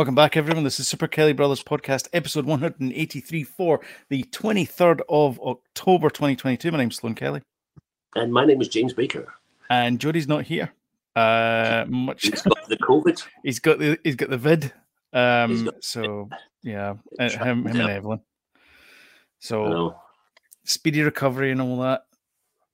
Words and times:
Welcome 0.00 0.14
back, 0.14 0.34
everyone. 0.34 0.64
This 0.64 0.80
is 0.80 0.88
Super 0.88 1.06
Kelly 1.06 1.34
Brothers 1.34 1.62
Podcast, 1.62 2.08
episode 2.14 2.46
183 2.46 3.44
for 3.44 3.82
the 4.08 4.22
23rd 4.22 5.02
of 5.10 5.38
October 5.40 6.08
2022. 6.08 6.70
My 6.72 6.78
name's 6.78 6.96
Sloan 6.96 7.14
Kelly. 7.14 7.42
And 8.16 8.32
my 8.32 8.46
name 8.46 8.62
is 8.62 8.68
James 8.68 8.94
Baker. 8.94 9.30
And 9.68 10.00
Jody's 10.00 10.26
not 10.26 10.44
here. 10.44 10.72
Uh, 11.14 11.84
much 11.86 12.22
He's 12.22 12.40
got 12.40 12.66
the 12.66 12.78
COVID. 12.78 13.22
he's 13.44 13.58
got 13.58 13.78
the 13.78 13.98
he's 14.02 14.16
got 14.16 14.30
the 14.30 14.38
vid. 14.38 14.72
Um, 15.12 15.66
got 15.66 15.84
so 15.84 16.30
yeah, 16.62 16.94
uh, 17.18 17.28
him, 17.28 17.66
him 17.66 17.80
and 17.80 17.90
Evelyn. 17.90 18.20
So 19.38 19.96
speedy 20.64 21.02
recovery 21.02 21.52
and 21.52 21.60
all 21.60 21.78
that. 21.80 22.06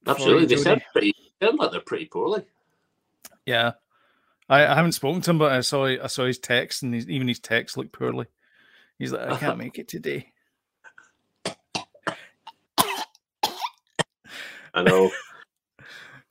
Absolutely, 0.06 0.46
they 0.46 0.62
sound 0.62 0.80
pretty. 0.92 1.12
Sound 1.42 1.58
like 1.58 1.72
they're 1.72 1.80
pretty 1.80 2.04
poorly. 2.04 2.44
Yeah, 3.46 3.72
I, 4.48 4.66
I 4.66 4.74
haven't 4.74 4.92
spoken 4.92 5.20
to 5.22 5.30
him, 5.30 5.38
but 5.38 5.52
I 5.52 5.60
saw 5.60 5.86
I 5.86 6.06
saw 6.06 6.24
his 6.24 6.38
text, 6.38 6.82
and 6.82 6.94
his, 6.94 7.08
even 7.08 7.28
his 7.28 7.40
text 7.40 7.76
looked 7.76 7.92
poorly. 7.92 8.26
He's 8.98 9.12
like, 9.12 9.28
I 9.28 9.36
can't 9.38 9.58
make 9.58 9.78
it 9.78 9.88
today. 9.88 10.32
I 14.74 14.82
know. 14.82 15.10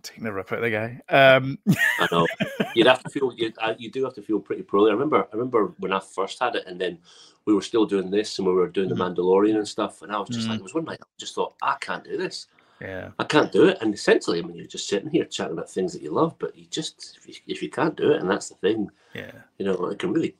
Taking 0.04 0.24
the 0.24 0.32
rip 0.32 0.52
out 0.52 0.60
of 0.60 0.64
the 0.64 0.70
guy. 0.70 1.02
Um, 1.10 1.58
I 2.00 2.08
know. 2.12 2.28
You'd 2.76 2.86
have 2.86 3.02
to 3.04 3.10
feel 3.10 3.34
you. 3.36 3.52
Uh, 3.58 3.74
you 3.78 3.90
do 3.90 4.04
have 4.04 4.14
to 4.14 4.22
feel 4.22 4.40
pretty 4.40 4.62
poorly. 4.62 4.91
I 4.91 4.94
remember. 4.94 5.24
I 5.24 5.36
remember 5.36 5.74
when 5.80 5.91
I 5.91 6.00
first 6.00 6.40
had 6.40 6.55
it, 6.55 6.68
and 6.68 6.80
then 6.80 7.00
we 7.46 7.55
were 7.55 7.62
still 7.62 7.88
doing 7.88 8.12
this, 8.12 8.38
and 8.38 8.48
we 8.48 8.54
were 8.54 8.68
doing 8.68 8.90
mm-hmm. 8.90 9.00
the 9.00 9.22
Mandalorian 9.22 9.58
and 9.58 9.68
stuff, 9.68 10.04
and 10.04 10.12
I 10.12 10.20
was 10.20 10.30
just 10.30 10.41
mm-hmm. 10.41 10.52
like, 10.52 10.60
it 10.60 10.63
was 10.63 10.74
one 10.76 10.86
night. 10.86 11.00
I 11.02 11.05
just 11.20 11.34
thought, 11.34 11.55
I 11.62 11.76
can't 11.82 12.04
do 12.04 12.18
this. 12.18 12.48
Yeah. 12.81 13.11
I 13.20 13.23
can't 13.23 13.52
do 13.52 13.65
it. 13.65 13.77
And 13.81 13.93
essentially, 13.93 14.39
I 14.39 14.41
mean, 14.41 14.57
you're 14.57 14.67
just 14.67 14.89
sitting 14.89 15.09
here 15.09 15.25
chatting 15.25 15.53
about 15.53 15.70
things 15.70 15.93
that 15.93 16.01
you 16.01 16.12
love, 16.12 16.35
but 16.40 16.57
you 16.57 16.65
just, 16.70 17.17
if 17.17 17.27
you, 17.27 17.35
if 17.48 17.62
you 17.62 17.70
can't 17.70 17.95
do 17.95 18.12
it, 18.12 18.20
and 18.20 18.29
that's 18.29 18.49
the 18.49 18.55
thing, 18.55 18.90
yeah, 19.13 19.32
you 19.57 19.65
know, 19.65 19.85
it 19.85 19.99
can 19.99 20.12
really, 20.12 20.35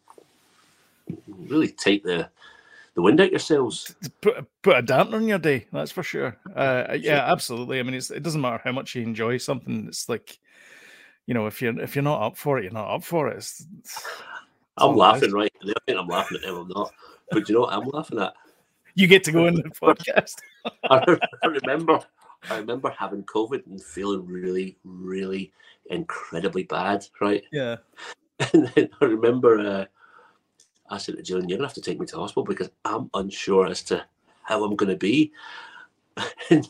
really 1.28 1.70
take 1.70 2.04
the, 2.04 2.30
the 2.94 3.02
wind 3.02 3.22
out 3.22 3.32
yourselves. 3.32 3.96
Put, 4.22 4.46
put 4.62 4.78
a 4.78 4.82
damper 4.82 5.16
on 5.16 5.28
your 5.28 5.40
day, 5.40 5.68
that's 5.72 5.92
for 5.92 6.04
sure. 6.04 6.38
Uh, 6.56 6.96
yeah, 7.00 7.32
absolutely. 7.32 7.80
I 7.80 7.84
mean, 7.84 7.94
it's, 7.94 8.12
it 8.12 8.24
doesn't 8.24 8.42
matter 8.42 8.62
how 8.64 8.74
much 8.74 8.96
you 8.96 9.04
enjoy 9.04 9.38
something. 9.38 9.86
It's 9.88 10.10
like, 10.10 10.38
you 11.26 11.34
know, 11.34 11.48
if 11.48 11.62
you're 11.62 11.80
if 11.80 11.96
you're 11.96 12.04
not 12.04 12.22
up 12.22 12.38
for 12.38 12.60
it, 12.60 12.64
you're 12.64 12.74
not 12.74 12.94
up 12.94 13.04
for 13.04 13.30
it. 13.30 13.38
It's, 13.38 13.66
it's 13.80 14.06
I'm 14.78 14.96
laughing 14.96 15.32
right. 15.32 15.52
I 15.64 15.74
think 15.88 15.98
I'm 15.98 16.08
laughing 16.08 16.38
at 16.38 16.44
them. 16.44 16.58
I'm 16.58 16.68
not. 16.68 16.92
But 17.32 17.50
you 17.50 17.56
know 17.56 17.62
what 17.62 17.74
I'm 17.74 17.88
laughing 17.88 18.20
at? 18.20 18.34
You 18.94 19.08
get 19.08 19.24
to 19.24 19.32
go 19.32 19.46
in 19.48 19.56
the 19.56 19.64
podcast. 19.64 20.36
I 20.90 21.18
remember 21.44 22.00
I 22.50 22.58
remember 22.58 22.94
having 22.98 23.24
COVID 23.24 23.66
and 23.66 23.82
feeling 23.82 24.26
really, 24.26 24.78
really 24.84 25.52
incredibly 25.90 26.64
bad, 26.64 27.06
right? 27.22 27.44
Yeah. 27.52 27.78
And 28.52 28.68
then 28.76 28.90
I 29.00 29.06
remember 29.06 29.60
uh, 29.60 29.86
I 30.90 30.98
said 30.98 31.16
to 31.16 31.24
Julian, 31.24 31.48
You're 31.48 31.58
going 31.58 31.70
to 31.70 31.74
have 31.74 31.76
to 31.76 31.90
take 31.90 32.00
me 32.00 32.06
to 32.08 32.18
hospital 32.18 32.44
because 32.44 32.70
I'm 32.84 33.10
unsure 33.14 33.68
as 33.68 33.82
to 33.84 34.06
how 34.44 34.64
I'm 34.64 34.76
going 34.76 34.92
to 34.92 34.98
be. 34.98 35.32
And 36.50 36.68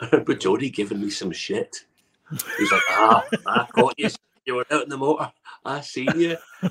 I 0.00 0.08
remember 0.12 0.34
Jody 0.34 0.70
giving 0.70 1.00
me 1.00 1.10
some 1.10 1.32
shit. 1.32 1.84
He's 2.30 2.72
like, 2.72 2.82
Ah, 2.90 3.24
I 3.46 3.66
caught 3.74 3.94
you. 3.98 4.08
You 4.46 4.54
were 4.56 4.66
out 4.70 4.84
in 4.84 4.88
the 4.88 4.96
motor. 4.96 5.32
I 5.64 5.80
seen 5.80 6.08
you. 6.16 6.36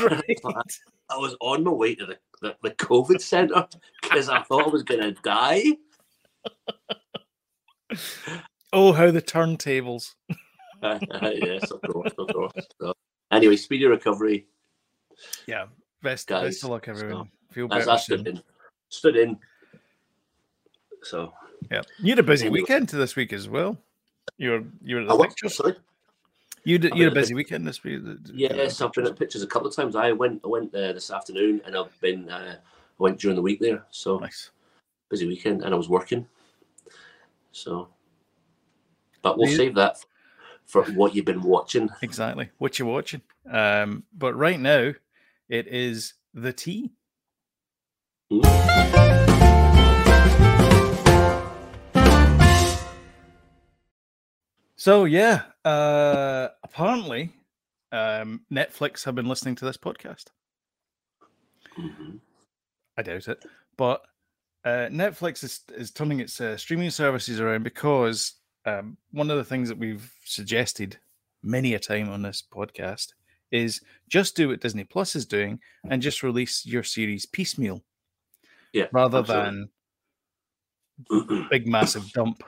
Right. 0.00 0.40
I 1.10 1.16
was 1.16 1.36
on 1.40 1.64
my 1.64 1.72
way 1.72 1.94
to 1.96 2.06
the, 2.06 2.18
the, 2.40 2.56
the 2.62 2.70
COVID 2.70 3.20
centre 3.20 3.66
because 4.02 4.28
I 4.28 4.42
thought 4.42 4.66
I 4.66 4.70
was 4.70 4.84
going 4.84 5.00
to 5.00 5.12
die 5.22 5.64
oh, 8.72 8.92
how 8.92 9.10
the 9.10 9.22
turntables. 9.22 10.14
yes, 10.82 11.70
of 11.70 11.80
course, 11.82 12.12
of 12.18 12.28
course. 12.28 12.52
So, 12.80 12.94
anyway, 13.30 13.56
speedy 13.56 13.86
recovery. 13.86 14.46
Yeah, 15.46 15.66
best, 16.02 16.28
Guys, 16.28 16.44
best 16.44 16.64
of 16.64 16.70
luck, 16.70 16.88
everyone. 16.88 17.26
So, 17.26 17.54
Feel 17.54 17.68
better. 17.68 17.90
I 17.90 17.96
stood 17.96 18.26
in. 18.26 18.42
Stood 18.88 19.16
in. 19.16 19.38
So. 21.02 21.32
Yeah, 21.70 21.82
you 21.98 22.10
had 22.10 22.18
a 22.18 22.22
busy 22.22 22.48
weekend 22.48 22.88
to 22.90 22.96
this 22.96 23.16
week 23.16 23.32
as 23.32 23.48
well. 23.48 23.76
You 24.38 24.50
were 24.50 24.64
you 24.82 24.96
were 24.96 25.02
at 25.02 25.08
the 25.08 25.14
oh, 25.14 25.22
pictures. 25.22 25.60
You 26.64 26.78
did, 26.78 26.94
you 26.94 27.04
had 27.04 27.12
a 27.12 27.14
busy 27.14 27.34
weekend 27.34 27.66
this 27.66 27.82
week. 27.82 28.00
Yes, 28.32 28.80
I've 28.80 28.92
been 28.92 29.06
at 29.06 29.18
pictures 29.18 29.42
a 29.42 29.46
couple 29.46 29.68
of 29.68 29.74
times. 29.74 29.96
I 29.96 30.12
went 30.12 30.40
I 30.44 30.48
went 30.48 30.74
uh, 30.74 30.92
this 30.92 31.10
afternoon, 31.10 31.60
and 31.64 31.76
I've 31.76 31.98
been 32.00 32.28
uh, 32.28 32.56
I 32.56 33.02
went 33.02 33.18
during 33.18 33.36
the 33.36 33.42
week 33.42 33.60
there. 33.60 33.84
So 33.90 34.18
nice, 34.18 34.50
busy 35.08 35.26
weekend, 35.26 35.62
and 35.62 35.74
I 35.74 35.76
was 35.76 35.88
working. 35.88 36.26
So, 37.52 37.88
but 39.22 39.38
we'll 39.38 39.54
save 39.54 39.74
that 39.74 39.96
for 40.64 40.84
what 40.84 41.14
you've 41.14 41.24
been 41.24 41.42
watching. 41.42 41.90
Exactly, 42.02 42.50
what 42.58 42.78
you're 42.78 42.88
watching. 42.88 43.22
Um, 43.50 44.04
but 44.16 44.34
right 44.34 44.58
now, 44.58 44.92
it 45.48 45.66
is 45.66 46.14
the 46.32 46.52
tea. 46.52 46.92
So 54.76 55.04
yeah, 55.04 55.42
uh, 55.64 56.48
apparently, 56.62 57.32
um, 57.92 58.42
Netflix 58.50 59.04
have 59.04 59.14
been 59.14 59.26
listening 59.26 59.56
to 59.56 59.64
this 59.64 59.76
podcast. 59.76 60.26
Mm-hmm. 61.78 62.16
I 62.96 63.02
doubt 63.02 63.28
it, 63.28 63.44
but 63.76 64.02
uh, 64.64 64.88
Netflix 64.90 65.42
is, 65.42 65.60
is 65.74 65.90
turning 65.90 66.20
its 66.20 66.40
uh, 66.40 66.56
streaming 66.56 66.90
services 66.90 67.40
around 67.40 67.62
because 67.62 68.34
um, 68.66 68.96
one 69.12 69.30
of 69.30 69.36
the 69.38 69.44
things 69.44 69.68
that 69.68 69.78
we've 69.78 70.12
suggested 70.24 70.98
many 71.42 71.74
a 71.74 71.78
time 71.78 72.10
on 72.10 72.22
this 72.22 72.42
podcast 72.52 73.14
is 73.50 73.80
just 74.08 74.36
do 74.36 74.48
what 74.48 74.60
Disney 74.60 74.84
Plus 74.84 75.16
is 75.16 75.26
doing 75.26 75.58
and 75.88 76.02
just 76.02 76.22
release 76.22 76.66
your 76.66 76.82
series 76.82 77.26
piecemeal. 77.26 77.82
Yeah. 78.72 78.86
Rather 78.92 79.18
absolutely. 79.18 79.68
than 81.08 81.48
big 81.50 81.66
massive 81.66 82.10
dump. 82.12 82.44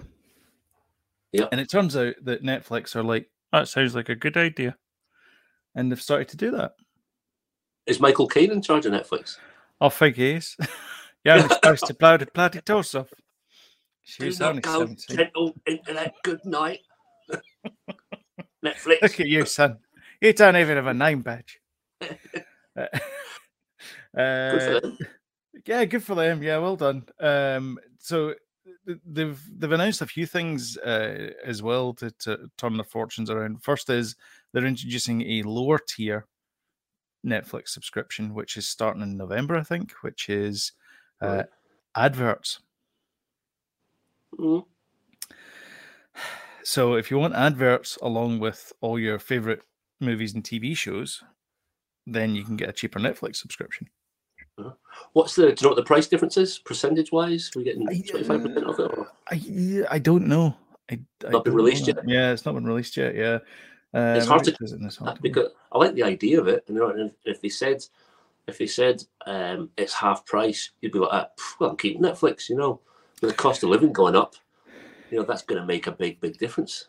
Yeah. 1.32 1.46
And 1.50 1.60
it 1.60 1.70
turns 1.70 1.96
out 1.96 2.14
that 2.22 2.44
Netflix 2.44 2.94
are 2.94 3.02
like, 3.02 3.30
that 3.52 3.68
sounds 3.68 3.94
like 3.94 4.10
a 4.10 4.14
good 4.14 4.36
idea. 4.36 4.76
And 5.74 5.90
they've 5.90 6.00
started 6.00 6.28
to 6.28 6.36
do 6.36 6.50
that. 6.52 6.74
Is 7.86 7.98
Michael 7.98 8.28
Caine 8.28 8.52
in 8.52 8.62
charge 8.62 8.86
of 8.86 8.92
Netflix? 8.92 9.38
I 9.80 9.88
think 9.88 10.16
he 10.16 10.32
is. 10.32 10.56
You're 11.24 11.34
only 11.34 11.48
supposed 11.48 11.86
to 11.86 11.94
blow 11.94 12.16
the 12.16 12.26
bloody 12.26 12.60
toss 12.60 12.94
off. 12.94 13.12
She 14.02 14.24
was 14.24 14.40
only 14.40 14.60
go 14.60 14.80
17. 14.80 15.16
gentle 15.16 15.54
internet. 15.66 16.14
Good 16.24 16.44
night. 16.44 16.80
Netflix. 18.64 19.02
Look 19.02 19.20
at 19.20 19.28
you, 19.28 19.44
son. 19.46 19.78
You 20.20 20.32
don't 20.32 20.56
even 20.56 20.76
have 20.76 20.86
a 20.86 20.94
name 20.94 21.22
badge. 21.22 21.60
uh, 22.76 22.88
good 24.14 24.96
yeah, 25.66 25.84
good 25.84 26.02
for 26.02 26.14
them. 26.14 26.42
Yeah, 26.42 26.58
well 26.58 26.76
done. 26.76 27.04
Um, 27.20 27.78
so 27.98 28.34
they've 29.06 29.40
they've 29.58 29.72
announced 29.72 30.00
a 30.00 30.06
few 30.06 30.26
things 30.26 30.76
uh, 30.78 31.30
as 31.44 31.62
well 31.62 31.92
to, 31.94 32.10
to 32.20 32.50
turn 32.58 32.76
their 32.76 32.84
fortunes 32.84 33.30
around. 33.30 33.62
First 33.62 33.90
is 33.90 34.16
they're 34.52 34.64
introducing 34.64 35.22
a 35.22 35.42
lower 35.42 35.78
tier 35.78 36.26
Netflix 37.24 37.68
subscription, 37.68 38.34
which 38.34 38.56
is 38.56 38.68
starting 38.68 39.02
in 39.02 39.16
November, 39.16 39.56
I 39.56 39.62
think, 39.62 39.92
which 40.02 40.28
is 40.28 40.72
uh, 41.22 41.42
adverts. 41.96 42.60
Mm. 44.38 44.64
So 46.64 46.94
if 46.94 47.10
you 47.10 47.18
want 47.18 47.34
adverts 47.34 47.98
along 48.02 48.38
with 48.38 48.72
all 48.80 48.98
your 48.98 49.18
favorite 49.18 49.62
movies 50.00 50.34
and 50.34 50.44
TV 50.44 50.76
shows, 50.76 51.22
then 52.06 52.34
you 52.34 52.44
can 52.44 52.56
get 52.56 52.68
a 52.68 52.72
cheaper 52.72 52.98
Netflix 52.98 53.36
subscription. 53.36 53.88
Uh-huh. 54.58 54.72
What's 55.12 55.34
the? 55.34 55.42
Do 55.42 55.48
you 55.48 55.54
know 55.62 55.68
what 55.70 55.76
the 55.76 55.82
price 55.82 56.06
difference 56.06 56.36
is, 56.36 56.58
percentage 56.58 57.10
wise? 57.10 57.50
We're 57.56 57.64
getting 57.64 57.86
twenty 57.86 58.24
five 58.24 58.42
percent 58.42 58.66
of 58.66 58.78
it. 58.78 58.98
Or? 58.98 59.10
I 59.30 59.84
I 59.90 59.98
don't 59.98 60.26
know. 60.26 60.56
I, 60.90 61.00
not 61.30 61.44
been 61.44 61.54
released 61.54 61.86
yet. 61.86 61.96
Yeah, 62.06 62.32
it's 62.32 62.44
not 62.44 62.54
been 62.54 62.66
released 62.66 62.96
yet. 62.96 63.14
Yeah, 63.14 63.38
uh, 63.94 64.14
it's 64.16 64.26
hard 64.26 64.44
to 64.44 64.56
it's 64.60 64.96
hard 64.96 65.22
because 65.22 65.48
I 65.72 65.78
like 65.78 65.94
the 65.94 66.02
idea 66.02 66.38
of 66.38 66.48
it. 66.48 66.64
And 66.68 67.12
if 67.24 67.40
they 67.40 67.48
said 67.48 67.82
if 68.48 68.58
they 68.58 68.66
said 68.66 69.02
um, 69.26 69.70
it's 69.76 69.94
half 69.94 70.26
price, 70.26 70.70
you'd 70.80 70.92
be 70.92 70.98
like, 70.98 71.10
ah, 71.12 71.28
well, 71.58 71.70
I'm 71.70 71.76
keeping 71.76 72.02
Netflix, 72.02 72.48
you 72.48 72.56
know, 72.56 72.80
with 73.20 73.30
the 73.30 73.36
cost 73.36 73.62
of 73.62 73.70
living 73.70 73.92
going 73.92 74.16
up, 74.16 74.34
you 75.10 75.18
know, 75.18 75.24
that's 75.24 75.42
going 75.42 75.60
to 75.60 75.66
make 75.66 75.86
a 75.86 75.92
big, 75.92 76.20
big 76.20 76.38
difference. 76.38 76.88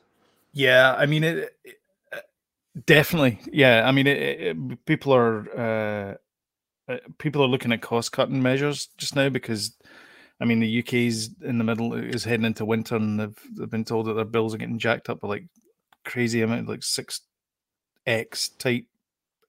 Yeah, 0.51 0.95
I 0.97 1.05
mean, 1.05 1.23
it, 1.23 1.55
it 1.63 1.77
definitely. 2.85 3.39
Yeah, 3.51 3.87
I 3.87 3.91
mean, 3.91 4.07
it, 4.07 4.85
people 4.85 5.13
are 5.13 6.17
uh, 6.89 6.91
uh, 6.91 6.97
people 7.17 7.43
are 7.43 7.47
looking 7.47 7.71
at 7.71 7.81
cost 7.81 8.11
cutting 8.11 8.41
measures 8.41 8.89
just 8.97 9.15
now 9.15 9.29
because, 9.29 9.75
I 10.39 10.45
mean, 10.45 10.59
the 10.59 10.79
UK's 10.79 11.29
in 11.41 11.57
the 11.57 11.63
middle 11.63 11.93
is 11.93 12.23
heading 12.23 12.45
into 12.45 12.65
winter, 12.65 12.95
and 12.95 13.19
they've, 13.19 13.39
they've 13.57 13.69
been 13.69 13.85
told 13.85 14.07
that 14.07 14.13
their 14.13 14.25
bills 14.25 14.53
are 14.53 14.59
getting 14.59 14.79
jacked 14.79 15.09
up 15.09 15.21
by 15.21 15.27
like 15.27 15.45
crazy 16.03 16.41
amount, 16.41 16.67
like 16.67 16.83
six 16.83 17.21
x 18.05 18.49
type 18.49 18.85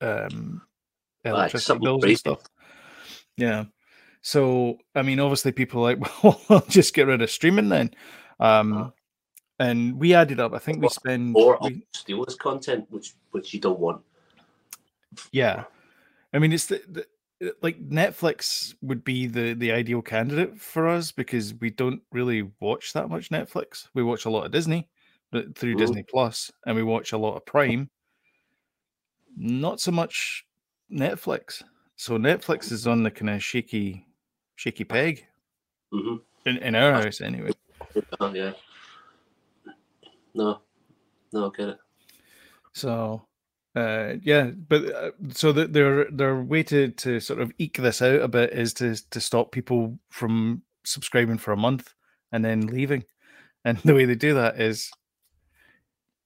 um 0.00 0.62
electricity 1.25 1.79
bills 1.81 2.05
and 2.05 2.19
stuff. 2.19 2.43
Yeah. 3.37 3.65
So 4.23 4.79
I 4.94 5.03
mean, 5.03 5.21
obviously, 5.21 5.53
people 5.53 5.82
like, 5.82 5.99
well, 6.25 6.41
I'll 6.49 6.67
just 6.69 6.94
get 6.94 7.06
rid 7.06 7.23
of 7.23 7.31
streaming 7.31 7.69
then. 7.69 7.91
Um, 8.41 8.73
uh, 8.73 8.91
and 9.59 9.99
we 9.99 10.15
added 10.15 10.41
up. 10.41 10.53
I 10.53 10.59
think 10.59 10.82
we 10.82 10.88
spend 10.88 11.37
or 11.37 11.59
we, 11.62 11.87
steal 11.94 12.25
this 12.25 12.35
content, 12.35 12.87
which 12.91 13.15
which 13.31 13.55
you 13.55 13.61
don't 13.61 13.79
want. 13.79 14.03
Yeah, 15.31 15.65
I 16.32 16.41
mean, 16.41 16.53
it's 16.53 16.67
the, 16.67 16.82
the 16.88 17.55
like 17.62 17.79
Netflix 17.88 18.75
would 18.82 19.05
be 19.05 19.26
the 19.26 19.55
the 19.55 19.71
ideal 19.73 20.03
candidate 20.03 20.61
for 20.61 20.88
us 20.88 21.12
because 21.12 21.55
we 21.55 21.71
don't 21.71 22.03
really 22.11 22.50
watch 22.61 22.93
that 22.94 23.09
much 23.09 23.31
Netflix. 23.31 23.88
We 23.94 24.03
watch 24.03 24.25
a 24.25 24.31
lot 24.31 24.47
of 24.47 24.53
Disney 24.53 24.88
but 25.35 25.59
through 25.59 25.75
Mhm. 25.75 25.79
Disney 25.79 26.03
Plus, 26.05 26.53
and 26.65 26.76
we 26.76 26.85
watch 26.85 27.12
a 27.12 27.19
lot 27.19 27.35
of 27.35 27.44
Prime. 27.44 27.91
Not 29.37 29.81
so 29.81 29.91
much 29.91 30.47
Netflix. 30.92 31.62
So 31.96 32.19
Netflix 32.19 32.72
is 32.72 32.86
on 32.86 33.02
the 33.02 33.10
kind 33.10 33.31
of 33.31 33.42
shaky, 33.42 34.06
shaky 34.56 34.84
peg 34.84 35.26
hmm 35.92 36.16
in, 36.46 36.58
in 36.58 36.75
our 36.75 36.92
house 36.92 37.20
anyway. 37.20 37.50
Oh, 38.20 38.32
yeah. 38.32 38.52
No, 40.34 40.60
no, 41.32 41.50
get 41.50 41.69
it. 41.70 41.78
So, 42.72 43.26
uh, 43.76 44.14
yeah, 44.22 44.50
but 44.69 44.84
uh, 44.92 45.10
so 45.31 45.52
the, 45.52 45.66
their 45.66 46.10
their 46.10 46.42
way 46.42 46.62
to 46.64 46.90
to 46.90 47.20
sort 47.20 47.40
of 47.40 47.52
eke 47.58 47.78
this 47.78 48.02
out 48.02 48.20
a 48.20 48.28
bit 48.28 48.52
is 48.52 48.75
to 48.75 48.96
to 49.10 49.20
stop 49.20 49.52
people 49.52 49.98
from 50.10 50.62
subscribing 50.84 51.38
for 51.38 51.52
a 51.52 51.56
month 51.56 51.94
and 52.32 52.44
then 52.44 52.66
leaving, 52.66 53.04
and 53.64 53.78
the 53.84 53.94
way 53.94 54.04
they 54.04 54.16
do 54.16 54.34
that 54.34 54.60
is 54.60 54.90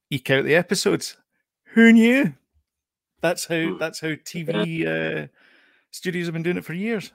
eke 0.09 0.31
out 0.31 0.43
the 0.43 0.55
episodes. 0.55 1.17
Who 1.73 1.93
knew? 1.93 2.33
That's 3.21 3.45
how 3.45 3.55
Hmm. 3.73 3.77
that's 3.77 3.99
how 3.99 4.09
TV 4.09 4.85
uh, 4.85 5.27
studios 5.91 6.27
have 6.27 6.33
been 6.33 6.43
doing 6.43 6.57
it 6.57 6.65
for 6.65 6.73
years. 6.73 7.11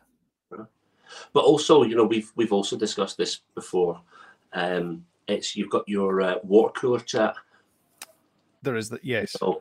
But 1.33 1.45
also, 1.45 1.83
you 1.85 1.97
know, 1.97 2.05
we've 2.05 2.33
we've 2.37 2.53
also 2.53 2.77
discussed 2.77 3.17
this 3.17 3.41
before. 3.55 4.01
Um, 4.53 5.05
it's 5.29 5.55
you've 5.57 5.71
got 5.71 5.89
your 5.89 6.21
uh, 6.21 6.35
water 6.43 6.73
cooler 6.79 7.01
chat. 7.01 7.35
There 8.63 8.77
is 8.77 8.89
that, 8.91 9.05
yes, 9.05 9.33
So, 9.33 9.61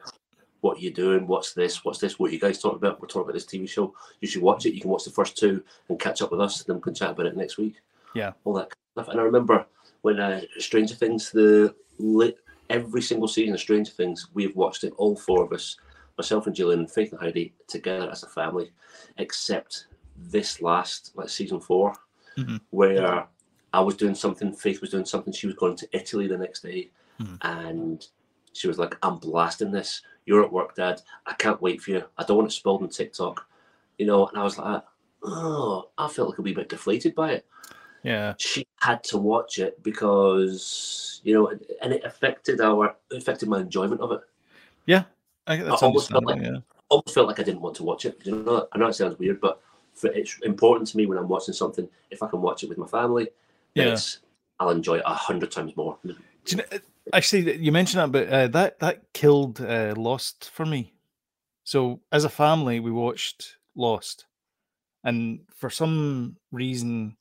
what 0.62 0.78
are 0.78 0.81
you 0.81 0.92
doing? 0.92 1.28
What's 1.28 1.54
this? 1.54 1.84
What's 1.84 2.00
this? 2.00 2.18
What 2.18 2.30
are 2.30 2.34
you 2.34 2.40
guys 2.40 2.60
talking 2.62 2.78
about? 2.78 3.01
We're 3.01 3.07
talking 3.07 3.24
about 3.24 3.34
this 3.34 3.46
TV 3.46 3.68
show. 3.68 3.94
You 4.22 4.28
should 4.28 4.42
watch 4.42 4.66
it. 4.66 4.74
You 4.74 4.81
can 4.81 4.89
watch 4.89 5.04
the 5.04 5.12
first 5.12 5.38
two 5.38 5.62
and 5.89 6.00
catch 6.00 6.22
up 6.22 6.31
with 6.31 6.39
us, 6.42 6.60
and 6.60 6.68
then 6.68 6.75
we 6.78 6.81
can 6.81 6.94
chat 6.96 7.12
about 7.12 7.25
it 7.25 7.36
next 7.38 7.57
week. 7.57 7.75
Yeah. 8.16 8.31
all 8.46 8.54
that 8.54 8.69
kind 8.69 8.72
of 8.96 9.04
stuff. 9.04 9.07
And 9.12 9.19
I 9.19 9.24
remember 9.24 9.66
when 10.04 10.19
uh, 10.19 10.42
Stranger 10.60 10.96
Things, 10.96 11.31
the 11.31 11.74
lit, 11.98 12.38
every 12.69 13.01
single 13.01 13.28
season 13.28 13.54
of 13.56 13.60
Stranger 13.60 13.92
Things, 13.92 14.28
we've 14.34 14.56
watched 14.56 14.84
it. 14.86 14.94
All 14.98 15.16
four 15.16 15.44
of 15.44 15.51
us, 15.51 15.78
myself 16.18 16.48
and 16.48 16.56
Gillian, 16.56 16.88
Faith 16.88 17.12
and 17.12 17.21
Heidi, 17.21 17.54
together 17.68 18.10
as 18.10 18.24
a 18.24 18.27
family, 18.27 18.71
except 19.18 19.88
this 20.15 20.62
last, 20.62 21.12
like 21.15 21.30
season 21.30 21.60
4 21.60 21.94
Mhm. 22.38 22.62
where 22.69 23.27
I 23.74 23.80
was 23.81 23.95
doing 23.95 24.15
something, 24.15 24.54
Faith 24.54 24.81
was 24.81 24.92
doing 24.92 25.06
something. 25.06 25.33
She 25.33 25.48
was 25.48 25.56
going 25.56 25.75
to 25.77 25.88
Italy 25.92 26.27
the 26.27 26.38
next 26.38 26.62
day, 26.62 26.92
Mhm. 27.19 27.38
and 27.42 28.07
she 28.54 28.68
was 28.68 28.77
like, 28.77 28.95
"I'm 29.04 29.18
blasting 29.18 29.71
this. 29.71 30.01
You're 30.25 30.44
at 30.44 30.51
work, 30.51 30.75
Dad. 30.75 31.01
I 31.25 31.33
can't 31.33 31.62
wait 31.62 31.81
for 31.81 31.92
you. 31.92 32.04
I 32.18 32.24
don't 32.24 32.38
want 32.38 32.50
it 32.51 32.54
spoiled 32.54 32.83
on 32.83 32.89
TikTok." 32.89 33.48
You 33.98 34.06
know, 34.06 34.27
and 34.27 34.38
I 34.38 34.44
was 34.44 34.57
like, 34.57 34.83
"Oh, 35.24 35.89
I 35.98 36.07
felt 36.07 36.30
like 36.30 36.39
a 36.39 36.42
wee 36.44 36.54
bit 36.54 36.69
deflated 36.69 37.15
by 37.15 37.31
it." 37.33 37.45
yeah, 38.04 38.33
she 38.38 38.68
had 38.81 39.01
to 39.06 39.18
watch 39.18 39.60
it 39.60 39.81
because 39.81 41.21
you 41.24 41.33
know, 41.33 41.48
and 41.81 41.94
it 41.94 42.04
affected 42.04 42.60
our 42.62 42.95
it 43.10 43.18
affected 43.18 43.48
my 43.50 43.60
enjoyment 43.62 44.01
of 44.01 44.12
it. 44.12 44.21
yeah. 44.86 45.06
I 45.48 45.57
that's 45.57 45.84
I 45.84 45.86
almost 45.86 46.10
felt 46.10 46.25
like- 46.25 46.42
yeah, 46.42 46.57
Almost 46.90 47.13
felt 47.16 47.28
like 47.28 47.40
I 47.40 47.44
didn't 47.44 47.62
want 47.62 47.75
to 47.78 47.84
watch 47.84 48.06
it. 48.06 48.19
You 48.24 48.44
know, 48.44 48.68
I 48.72 48.78
know 48.78 48.88
it 48.88 48.94
sounds 48.94 49.18
weird, 49.18 49.42
but 49.42 49.62
for, 49.94 50.07
it's 50.12 50.38
important 50.44 50.88
to 50.90 50.98
me 50.98 51.06
when 51.06 51.18
I'm 51.18 51.28
watching 51.28 51.54
something. 51.54 51.88
If 52.12 52.22
I 52.22 52.28
can 52.28 52.42
watch 52.42 52.63
it 52.63 52.69
with 52.69 52.78
my 52.78 52.88
family, 52.88 53.30
Yeah. 53.74 53.98
I'll 54.60 54.69
enjoy 54.69 54.98
it 54.98 55.04
a 55.06 55.13
hundred 55.13 55.51
times 55.51 55.75
more. 55.75 55.98
Do 56.06 56.16
you 56.48 56.57
know, 56.57 56.63
uh, 56.72 56.78
actually, 57.13 57.57
you 57.57 57.72
mentioned 57.72 58.01
that, 58.01 58.12
but 58.12 58.30
uh, 58.30 58.48
that 58.50 58.80
that 58.80 59.01
killed 59.13 59.60
uh, 59.62 59.94
Lost 59.98 60.51
for 60.51 60.66
me. 60.66 60.94
So, 61.63 62.01
as 62.12 62.25
a 62.25 62.30
family, 62.30 62.80
we 62.80 62.92
watched 62.92 63.57
Lost, 63.75 64.25
and 65.04 65.39
for 65.56 65.69
some 65.69 66.38
reason, 66.51 67.18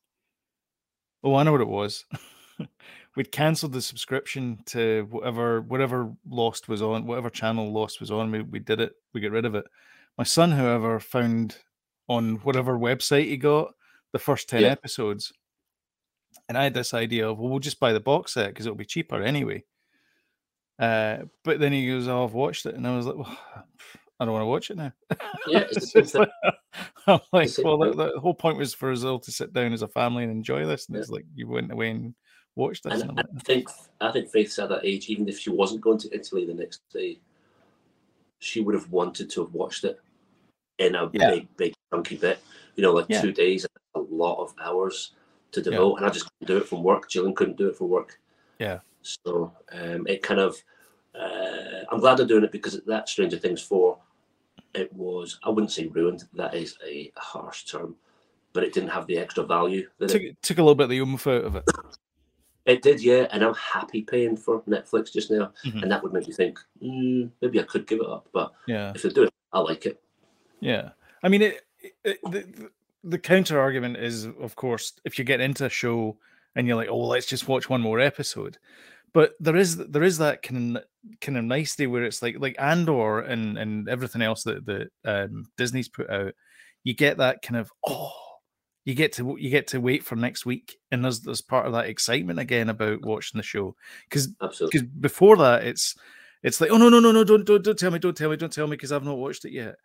oh, 1.25 1.35
I 1.37 1.43
know 1.45 1.53
what 1.53 1.61
it 1.63 1.69
was. 1.69 2.05
We'd 3.17 3.31
cancelled 3.32 3.73
the 3.73 3.82
subscription 3.82 4.59
to 4.67 5.06
whatever 5.11 5.61
whatever 5.61 6.12
Lost 6.29 6.69
was 6.69 6.81
on, 6.81 7.06
whatever 7.06 7.29
channel 7.31 7.70
Lost 7.73 8.00
was 8.00 8.11
on. 8.11 8.31
We 8.31 8.43
we 8.43 8.59
did 8.59 8.81
it. 8.81 8.93
We 9.12 9.20
get 9.20 9.32
rid 9.32 9.44
of 9.44 9.55
it. 9.55 9.67
My 10.17 10.25
son, 10.25 10.50
however, 10.50 10.99
found 10.99 11.56
on 12.09 12.37
whatever 12.37 12.79
website 12.79 13.26
he 13.26 13.37
got 13.37 13.75
the 14.12 14.19
first 14.19 14.49
ten 14.49 14.62
Yeah. 14.62 14.69
episodes, 14.69 15.32
and 16.49 16.56
I 16.56 16.64
had 16.64 16.75
this 16.75 16.94
idea 16.94 17.29
of 17.29 17.38
well, 17.38 17.50
we'll 17.50 17.59
just 17.59 17.81
buy 17.81 17.93
the 17.93 18.00
box 18.00 18.32
set 18.35 18.49
because 18.49 18.64
it'll 18.67 18.76
be 18.76 18.85
cheaper 18.87 19.23
anyway. 19.23 19.65
Uh, 20.79 21.19
but 21.44 21.61
then 21.61 21.73
he 21.73 21.87
goes, 21.87 22.08
"Oh, 22.08 22.25
I've 22.25 22.32
watched 22.35 22.67
it," 22.67 22.75
and 22.75 22.87
I 22.87 22.97
was 22.97 23.06
like, 23.06 23.17
well, 23.17 23.38
"I 24.20 24.25
don't 24.25 24.32
want 24.32 24.43
to 24.43 24.47
watch 24.47 24.70
it 24.70 24.76
now." 24.76 24.93
Yeah, 25.47 25.58
it's 25.70 25.75
the 25.75 25.81
It's 25.81 25.93
same 25.93 26.03
just 26.03 26.12
thing. 26.12 26.20
like- 26.23 26.55
I'm 27.06 27.20
like, 27.32 27.50
well, 27.62 27.79
the, 27.79 27.93
the 28.15 28.20
whole 28.20 28.32
point 28.35 28.56
was 28.56 28.73
for 28.75 28.91
us 28.93 29.05
all 29.05 29.19
to 29.19 29.31
sit 29.32 29.53
down 29.53 29.73
as 29.73 29.82
a 29.82 29.88
family 29.88 30.23
and 30.23 30.32
enjoy 30.32 30.65
this, 30.67 30.87
and 30.88 30.94
Yeah. 30.97 31.00
it's 31.03 31.11
like 31.11 31.25
you 31.35 31.47
went 31.49 31.70
away 31.73 31.91
and 31.91 32.15
watched 32.57 32.85
this. 32.85 33.03
I 33.03 33.23
think 33.45 33.69
I 34.01 34.11
think 34.13 34.31
Faith's 34.31 34.59
at 34.59 34.69
that 34.69 34.85
age, 34.85 35.09
even 35.09 35.29
if 35.29 35.39
she 35.39 35.51
wasn't 35.51 35.81
going 35.81 35.99
to 35.99 36.15
Italy 36.15 36.45
the 36.45 36.55
next 36.55 36.81
day, 36.93 37.19
she 38.39 38.61
would 38.61 38.75
have 38.75 38.91
wanted 38.91 39.31
to 39.31 39.45
have 39.45 39.55
watched 39.55 39.85
it 39.85 40.01
in 40.79 40.95
a 40.95 41.11
Yeah. 41.13 41.31
big, 41.31 41.57
big 41.57 41.75
chunky 41.93 42.17
bit. 42.17 42.41
You 42.77 42.83
know, 42.83 42.93
like 42.93 43.07
Yeah. 43.09 43.23
two 43.23 43.33
days, 43.33 43.67
a 43.95 44.01
lot 44.01 44.43
of 44.43 44.55
hours 44.61 45.13
to 45.53 45.61
devote, 45.61 45.97
and 45.97 46.07
I 46.07 46.11
just 46.11 46.27
couldn't 46.27 46.55
do 46.55 46.63
it 46.63 46.69
from 46.69 46.83
work. 46.83 47.09
Gillian 47.11 47.35
couldn't 47.35 47.57
do 47.57 47.69
it 47.69 47.77
from 47.77 47.89
work. 47.89 48.19
Yeah. 48.59 48.81
So 49.03 49.53
um, 49.73 50.07
it 50.07 50.23
kind 50.23 50.41
of, 50.41 50.63
uh, 51.15 51.85
I'm 51.91 52.01
glad 52.01 52.17
they're 52.17 52.27
doing 52.27 52.45
it 52.45 52.53
because 52.53 52.81
that 52.85 53.09
Stranger 53.09 53.39
Things 53.39 53.61
four, 53.61 53.99
it 54.75 54.93
was 54.93 55.39
I 55.43 55.51
wouldn't 55.51 55.73
say 55.73 55.87
ruined. 55.89 56.25
That 56.35 56.55
is 56.55 56.77
a 56.85 57.13
harsh 57.17 57.65
term, 57.65 57.97
but 58.53 58.65
it 58.65 58.73
didn't 58.73 58.91
have 58.91 59.07
the 59.07 59.19
extra 59.19 59.45
value 59.45 59.89
that 59.99 60.09
took 60.09 60.23
it, 60.23 60.37
took 60.43 60.59
a 60.59 60.63
little 60.63 60.75
bit 60.75 60.85
of 60.85 60.91
the 60.91 60.99
oomph 60.99 61.27
out 61.27 61.45
of 61.45 61.57
it. 61.57 61.65
it 62.67 62.82
did. 62.82 63.03
Yeah, 63.03 63.26
and 63.32 63.43
I'm 63.44 63.55
happy 63.55 64.03
paying 64.03 64.37
for 64.37 64.62
Netflix 64.62 65.12
just 65.12 65.31
now, 65.31 65.53
Mhm. 65.64 65.82
and 65.82 65.91
that 65.91 66.03
would 66.03 66.12
make 66.12 66.26
me 66.29 66.32
think 66.35 66.59
mm, 66.82 67.31
maybe 67.41 67.61
I 67.61 67.64
could 67.64 67.87
give 67.87 68.00
it 68.00 68.06
up. 68.06 68.29
But 68.32 68.53
Yeah, 68.67 68.93
if 68.94 69.05
I 69.05 69.09
do 69.09 69.25
it, 69.25 69.35
I 69.53 69.61
like 69.61 69.87
it. 69.87 70.00
yeah. 70.61 70.91
I 71.23 71.29
mean, 71.29 71.43
it, 71.43 71.61
it, 72.05 72.19
the 72.25 72.41
the- 72.41 72.70
the 73.05 73.19
counter 73.19 73.59
argument 73.59 73.97
is, 73.97 74.26
of 74.26 74.55
course, 74.55 74.93
if 75.05 75.19
you 75.19 75.25
get 75.25 75.41
into 75.41 75.64
a 75.64 75.69
show 75.69 76.17
and 76.55 76.69
you're 76.69 76.76
like, 76.76 76.88
oh, 76.88 77.09
let's 77.09 77.26
just 77.26 77.49
watch 77.49 77.69
one 77.69 77.81
more 77.81 77.99
episode. 77.99 78.59
But 79.12 79.32
there 79.41 79.56
is 79.56 79.77
there 79.77 80.05
is 80.05 80.19
that 80.19 80.43
kind 80.43 80.77
of 80.77 80.84
kind 81.20 81.37
of 81.37 81.43
nicety 81.44 81.89
where 81.89 82.05
it's 82.05 82.22
like 82.22 82.37
like 82.39 82.55
Andor 82.60 83.19
and 83.19 83.58
and 83.58 83.89
everything 83.89 84.22
else 84.22 84.44
that 84.44 84.65
that 84.67 84.91
um, 85.05 85.46
Disney's 85.56 85.89
put 85.89 86.08
out. 86.10 86.32
You 86.84 86.94
get 86.94 87.17
that 87.19 87.43
kind 87.43 87.56
of 87.56 87.72
oh, 87.89 88.13
you 88.84 88.94
get 88.94 89.12
to 89.15 89.36
you 89.39 89.51
get 89.51 89.69
to 89.69 89.81
wait 89.81 90.05
for 90.05 90.17
next 90.17 90.44
week, 90.46 90.79
and 90.91 91.05
there's 91.05 91.20
there's 91.20 91.41
part 91.41 91.67
of 91.67 91.72
that 91.72 91.86
excitement 91.86 92.39
again 92.39 92.69
about 92.69 93.05
watching 93.05 93.39
the 93.39 93.43
show 93.44 93.77
because 94.08 94.29
because 94.58 94.82
before 94.82 95.36
that 95.36 95.65
it's 95.65 95.94
it's 96.43 96.60
like 96.60 96.70
oh 96.70 96.77
no 96.79 96.89
no 96.89 96.98
no 96.98 97.12
no 97.12 97.22
don't 97.24 97.44
don't 97.46 97.62
don't 97.62 97.79
tell 97.79 97.91
me 97.91 97.98
don't 97.98 98.17
tell 98.17 98.31
me 98.31 98.36
don't 98.36 98.53
tell 98.53 98.67
me 98.67 98.77
because 98.77 98.91
I've 98.93 99.05
not 99.05 99.19
watched 99.19 99.44
it 99.44 99.53
yet, 99.53 99.77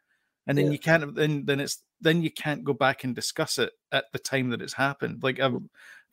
and 0.48 0.58
then 0.58 0.66
Yeah. 0.68 0.72
you 0.72 0.80
can't 0.80 1.16
then 1.16 1.46
then 1.46 1.60
it's 1.60 1.84
then 2.02 2.22
you 2.22 2.32
can't 2.32 2.64
go 2.64 2.74
back 2.74 3.04
and 3.04 3.14
discuss 3.16 3.58
it 3.60 3.72
at 3.92 4.06
the 4.14 4.20
time 4.20 4.50
that 4.50 4.62
it's 4.62 4.74
happened. 4.74 5.22
Like 5.24 5.40
I've 5.40 5.58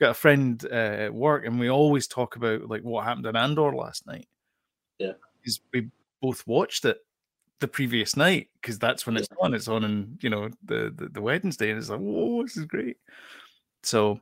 got 0.00 0.10
a 0.10 0.14
friend 0.14 0.62
uh, 0.70 0.74
at 0.74 1.14
work 1.14 1.46
and 1.46 1.58
we 1.60 1.70
always 1.70 2.06
talk 2.06 2.36
about 2.36 2.68
like 2.68 2.82
what 2.82 3.04
happened 3.04 3.26
in 3.26 3.36
Andor 3.36 3.74
last 3.74 4.06
night. 4.06 4.26
Yeah. 4.98 5.12
because 5.40 5.60
we 5.72 5.88
both 6.22 6.46
watched 6.46 6.84
it 6.84 6.98
the 7.60 7.68
previous 7.68 8.16
night 8.16 8.48
because 8.60 8.78
that's 8.78 9.06
when 9.06 9.16
it's 9.16 9.28
on. 9.40 9.54
It's 9.54 9.68
on 9.68 9.84
and 9.84 10.18
you 10.22 10.30
know 10.30 10.48
the, 10.64 10.92
the 10.96 11.08
the 11.08 11.22
Wednesday 11.22 11.70
and 11.70 11.78
it's 11.78 11.88
like 11.90 12.00
whoa 12.00 12.42
this 12.42 12.56
is 12.56 12.66
great. 12.66 12.96
So 13.82 14.20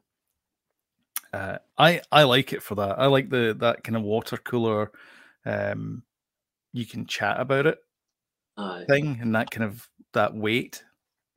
uh, 1.32 1.58
I 1.78 2.00
I 2.10 2.24
like 2.24 2.52
it 2.52 2.62
for 2.62 2.74
that. 2.76 2.98
I 2.98 3.06
like 3.06 3.30
the 3.30 3.56
that 3.60 3.84
kind 3.84 3.96
of 3.96 4.02
water 4.02 4.36
cooler. 4.36 4.92
Um, 5.44 6.02
you 6.72 6.86
can 6.86 7.06
chat 7.06 7.40
about 7.40 7.66
it 7.66 7.78
Aye. 8.56 8.84
thing 8.88 9.18
and 9.20 9.34
that 9.34 9.50
kind 9.50 9.64
of 9.64 9.88
that 10.12 10.34
weight. 10.34 10.84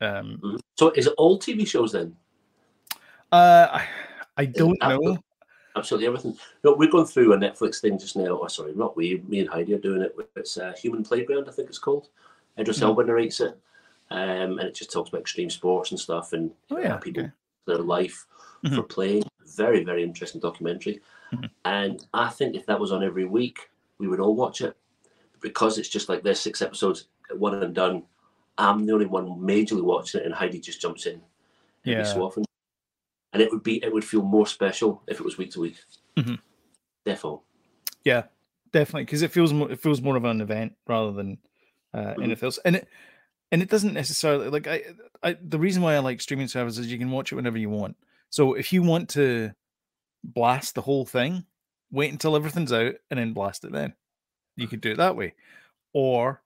Um, 0.00 0.38
Mhm. 0.42 0.58
So 0.78 0.90
is 0.90 1.06
it 1.06 1.14
all 1.16 1.38
TV 1.38 1.66
shows 1.66 1.92
then? 1.92 2.16
uh, 3.32 3.68
I 3.72 3.88
I 4.36 4.44
don't 4.44 4.78
know. 4.82 5.18
Absolutely 5.76 6.06
everything. 6.06 6.36
No, 6.64 6.74
we're 6.74 6.90
going 6.90 7.04
through 7.06 7.34
a 7.34 7.36
Netflix 7.36 7.80
thing 7.80 7.98
just 7.98 8.16
now. 8.16 8.40
Oh, 8.42 8.46
sorry, 8.48 8.72
not 8.74 8.96
we. 8.96 9.22
Me 9.28 9.40
and 9.40 9.48
Heidi 9.48 9.74
are 9.74 9.78
doing 9.78 10.00
it. 10.02 10.16
It's 10.34 10.56
uh, 10.56 10.72
Human 10.72 11.04
Playground, 11.04 11.48
I 11.48 11.52
think 11.52 11.68
it's 11.68 11.78
called. 11.78 12.08
Idris 12.58 12.78
Mhm. 12.80 12.84
Elba 12.84 13.04
narrates 13.04 13.40
it, 13.40 13.58
um, 14.10 14.58
and 14.58 14.62
it 14.62 14.74
just 14.74 14.90
talks 14.90 15.10
about 15.10 15.20
extreme 15.20 15.50
sports 15.50 15.90
and 15.90 16.00
stuff 16.00 16.32
and 16.32 16.50
Oh 16.70 16.78
yeah, 16.78 16.96
people 16.96 17.24
okay. 17.24 17.32
their 17.66 17.78
life 17.78 18.26
Mhm. 18.64 18.76
for 18.76 18.82
playing. 18.84 19.24
Very, 19.54 19.84
very 19.84 20.02
interesting 20.02 20.40
documentary. 20.40 21.02
Mhm. 21.32 21.50
And 21.66 22.06
I 22.14 22.30
think 22.30 22.56
if 22.56 22.64
that 22.66 22.80
was 22.80 22.90
on 22.92 23.04
every 23.04 23.26
week, 23.26 23.70
we 23.98 24.08
would 24.08 24.20
all 24.20 24.34
watch 24.34 24.62
it 24.62 24.74
because 25.42 25.76
it's 25.76 25.90
just 25.90 26.08
like 26.08 26.22
this 26.22 26.40
six 26.40 26.62
episodes, 26.62 27.08
one 27.36 27.62
and 27.62 27.74
done. 27.74 28.04
I'm 28.56 28.86
the 28.86 28.94
only 28.94 29.04
one 29.06 29.26
majorly 29.38 29.82
watching 29.82 30.22
it, 30.22 30.24
and 30.26 30.34
Heidi 30.34 30.58
just 30.58 30.80
jumps 30.80 31.04
in 31.04 31.20
every 31.84 32.00
Yeah. 32.02 32.04
so 32.04 32.22
often. 32.22 32.45
And 33.36 33.42
it 33.42 33.50
would 33.52 33.62
be 33.62 33.84
it 33.84 33.92
would 33.92 34.02
feel 34.04 34.22
more 34.22 34.46
special 34.46 35.02
if 35.06 35.20
it 35.20 35.24
was 35.24 35.36
week 35.36 35.50
to 35.50 35.60
week. 35.60 35.76
Mhm. 36.16 36.38
Defo. 37.04 37.42
Yeah, 38.02 38.22
definitely 38.72 39.04
because 39.04 39.20
it 39.20 39.30
feels 39.30 39.52
more 39.52 39.70
it 39.70 39.78
feels 39.78 40.00
more 40.00 40.16
of 40.16 40.24
an 40.24 40.40
event 40.40 40.74
rather 40.86 41.12
than 41.12 41.36
uh, 41.92 42.14
Mhm. 42.14 42.22
anything 42.24 42.46
else. 42.46 42.58
And 42.64 42.76
it, 42.76 42.88
and 43.52 43.60
it 43.60 43.68
doesn't 43.68 43.92
necessarily 43.92 44.48
like 44.48 44.66
I, 44.66 44.84
I 45.22 45.34
the 45.34 45.58
reason 45.58 45.82
why 45.82 45.96
I 45.96 45.98
like 45.98 46.22
streaming 46.22 46.48
services 46.48 46.86
is 46.86 46.90
you 46.92 46.96
can 46.98 47.10
watch 47.10 47.30
it 47.30 47.34
whenever 47.34 47.58
you 47.58 47.68
want. 47.68 47.98
So 48.30 48.54
if 48.54 48.72
you 48.72 48.82
want 48.82 49.10
to 49.10 49.52
blast 50.24 50.74
the 50.76 50.80
whole 50.82 51.04
thing, 51.04 51.44
wait 51.90 52.10
until 52.12 52.36
everything's 52.36 52.72
out 52.72 52.94
and 53.10 53.18
then 53.20 53.34
blast 53.34 53.64
it 53.64 53.72
then. 53.72 53.92
You 54.56 54.66
could 54.66 54.80
do 54.80 54.92
it 54.92 54.96
that 54.96 55.14
way. 55.14 55.34
Or 55.92 56.42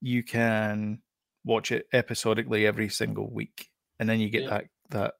you 0.00 0.24
can 0.24 1.00
watch 1.44 1.70
it 1.70 1.86
episodically 1.92 2.66
every 2.66 2.88
single 2.88 3.30
week 3.30 3.70
and 4.00 4.08
then 4.08 4.18
you 4.18 4.28
get 4.30 4.42
Yeah. 4.42 4.50
that 4.50 4.64
that 4.90 5.14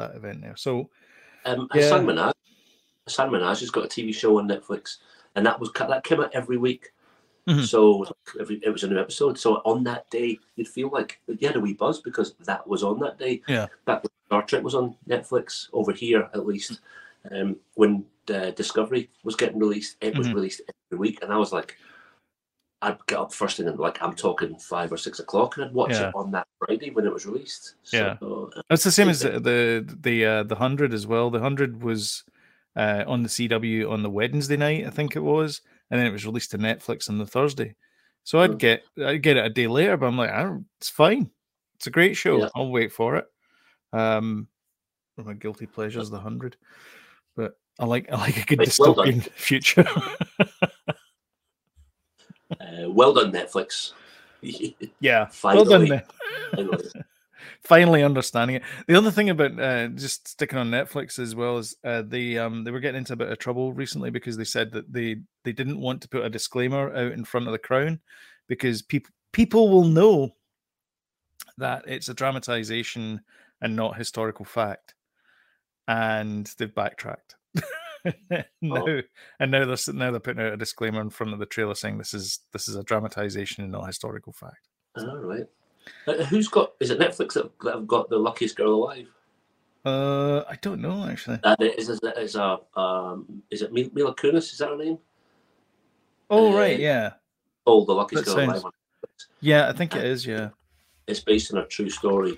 that 0.00 0.16
event 0.16 0.40
there. 0.42 0.56
So 0.56 0.90
Um, 1.46 1.68
Yeah. 1.74 1.82
Hasan 1.82 2.04
Minhaj, 2.06 2.32
Hasan 3.06 3.30
Minhaj 3.30 3.60
has 3.60 3.70
got 3.70 3.84
a 3.84 3.88
TV 3.88 4.12
show 4.14 4.38
on 4.38 4.48
Netflix, 4.48 4.98
and 5.34 5.46
that 5.46 5.58
was 5.60 5.70
that 5.72 6.04
came 6.04 6.20
out 6.20 6.30
every 6.34 6.56
week. 6.58 6.92
Mhm. 7.48 7.64
So 7.66 8.04
every, 8.38 8.56
it 8.62 8.68
was 8.70 8.84
a 8.84 8.88
new 8.88 8.98
episode. 9.00 9.38
So 9.38 9.56
on 9.64 9.82
that 9.84 10.08
day, 10.10 10.38
you'd 10.56 10.68
feel 10.68 10.90
like 10.92 11.20
you 11.26 11.46
had 11.46 11.56
a 11.56 11.60
wee 11.60 11.72
buzz 11.72 12.00
because 12.02 12.34
that 12.44 12.66
was 12.66 12.82
on 12.82 12.98
that 13.00 13.18
day. 13.18 13.42
Yeah. 13.48 13.66
Back 13.86 14.02
when 14.02 14.10
Star 14.26 14.42
Trek 14.42 14.62
was 14.62 14.74
on 14.74 14.96
Netflix 15.08 15.68
over 15.72 15.92
here, 15.92 16.28
at 16.34 16.46
least, 16.46 16.80
um, 17.32 17.56
when 17.74 18.04
uh, 18.28 18.50
Discovery 18.52 19.10
was 19.24 19.34
getting 19.34 19.58
released, 19.58 19.96
it 20.02 20.16
was 20.16 20.28
Mhm. 20.28 20.34
released 20.34 20.60
every 20.92 20.98
week, 21.00 21.22
and 21.22 21.32
I 21.32 21.38
was 21.38 21.52
like, 21.52 21.76
I'd 22.82 23.04
get 23.06 23.18
up 23.18 23.32
first 23.34 23.58
thing 23.58 23.68
and 23.68 23.78
like 23.78 24.00
I'm 24.02 24.14
talking 24.14 24.56
five 24.58 24.90
or 24.92 24.96
six 24.96 25.20
o'clock, 25.20 25.56
and 25.56 25.66
I'd 25.66 25.74
watch 25.74 25.90
Yeah. 25.90 26.08
it 26.08 26.14
on 26.14 26.30
that 26.32 26.46
Friday 26.58 26.90
when 26.90 27.06
it 27.06 27.12
was 27.12 27.26
released. 27.26 27.74
So, 27.82 27.96
Yeah. 27.96 28.26
uh, 28.26 28.62
It's 28.70 28.84
the 28.84 28.92
same 28.92 29.08
as 29.08 29.20
the 29.20 29.38
the 29.40 29.96
the, 30.00 30.24
uh, 30.24 30.42
the 30.44 30.56
hundred 30.56 30.94
as 30.94 31.06
well. 31.06 31.30
The 31.30 31.40
hundred 31.40 31.82
was 31.82 32.24
uh, 32.76 33.04
on 33.06 33.22
the 33.22 33.28
CW 33.28 33.90
on 33.90 34.02
the 34.02 34.08
Wednesday 34.10 34.56
night, 34.56 34.86
I 34.86 34.90
think 34.90 35.14
it 35.16 35.20
was, 35.20 35.60
and 35.90 35.98
then 36.00 36.06
it 36.06 36.12
was 36.12 36.24
released 36.24 36.52
to 36.52 36.58
Netflix 36.58 37.10
on 37.10 37.18
the 37.18 37.26
Thursday. 37.26 37.74
So 38.24 38.40
I'd 38.40 38.52
Mm. 38.52 38.58
get 38.58 38.82
I'd 39.04 39.22
get 39.22 39.36
it 39.36 39.44
a 39.44 39.50
day 39.50 39.66
later, 39.66 39.96
but 39.96 40.06
I'm 40.06 40.16
like, 40.16 40.30
I 40.30 40.42
don't, 40.42 40.66
it's 40.78 40.88
fine. 40.88 41.30
It's 41.74 41.86
a 41.86 41.90
great 41.90 42.16
show. 42.16 42.38
Yeah. 42.40 42.48
I'll 42.54 42.70
wait 42.70 42.92
for 42.92 43.16
it. 43.16 43.26
Um, 43.92 44.48
my 45.16 45.34
guilty 45.34 45.66
pleasures, 45.66 46.08
the 46.08 46.18
hundred, 46.20 46.56
but 47.36 47.58
I 47.78 47.84
like 47.84 48.10
I 48.10 48.16
like 48.16 48.38
a 48.38 48.46
good 48.46 48.58
Right, 48.60 48.74
well 48.78 48.94
dystopian 48.94 49.22
future. 49.32 49.84
uh, 52.52 52.90
well 52.90 53.12
done, 53.12 53.32
Netflix. 53.32 53.92
yeah, 55.00 55.28
well 55.44 55.64
Finally. 55.64 55.88
done. 55.88 56.02
Finally. 56.54 56.88
finally 57.62 58.02
understanding 58.02 58.56
it. 58.56 58.62
The 58.86 58.96
other 58.96 59.10
thing 59.10 59.30
about 59.30 59.58
uh, 59.58 59.88
just 59.88 60.28
sticking 60.28 60.58
on 60.58 60.70
Netflix 60.70 61.18
as 61.18 61.34
well 61.34 61.58
is 61.58 61.76
uh, 61.84 62.02
they 62.02 62.38
um, 62.38 62.64
they 62.64 62.70
were 62.70 62.80
getting 62.80 62.98
into 62.98 63.12
a 63.12 63.16
bit 63.16 63.30
of 63.30 63.38
trouble 63.38 63.72
recently 63.72 64.10
because 64.10 64.36
they 64.36 64.44
said 64.44 64.72
that 64.72 64.92
they 64.92 65.16
they 65.44 65.52
didn't 65.52 65.80
want 65.80 66.02
to 66.02 66.08
put 66.08 66.24
a 66.24 66.30
disclaimer 66.30 66.94
out 66.94 67.12
in 67.12 67.24
front 67.24 67.46
of 67.46 67.52
the 67.52 67.58
crown 67.58 68.00
because 68.48 68.82
people 68.82 69.12
people 69.32 69.68
will 69.68 69.84
know 69.84 70.34
that 71.58 71.84
it's 71.86 72.08
a 72.08 72.14
dramatization 72.14 73.20
and 73.60 73.76
not 73.76 73.96
historical 73.96 74.44
fact, 74.44 74.94
and 75.88 76.52
they've 76.58 76.74
backtracked. 76.74 77.36
no, 78.60 79.02
and 79.38 79.50
now 79.50 79.64
they're 79.66 79.94
now 79.94 80.10
they're 80.10 80.20
putting 80.20 80.42
out 80.44 80.52
a 80.52 80.56
disclaimer 80.56 81.00
in 81.00 81.10
front 81.10 81.32
of 81.32 81.38
the 81.38 81.46
trailer 81.46 81.74
saying 81.74 81.98
this 81.98 82.14
is 82.14 82.40
this 82.52 82.68
is 82.68 82.76
a 82.76 82.82
dramatization 82.82 83.62
and 83.64 83.72
not 83.72 83.86
historical 83.86 84.32
fact. 84.32 84.68
All 84.96 85.16
right. 85.18 85.46
Uh, 86.06 86.24
who's 86.24 86.48
got? 86.48 86.72
Is 86.80 86.90
it 86.90 86.98
Netflix 86.98 87.34
that, 87.34 87.50
that 87.62 87.74
have 87.74 87.86
got 87.86 88.08
the 88.10 88.18
luckiest 88.18 88.56
girl 88.56 88.74
alive? 88.74 89.06
Uh, 89.84 90.40
I 90.48 90.56
don't 90.60 90.80
know 90.80 91.06
actually. 91.06 91.38
Uh, 91.42 91.56
is 91.60 91.88
is 91.88 92.00
is 92.18 92.36
a 92.36 92.58
um, 92.76 93.42
is 93.50 93.62
it 93.62 93.72
Mil- 93.72 93.90
Mila 93.94 94.14
Kunis? 94.14 94.52
Is 94.52 94.58
that 94.58 94.68
her 94.68 94.76
name? 94.76 94.98
Oh 96.28 96.52
Uh, 96.52 96.56
right, 96.58 96.78
yeah. 96.78 97.12
Oh, 97.66 97.84
the 97.84 97.92
luckiest 97.92 98.24
That 98.26 98.34
girl 98.36 98.46
sounds- 98.46 98.62
alive. 98.62 98.72
Yeah, 99.40 99.68
I 99.68 99.72
think 99.72 99.96
it 99.96 100.04
is. 100.04 100.26
Yeah. 100.26 100.50
It's 101.06 101.20
based 101.20 101.52
on 101.52 101.60
a 101.60 101.66
true 101.66 101.88
story, 101.90 102.36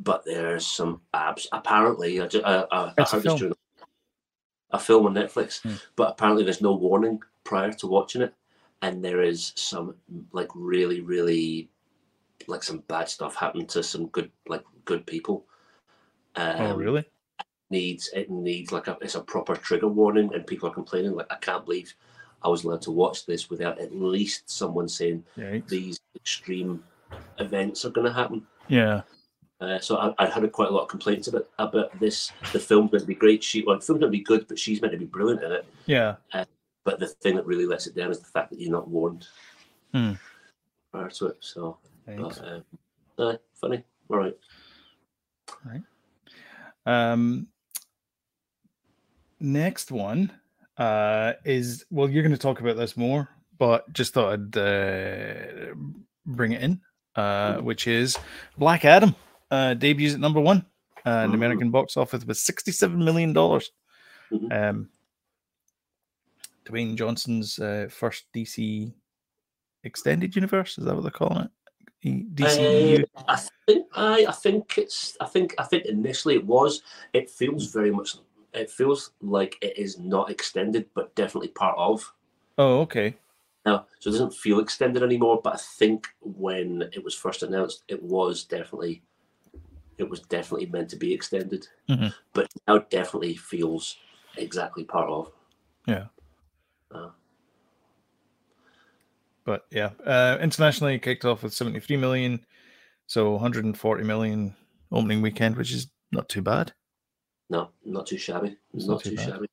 but 0.00 0.22
there's 0.24 0.66
some 0.66 1.00
abs. 1.14 1.48
Apparently, 1.52 2.20
I, 2.20 2.26
ju- 2.26 2.42
I, 2.44 2.64
I, 2.70 2.92
I 2.98 3.02
heard 3.04 3.22
this 3.22 3.34
during 3.34 3.54
a 4.70 4.78
film 4.78 5.06
on 5.06 5.14
Netflix, 5.14 5.62
Hmm. 5.62 5.74
but 5.96 6.10
apparently 6.10 6.44
there's 6.44 6.60
no 6.60 6.74
warning 6.74 7.20
prior 7.44 7.72
to 7.72 7.86
watching 7.86 8.22
it, 8.22 8.34
and 8.82 9.02
there 9.04 9.22
is 9.22 9.52
some 9.56 9.94
like 10.32 10.48
really, 10.54 11.00
really 11.00 11.68
like 12.46 12.62
some 12.62 12.78
bad 12.88 13.08
stuff 13.08 13.34
happened 13.34 13.68
to 13.70 13.82
some 13.82 14.06
good 14.08 14.30
like 14.46 14.64
good 14.84 15.06
people. 15.06 15.44
Um, 16.36 16.60
oh 16.60 16.76
really? 16.76 17.04
needs 17.70 18.08
it 18.14 18.30
needs 18.30 18.72
like 18.72 18.88
a 18.88 18.96
it's 19.02 19.14
a 19.14 19.20
proper 19.20 19.54
trigger 19.54 19.88
warning 19.88 20.32
and 20.32 20.46
people 20.46 20.68
are 20.68 20.72
complaining 20.72 21.12
like 21.14 21.26
I 21.30 21.36
can't 21.36 21.66
believe 21.66 21.92
I 22.42 22.48
was 22.48 22.64
allowed 22.64 22.80
to 22.82 22.90
watch 22.90 23.26
this 23.26 23.50
without 23.50 23.78
at 23.78 23.94
least 23.94 24.48
someone 24.48 24.88
saying 24.88 25.22
Yeah. 25.36 25.58
these 25.66 26.00
extreme 26.16 26.82
events 27.38 27.84
are 27.84 27.90
going 27.90 28.06
to 28.06 28.12
happen. 28.12 28.46
Yeah. 28.68 29.02
Uh, 29.60 29.78
so 29.80 29.96
I, 29.96 30.14
I 30.24 30.26
had 30.26 30.50
quite 30.52 30.68
a 30.68 30.72
lot 30.72 30.82
of 30.82 30.88
complaints 30.88 31.26
about 31.28 31.48
about 31.58 31.98
this. 31.98 32.30
The 32.52 32.60
film's 32.60 32.92
meant 32.92 33.02
to 33.02 33.06
be 33.08 33.14
great. 33.14 33.42
She 33.42 33.64
well, 33.64 33.76
the 33.76 33.82
film's 33.84 34.00
meant 34.00 34.12
to 34.12 34.18
be 34.18 34.22
good, 34.24 34.46
but 34.46 34.58
she's 34.58 34.80
meant 34.80 34.92
to 34.92 34.98
be 34.98 35.04
brilliant 35.04 35.42
in 35.42 35.52
it. 35.52 35.66
Yeah. 35.86 36.16
But 36.84 37.00
the 37.00 37.08
thing 37.08 37.34
that 37.36 37.44
really 37.44 37.66
lets 37.66 37.86
it 37.86 37.94
down 37.96 38.10
is 38.10 38.20
the 38.20 38.26
fact 38.26 38.50
that 38.50 38.60
you're 38.60 38.70
not 38.72 38.88
warned 38.88 39.26
Hmm. 39.92 40.12
prior 40.92 41.10
to 41.10 41.26
it. 41.26 41.36
So, 41.40 41.78
but, 42.06 42.40
um, 42.46 42.64
uh, 43.18 43.34
funny. 43.60 43.82
All 44.08 44.16
right. 44.18 44.36
Um, 46.86 47.48
next 49.40 49.90
one 49.90 50.32
uh, 50.78 51.32
is 51.44 51.84
well, 51.90 52.08
you're 52.08 52.22
going 52.22 52.32
to 52.32 52.38
talk 52.38 52.60
about 52.60 52.76
this 52.76 52.96
more, 52.96 53.28
but 53.58 53.92
just 53.92 54.14
thought 54.14 54.32
I'd 54.32 54.56
uh, 54.56 55.74
bring 56.24 56.52
it 56.52 56.62
in, 56.62 56.80
uh, 57.16 57.54
Mhm. 57.56 57.62
which 57.64 57.86
is 57.86 58.16
Black 58.56 58.84
Adam 58.84 59.14
uh, 59.50 59.74
debuts 59.74 60.14
at 60.14 60.20
number 60.20 60.40
one 60.40 60.64
uh, 61.06 61.10
in 61.24 61.30
the 61.30 61.36
Mhm. 61.36 61.40
American 61.40 61.70
box 61.70 61.96
office 61.96 62.24
with 62.24 62.36
sixty-seven 62.36 63.02
million 63.04 63.32
dollars. 63.32 63.70
Mhm. 64.30 64.52
Um, 64.70 64.88
Dwayne 66.66 66.96
Johnson's 66.96 67.58
uh, 67.58 67.88
first 67.90 68.26
DC 68.34 68.92
extended 69.84 70.34
universe 70.36 70.76
is 70.76 70.84
that 70.84 70.94
what 70.94 71.02
they're 71.02 71.10
calling 71.10 71.44
it? 71.44 71.50
DCEU. 72.36 73.04
Uh, 73.16 73.22
I 73.28 73.36
think 73.66 73.86
I, 73.94 74.26
I 74.26 74.32
think 74.32 74.78
it's 74.78 75.16
I 75.20 75.26
think 75.26 75.54
I 75.58 75.64
think 75.64 75.86
initially 75.86 76.34
it 76.36 76.44
was. 76.46 76.82
It 77.12 77.30
feels 77.30 77.72
very 77.72 77.90
much. 77.90 78.16
It 78.54 78.70
feels 78.70 79.12
like 79.20 79.56
it 79.62 79.76
is 79.76 79.98
not 79.98 80.30
extended, 80.30 80.86
but 80.94 81.14
definitely 81.14 81.48
part 81.48 81.76
of. 81.78 82.12
oh, 82.58 82.80
okay. 82.80 83.16
now. 83.66 83.86
So 84.00 84.10
it 84.10 84.12
doesn't 84.12 84.34
feel 84.34 84.60
extended 84.60 85.02
anymore. 85.02 85.40
But 85.42 85.54
I 85.54 85.58
think 85.58 86.06
when 86.20 86.82
it 86.92 87.02
was 87.02 87.14
first 87.14 87.42
announced, 87.42 87.82
it 87.88 88.02
was 88.02 88.44
definitely. 88.44 89.02
It 89.98 90.08
was 90.08 90.20
definitely 90.20 90.66
meant 90.66 90.88
to 90.90 90.96
be 90.96 91.12
extended, 91.12 91.66
Mhm. 91.88 92.14
but 92.32 92.48
now 92.66 92.76
it 92.76 92.88
definitely 92.88 93.34
feels 93.34 93.96
exactly 94.36 94.84
part 94.84 95.10
of. 95.10 95.32
Yeah. 95.86 96.06
Uh, 96.90 97.10
But 99.44 99.66
yeah, 99.70 99.92
uh, 100.04 100.36
internationally 100.42 100.98
kicked 100.98 101.24
off 101.24 101.42
with 101.42 101.54
73 101.54 101.96
million, 101.96 102.44
so 103.06 103.30
140 103.32 104.04
million 104.04 104.54
opening 104.92 105.22
weekend, 105.22 105.56
which 105.56 105.72
is 105.72 105.90
not 106.12 106.28
too 106.28 106.42
bad. 106.42 106.72
no, 107.50 107.70
not 107.82 108.06
too 108.06 108.18
shabby. 108.18 108.58
It's 108.74 108.84
not, 108.86 108.94
not 108.94 109.04
too 109.04 109.10
too 109.10 109.16
shabby. 109.16 109.46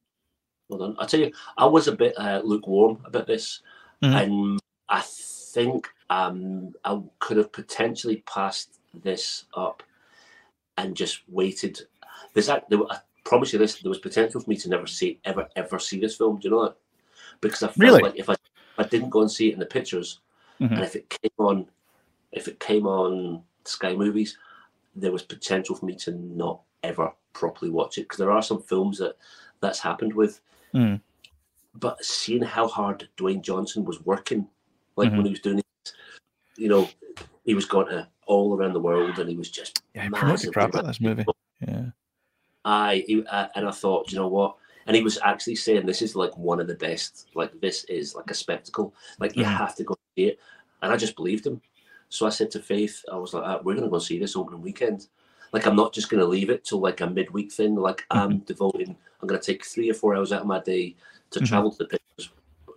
Well 0.68 0.80
done. 0.80 0.96
I 1.00 1.06
tell 1.06 1.22
you, 1.22 1.32
I 1.58 1.66
was 1.66 1.88
a 1.88 1.96
bit 1.96 2.14
uh, 2.18 2.42
lukewarm 2.44 3.02
about 3.06 3.26
this, 3.26 3.62
Mhm. 4.02 4.22
and 4.22 4.60
I 4.90 5.00
think 5.02 5.90
um, 6.10 6.76
I 6.84 7.02
could 7.20 7.38
have 7.38 7.54
potentially 7.54 8.18
passed 8.28 8.80
this 8.94 9.46
up 9.56 9.82
and 10.78 10.96
just 10.96 11.22
waited. 11.28 11.82
There's 12.34 12.48
that. 12.48 12.70
There, 12.70 12.80
I 12.90 13.00
promise 13.24 13.54
you 13.54 13.60
this. 13.60 13.82
There 13.82 13.90
was 13.90 14.00
potential 14.00 14.42
for 14.42 14.50
me 14.50 14.56
to 14.58 14.70
never 14.70 14.88
see, 14.88 15.20
ever, 15.26 15.48
ever 15.56 15.80
see 15.80 16.00
this 16.00 16.16
film. 16.18 16.40
Do 16.40 16.48
you 16.48 16.56
know 16.56 16.64
that? 16.66 16.78
Because 17.42 17.64
I 17.64 17.68
felt 17.68 17.78
Really? 17.78 18.02
like 18.02 18.16
if 18.16 18.30
I, 18.30 18.34
if 18.34 18.40
I 18.78 18.84
didn't 18.84 19.10
go 19.10 19.22
and 19.22 19.32
see 19.32 19.50
it 19.50 19.54
in 19.54 19.60
the 19.60 19.66
pictures, 19.66 20.20
Mhm. 20.60 20.72
and 20.72 20.84
if 20.84 20.96
it 20.96 21.10
came 21.10 21.32
on, 21.38 21.68
if 22.32 22.48
it 22.48 22.60
came 22.60 22.88
on 22.88 23.44
Sky 23.66 23.94
Movies, 23.94 24.38
there 24.96 25.12
was 25.12 25.24
potential 25.24 25.76
for 25.76 25.86
me 25.86 25.96
to 25.96 26.12
not 26.12 26.62
ever 26.84 27.12
properly 27.34 27.72
watch 27.72 27.98
it 27.98 28.04
because 28.04 28.18
there 28.20 28.32
are 28.32 28.42
some 28.42 28.62
films 28.62 28.98
that 29.00 29.18
that's 29.60 29.80
happened 29.80 30.14
with. 30.14 30.42
Mm. 30.74 31.02
But 31.74 32.04
seeing 32.04 32.42
how 32.42 32.68
hard 32.68 33.10
Dwayne 33.18 33.42
Johnson 33.42 33.84
was 33.84 34.06
working, 34.06 34.48
like 34.96 35.12
Mhm. 35.12 35.18
when 35.18 35.26
he 35.26 35.32
was 35.32 35.42
doing 35.42 35.60
it, 35.60 35.94
you 36.56 36.70
know, 36.70 36.90
he 37.44 37.54
was 37.54 37.66
going 37.66 37.88
to 37.88 38.08
all 38.26 38.56
around 38.56 38.74
the 38.74 38.80
world 38.80 39.20
and 39.20 39.30
he 39.30 39.36
was 39.36 39.50
just 39.50 39.84
Yeah, 39.94 40.10
massively 40.10 40.54
crap 40.54 40.76
at 40.76 40.86
this 40.86 41.02
movie. 41.02 41.26
Yeah. 41.66 41.86
I 42.64 43.04
he, 43.08 43.24
uh, 43.26 43.48
and 43.56 43.68
I 43.68 43.72
thought, 43.72 44.12
you 44.12 44.18
know 44.18 44.28
what? 44.28 44.56
And 44.88 44.96
he 44.96 45.04
was 45.04 45.18
actually 45.24 45.56
saying 45.56 45.86
this 45.86 46.02
is 46.02 46.16
like 46.16 46.36
one 46.38 46.60
of 46.60 46.68
the 46.68 46.76
best. 46.76 47.28
Like 47.34 47.60
this 47.62 47.84
is 47.86 48.16
like 48.16 48.30
a 48.30 48.34
spectacle. 48.36 48.94
Like 49.20 49.36
you 49.36 49.44
Mhm. 49.44 49.58
have 49.58 49.76
to 49.76 49.84
go 49.84 49.96
see 50.16 50.26
it. 50.26 50.40
And 50.82 50.92
I 50.92 50.98
just 50.98 51.16
believed 51.16 51.46
him. 51.46 51.62
So 52.10 52.26
I 52.26 52.30
said 52.30 52.52
to 52.52 52.60
Faith, 52.60 53.04
I 53.12 53.18
was 53.18 53.34
like, 53.34 53.44
ah, 53.46 53.60
we're 53.64 53.74
going 53.74 53.86
to 53.86 53.90
go 53.90 54.00
see 54.00 54.20
this 54.20 54.36
opening 54.36 54.62
weekend. 54.62 55.08
Like 55.54 55.66
I'm 55.66 55.76
not 55.76 55.94
just 55.94 56.10
going 56.10 56.22
to 56.22 56.28
leave 56.28 56.50
it 56.50 56.64
till 56.64 56.80
like 56.80 57.02
a 57.02 57.08
midweek 57.10 57.52
thing. 57.52 57.76
Like 57.76 58.06
I'm 58.12 58.40
devoting. 58.40 58.96
I'm 59.22 59.28
going 59.28 59.40
to 59.40 59.46
take 59.46 59.66
three 59.66 59.90
or 59.90 59.94
four 59.96 60.16
hours 60.16 60.32
out 60.32 60.42
of 60.42 60.48
my 60.48 60.60
day 60.60 60.96
to 61.32 61.40
Mhm. 61.40 61.48
travel 61.48 61.72
to 61.72 61.86
the 61.86 62.00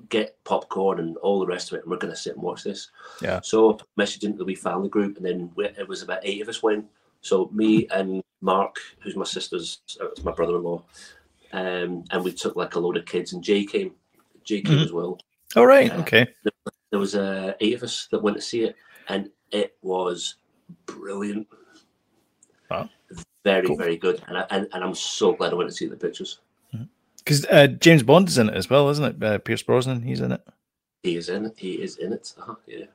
get 0.09 0.43
popcorn 0.45 0.99
and 1.01 1.17
all 1.19 1.39
the 1.41 1.47
rest 1.47 1.71
of 1.71 1.79
it, 1.79 1.83
and 1.83 1.91
we're 1.91 1.99
going 1.99 2.13
to 2.13 2.19
sit 2.19 2.35
and 2.35 2.43
watch 2.43 2.65
this. 2.65 2.91
Yeah. 3.21 3.41
So 3.43 3.79
messaged 3.99 4.25
into 4.25 4.39
the 4.39 4.45
wee 4.45 4.55
family 4.55 4.89
group, 4.89 5.17
and 5.17 5.27
then 5.27 5.51
we, 5.55 5.67
it 5.67 5.87
was 5.89 6.03
about 6.03 6.21
eight 6.23 6.41
of 6.43 6.49
us 6.49 6.63
went. 6.63 6.87
So 7.21 7.51
me 7.53 7.87
and 7.91 8.23
Mark, 8.41 8.77
who's 9.01 9.17
my 9.17 9.25
sister's, 9.25 9.81
uh, 10.01 10.07
my 10.23 10.33
brother-in-law, 10.33 10.83
um, 11.53 12.05
and 12.11 12.25
we 12.25 12.33
took 12.33 12.57
like 12.57 12.75
a 12.75 12.79
load 12.81 12.97
of 12.97 13.07
kids, 13.07 13.33
and 13.33 13.43
Jay 13.43 13.65
came. 13.65 13.93
Jay 14.45 14.61
came 14.63 14.79
Mhm. 14.79 14.85
as 14.85 14.93
well. 14.93 15.19
All 15.57 15.67
right. 15.67 15.91
Uh, 15.91 16.01
Okay. 16.01 16.27
There 16.91 16.99
was 17.01 17.15
uh, 17.15 17.53
eight 17.61 17.75
of 17.75 17.83
us 17.83 18.09
that 18.11 18.23
went 18.23 18.37
to 18.37 18.43
see 18.43 18.63
it, 18.63 18.77
and 19.09 19.31
it 19.51 19.77
was 19.83 20.37
brilliant. 20.87 21.47
Wow. 22.71 22.89
Very, 23.45 23.67
Cool. 23.67 23.77
very 23.77 23.97
good, 23.97 24.23
and, 24.29 24.39
I, 24.39 24.47
and 24.51 24.69
and 24.73 24.85
I'm 24.85 24.95
so 24.95 25.33
glad 25.33 25.53
I 25.53 25.57
went 25.57 25.69
to 25.71 25.77
see 25.77 25.87
the 25.87 25.97
pictures. 25.97 26.41
Because 27.29 27.45
uh, 27.45 27.67
James 27.67 28.03
Bond 28.03 28.27
is 28.27 28.39
in 28.39 28.49
it 28.49 28.55
as 28.55 28.71
well, 28.71 28.89
isn't 28.89 29.05
it? 29.05 29.23
Uh, 29.23 29.37
Pierce 29.37 29.63
Brosnan, 29.63 30.01
he's 30.01 30.23
in 30.23 30.33
it. 30.33 30.41
He 31.03 31.15
is 31.15 31.29
in 31.29 31.45
it. 31.45 31.53
He 31.59 31.73
is 31.75 31.99
in 31.99 32.15
it. 32.15 32.33
Uh-huh, 32.41 32.55
yeah. 32.67 32.87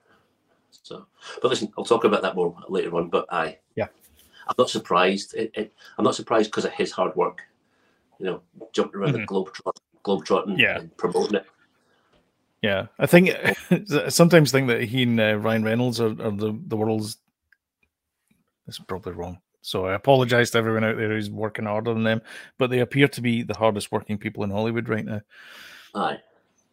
So, 0.71 1.05
but 1.39 1.49
listen, 1.49 1.71
I'll 1.77 1.85
talk 1.85 2.03
about 2.03 2.23
that 2.23 2.35
more 2.35 2.55
later 2.67 2.95
on. 2.95 3.09
But 3.09 3.27
I, 3.31 3.59
Yeah. 3.75 3.89
I'm 4.47 4.55
not 4.57 4.71
surprised. 4.71 5.35
It, 5.35 5.51
it, 5.53 5.73
I'm 5.99 6.03
not 6.03 6.15
surprised 6.15 6.49
because 6.49 6.65
of 6.65 6.71
his 6.71 6.91
hard 6.91 7.15
work. 7.15 7.41
You 8.17 8.25
know, 8.25 8.41
jumping 8.71 9.01
around 9.01 9.11
the 9.13 9.25
globe, 9.27 9.51
globe 10.01 10.25
trotting, 10.25 10.53
Mm-hmm. 10.53 10.61
Yeah. 10.61 10.79
and 10.79 10.97
promoting 10.97 11.35
it. 11.35 11.45
Yeah, 12.63 12.87
I 12.97 13.05
think 13.05 13.29
sometimes 14.09 14.51
think 14.51 14.67
that 14.69 14.81
he 14.81 15.03
and 15.03 15.19
uh, 15.19 15.35
Ryan 15.37 15.63
Reynolds 15.63 16.01
are, 16.01 16.07
are 16.09 16.31
the 16.31 16.59
the 16.67 16.75
world's. 16.75 17.17
That's 18.65 18.79
probably 18.79 19.13
wrong. 19.13 19.37
So 19.65 19.85
I 19.85 19.93
apologize 19.93 20.51
to 20.51 20.57
everyone 20.57 20.83
out 20.83 20.97
there 20.97 21.07
who's 21.09 21.31
working 21.31 21.65
harder 21.65 21.93
than 21.93 22.03
them, 22.03 22.21
but 22.59 22.69
they 22.69 22.79
appear 22.79 23.07
to 23.07 23.21
be 23.21 23.43
the 23.43 23.57
hardest 23.57 23.93
working 23.93 24.17
people 24.17 24.43
in 24.43 24.49
Hollywood 24.51 24.89
right 24.89 25.05
now. 25.05 25.21
Aye. 25.95 26.17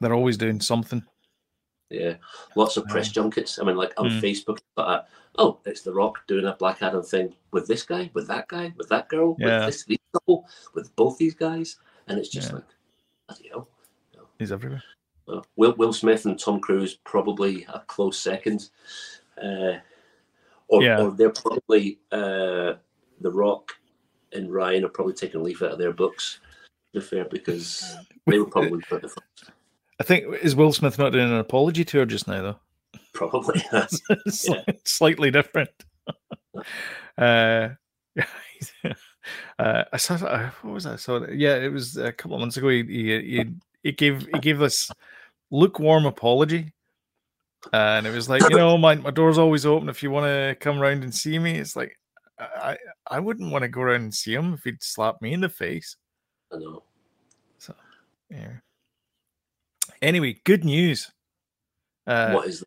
They're 0.00 0.12
always 0.12 0.36
doing 0.36 0.60
something. 0.60 1.04
Yeah, 1.88 2.14
lots 2.56 2.76
of 2.76 2.86
press 2.86 3.08
Aye. 3.08 3.12
junkets. 3.12 3.60
I 3.60 3.64
mean, 3.64 3.76
like 3.76 3.92
on 3.96 4.10
Mm. 4.10 4.20
Facebook, 4.20 4.58
but 4.74 4.82
uh, 4.88 5.02
oh, 5.38 5.60
it's 5.66 5.82
The 5.82 5.92
Rock 5.92 6.26
doing 6.26 6.46
a 6.46 6.54
Black 6.54 6.82
Adam 6.82 7.02
thing 7.04 7.32
with 7.52 7.68
this 7.68 7.84
guy, 7.84 8.10
with 8.12 8.26
that 8.26 8.48
guy, 8.48 8.72
with 8.76 8.88
that 8.88 9.08
girl, 9.08 9.36
Yeah. 9.38 9.66
with 9.66 9.66
this 9.74 9.84
these 9.84 9.98
couple, 10.12 10.48
with 10.74 10.94
both 10.96 11.16
these 11.16 11.34
guys, 11.36 11.76
and 12.08 12.18
it's 12.18 12.28
just 12.28 12.48
Yeah. 12.48 12.56
like, 12.56 12.64
bloody 13.28 13.48
hell. 13.50 13.68
He's 14.40 14.50
everywhere. 14.50 14.82
Will 15.54 15.74
Will 15.76 15.92
Smith 15.92 16.24
and 16.26 16.36
Tom 16.38 16.58
Cruise 16.60 16.96
probably 17.04 17.64
a 17.72 17.80
close 17.86 18.18
second, 18.18 18.70
uh, 19.40 19.74
or, 20.70 20.82
Yeah. 20.82 21.00
or 21.02 21.10
they're 21.10 21.30
probably 21.30 21.98
uh, 22.12 22.74
The 23.20 23.30
Rock 23.32 23.72
and 24.32 24.52
Ryan 24.52 24.84
are 24.84 24.88
probably 24.88 25.14
taking 25.14 25.40
a 25.40 25.42
leaf 25.42 25.62
out 25.62 25.72
of 25.72 25.78
their 25.78 25.92
books. 25.92 26.40
To 26.94 27.00
be 27.00 27.06
fair, 27.06 27.24
because 27.26 27.96
they 28.26 28.38
were 28.38 28.46
probably 28.46 28.80
put 28.88 29.02
the. 29.02 29.14
I 30.00 30.02
think 30.04 30.24
is 30.42 30.56
Will 30.56 30.72
Smith 30.72 30.98
not 30.98 31.12
doing 31.12 31.30
an 31.30 31.38
apology 31.38 31.84
tour 31.84 32.06
just 32.06 32.26
now 32.26 32.42
though? 32.42 32.56
probably. 33.12 33.62
It's 33.72 34.90
slightly 34.90 35.30
different. 35.30 35.70
uh, 37.18 37.68
uh, 39.58 39.84
I 39.92 39.96
saw 39.96 40.14
uh, 40.14 40.50
what 40.62 40.74
was 40.74 40.84
that? 40.84 40.94
I 40.94 40.96
saw 40.96 41.26
yeah, 41.26 41.56
it 41.56 41.72
was 41.72 41.96
a 41.96 42.12
couple 42.12 42.36
of 42.36 42.40
months 42.40 42.56
ago. 42.56 42.68
He 42.68 42.82
he 42.84 43.20
he, 43.20 43.44
he 43.82 43.92
gave 43.92 44.26
he 44.32 44.38
gave 44.40 44.58
this 44.58 44.90
lukewarm 45.50 46.06
apology, 46.06 46.72
and 47.72 48.06
it 48.06 48.10
was 48.10 48.28
like 48.28 48.42
you 48.48 48.56
know 48.56 48.76
my 48.78 48.94
my 48.96 49.10
door's 49.10 49.38
always 49.38 49.66
open 49.66 49.88
if 49.88 50.02
you 50.02 50.10
want 50.10 50.26
to 50.26 50.56
come 50.60 50.80
around 50.80 51.02
and 51.02 51.14
see 51.14 51.38
me. 51.38 51.58
It's 51.58 51.76
like 51.76 51.98
I 52.38 52.76
I 53.06 53.20
wouldn't 53.20 53.52
want 53.52 53.62
to 53.62 53.68
go 53.68 53.82
around 53.82 54.02
and 54.02 54.14
see 54.14 54.34
him 54.34 54.54
if 54.54 54.64
he'd 54.64 54.82
slap 54.82 55.20
me 55.20 55.32
in 55.32 55.40
the 55.40 55.48
face. 55.48 55.96
I 56.52 56.58
know. 56.58 56.82
So, 57.58 57.74
yeah. 58.30 58.52
Anyway, 60.02 60.40
good 60.44 60.64
news. 60.64 61.10
Uh, 62.06 62.32
what 62.32 62.48
is 62.48 62.64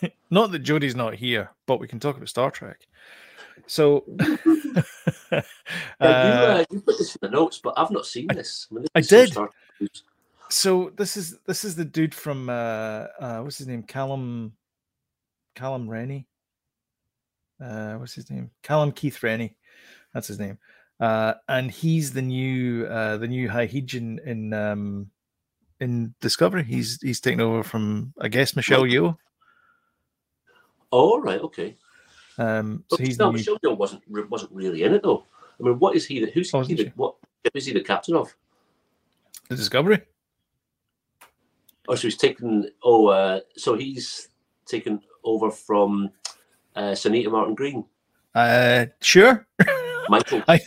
not 0.30 0.50
that 0.52 0.62
Jodie's 0.62 0.96
not 0.96 1.14
here, 1.14 1.50
but 1.66 1.80
we 1.80 1.88
can 1.88 2.00
talk 2.00 2.16
about 2.16 2.28
Star 2.28 2.50
Trek. 2.50 2.86
So, 3.66 4.04
Yeah, 5.32 5.42
you, 6.00 6.00
uh, 6.00 6.58
uh, 6.60 6.64
you 6.70 6.80
put 6.80 6.98
this 6.98 7.14
in 7.14 7.18
the 7.22 7.30
notes, 7.30 7.60
but 7.62 7.74
I've 7.76 7.90
not 7.90 8.06
seen 8.06 8.26
this. 8.28 8.66
I, 8.72 8.84
I 8.94 9.00
this 9.00 9.12
is 9.12 9.32
some 9.32 9.48
did. 9.78 9.90
Star 10.50 10.72
Trek 10.72 10.84
news. 10.84 10.90
so 10.90 10.92
this 10.96 11.16
is 11.16 11.38
this 11.46 11.64
is 11.64 11.74
the 11.76 11.84
dude 11.84 12.14
from 12.14 12.48
uh, 12.48 13.06
uh 13.20 13.40
what's 13.40 13.58
his 13.58 13.66
name? 13.66 13.82
Callum 13.82 14.52
Callum 15.54 15.88
Rennie. 15.88 16.26
Uh, 17.62 17.94
what's 17.94 18.14
his 18.14 18.30
name? 18.30 18.50
Callum 18.62 18.92
Keith 18.92 19.22
Rennie. 19.22 19.56
That's 20.14 20.28
his 20.28 20.38
name. 20.38 20.58
Uh, 21.00 21.34
and 21.48 21.70
he's 21.70 22.12
the 22.12 22.22
new 22.22 22.86
uh 22.86 23.16
the 23.18 23.28
new 23.28 23.48
High 23.48 23.66
in 23.66 24.52
um 24.52 25.10
in 25.80 26.14
Discovery. 26.20 26.64
He's 26.64 26.98
he's 27.02 27.20
taken 27.20 27.40
over 27.40 27.62
from 27.62 28.12
I 28.20 28.28
guess 28.28 28.56
Michelle. 28.56 28.82
Yeoh. 28.84 29.16
Oh, 30.92 31.20
right, 31.20 31.40
okay. 31.40 31.76
Um, 32.38 32.84
so 32.88 32.96
But 32.96 33.06
he's 33.06 33.18
no, 33.18 33.32
Michelle 33.32 33.58
Yeoh 33.64 33.76
wasn't 33.76 34.02
wasn't 34.30 34.52
really 34.52 34.82
in 34.82 34.94
it 34.94 35.02
though. 35.02 35.24
I 35.60 35.62
mean, 35.62 35.78
what 35.78 35.94
is 35.94 36.06
he? 36.06 36.20
The, 36.24 36.30
who's 36.30 36.52
Oh, 36.54 36.62
he? 36.62 36.74
The, 36.74 36.92
what 36.96 37.16
is 37.54 37.66
he 37.66 37.72
the 37.72 37.82
captain 37.82 38.16
of? 38.16 38.34
the 39.48 39.56
Discovery. 39.56 40.00
Oh, 41.88 41.94
so 41.94 42.02
he's 42.08 42.16
taken. 42.16 42.70
Oh, 42.82 43.08
uh, 43.08 43.40
so 43.56 43.74
he's 43.76 44.28
taken 44.66 45.00
over 45.24 45.50
from 45.50 46.10
uh, 46.76 46.92
Sonequa 46.92 47.30
Martin 47.32 47.54
Green. 47.54 47.84
Uh, 48.34 48.86
sure. 49.00 49.46
Michael. 50.08 50.42
I 50.48 50.60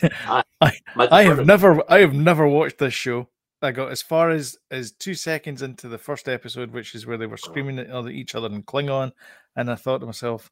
Michael 0.94 1.14
I 1.16 1.22
have 1.22 1.36
Burnham. 1.38 1.46
never 1.46 1.92
I 1.92 2.00
have 2.00 2.14
never 2.14 2.46
watched 2.48 2.78
this 2.78 2.94
show. 2.94 3.28
I 3.62 3.70
got 3.72 3.90
as 3.90 4.02
far 4.02 4.30
as 4.30 4.58
as 4.70 4.92
two 4.92 5.14
seconds 5.14 5.62
into 5.62 5.88
the 5.88 5.96
first 5.98 6.28
episode, 6.28 6.72
which 6.72 6.94
is 6.94 7.06
where 7.06 7.16
they 7.16 7.26
were 7.26 7.38
screaming 7.38 7.78
at 7.78 8.06
each 8.08 8.34
other 8.34 8.48
in 8.48 8.62
Klingon, 8.62 9.12
and 9.56 9.70
I 9.70 9.74
thought 9.76 9.98
to 10.00 10.06
myself, 10.06 10.50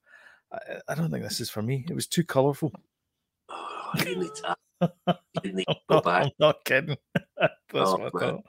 I, 0.53 0.59
I 0.89 0.95
don't 0.95 1.11
think 1.11 1.23
this 1.23 1.41
is 1.41 1.51
for 1.51 1.61
me. 1.63 1.85
It 1.89 1.95
was 1.95 2.07
too 2.07 2.25
colourful. 2.25 2.73
Oh, 3.51 3.91
you 4.07 4.17
need 4.17 4.31
to, 4.37 4.57
you 5.45 5.53
need 5.53 5.67
to 5.69 5.77
go 5.91 6.01
back. 6.05 6.25
I'm 6.25 6.31
not 6.39 6.65
kidding. 6.65 6.97
That's 7.37 7.53
Oh, 7.75 7.99
what 7.99 8.01
I 8.01 8.03
man. 8.05 8.11
thought. 8.37 8.45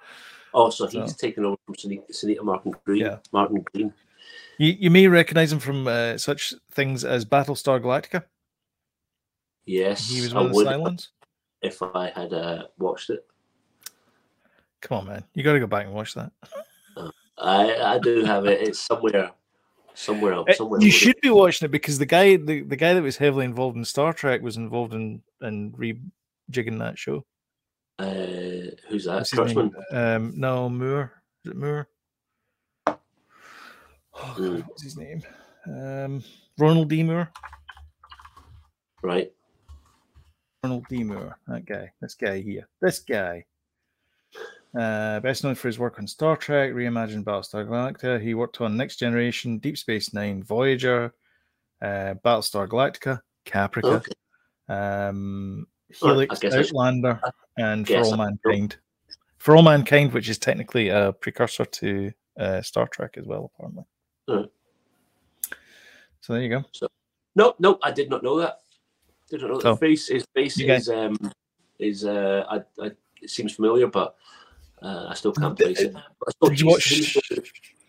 Oh, 0.54 0.70
so 0.70 0.88
he's 0.88 1.12
So- 1.12 1.18
taken 1.18 1.46
over 1.46 1.58
from 1.66 1.76
Sonequa 1.76 2.44
Martin 2.44 2.74
Green. 2.86 3.02
Yeah. 3.02 3.18
Martin 3.32 3.64
Green. 3.74 3.94
You, 4.60 4.76
you 4.80 4.90
may 4.92 5.08
recognize 5.08 5.52
him 5.52 5.60
from 5.60 5.88
uh, 5.88 6.18
such 6.18 6.54
things 6.72 7.04
as 7.04 7.26
Battlestar 7.26 7.80
Galactica. 7.82 8.24
Yes, 9.66 10.10
He 10.10 10.22
was 10.22 10.34
I 10.34 10.38
one 10.38 10.46
of 10.48 10.54
the 10.54 10.64
Cylons. 10.66 11.08
if 11.62 11.82
I 11.82 12.10
had 12.16 12.34
uh, 12.34 12.64
watched 12.78 13.10
it. 13.10 13.26
Come 14.82 14.98
on, 15.00 15.06
man. 15.08 15.24
You 15.34 15.44
got 15.44 15.54
to 15.54 15.60
go 15.60 15.68
back 15.68 15.86
and 15.86 15.94
watch 15.96 16.14
that. 16.16 16.32
I 17.38 17.76
I 17.96 18.00
do 18.00 18.24
have 18.26 18.46
it. 18.46 18.62
It's 18.62 18.80
somewhere, 18.80 19.32
somewhere 19.96 20.34
else. 20.34 20.50
Uh, 20.50 20.54
Somewhere. 20.54 20.82
you 20.82 20.92
should 20.92 21.20
be 21.22 21.30
watching 21.32 21.66
it 21.66 21.72
because 21.72 21.98
the 21.98 22.06
guy 22.06 22.36
the, 22.36 22.62
the 22.62 22.76
guy 22.76 22.94
that 22.94 23.02
was 23.02 23.18
heavily 23.18 23.46
involved 23.46 23.76
in 23.78 23.86
Star 23.86 24.14
Trek 24.14 24.42
was 24.44 24.56
involved 24.58 24.94
in 24.94 25.22
in 25.42 25.72
rejigging 25.72 26.78
that 26.80 27.00
show. 27.00 27.26
Uh, 28.04 28.76
who's 28.90 29.06
that? 29.06 29.24
Kurtzman. 29.24 29.72
Um, 29.92 30.34
no, 30.36 30.70
Moore. 30.70 31.12
Is 31.46 31.52
it 31.52 31.58
Moore? 31.58 31.88
Oh, 32.88 32.96
God, 34.16 34.38
Mm. 34.38 34.68
what's 34.68 34.84
his 34.84 34.98
name? 34.98 35.24
Um, 35.66 36.24
Ronald 36.58 36.90
D. 36.90 37.04
Moore. 37.04 37.32
Right. 39.02 39.32
Ronald 40.64 40.86
D. 40.90 41.04
Moore. 41.04 41.38
That 41.48 41.66
guy. 41.66 41.92
This 42.02 42.16
guy 42.16 42.42
here. 42.42 42.68
This 42.82 43.00
guy. 43.00 43.46
Uh, 44.78 45.20
best 45.20 45.44
known 45.44 45.56
for 45.56 45.68
his 45.68 45.78
work 45.78 46.00
on 46.00 46.08
Star 46.08 46.36
Trek, 46.36 46.72
reimagined 46.72 47.24
Battlestar 47.24 47.66
Galactica. 47.68 48.20
He 48.22 48.34
worked 48.34 48.60
on 48.60 48.76
Next 48.76 48.98
Generation, 48.98 49.60
Deep 49.60 49.78
Space 49.78 50.14
Nine, 50.14 50.42
Voyager, 50.42 51.14
uh, 51.82 52.16
Battlestar 52.26 52.68
Galactica, 52.68 53.22
Caprica, 53.46 53.98
Okay. 53.98 54.12
um, 54.70 55.68
Helix, 56.02 56.44
Outlander, 56.44 57.20
and 57.58 57.88
For 57.88 57.98
All 58.00 58.18
Mankind. 58.18 58.78
For 59.38 59.56
All 59.56 59.64
Mankind, 59.64 60.14
which 60.14 60.30
is 60.30 60.38
technically 60.38 60.90
a 60.90 61.14
precursor 61.14 61.66
to 61.66 62.12
uh, 62.40 62.62
Star 62.62 62.88
Trek 62.88 63.16
as 63.18 63.26
well, 63.26 63.52
apparently. 63.54 63.84
Alright. 64.30 64.50
So 66.22 66.34
there 66.34 66.42
you 66.42 66.50
go. 66.50 66.64
No, 67.36 67.56
no, 67.60 67.80
I 67.84 67.92
did 67.92 68.10
not 68.10 68.24
know 68.24 68.38
that. 68.40 68.60
Did 69.30 69.42
not 69.42 69.50
know 69.50 69.56
that. 69.56 69.62
So, 69.64 69.72
His 69.72 69.80
face, 69.80 70.08
his 70.08 70.26
face 70.34 70.60
is 70.60 70.90
um 70.90 71.18
is 71.80 72.06
uh 72.06 72.46
I, 72.50 72.58
I 72.84 72.92
it 73.22 73.30
seems 73.30 73.54
familiar, 73.56 73.88
but 73.88 74.16
uh, 74.82 75.08
I 75.10 75.14
still 75.16 75.34
can't 75.34 75.58
Did- 75.58 75.66
place 75.76 75.80
it. 75.82 75.96
Still- 76.30 76.50
Did 76.50 76.60
you 76.60 76.68
watch? 76.68 77.18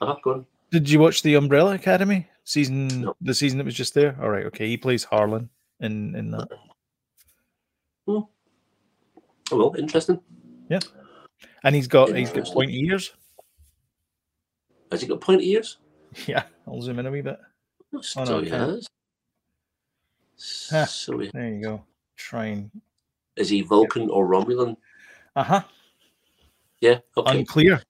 on. 0.00 0.46
Did 0.70 0.90
you 0.90 0.98
watch 0.98 1.22
the 1.22 1.34
Umbrella 1.34 1.74
Academy 1.74 2.26
season? 2.44 2.88
No. 3.02 3.14
The 3.20 3.34
season 3.34 3.58
that 3.58 3.64
was 3.64 3.74
just 3.74 3.94
there. 3.94 4.16
All 4.20 4.30
right, 4.30 4.46
okay. 4.46 4.66
He 4.66 4.76
plays 4.76 5.04
Harlan 5.04 5.48
in 5.80 6.16
in 6.16 6.30
that. 6.32 6.48
Oh, 8.06 8.28
well, 9.50 9.74
interesting. 9.78 10.20
Yeah. 10.68 10.80
And 11.62 11.74
he's 11.74 11.88
got 11.88 12.14
he's 12.14 12.30
got 12.30 12.46
pointy 12.46 12.78
ears. 12.86 13.12
Has 14.90 15.00
he 15.00 15.06
got 15.08 15.20
pointy 15.20 15.50
ears? 15.52 15.78
Yeah, 16.28 16.44
I'll 16.68 16.80
zoom 16.80 17.00
in 17.00 17.06
a 17.06 17.10
wee 17.10 17.22
bit. 17.22 17.40
Oh, 17.92 18.00
Oh, 18.18 18.24
no, 18.24 18.40
he 18.40 18.48
has. 18.48 18.86
So 20.36 21.18
he, 21.18 21.28
There 21.34 21.48
you 21.48 21.60
go. 21.60 21.84
Try 22.16 22.46
and 22.46 22.70
is 23.36 23.48
he 23.48 23.62
Vulcan 23.62 24.08
or 24.10 24.28
Romulan? 24.28 24.76
uh 25.34 25.42
huh. 25.42 25.62
Yeah. 26.80 26.98
Okay. 27.16 27.38
Unclear. 27.38 27.82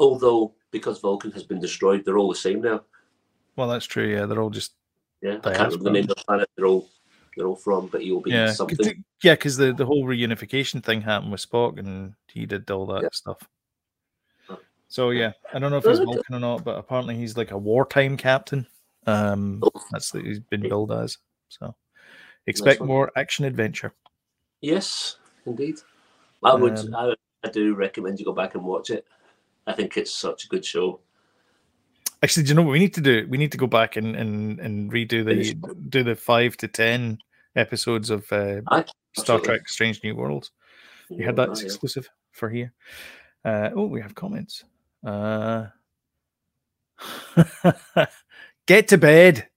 although 0.00 0.54
because 0.72 0.98
Vulcan 1.00 1.30
has 1.32 1.44
been 1.44 1.60
destroyed, 1.60 2.04
they're 2.04 2.18
all 2.18 2.28
the 2.30 2.34
same 2.34 2.60
now. 2.60 2.82
Well, 3.54 3.68
that's 3.68 3.86
true. 3.86 4.08
Yeah, 4.08 4.26
they're 4.26 4.42
all 4.42 4.50
just 4.50 4.72
Yeah, 5.20 5.38
I 5.44 5.52
can't 5.54 5.70
remember 5.72 5.84
the 5.84 5.90
name 5.90 6.02
of 6.04 6.08
the 6.08 6.24
planet 6.26 6.48
they're 6.56 6.66
all 6.66 6.88
they're 7.36 7.46
all 7.46 7.56
from, 7.56 7.86
but 7.86 8.02
he'll 8.02 8.20
be 8.20 8.30
yeah, 8.30 8.52
something. 8.52 9.04
yeah, 9.22 9.34
because 9.34 9.56
the 9.56 9.72
the 9.72 9.86
whole 9.86 10.04
reunification 10.04 10.82
thing 10.82 11.00
happened 11.00 11.32
with 11.32 11.48
Spock, 11.48 11.78
and 11.78 12.14
he 12.28 12.46
did 12.46 12.70
all 12.70 12.86
that 12.86 13.02
Yeah. 13.02 13.08
stuff. 13.12 13.48
So 14.88 15.08
yeah, 15.10 15.32
I 15.54 15.58
don't 15.58 15.70
know 15.70 15.78
if 15.78 15.84
he's. 15.84 16.00
Vulcan 16.00 16.34
or 16.34 16.40
not, 16.40 16.64
but 16.64 16.78
apparently 16.78 17.16
he's 17.16 17.36
like 17.36 17.50
a 17.50 17.56
wartime 17.56 18.16
captain. 18.16 18.66
Um, 19.06 19.60
Oh. 19.62 19.70
that's 19.90 20.12
what 20.12 20.24
he's 20.24 20.38
been 20.38 20.60
billed 20.60 20.92
as. 20.92 21.16
So 21.48 21.74
expect 22.46 22.80
one. 22.80 22.88
more 22.88 23.12
action 23.16 23.46
adventure. 23.46 23.94
Yes, 24.60 25.16
indeed. 25.46 25.76
I 26.42 26.54
would. 26.54 26.78
Um, 26.78 26.94
I, 26.94 27.14
I 27.44 27.48
do 27.48 27.74
recommend 27.74 28.18
you 28.18 28.26
go 28.26 28.32
back 28.34 28.54
and 28.54 28.64
watch 28.64 28.90
it. 28.90 29.06
I 29.66 29.72
think 29.72 29.96
it's 29.96 30.14
such 30.14 30.44
a 30.44 30.48
good 30.48 30.64
show. 30.64 31.00
Actually, 32.22 32.44
do 32.44 32.48
you 32.50 32.54
know 32.54 32.62
what 32.62 32.72
we 32.72 32.78
need 32.78 32.94
to 32.94 33.00
do? 33.00 33.26
We 33.28 33.38
need 33.38 33.52
to 33.52 33.58
go 33.58 33.66
back 33.66 33.96
and 33.96 34.14
and, 34.14 34.60
and 34.60 34.92
redo 34.92 35.24
the 35.24 35.54
do 35.88 36.02
the 36.02 36.14
five 36.14 36.56
to 36.58 36.68
ten 36.68 37.18
episodes 37.56 38.10
of 38.10 38.30
uh, 38.32 38.60
Star. 39.16 39.40
Trek: 39.40 39.68
Strange 39.68 40.02
New 40.04 40.14
Worlds. 40.14 40.50
You 41.10 41.30
that's 41.32 41.60
yeah. 41.60 41.66
exclusive 41.66 42.08
for 42.30 42.48
here. 42.48 42.72
Uh, 43.44 43.70
oh, 43.74 43.86
we 43.86 44.00
have 44.00 44.14
comments. 44.14 44.64
Uh, 45.04 45.66
get 48.66 48.88
to 48.88 48.98
bed. 48.98 49.48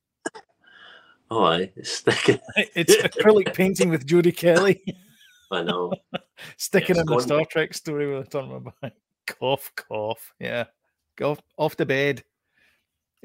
Oh, 1.29 1.43
aye. 1.45 1.71
It's 1.75 1.91
sticking. 1.91 2.39
It's 2.55 2.95
acrylic 2.97 3.53
painting 3.53 3.89
with 3.89 4.05
Judy 4.05 4.31
Kelly 4.31 4.81
I 5.51 5.63
know. 5.63 5.93
sticking 6.57 6.97
in 6.97 7.05
the 7.05 7.19
Star 7.19 7.45
Trek 7.45 7.73
story 7.73 8.13
with 8.13 8.27
a 8.27 8.29
turn 8.29 8.51
of 8.51 8.63
my 8.63 8.71
back. 8.81 8.93
Cough, 9.27 9.71
cough. 9.75 10.33
Yeah, 10.39 10.65
go 11.15 11.31
off, 11.31 11.41
off 11.57 11.75
to 11.77 11.85
bed. 11.85 12.23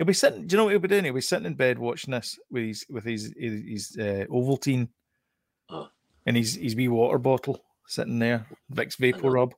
He'll 0.01 0.07
be 0.07 0.15
sitting. 0.15 0.47
Do 0.47 0.55
you 0.55 0.57
know 0.57 0.65
what 0.65 0.71
he'll 0.71 0.79
be 0.81 0.89
doing? 0.89 1.05
He'll 1.05 1.13
be 1.13 1.21
sitting 1.21 1.45
in 1.45 1.53
bed 1.53 1.79
watching 1.79 2.13
this 2.13 2.39
with 2.51 2.65
his 2.65 2.87
with 2.89 3.05
his 3.05 3.35
his, 3.39 3.63
his 3.69 3.97
uh, 4.01 4.25
Ovaltine 4.31 4.89
Oh. 5.69 5.91
and 6.25 6.39
his 6.39 6.55
his 6.55 6.75
wee 6.75 6.89
water 6.89 7.19
bottle 7.19 7.63
sitting 7.87 8.19
there. 8.19 8.47
Vicks 8.73 8.97
Vapor. 8.97 9.31
Rub. 9.31 9.53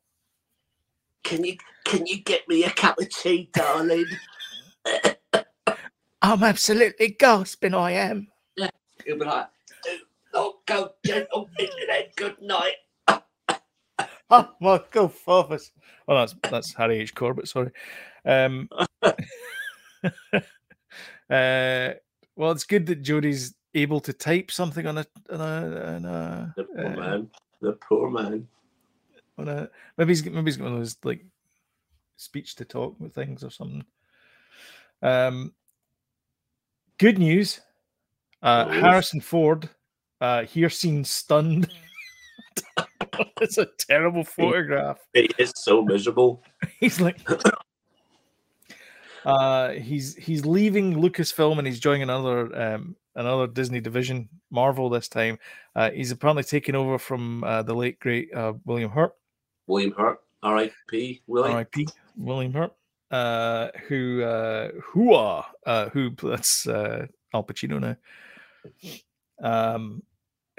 Can 1.22 1.44
you 1.44 1.56
can 1.84 2.06
you 2.08 2.20
get 2.24 2.48
me 2.48 2.64
a 2.64 2.70
cup 2.70 2.98
of 2.98 3.08
tea, 3.10 3.50
darling? 3.54 4.06
I'm 6.20 6.42
absolutely 6.42 7.10
gasping. 7.16 7.74
I 7.74 7.92
am. 7.92 8.26
He'll 8.56 9.18
be 9.20 9.24
like, 9.24 9.46
"Do 9.84 9.90
not 10.34 10.54
go 10.66 10.90
gentle 11.06 11.50
into 11.56 11.86
that 11.86 12.16
good 12.16 12.42
night. 12.42 12.74
Oh 14.28 14.48
my 14.60 14.80
God, 14.90 15.14
fathers. 15.14 15.70
Oh, 16.08 16.16
that's 16.16 16.34
that's 16.50 16.74
Harry 16.74 16.98
H. 16.98 17.14
Corbett. 17.14 17.46
Sorry. 17.46 17.70
Um, 18.24 18.68
uh, 20.34 21.94
well, 22.36 22.50
it's 22.50 22.64
good 22.64 22.86
that 22.86 23.02
Jodie's 23.02 23.54
able 23.74 24.00
to 24.00 24.12
type 24.12 24.50
something 24.50 24.86
on 24.86 24.98
a 24.98 25.06
on 25.30 25.40
a, 25.40 25.94
on 25.96 26.04
a, 26.04 26.54
The 26.56 26.64
poor 26.64 26.86
uh, 26.86 26.96
man. 26.96 27.30
The 27.60 27.72
poor 27.72 28.10
man. 28.10 28.48
on 29.38 29.48
a 29.48 29.70
maybe 29.96 30.10
he's 30.10 30.24
maybe 30.24 30.42
he's 30.44 30.56
got 30.56 30.64
one 30.64 30.74
of 30.74 30.78
those 30.78 30.96
like 31.04 31.24
speech 32.16 32.54
to 32.56 32.64
talk 32.64 32.98
with 32.98 33.14
things 33.14 33.44
or 33.44 33.50
something. 33.50 33.84
Um, 35.02 35.52
good 36.98 37.18
news. 37.18 37.60
Uh, 38.42 38.66
Oh. 38.68 38.72
Harrison 38.72 39.20
Ford, 39.20 39.68
uh, 40.20 40.44
here 40.44 40.68
seen 40.68 41.04
stunned. 41.04 41.70
it's 43.40 43.58
a 43.58 43.66
terrible 43.78 44.24
photograph. 44.24 44.98
It 45.14 45.32
is 45.38 45.52
so 45.54 45.82
miserable. 45.82 46.42
He's 46.80 47.00
like, 47.00 47.20
uh, 49.24 49.70
he's 49.70 50.16
he's 50.16 50.44
leaving 50.46 50.94
Lucasfilm 50.94 51.58
and 51.58 51.66
he's 51.66 51.80
joining 51.80 52.02
another 52.02 52.54
um 52.60 52.96
another 53.14 53.46
Disney 53.46 53.80
division, 53.80 54.28
Marvel 54.50 54.88
this 54.88 55.08
time. 55.08 55.38
Uh, 55.76 55.90
he's 55.90 56.10
apparently 56.10 56.42
taking 56.44 56.74
over 56.74 56.98
from 56.98 57.44
uh, 57.44 57.62
the 57.62 57.74
late 57.74 57.98
great 58.00 58.32
uh, 58.34 58.54
William 58.64 58.90
Hurt. 58.90 59.14
William 59.66 59.92
Hurt, 59.92 60.20
R.I.P. 60.42 61.22
Willie. 61.26 61.50
R.I.P. 61.50 61.88
William 62.16 62.52
Hurt, 62.52 62.72
uh, 63.10 63.68
who 63.88 64.22
uh, 64.22 64.70
who 64.82 65.14
are 65.14 65.46
uh, 65.66 65.88
who 65.90 66.10
that's 66.10 66.66
uh, 66.66 67.06
Al 67.34 67.44
Pacino 67.44 67.80
now, 67.80 67.96
um, 69.42 70.02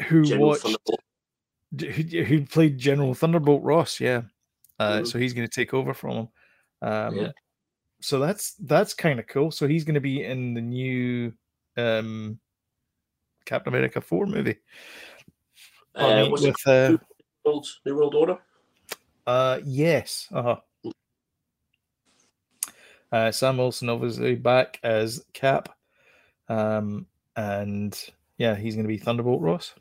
who 0.07 0.23
General 0.23 0.47
watched 0.49 0.67
who, 1.79 2.45
played 2.45 2.77
General 2.77 3.13
Thunderbolt 3.13 3.63
Ross, 3.63 3.99
yeah. 3.99 4.21
Uh, 4.79 4.99
Mhm. 4.99 5.07
So 5.07 5.19
he's 5.19 5.33
going 5.33 5.47
to 5.47 5.53
take 5.53 5.73
over 5.73 5.93
from 5.93 6.11
him. 6.11 6.27
Um, 6.81 7.15
Yeah. 7.15 7.31
So 8.03 8.19
that's 8.19 8.55
that's 8.59 8.93
kind 8.93 9.17
of 9.17 9.27
cool. 9.27 9.49
So 9.49 9.65
he's 9.65 9.85
going 9.85 9.95
to 9.95 10.01
be 10.01 10.25
in 10.25 10.53
the 10.53 10.61
new 10.61 11.31
um, 11.77 12.37
Captain 13.45 13.73
America 13.73 14.01
four 14.01 14.25
movie. 14.25 14.57
I 15.95 16.01
Uh, 16.01 16.21
mean, 16.23 16.31
what's 16.31 16.43
it 16.43 16.55
with 16.65 16.67
uh, 16.67 16.97
called? 17.45 17.65
New 17.85 17.95
World 17.95 18.15
Order. 18.15 18.37
Uh, 19.25 19.59
yes. 19.63 20.27
Uh-huh. 20.33 20.57
Uh, 23.09 23.31
Sam 23.31 23.57
Wilson 23.57 23.89
obviously 23.89 24.35
back 24.35 24.79
as 24.83 25.23
Cap, 25.33 25.69
um, 26.49 27.05
and 27.37 27.97
yeah, 28.37 28.55
he's 28.55 28.73
going 28.75 28.83
to 28.83 28.89
be 28.89 28.97
Thunderbolt 28.97 29.41
Ross, 29.41 29.75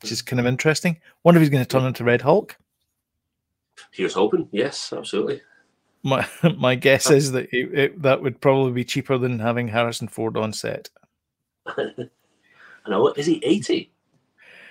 which 0.00 0.12
is 0.12 0.22
kind 0.22 0.40
of 0.40 0.46
interesting. 0.46 0.98
Wonder 1.22 1.38
if 1.38 1.42
he's 1.42 1.50
going 1.50 1.64
to 1.64 1.68
turn 1.68 1.84
into 1.84 2.04
Red 2.04 2.22
Hulk. 2.22 2.56
Here's 3.92 4.14
hoping. 4.14 4.48
Yes, 4.52 4.92
absolutely. 4.96 5.42
My 6.02 6.26
my 6.56 6.74
guess 6.74 7.10
is 7.10 7.32
that 7.32 7.48
it, 7.52 7.78
it, 7.78 8.02
that 8.02 8.22
would 8.22 8.40
probably 8.40 8.72
be 8.72 8.84
cheaper 8.84 9.18
than 9.18 9.38
having 9.38 9.68
Harrison 9.68 10.08
Ford 10.08 10.36
on 10.36 10.52
set. 10.52 10.88
I 11.66 11.86
know. 12.88 13.08
Is 13.08 13.26
he 13.26 13.40
eighty? 13.44 13.90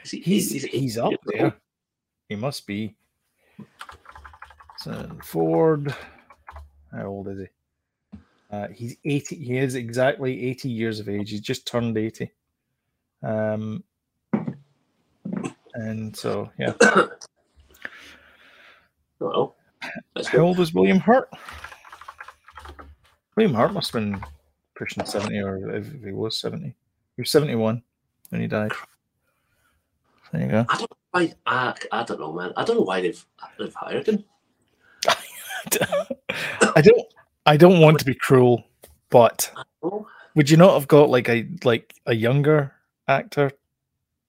Is 0.04 0.12
he, 0.12 0.20
He's 0.22 0.52
he's, 0.52 0.64
he's, 0.64 0.98
up 0.98 1.14
there. 1.26 1.56
He 2.30 2.36
must 2.36 2.66
be. 2.66 2.96
So 4.80 5.10
Ford, 5.24 5.94
how 6.92 7.06
old 7.06 7.28
is 7.28 7.40
he? 7.40 7.48
Uh, 8.50 8.68
he's 8.70 8.96
eighty. 9.04 9.36
He 9.36 9.58
is 9.58 9.76
exactly 9.76 10.48
eighty 10.48 10.70
years 10.70 11.00
of 11.00 11.10
age. 11.10 11.32
He's 11.32 11.42
just 11.42 11.68
turned 11.68 11.98
eighty. 11.98 12.32
Um, 13.22 13.84
and 15.74 16.16
so 16.16 16.50
yeah, 16.58 16.74
Oh, 16.82 17.10
well. 19.20 19.57
That's 20.16 20.28
how 20.28 20.40
good. 20.40 20.44
old 20.44 20.58
was 20.58 20.74
William 20.74 21.00
Hurt? 21.00 21.30
William 23.36 23.54
Hurt 23.54 23.74
must 23.74 23.94
have 23.94 24.02
been 24.02 24.22
pushing 24.76 25.06
seventy, 25.06 25.40
or 25.40 25.76
if 25.76 25.88
he 26.04 26.12
was 26.12 26.40
seventy, 26.40 26.76
he 27.16 27.22
was 27.22 27.32
seventy-one 27.32 27.82
when 28.30 28.42
he 28.42 28.48
died. 28.48 28.72
There 30.32 30.42
you 30.42 30.48
go. 30.48 30.66
I 30.70 30.78
don't. 30.78 30.92
I, 31.14 31.34
I, 31.46 31.74
I 31.92 32.04
don't 32.04 32.20
know, 32.20 32.34
man. 32.34 32.54
I 32.58 32.64
don't 32.64 32.78
know 32.78 32.84
why 32.84 33.02
they've 33.02 33.26
they've 33.58 33.74
hired 33.74 34.08
him. 34.08 34.24
I 36.76 36.82
don't 36.82 37.08
I 37.46 37.58
don't 37.58 37.80
want 37.80 38.00
to 38.00 38.06
be 38.06 38.14
cruel, 38.14 38.64
but 39.10 39.52
would 40.36 40.50
you 40.50 40.58
not 40.58 40.74
have 40.74 40.88
got 40.88 41.10
like 41.10 41.30
a 41.30 41.48
like 41.64 41.94
a 42.06 42.14
younger 42.14 42.74
actor 43.08 43.52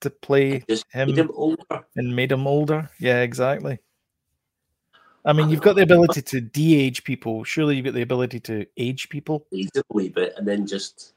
to 0.01 0.11
play 0.11 0.64
him 0.90 1.09
him 1.14 1.57
and 1.97 2.14
made 2.14 2.31
him 2.31 2.47
older? 2.47 2.88
Yeah, 3.01 3.23
exactly. 3.23 3.81
I 5.29 5.35
mean, 5.35 5.51
you've 5.51 5.61
got 5.61 5.77
the 5.77 5.83
ability 5.83 6.23
to 6.23 6.41
de-age 6.41 7.05
people. 7.05 7.45
Surely 7.45 7.77
you've 7.77 7.85
got 7.85 7.93
the 7.93 8.01
ability 8.01 8.41
to 8.41 8.64
age 8.79 9.11
people. 9.11 9.45
He's 9.51 9.69
a 9.77 9.83
wee 9.91 10.09
bit, 10.09 10.33
and 10.38 10.49
then 10.49 10.67
just 10.67 11.12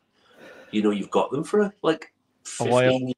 you 0.71 0.82
know 0.82 0.91
you've 0.91 1.10
got 1.10 1.32
them 1.32 1.45
for 1.45 1.74
like 1.82 2.12
A 2.60 2.65
while. 2.65 2.91
years. 2.91 3.13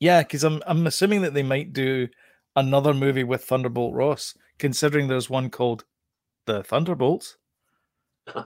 Yeah, 0.00 0.22
because 0.22 0.44
I'm 0.44 0.62
I'm 0.66 0.86
assuming 0.86 1.20
that 1.22 1.34
they 1.34 1.42
might 1.42 1.74
do 1.74 2.08
another 2.56 2.94
movie 2.94 3.22
with 3.24 3.44
Thunderbolt 3.44 3.92
Ross, 3.94 4.34
considering 4.58 5.08
there's 5.08 5.28
one 5.28 5.50
called 5.50 5.84
The 6.46 6.62
Thunderbolts. 6.62 7.36
I 8.34 8.44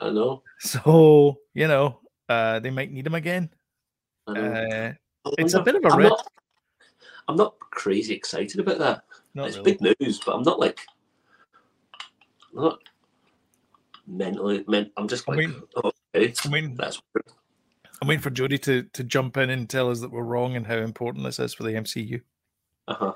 know. 0.00 0.42
So 0.58 1.38
you 1.54 1.68
know, 1.68 2.00
uh, 2.28 2.58
they 2.58 2.70
might 2.70 2.90
need 2.90 3.06
him 3.06 3.14
again. 3.14 3.50
I 4.26 4.32
know. 4.32 4.92
Uh, 5.24 5.30
it's 5.38 5.54
a 5.54 5.62
bit 5.62 5.76
of 5.76 5.84
a 5.84 5.88
I'm 5.92 5.98
rip. 5.98 6.08
not, 6.10 6.26
I'm 7.28 7.36
not 7.36 7.56
crazy 7.60 8.14
excited 8.14 8.58
about 8.58 8.78
that. 8.78 9.04
Not 9.34 9.48
it's 9.48 9.56
really. 9.56 9.78
big 9.78 9.98
news, 10.00 10.20
but 10.24 10.34
I'm 10.34 10.42
not 10.42 10.58
like 10.58 10.80
I'm 12.54 12.64
not 12.64 12.78
mentally. 14.06 14.64
Men, 14.68 14.90
I'm 14.96 15.08
just 15.08 15.28
I 15.28 15.32
like, 15.32 15.46
mean- 15.46 15.62
oh, 15.76 15.92
okay, 16.14 16.34
I 16.44 16.48
mean, 16.48 16.74
that's 16.74 17.00
I'm 18.00 18.08
waiting 18.08 18.22
for 18.22 18.30
Jody 18.30 18.58
to 18.58 18.82
to 18.82 19.04
jump 19.04 19.36
in 19.36 19.50
and 19.50 19.68
tell 19.68 19.90
us 19.90 20.00
that 20.00 20.10
we're 20.10 20.22
wrong 20.22 20.56
and 20.56 20.66
how 20.66 20.76
important 20.76 21.24
this 21.24 21.38
is 21.38 21.54
for 21.54 21.62
the 21.62 21.70
MCU. 21.70 22.20
uh-huh. 22.88 23.12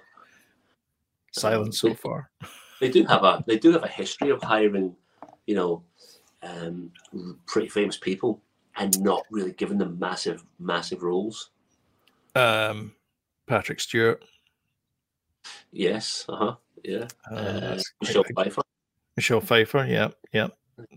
Silence 1.32 1.80
so 1.80 1.92
far. 1.92 2.30
They 2.80 2.88
do 2.88 3.04
have 3.04 3.24
a 3.24 3.44
they 3.46 3.58
do 3.58 3.72
have 3.72 3.84
a 3.84 3.88
history 3.88 4.30
of 4.30 4.42
hiring, 4.42 4.96
you 5.46 5.54
know, 5.54 5.82
um, 6.42 6.90
pretty 7.46 7.68
famous 7.68 7.98
people 7.98 8.40
and 8.76 8.98
not 9.00 9.24
really 9.30 9.52
giving 9.52 9.78
them 9.78 9.98
massive 9.98 10.44
massive 10.58 11.02
roles. 11.02 11.50
Um, 12.34 12.94
Patrick 13.46 13.80
Stewart. 13.80 14.24
Yes, 15.76 16.24
uh 16.28 16.36
huh, 16.36 16.54
yeah. 16.82 17.06
Uh, 17.30 17.34
Uh, 17.34 17.78
Michelle. 18.00 18.24
Pfeiffer. 18.34 18.62
Michelle 19.16 19.40
Pfeiffer. 19.42 19.84
Yeah, 19.86 20.08
yeah, 20.32 20.48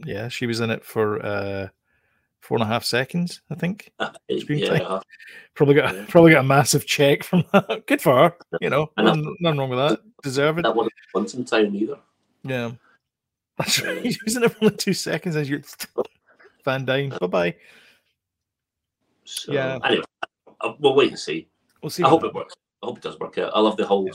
yeah. 0.05 0.29
She 0.29 0.45
was 0.47 0.61
in 0.61 0.69
it 0.69 0.85
for 0.85 1.23
uh, 1.25 1.67
four 2.39 2.57
and 2.57 2.63
a 2.63 2.67
half 2.67 2.85
seconds, 2.85 3.41
I 3.51 3.55
think. 3.55 3.91
Uh, 3.99 4.11
yeah, 4.29 4.77
time. 4.79 5.01
Probably 5.53 5.75
got 5.75 5.93
Yeah. 5.93 6.05
probably 6.07 6.31
got 6.31 6.39
a 6.45 6.47
massive 6.47 6.85
check 6.85 7.23
from 7.23 7.43
that. 7.51 7.83
Good 7.87 8.01
for 8.01 8.15
her. 8.15 8.35
You 8.61 8.69
know, 8.69 8.89
nothing, 8.97 9.35
nothing 9.41 9.59
wrong 9.59 9.69
with 9.69 9.79
that. 9.79 9.99
Deserve 10.23 10.59
it. 10.59 10.61
that 10.63 10.75
wasn't 11.13 11.33
in 11.35 11.45
time 11.45 11.75
either. 11.75 11.97
Yeah. 12.43 12.71
That's 13.57 13.81
right. 13.83 14.01
He 14.05 14.15
was 14.23 14.37
in 14.37 14.43
it 14.43 14.51
for 14.53 14.63
only 14.65 14.77
two 14.77 14.93
seconds 14.93 15.35
as 15.35 15.49
you're 15.49 15.61
Van 16.63 16.85
Dyne. 16.85 17.09
Bye 17.19 17.27
bye. 17.27 17.55
So 19.25 19.51
Yeah. 19.51 19.77
anyway, 19.83 20.03
uh, 20.61 20.73
we'll 20.79 20.95
wait 20.95 21.09
and 21.09 21.19
see. 21.19 21.47
We'll 21.83 21.89
see. 21.89 22.03
I 22.03 22.09
hope 22.09 22.23
it 22.23 22.33
works. 22.33 22.53
I 22.81 22.85
hope 22.85 22.97
it 22.97 23.03
does 23.03 23.19
work 23.19 23.37
out. 23.37 23.51
I 23.53 23.59
love 23.59 23.77
the 23.77 23.85
whole 23.85 24.09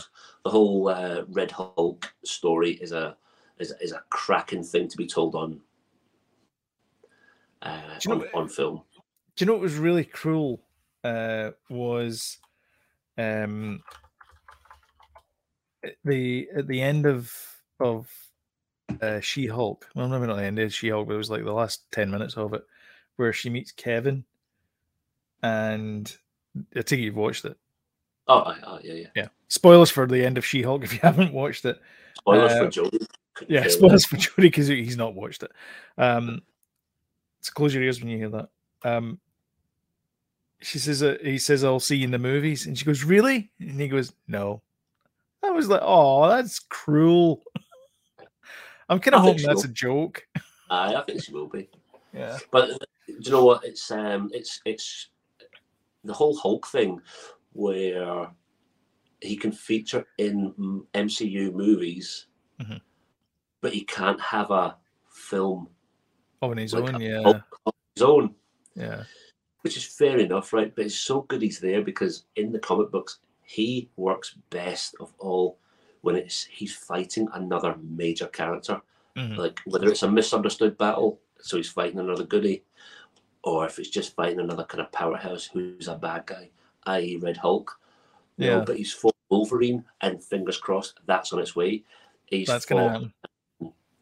the 0.45 0.51
whole 0.51 0.89
uh, 0.89 1.23
Red 1.29 1.51
Hulk 1.51 2.13
story 2.25 2.73
is 2.73 2.93
a 2.93 3.17
is, 3.59 3.75
is 3.81 3.93
a 3.93 4.03
cracking 4.11 4.63
thing 4.65 4.89
to 4.89 4.97
be 4.97 5.07
told 5.07 5.35
on 5.35 5.61
uh, 7.63 7.81
Do 8.01 8.09
you 8.11 8.15
know 8.17 8.25
on, 8.35 8.43
on 8.43 8.49
film. 8.49 8.83
do 9.37 9.45
you 9.45 9.47
know 9.47 9.53
what 9.55 9.63
was 9.63 9.77
really 9.77 10.05
cruel 10.05 10.61
uh 11.05 11.51
was 11.69 12.39
um 13.19 13.83
at 15.85 15.95
the 16.05 16.49
at 16.57 16.67
the 16.67 16.81
end 16.81 17.07
of 17.07 17.33
of 17.81 18.11
uh 19.03 19.21
she-hulk 19.21 19.87
well 19.95 20.09
maybe 20.09 20.27
not 20.27 20.37
the 20.37 20.45
end 20.45 20.59
of 20.59 20.73
she-hulk 20.73 21.07
but 21.07 21.15
it 21.15 21.19
was 21.19 21.31
like 21.31 21.45
the 21.45 21.53
last 21.53 21.91
10 21.93 22.11
minutes 22.11 22.37
of 22.37 22.55
it 22.55 22.63
where 23.17 23.33
she 23.33 23.51
meets 23.51 23.73
kevin 23.73 24.25
and 25.43 26.17
i 26.77 26.83
think 26.83 27.03
you've 27.03 27.17
watched 27.17 27.45
it 27.45 27.57
Oh, 28.27 28.41
aye, 28.41 28.81
yeah, 28.83 28.93
yeah. 28.95 29.07
yeah. 29.15 29.29
Spoilers 29.49 29.91
for 29.91 30.07
the 30.07 30.25
end 30.25 30.39
of 30.39 30.45
she-hulk 30.47 30.83
if 30.85 30.93
you 30.93 30.99
haven't 31.03 31.33
watched 31.33 31.65
it. 31.65 31.81
Spoilers 32.17 32.53
Uh, 32.53 32.59
for 32.59 32.67
Jodie. 32.69 33.07
Yeah 33.49 33.67
spoilers 33.67 34.07
for 34.07 34.17
jody 34.17 34.49
because 34.49 34.69
he's 34.69 34.97
not 34.97 35.15
watched 35.15 35.43
it. 35.43 35.51
Um 35.99 36.41
so 37.41 37.53
close 37.53 37.75
your 37.75 37.83
ears 37.83 38.01
when 38.01 38.09
you 38.09 38.17
hear 38.17 38.29
that. 38.31 38.49
Um 38.85 39.19
she 40.61 40.79
says 40.79 41.03
uh, 41.03 41.17
he 41.21 41.37
says 41.39 41.65
i'll 41.65 41.81
see 41.81 41.97
you 41.97 42.05
in 42.05 42.13
the 42.13 42.19
movies. 42.19 42.67
And 42.67 42.79
she 42.79 42.85
goes 42.85 43.03
really? 43.03 43.51
And 43.59 43.81
he 43.81 43.89
goes 43.89 44.13
no. 44.29 44.63
I 45.43 45.51
was 45.51 45.69
like 45.69 45.81
oh 45.83 46.29
that's 46.29 46.61
cruel. 46.61 47.43
I'm 48.89 49.01
kind 49.01 49.17
of 49.17 49.23
hoping 49.23 49.47
that's 49.47 49.65
a 49.65 49.69
joke. 49.69 50.25
Aye, 50.71 50.95
I 50.95 51.03
think 51.03 51.23
she 51.23 51.33
will 51.33 51.49
be. 51.49 51.69
yeah. 52.13 52.39
But 52.51 52.71
uh, 52.71 52.79
do 53.07 53.15
you 53.19 53.31
know 53.33 53.45
what? 53.45 53.65
It's 53.65 53.91
um, 53.91 54.31
it's 54.33 54.61
it's 54.65 55.09
the 56.05 56.13
whole 56.13 56.37
Hulk 56.37 56.67
thing 56.69 57.01
where 57.55 58.31
he 59.23 59.37
can 59.37 59.53
feature 59.53 60.07
in 60.19 60.53
MCU 60.93 61.51
movies, 61.53 62.27
Mhm. 62.61 62.81
but 63.63 63.73
he 63.73 63.83
can't 63.85 64.21
have 64.21 64.51
a 64.51 64.77
film 65.09 65.69
on 66.43 66.57
his 66.59 66.75
like 66.75 66.85
own 66.95 67.01
a 67.01 67.05
yeah 67.05 67.41
on 67.65 67.73
his 67.95 68.03
own, 68.03 68.35
yeah 68.75 69.05
which 69.63 69.79
is 69.79 69.85
fair 69.87 70.19
enough, 70.19 70.53
right? 70.53 70.75
But 70.77 70.85
it's 70.87 70.95
so 70.95 71.23
good 71.23 71.41
he's 71.41 71.59
there 71.59 71.81
because 71.83 72.27
in 72.37 72.53
the 72.53 72.59
comic 72.59 72.91
books 72.91 73.21
he 73.43 73.89
works 73.97 74.35
best 74.51 74.95
of 75.01 75.15
all 75.19 75.59
when 76.03 76.17
it's 76.17 76.45
he's 76.45 76.75
fighting 76.77 77.29
another 77.33 77.77
major 77.77 78.27
character 78.27 78.83
Mhm. 79.17 79.39
like 79.39 79.61
whether 79.65 79.89
it's 79.89 80.03
a 80.03 80.11
misunderstood 80.11 80.77
battle, 80.77 81.21
so 81.41 81.57
he's 81.57 81.71
fighting 81.71 82.01
another 82.01 82.25
goodie, 82.25 82.65
or 83.43 83.65
if 83.65 83.79
it's 83.79 83.89
just 83.89 84.15
fighting 84.15 84.41
another 84.41 84.65
kind 84.65 84.81
of 84.83 84.91
powerhouse 84.93 85.47
who's 85.47 85.89
a 85.89 85.95
bad 85.97 86.27
guy, 86.27 86.51
i.e. 86.87 87.17
Red 87.17 87.37
Hulk. 87.37 87.79
You 88.37 88.47
know, 88.47 88.59
Yeah. 88.59 88.65
but 88.65 88.77
he's 88.77 88.93
fought 88.93 89.15
Wolverine, 89.31 89.85
and 90.01 90.23
fingers 90.23 90.59
crossed 90.59 91.01
that's 91.07 91.33
on 91.33 91.41
its 91.41 91.55
way. 91.57 91.85
He's 92.27 92.49
that's 92.49 92.67
gonna 92.67 92.83
fought, 92.83 92.93
happen 92.93 93.15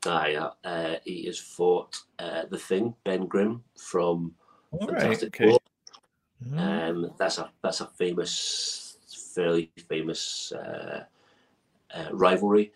ah, 0.06 0.26
yeah, 0.26 0.50
uh, 0.64 0.96
he 1.04 1.26
has 1.26 1.38
fought 1.38 1.96
uh, 2.18 2.44
the 2.50 2.58
Thing, 2.58 2.94
Ben 3.04 3.26
Grimm 3.26 3.62
from 3.76 4.34
all 4.70 4.86
right 4.88 5.00
Fantastic 5.00 5.34
okay 5.40 5.50
Four. 5.50 5.58
Mm, 6.46 6.90
Um, 6.90 7.14
that's 7.18 7.38
a 7.38 7.50
that's 7.62 7.80
a 7.80 7.86
famous, 7.86 8.98
fairly 9.34 9.70
famous 9.88 10.52
uh, 10.52 11.04
uh, 11.94 12.08
rivalry. 12.12 12.72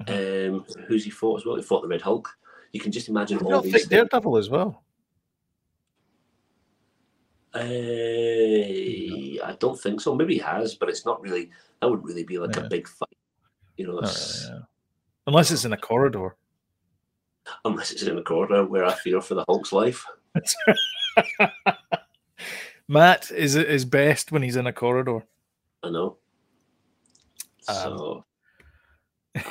Mm-hmm. 0.00 0.54
Um, 0.54 0.64
who's 0.86 1.04
he 1.04 1.10
fought 1.10 1.40
as 1.40 1.46
well? 1.46 1.56
He 1.56 1.62
fought 1.62 1.82
the 1.82 1.88
Red 1.88 2.02
Hulk. 2.02 2.28
You 2.72 2.80
can 2.80 2.92
just 2.92 3.08
imagine 3.08 3.38
Did 3.38 3.52
all 3.52 3.60
these 3.60 3.72
think 3.72 3.88
daredevil 3.88 4.36
as 4.36 4.48
well 4.48 4.82
Uh, 7.52 7.58
I 9.42 9.52
don't 9.58 9.78
think 9.80 10.00
so. 10.00 10.14
Maybe 10.14 10.34
he 10.34 10.40
has, 10.40 10.74
but 10.74 10.88
it's 10.88 11.04
not 11.06 11.20
really. 11.20 11.50
That 11.80 11.88
wouldn't 11.88 12.06
really 12.06 12.24
be 12.24 12.38
like 12.38 12.56
Yeah. 12.56 12.64
a 12.66 12.68
big 12.68 12.86
fight, 12.88 13.16
you 13.76 13.86
know. 13.86 13.98
It's, 14.00 14.44
really, 14.46 14.58
yeah. 14.58 14.64
unless 15.26 15.50
it's 15.50 15.64
in 15.64 15.72
a 15.72 15.76
corridor 15.78 16.36
Unless 17.64 17.90
it's 17.92 18.02
in 18.02 18.16
a 18.18 18.22
corridor 18.22 18.64
where 18.66 18.84
I 18.84 18.92
fear 18.94 19.20
for 19.20 19.34
the 19.34 19.44
Hulk's 19.48 19.72
life. 19.72 20.04
matt 22.88 23.30
is 23.30 23.56
is 23.56 23.84
best 23.84 24.30
when 24.32 24.42
he's 24.42 24.56
in 24.56 24.66
a 24.66 24.72
corridor 24.72 25.22
I 25.82 25.90
know. 25.90 26.16
Um, 27.68 27.74
So. 27.76 28.24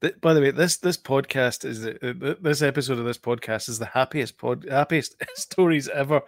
Th- 0.00 0.18
By 0.22 0.32
the 0.32 0.40
way, 0.40 0.50
this 0.50 0.78
this 0.78 0.96
podcast 0.96 1.64
is 1.66 1.82
the, 1.82 2.30
uh, 2.30 2.34
this 2.40 2.62
episode 2.62 2.98
of 2.98 3.04
this 3.04 3.18
podcast 3.18 3.68
is 3.68 3.78
the 3.78 3.84
happiest 3.86 4.38
pod 4.38 4.64
happiest 4.68 5.14
stories 5.34 5.88
ever 5.88 6.22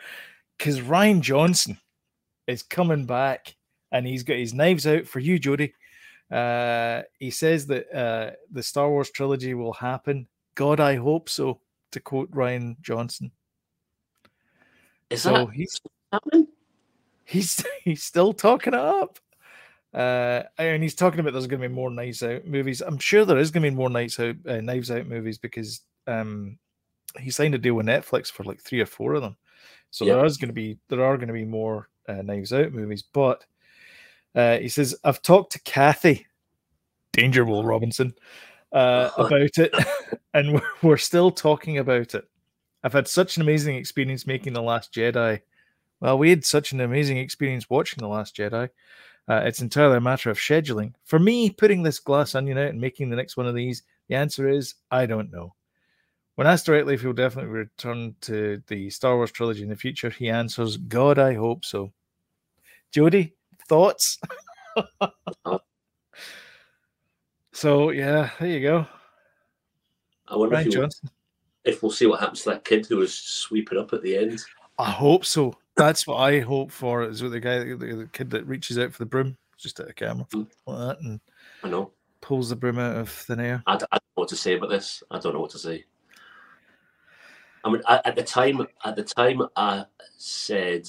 because 0.58 0.80
Rian 0.80 1.20
Johnson 1.22 1.78
is 2.46 2.62
coming 2.62 3.06
back 3.06 3.54
and 3.90 4.06
he's 4.06 4.22
got 4.22 4.36
his 4.36 4.54
knives 4.54 4.86
out 4.86 5.06
for 5.06 5.20
you, 5.20 5.38
Jody. 5.38 5.74
Uh, 6.30 7.02
he 7.18 7.30
says 7.30 7.66
that 7.66 7.94
uh, 7.94 8.30
the 8.50 8.62
Star 8.62 8.88
Wars 8.88 9.10
trilogy 9.10 9.54
will 9.54 9.74
happen. 9.74 10.26
God, 10.54 10.80
I 10.80 10.96
hope 10.96 11.28
so. 11.28 11.60
To 11.90 12.00
quote 12.00 12.30
Rian 12.30 12.80
Johnson, 12.80 13.30
is 15.10 15.20
so 15.22 15.44
that 15.44 15.50
he's 15.52 15.78
happening? 16.10 16.48
he's 17.26 17.62
he's 17.84 18.02
still 18.02 18.32
talking 18.32 18.72
it 18.72 18.80
up. 18.80 19.18
Uh, 19.92 20.44
and 20.56 20.82
he's 20.82 20.94
talking 20.94 21.20
about 21.20 21.34
there's 21.34 21.46
going 21.46 21.60
to 21.60 21.68
be 21.68 21.74
more 21.74 21.90
Knives 21.90 22.22
Out 22.22 22.46
movies. 22.46 22.80
I'm 22.80 22.96
sure 22.98 23.26
there 23.26 23.36
is 23.36 23.50
going 23.50 23.62
to 23.62 23.70
be 23.70 23.76
more 23.76 23.90
Knives 23.90 24.18
Out 24.18 24.36
uh, 24.48 24.62
Knives 24.62 24.90
Out 24.90 25.06
movies 25.06 25.36
because 25.36 25.82
um, 26.06 26.58
he 27.20 27.30
signed 27.30 27.54
a 27.54 27.58
deal 27.58 27.74
with 27.74 27.84
Netflix 27.84 28.32
for 28.32 28.44
like 28.44 28.62
three 28.62 28.80
or 28.80 28.86
four 28.86 29.12
of 29.12 29.20
them. 29.20 29.36
So 29.90 30.06
Yeah. 30.06 30.14
there 30.14 30.24
is 30.24 30.38
going 30.38 30.48
to 30.48 30.54
be 30.54 30.78
there 30.88 31.04
are 31.04 31.16
going 31.18 31.28
to 31.28 31.34
be 31.34 31.44
more 31.44 31.90
uh, 32.08 32.22
Knives 32.22 32.52
Out 32.52 32.72
movies. 32.72 33.02
But 33.02 33.44
uh, 34.34 34.58
he 34.58 34.68
says 34.68 34.94
I've 35.04 35.22
talked 35.22 35.52
to 35.52 35.60
Kathy, 35.62 36.26
Danger 37.12 37.44
Will 37.44 37.64
Robinson, 37.64 38.14
uh, 38.72 39.10
about 39.18 39.58
it, 39.58 39.74
and 40.34 40.54
we're, 40.54 40.62
we're 40.82 40.96
still 40.96 41.30
talking 41.30 41.78
about 41.78 42.14
it. 42.14 42.24
I've 42.84 42.92
had 42.92 43.08
such 43.08 43.36
an 43.36 43.42
amazing 43.42 43.76
experience 43.76 44.26
making 44.26 44.54
the 44.54 44.62
Last 44.62 44.92
Jedi. 44.92 45.40
Well, 46.00 46.18
we 46.18 46.30
had 46.30 46.44
such 46.44 46.72
an 46.72 46.80
amazing 46.80 47.18
experience 47.18 47.70
watching 47.70 48.00
The 48.00 48.08
Last 48.08 48.36
Jedi. 48.36 48.68
Uh, 49.28 49.42
it's 49.44 49.62
entirely 49.62 49.98
a 49.98 50.00
matter 50.00 50.30
of 50.30 50.38
scheduling. 50.38 50.94
For 51.04 51.20
me, 51.20 51.48
putting 51.48 51.84
this 51.84 52.00
glass 52.00 52.34
onion 52.34 52.58
out 52.58 52.70
and 52.70 52.80
making 52.80 53.08
the 53.08 53.16
next 53.16 53.36
one 53.36 53.46
of 53.46 53.54
these, 53.54 53.84
the 54.08 54.16
answer 54.16 54.48
is 54.48 54.74
I 54.90 55.06
don't 55.06 55.30
know. 55.30 55.54
When 56.34 56.46
asked 56.46 56.66
directly 56.66 56.94
if 56.94 57.02
he'll 57.02 57.12
definitely 57.12 57.50
return 57.52 58.14
to 58.22 58.62
the 58.66 58.88
Star 58.90 59.16
Wars 59.16 59.30
trilogy 59.30 59.62
in 59.62 59.68
the 59.68 59.76
future, 59.76 60.08
he 60.10 60.30
answers, 60.30 60.76
God, 60.78 61.18
I 61.18 61.34
hope 61.34 61.64
so. 61.64 61.92
Jody, 62.90 63.34
thoughts? 63.68 64.18
so, 67.52 67.90
yeah, 67.90 68.30
there 68.40 68.48
you 68.48 68.60
go. 68.60 68.86
I 70.28 70.36
wonder 70.36 70.56
if, 70.56 70.66
he- 70.66 70.80
if 71.64 71.82
we'll 71.82 71.92
see 71.92 72.06
what 72.06 72.20
happens 72.20 72.42
to 72.42 72.50
that 72.50 72.64
kid 72.64 72.86
who 72.86 72.96
was 72.98 73.12
sweeping 73.14 73.78
up 73.78 73.92
at 73.92 74.02
the 74.02 74.16
end. 74.16 74.40
I 74.78 74.90
hope 74.90 75.24
so. 75.26 75.54
That's 75.76 76.06
what 76.06 76.16
I 76.16 76.40
hope 76.40 76.70
for. 76.70 77.02
Is 77.04 77.22
with 77.22 77.32
the 77.32 77.40
guy, 77.40 77.58
the, 77.60 77.74
the 77.76 78.08
kid 78.12 78.30
that 78.30 78.46
reaches 78.46 78.78
out 78.78 78.92
for 78.92 78.98
the 78.98 79.06
broom, 79.06 79.36
just 79.58 79.80
at 79.80 79.88
a 79.90 79.92
camera 79.92 80.26
Mm. 80.32 80.46
like 80.66 80.78
that, 80.78 80.98
and 81.00 81.20
I 81.62 81.68
know. 81.68 81.92
pulls 82.20 82.48
the 82.48 82.56
broom 82.56 82.78
out 82.78 82.96
of 82.96 83.08
thin 83.10 83.40
air. 83.40 83.62
I 83.66 83.72
don't 83.76 83.92
know 83.92 83.98
what 84.14 84.28
to 84.28 84.36
say 84.36 84.54
about 84.56 84.70
this. 84.70 85.02
I 85.10 85.18
don't 85.18 85.34
know 85.34 85.40
what 85.40 85.50
to 85.52 85.58
say. 85.58 85.84
I 87.64 87.70
mean, 87.70 87.82
I, 87.86 88.00
at 88.04 88.16
the 88.16 88.22
time, 88.22 88.66
at 88.84 88.96
the 88.96 89.04
time, 89.04 89.42
I 89.56 89.84
said 90.16 90.88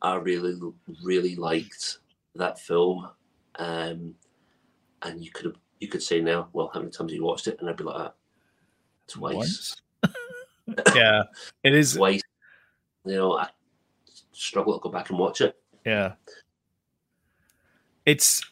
I 0.00 0.16
really, 0.16 0.58
really 1.02 1.36
liked 1.36 1.98
that 2.34 2.58
film, 2.58 3.08
um, 3.56 4.14
and 5.02 5.22
you 5.24 5.30
could 5.30 5.56
you 5.80 5.88
could 5.88 6.02
say 6.02 6.20
now, 6.20 6.48
well, 6.52 6.70
how 6.72 6.80
many 6.80 6.90
times 6.90 7.12
have 7.12 7.16
you 7.16 7.24
watched 7.24 7.46
it? 7.46 7.58
And 7.60 7.68
I'd 7.68 7.76
be 7.76 7.84
like, 7.84 8.12
twice, 9.06 9.76
yeah, 10.94 11.24
it 11.62 11.74
is. 11.74 11.94
twice. 11.94 12.22
You 13.04 13.16
know, 13.16 13.38
I 13.38 13.48
struggle 14.32 14.78
to 14.78 14.82
go 14.82 14.90
back 14.90 15.10
and 15.10 15.18
watch 15.18 15.40
it. 15.40 15.56
Yeah, 15.84 16.14
it's. 18.06 18.42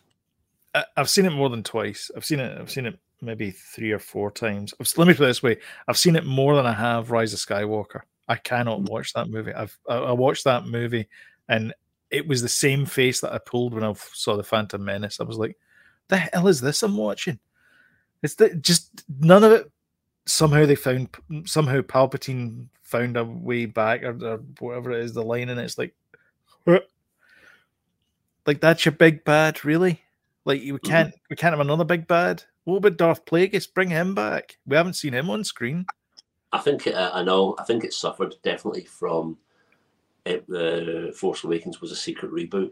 I've 0.95 1.09
seen 1.09 1.25
it 1.25 1.31
more 1.31 1.49
than 1.49 1.63
twice. 1.63 2.11
I've 2.15 2.25
seen 2.25 2.39
it. 2.39 2.59
I've 2.59 2.71
seen 2.71 2.85
it 2.85 2.99
maybe 3.21 3.51
three 3.51 3.93
or 3.93 3.99
four 3.99 4.31
times. 4.31 4.75
Let 4.97 5.09
me 5.09 5.15
put 5.15 5.25
it 5.25 5.27
this 5.27 5.43
way: 5.43 5.59
I've 5.89 5.99
seen 5.99 6.17
it 6.17 6.25
more 6.25 6.55
than 6.57 6.67
I 6.67 6.73
have 6.73 7.11
Rise 7.11 7.33
of 7.33 7.41
Skywalker. 7.41 8.03
I 8.29 8.37
cannot 8.37 8.81
mm. 8.81 8.91
watch 8.91 9.13
that 9.13 9.29
movie. 9.29 9.53
I've 9.53 9.77
I, 9.89 10.13
watched 10.13 10.45
that 10.45 10.67
movie, 10.67 11.09
and 11.49 11.75
it 12.11 12.27
was 12.27 12.43
the 12.43 12.49
same 12.49 12.87
face 12.87 13.21
that 13.21 13.33
I 13.33 13.39
pulled 13.39 13.75
when 13.75 13.85
I 13.85 13.93
saw 14.13 14.37
the 14.37 14.43
Phantom 14.43 14.85
Menace. 14.85 15.21
I 15.21 15.25
was 15.25 15.39
like, 15.39 15.57
"The 16.09 16.17
hell 16.17 16.49
is 16.49 16.61
this 16.61 16.83
I'm 16.83 16.97
watching?" 16.97 17.39
It's 18.23 18.35
the, 18.35 18.55
just 18.55 19.05
none 19.21 19.45
of 19.45 19.53
it 19.53 19.71
somehow 20.27 20.67
they 20.67 20.75
found 20.75 21.09
somehow 21.45 21.81
Palpatine 21.83 22.67
found 22.83 23.17
a 23.17 23.25
way 23.25 23.67
back 23.67 24.03
or, 24.03 24.19
or 24.25 24.41
whatever 24.59 24.93
it 24.93 25.05
is 25.05 25.13
the 25.13 25.23
line 25.23 25.49
and 25.49 25.61
it's 25.61 25.79
like 25.79 25.95
like 28.47 28.61
that's 28.61 28.85
your 28.85 28.93
big 28.93 29.25
bad 29.25 29.65
really 29.65 30.01
like 30.45 30.61
we 30.61 30.73
mm-hmm. 30.73 30.87
can't 30.87 31.15
we 31.29 31.37
can't 31.37 31.53
have 31.53 31.61
another 31.61 31.85
big 31.85 32.07
bad 32.07 32.43
what 32.67 32.77
about 32.79 32.99
Darth 32.99 33.25
Plagueis 33.25 33.73
bring 33.73 33.89
him 33.89 34.15
back 34.15 34.59
we 34.67 34.77
haven't 34.77 34.95
seen 34.95 35.15
him 35.15 35.31
on 35.31 35.43
screen 35.45 35.87
I 36.53 36.59
think 36.59 36.87
uh, 36.87 37.11
I 37.13 37.23
know. 37.23 37.55
I 37.59 37.65
think 37.65 37.85
it 37.85 37.93
suffered 37.93 38.37
definitely 38.43 38.85
from 38.85 39.37
it. 40.25 40.47
The 40.49 41.13
Force 41.15 41.45
Awakens 41.45 41.81
was 41.81 41.91
a 41.93 41.97
secret 41.97 42.31
reboot, 42.33 42.71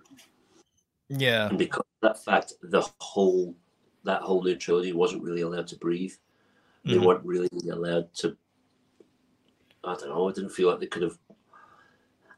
yeah 1.09 1.49
and 1.49 1.59
because 1.59 1.81
of 1.81 2.09
that 2.09 2.25
fact, 2.25 2.55
the 2.63 2.89
whole 3.01 3.55
that 4.05 4.23
whole 4.23 4.43
new 4.43 4.55
trilogy 4.55 4.93
wasn't 4.93 5.23
really 5.23 5.43
allowed 5.43 5.67
to 5.69 5.77
breathe. 5.77 6.15
They 6.85 6.95
Mhm. 6.95 7.05
weren't 7.05 7.25
really 7.27 7.49
allowed 7.71 8.15
to. 8.15 8.37
I 9.83 9.95
don't 9.95 10.09
know. 10.09 10.29
I 10.29 10.33
didn't 10.33 10.51
feel 10.51 10.71
like 10.71 10.81
they 10.81 10.87
could 10.87 11.03
have. 11.03 11.19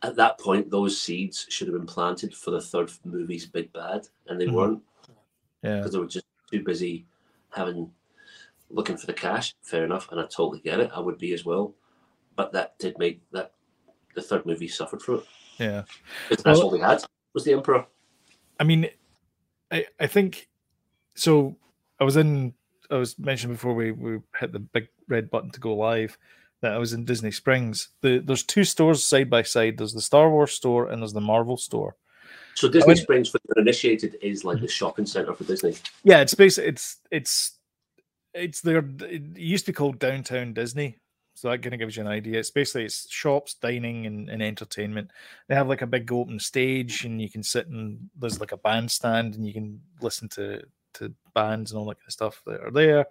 At 0.02 0.16
that 0.16 0.40
point, 0.40 0.70
those 0.70 1.00
seeds 1.00 1.46
should 1.48 1.68
have 1.68 1.76
been 1.76 1.86
planted 1.86 2.34
for 2.34 2.50
the 2.50 2.60
third 2.60 2.90
movie's 3.04 3.46
big 3.46 3.72
bad, 3.72 4.08
and 4.26 4.40
they 4.40 4.46
Mhm. 4.46 4.52
weren't 4.54 4.82
yeah 5.62 5.76
because 5.76 5.92
they 5.92 5.98
were 5.98 6.06
just 6.06 6.26
too 6.50 6.62
busy 6.64 7.06
having 7.56 7.90
looking 8.70 8.96
for 8.96 9.06
the 9.06 9.12
cash. 9.12 9.54
Fair 9.62 9.84
enough, 9.84 10.10
and 10.10 10.20
I 10.20 10.24
totally 10.24 10.60
get 10.60 10.80
it. 10.80 10.90
I 10.94 11.00
would 11.00 11.18
be 11.18 11.32
as 11.32 11.44
well, 11.44 11.74
but 12.36 12.52
that 12.52 12.78
did 12.78 12.98
make 12.98 13.20
that 13.32 13.52
the 14.14 14.22
third 14.22 14.46
movie 14.46 14.68
suffered 14.68 15.02
from 15.02 15.16
it. 15.16 15.24
yeah 15.58 15.82
That's 16.28 16.44
Well- 16.44 16.62
all 16.62 16.70
we 16.70 16.80
had 16.80 17.02
was 17.32 17.44
the 17.44 17.52
Emperor. 17.52 17.86
I 18.60 18.64
mean, 18.64 18.88
I 19.70 19.86
I 20.00 20.06
think 20.06 20.48
so. 21.14 21.56
I 22.00 22.04
was 22.04 22.16
in. 22.16 22.54
I 22.90 22.96
was 22.96 23.18
mentioned 23.18 23.52
before 23.52 23.74
we 23.74 23.90
we 23.92 24.20
hit 24.38 24.52
the 24.52 24.60
big 24.60 24.88
red 25.08 25.28
button 25.30 25.50
to 25.50 25.60
go 25.60 25.74
live 25.74 26.16
that 26.62 26.72
I 26.72 26.78
was 26.78 26.92
in 26.94 27.04
Disney 27.04 27.30
Springs. 27.32 27.88
The 28.00 28.18
there's 28.18 28.42
two 28.44 28.64
stores 28.64 29.04
side 29.04 29.28
by 29.28 29.42
side. 29.42 29.76
There's 29.76 29.92
the 29.92 30.00
Star 30.00 30.30
Wars 30.30 30.52
store 30.52 30.88
and 30.88 31.02
there's 31.02 31.12
the 31.12 31.20
Marvel 31.20 31.56
store. 31.58 31.96
So 32.56 32.68
Disney 32.68 32.88
went- 32.88 32.98
Springs, 32.98 33.28
for 33.28 33.38
the 33.46 33.60
initiated, 33.60 34.16
is 34.22 34.44
like 34.44 34.60
the 34.60 34.68
shopping 34.68 35.06
center 35.06 35.34
for 35.34 35.44
Disney. 35.44 35.76
Yeah, 36.02 36.20
it's 36.20 36.34
basically 36.34 36.70
it's 36.70 36.96
it's 37.10 37.52
it's 38.34 38.60
their. 38.62 38.84
It 39.00 39.36
used 39.36 39.66
to 39.66 39.72
be 39.72 39.76
called 39.76 39.98
Downtown 39.98 40.54
Disney. 40.54 40.96
So 41.34 41.50
that 41.50 41.62
kind 41.62 41.74
of 41.74 41.78
gives 41.80 41.96
you 41.96 42.02
an 42.02 42.08
idea. 42.08 42.38
It's 42.38 42.50
basically 42.50 42.86
it's 42.86 43.10
shops, 43.10 43.54
dining, 43.60 44.06
and, 44.06 44.30
and 44.30 44.42
entertainment. 44.42 45.10
They 45.48 45.54
have 45.54 45.68
like 45.68 45.82
a 45.82 45.86
big 45.86 46.10
open 46.10 46.40
stage, 46.40 47.04
and 47.04 47.20
you 47.20 47.28
can 47.28 47.42
sit 47.42 47.68
and 47.68 48.08
there's 48.18 48.40
like 48.40 48.52
a 48.52 48.56
bandstand, 48.56 49.34
and 49.34 49.46
you 49.46 49.52
can 49.52 49.82
listen 50.00 50.28
to 50.30 50.62
to 50.94 51.12
bands 51.34 51.70
and 51.70 51.78
all 51.78 51.84
that 51.86 51.98
kind 51.98 52.08
of 52.08 52.12
stuff 52.12 52.42
that 52.46 52.62
are 52.62 52.70
there. 52.70 53.06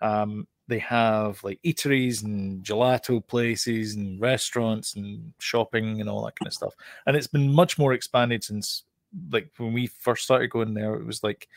Um, 0.00 0.46
they 0.66 0.78
have 0.78 1.42
like 1.44 1.60
eateries 1.62 2.24
and 2.24 2.64
gelato 2.64 3.26
places 3.26 3.94
and 3.94 4.20
restaurants 4.20 4.94
and 4.94 5.32
shopping 5.38 6.00
and 6.00 6.08
all 6.08 6.24
that 6.24 6.36
kind 6.36 6.46
of 6.46 6.54
stuff. 6.54 6.74
And 7.06 7.16
it's 7.16 7.26
been 7.26 7.52
much 7.52 7.78
more 7.78 7.92
expanded 7.92 8.42
since 8.42 8.84
like 9.30 9.50
when 9.58 9.72
we 9.72 9.86
first 9.86 10.24
started 10.24 10.50
going 10.50 10.74
there. 10.74 10.94
It 10.94 11.04
was 11.04 11.22
like 11.22 11.48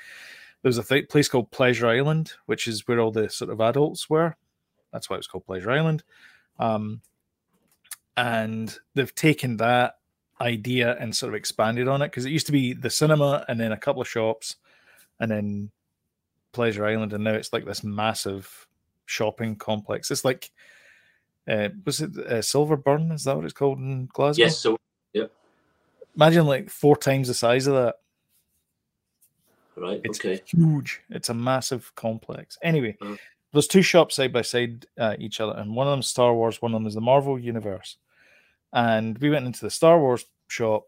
there 0.61 0.69
was 0.69 0.77
a 0.77 0.83
th- 0.83 1.09
place 1.09 1.29
called 1.29 1.51
Pleasure 1.51 1.87
Island, 1.87 2.33
which 2.45 2.67
is 2.67 2.87
where 2.87 2.99
all 2.99 3.11
the 3.11 3.29
sort 3.29 3.51
of 3.51 3.61
adults 3.61 4.09
were. 4.09 4.35
That's 4.91 5.09
why 5.09 5.15
it 5.15 5.19
was 5.19 5.27
called 5.27 5.45
Pleasure 5.45 5.71
Island. 5.71 6.03
Um, 6.59 7.01
and 8.15 8.77
they've 8.95 9.13
taken 9.13 9.57
that 9.57 9.95
idea 10.41 10.97
and 10.99 11.15
sort 11.15 11.31
of 11.31 11.35
expanded 11.35 11.87
on 11.87 12.01
it 12.01 12.07
because 12.07 12.25
it 12.25 12.31
used 12.31 12.45
to 12.47 12.51
be 12.51 12.73
the 12.73 12.89
cinema 12.89 13.45
and 13.47 13.59
then 13.59 13.71
a 13.71 13.77
couple 13.77 14.01
of 14.01 14.07
shops 14.07 14.55
and 15.19 15.31
then 15.31 15.71
Pleasure 16.51 16.85
Island, 16.85 17.13
and 17.13 17.23
now 17.23 17.33
it's 17.33 17.53
like 17.53 17.65
this 17.65 17.83
massive 17.83 18.67
shopping 19.07 19.55
complex. 19.55 20.11
It's 20.11 20.23
like, 20.23 20.51
uh, 21.47 21.69
was 21.85 22.01
it 22.01 22.11
uh, 22.17 22.41
Silverburn? 22.41 23.11
Is 23.11 23.23
that 23.23 23.35
what 23.35 23.45
it's 23.45 23.53
called 23.53 23.79
in 23.79 24.07
Glasgow? 24.13 24.43
Yes, 24.43 24.59
so 24.59 24.77
yeah. 25.13 25.25
Imagine 26.15 26.45
like 26.45 26.69
four 26.69 26.95
times 26.95 27.27
the 27.27 27.33
size 27.33 27.65
of 27.67 27.73
that. 27.73 27.95
right, 29.75 30.01
It's 30.03 30.19
okay. 30.19 30.41
huge. 30.45 31.01
It's 31.09 31.29
a 31.29 31.33
massive 31.33 31.91
complex. 31.95 32.57
Anyway, 32.61 32.97
Mm. 33.01 33.17
there's 33.53 33.67
two 33.67 33.81
shops 33.81 34.15
side 34.15 34.33
by 34.33 34.41
side 34.41 34.85
uh, 34.97 35.15
each 35.19 35.39
other, 35.39 35.53
and 35.57 35.75
one 35.75 35.87
of 35.87 35.91
them's 35.91 36.07
Star 36.09 36.33
Wars, 36.33 36.61
one 36.61 36.73
of 36.73 36.79
them 36.81 36.87
is 36.87 36.95
the 36.95 37.01
Marvel 37.01 37.39
universe. 37.39 37.97
And 38.73 39.17
we 39.19 39.29
went 39.29 39.45
into 39.45 39.61
the 39.61 39.69
Star 39.71 39.99
Wars 39.99 40.25
shop, 40.47 40.87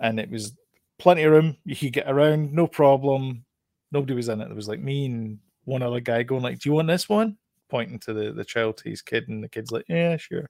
and 0.00 0.20
it 0.20 0.30
was 0.30 0.52
plenty 0.98 1.22
of 1.22 1.32
room. 1.32 1.56
You 1.64 1.76
could 1.76 1.92
get 1.92 2.10
around, 2.10 2.52
no 2.52 2.66
problem. 2.66 3.44
Nobody 3.92 4.14
was 4.14 4.28
in 4.28 4.40
it. 4.40 4.46
There 4.46 4.54
was 4.56 4.68
like 4.68 4.80
me 4.80 5.06
and 5.06 5.38
one 5.64 5.82
other 5.82 6.00
guy 6.00 6.22
going 6.24 6.42
like, 6.42 6.58
"Do 6.58 6.68
you 6.68 6.74
want 6.74 6.88
this 6.88 7.08
one?" 7.08 7.38
Pointing 7.68 7.98
to 8.00 8.12
the 8.12 8.32
the 8.32 8.44
child 8.44 8.76
to 8.78 8.88
his 8.90 9.02
kid, 9.02 9.28
and 9.28 9.42
the 9.42 9.48
kid's 9.48 9.70
like, 9.72 9.84
"Yeah, 9.88 10.16
sure." 10.16 10.48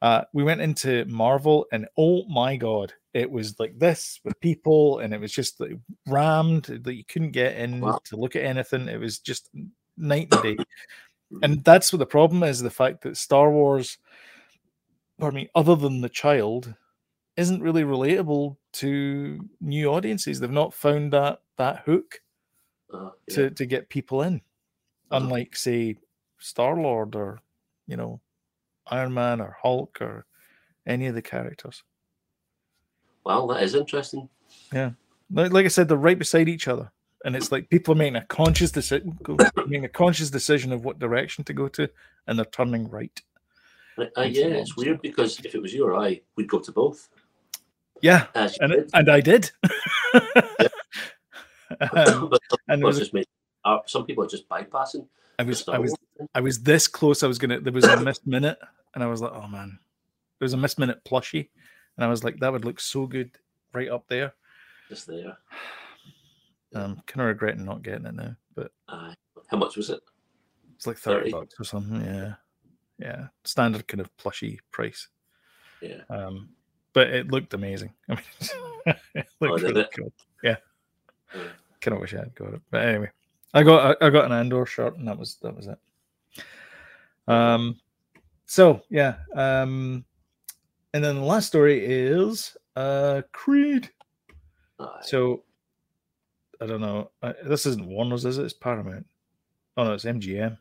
Uh, 0.00 0.22
we 0.32 0.44
went 0.44 0.60
into 0.60 1.04
Marvel, 1.06 1.66
and 1.72 1.88
oh 1.96 2.24
my 2.28 2.56
god, 2.56 2.92
it 3.14 3.28
was 3.30 3.58
like 3.58 3.76
this 3.78 4.20
with 4.24 4.38
people, 4.40 5.00
and 5.00 5.12
it 5.12 5.20
was 5.20 5.32
just 5.32 5.58
like 5.58 5.72
rammed 6.06 6.64
that 6.84 6.94
you 6.94 7.04
couldn't 7.04 7.32
get 7.32 7.56
in 7.56 7.80
Wow. 7.80 7.98
to 8.04 8.16
look 8.16 8.36
at 8.36 8.44
anything. 8.44 8.88
It 8.88 9.00
was 9.00 9.18
just 9.18 9.50
night 9.96 10.28
and 10.32 10.42
day, 10.42 10.56
and 11.42 11.64
that's 11.64 11.92
what 11.92 11.98
the 11.98 12.06
problem 12.06 12.42
is: 12.44 12.60
the 12.60 12.70
fact 12.70 13.02
that 13.02 13.16
Star 13.16 13.50
Wars, 13.50 13.98
pardon 15.18 15.40
me, 15.40 15.48
other 15.54 15.74
than 15.74 16.00
the 16.00 16.08
child, 16.08 16.72
isn't 17.36 17.62
really 17.62 17.82
relatable 17.82 18.56
to 18.74 19.40
new 19.60 19.88
audiences. 19.88 20.38
They've 20.38 20.50
not 20.50 20.74
found 20.74 21.12
that 21.12 21.40
that 21.56 21.80
hook 21.86 22.20
Uh, 22.94 23.10
yeah. 23.26 23.34
to 23.34 23.50
to 23.50 23.66
get 23.66 23.88
people 23.88 24.22
in, 24.22 24.40
unlike 25.10 25.56
say 25.56 25.96
Star 26.38 26.76
Lord 26.76 27.14
or 27.14 27.40
you 27.86 27.96
know 27.96 28.20
Iron 28.86 29.14
Man 29.14 29.40
or 29.40 29.56
Hulk 29.62 29.98
or 30.00 30.26
any 30.86 31.06
of 31.06 31.14
the 31.14 31.22
characters. 31.22 31.82
Well, 33.24 33.46
that 33.48 33.62
is 33.62 33.74
interesting. 33.74 34.28
Like, 34.72 35.52
like 35.52 35.64
I 35.66 35.68
said, 35.68 35.88
they're 35.88 35.98
right 35.98 36.18
beside 36.18 36.48
each 36.48 36.68
other, 36.68 36.90
and 37.24 37.36
it's 37.36 37.52
like 37.52 37.68
people 37.68 37.92
are 37.92 37.98
making 37.98 38.16
a 38.16 38.24
conscious 38.24 38.70
decision, 38.70 39.18
making 39.56 39.84
a 39.84 39.88
conscious 39.88 40.30
decision 40.30 40.72
of 40.72 40.84
what 40.84 40.98
direction 40.98 41.44
to 41.44 41.52
go 41.52 41.68
to, 41.68 41.90
and 42.26 42.38
they're 42.38 42.46
turning 42.46 42.88
right. 42.88 43.20
Uh, 43.98 44.04
uh, 44.16 44.22
yeah, 44.22 44.46
it's 44.46 44.76
weird 44.76 45.02
because 45.02 45.38
if 45.40 45.54
it 45.54 45.60
was 45.60 45.74
you 45.74 45.84
or 45.84 45.96
I, 45.96 46.20
we'd 46.36 46.48
go 46.48 46.60
to 46.60 46.72
both. 46.72 47.08
Yeah, 48.00 48.26
and 48.34 48.72
did. 48.72 48.90
and 48.94 49.10
I 49.10 49.20
did. 49.20 49.50
Um, 51.80 52.28
but 52.30 52.40
some 52.50 52.58
and 52.68 52.78
people 52.78 52.88
was 52.88 52.98
just 52.98 53.14
make, 53.14 53.26
uh, 53.64 53.78
some 53.86 54.06
people 54.06 54.24
are 54.24 54.28
just 54.28 54.48
bypassing. 54.48 55.06
I 55.38 55.42
was 55.44 55.68
I 55.68 55.78
was 55.78 55.94
I 56.34 56.40
was 56.40 56.60
this 56.62 56.88
close. 56.88 57.22
I 57.22 57.26
was 57.28 57.38
gonna. 57.38 57.60
There 57.60 57.72
was 57.72 57.84
a 57.84 58.00
Miss 58.00 58.20
Minutes, 58.26 58.60
and 58.94 59.04
I 59.04 59.06
was 59.06 59.20
like, 59.20 59.32
"Oh 59.32 59.46
man!" 59.46 59.78
There 60.38 60.44
was 60.46 60.52
a 60.52 60.56
Miss 60.56 60.78
Minutes 60.78 61.00
plushie, 61.08 61.48
and 61.96 62.04
I 62.04 62.08
was 62.08 62.24
like, 62.24 62.38
"That 62.40 62.52
would 62.52 62.64
look 62.64 62.80
so 62.80 63.06
good 63.06 63.30
right 63.72 63.88
up 63.88 64.08
there." 64.08 64.34
just 64.88 65.06
there. 65.06 65.36
I'm 66.74 66.96
kind 67.06 67.20
of 67.22 67.26
regretting 67.28 67.64
not 67.64 67.82
getting 67.82 68.06
it 68.06 68.14
now, 68.14 68.36
but 68.54 68.72
Uh, 68.88 69.14
how 69.48 69.56
much 69.56 69.76
was 69.76 69.90
it? 69.90 70.00
it's 70.76 70.86
like 70.86 70.96
thirty 70.98 71.30
30. 71.30 71.32
bucks 71.32 71.54
or 71.60 71.64
something. 71.64 72.00
Yeah, 72.04 72.34
yeah, 72.98 73.28
standard 73.44 73.86
kind 73.88 74.00
of 74.00 74.14
plushy 74.16 74.60
price. 74.70 75.08
Yeah. 75.80 76.02
Um, 76.10 76.50
but 76.92 77.08
it 77.08 77.30
looked 77.30 77.54
amazing. 77.54 77.92
I 78.08 78.14
mean, 78.14 78.24
it 79.14 79.26
looked 79.40 79.62
Oh, 79.62 79.66
really 79.68 79.80
it? 79.82 79.90
cool. 79.96 80.12
Yeah, 80.42 80.56
Yeah. 81.34 81.48
kind 81.80 81.94
of 81.94 82.00
wish 82.00 82.14
I 82.14 82.18
had 82.18 82.34
got 82.34 82.54
it, 82.54 82.60
but 82.70 82.82
anyway, 82.84 83.10
I 83.54 83.62
got 83.62 83.96
I, 84.02 84.06
I 84.06 84.10
got 84.10 84.26
an 84.26 84.32
Andor 84.32 84.66
shirt, 84.66 84.96
and 84.96 85.08
that 85.08 85.18
was 85.18 85.36
that 85.42 85.56
was 85.56 85.66
it. 85.66 85.78
Um, 87.26 87.78
so 88.46 88.82
yeah, 88.90 89.16
um, 89.34 90.04
and 90.94 91.04
then 91.04 91.16
the 91.16 91.22
last 91.22 91.46
story 91.46 91.84
is 91.84 92.56
uh 92.76 93.22
Creed. 93.32 93.90
So 95.02 95.42
I 96.60 96.66
don't 96.66 96.80
know. 96.80 97.10
Uh, 97.22 97.32
this 97.44 97.66
isn't 97.66 97.86
Warner's, 97.86 98.24
is 98.24 98.38
it? 98.38 98.44
It's 98.44 98.52
Paramount. 98.52 99.06
Oh 99.76 99.84
no, 99.84 99.92
it's 99.92 100.04
MGM. 100.04 100.58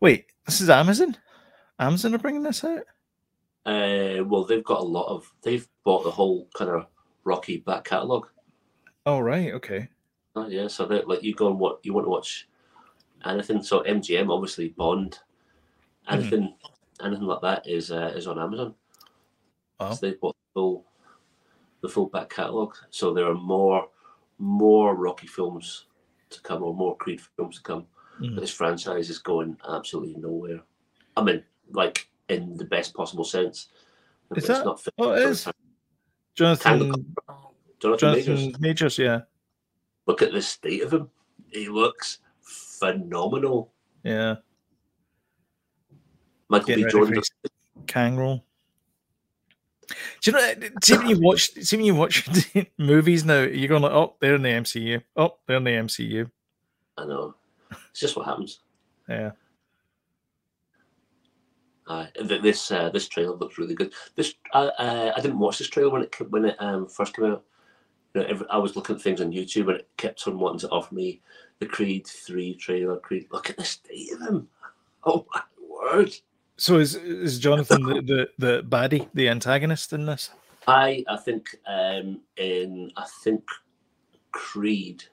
Wait, 0.00 0.26
this 0.46 0.60
is 0.60 0.68
Amazon. 0.68 1.16
Amazon 1.78 2.14
are 2.14 2.18
bringing 2.18 2.42
this 2.42 2.64
out. 2.64 2.84
Uh, 3.64 4.24
well, 4.24 4.44
they've 4.44 4.64
got 4.64 4.80
a 4.80 4.84
lot 4.84 5.06
of. 5.06 5.32
They've 5.42 5.66
bought 5.84 6.04
the 6.04 6.10
whole 6.10 6.48
kind 6.54 6.70
of 6.70 6.86
Rocky 7.24 7.58
back 7.58 7.84
catalogue. 7.84 8.28
Oh 9.06 9.20
right, 9.20 9.52
okay. 9.54 9.88
Oh, 10.34 10.48
yeah, 10.48 10.66
so 10.68 10.86
that 10.86 11.08
like 11.08 11.22
you 11.22 11.34
go 11.34 11.48
and 11.48 11.58
what 11.58 11.80
you 11.82 11.92
want 11.92 12.06
to 12.06 12.10
watch 12.10 12.48
anything. 13.26 13.62
So 13.62 13.82
MGM, 13.82 14.30
obviously 14.32 14.68
Bond, 14.70 15.18
Mm-hmm. 16.08 16.14
anything, 16.18 16.54
anything 17.04 17.26
like 17.26 17.40
that 17.42 17.64
is 17.68 17.92
uh, 17.92 18.12
is 18.16 18.26
on 18.26 18.36
Amazon. 18.38 18.74
Wow. 19.78 19.92
So 19.92 20.04
they've 20.06 20.18
bought 20.20 20.34
the 20.34 20.52
full, 20.60 20.84
the 21.80 21.88
full 21.88 22.06
back 22.06 22.28
catalogue. 22.30 22.74
So 22.90 23.12
there 23.14 23.26
are 23.26 23.34
more, 23.34 23.88
more 24.38 24.96
Rocky 24.96 25.28
films 25.28 25.86
to 26.30 26.40
come, 26.40 26.64
or 26.64 26.74
more 26.74 26.96
Creed 26.96 27.20
films 27.36 27.56
to 27.58 27.62
come. 27.62 27.86
Mhm. 28.20 28.40
This 28.40 28.50
franchise 28.52 29.10
is 29.10 29.18
going 29.18 29.56
absolutely 29.68 30.16
nowhere. 30.20 30.62
I 31.16 31.22
mean, 31.22 31.44
like 31.70 32.08
in 32.28 32.56
the 32.56 32.64
best 32.64 32.94
possible 32.94 33.24
sense. 33.24 33.68
Is 34.34 34.38
It's 34.38 34.46
that- 34.48 34.64
not 34.64 34.82
oh, 34.98 35.12
it 35.12 35.22
is? 35.22 35.48
Jonathan 36.34 37.14
Jonathan 37.78 38.10
Majors. 38.12 38.26
Jonathan 38.26 38.60
Majors, 38.60 38.98
yeah. 38.98 39.20
Look 40.06 40.22
at 40.22 40.32
the 40.32 40.42
state 40.42 40.82
of 40.82 40.92
him. 40.92 41.10
He 41.50 41.68
looks 41.68 42.18
phenomenal. 42.40 43.72
Yeah. 44.02 44.36
Michael 46.48 46.76
B. 46.76 46.84
Jordan. 46.88 47.22
Kang 47.86 48.16
roll. 48.16 48.44
Do 50.20 50.30
you 50.30 50.32
know? 50.32 50.68
See 50.82 50.96
when 50.96 51.08
you 51.08 51.20
watch, 51.20 51.52
see 51.52 51.76
when 51.76 51.86
you 51.86 51.94
watch 51.94 52.28
movies 52.78 53.24
now, 53.24 53.42
you're 53.42 53.68
going 53.68 53.82
like, 53.82 53.92
oh, 53.92 54.14
they're 54.20 54.34
in 54.34 54.42
the 54.42 54.48
MCU. 54.48 55.02
Oh, 55.16 55.36
they're 55.46 55.56
in 55.56 55.64
the 55.64 55.70
MCU. 55.70 56.30
I 56.96 57.04
know. 57.04 57.34
It's 57.90 58.00
just 58.00 58.16
what 58.16 58.26
happens. 58.26 58.60
Yeah. 59.08 59.32
Uh, 61.86 62.06
this 62.40 62.70
uh, 62.70 62.90
this 62.90 63.08
trailer 63.08 63.34
looks 63.34 63.58
really 63.58 63.74
good. 63.74 63.92
This 64.14 64.34
I 64.54 64.66
uh, 64.66 65.12
I 65.16 65.20
didn't 65.20 65.38
watch 65.38 65.58
this 65.58 65.68
trailer 65.68 65.90
when 65.90 66.02
it 66.02 66.16
when 66.30 66.44
it 66.46 66.56
um, 66.58 66.86
first 66.86 67.14
came 67.14 67.26
out. 67.26 67.44
You 68.14 68.22
know, 68.22 68.46
I 68.50 68.58
was 68.58 68.76
looking 68.76 68.96
at 68.96 69.02
things 69.02 69.20
on 69.20 69.32
YouTube 69.32 69.68
and 69.68 69.78
it 69.80 69.88
kept 69.96 70.26
on 70.26 70.38
wanting 70.38 70.60
to 70.60 70.68
offer 70.70 70.94
me 70.94 71.20
the 71.60 71.66
Creed 71.66 72.06
Three 72.06 72.54
trailer. 72.54 72.98
Creed, 72.98 73.26
look 73.30 73.50
at 73.50 73.56
the 73.56 73.64
state 73.64 74.12
of 74.12 74.20
him! 74.20 74.48
Oh 75.04 75.26
my 75.34 75.42
word! 75.68 76.14
So 76.56 76.78
is 76.78 76.94
is 76.94 77.38
Jonathan 77.38 77.82
the, 77.82 78.02
the 78.02 78.28
the 78.38 78.62
baddie, 78.62 79.08
the 79.14 79.28
antagonist 79.28 79.92
in 79.92 80.06
this? 80.06 80.30
I 80.66 81.04
I 81.08 81.16
think 81.16 81.56
um, 81.66 82.20
in 82.36 82.92
I 82.96 83.06
think 83.22 83.44
Creed 84.32 85.04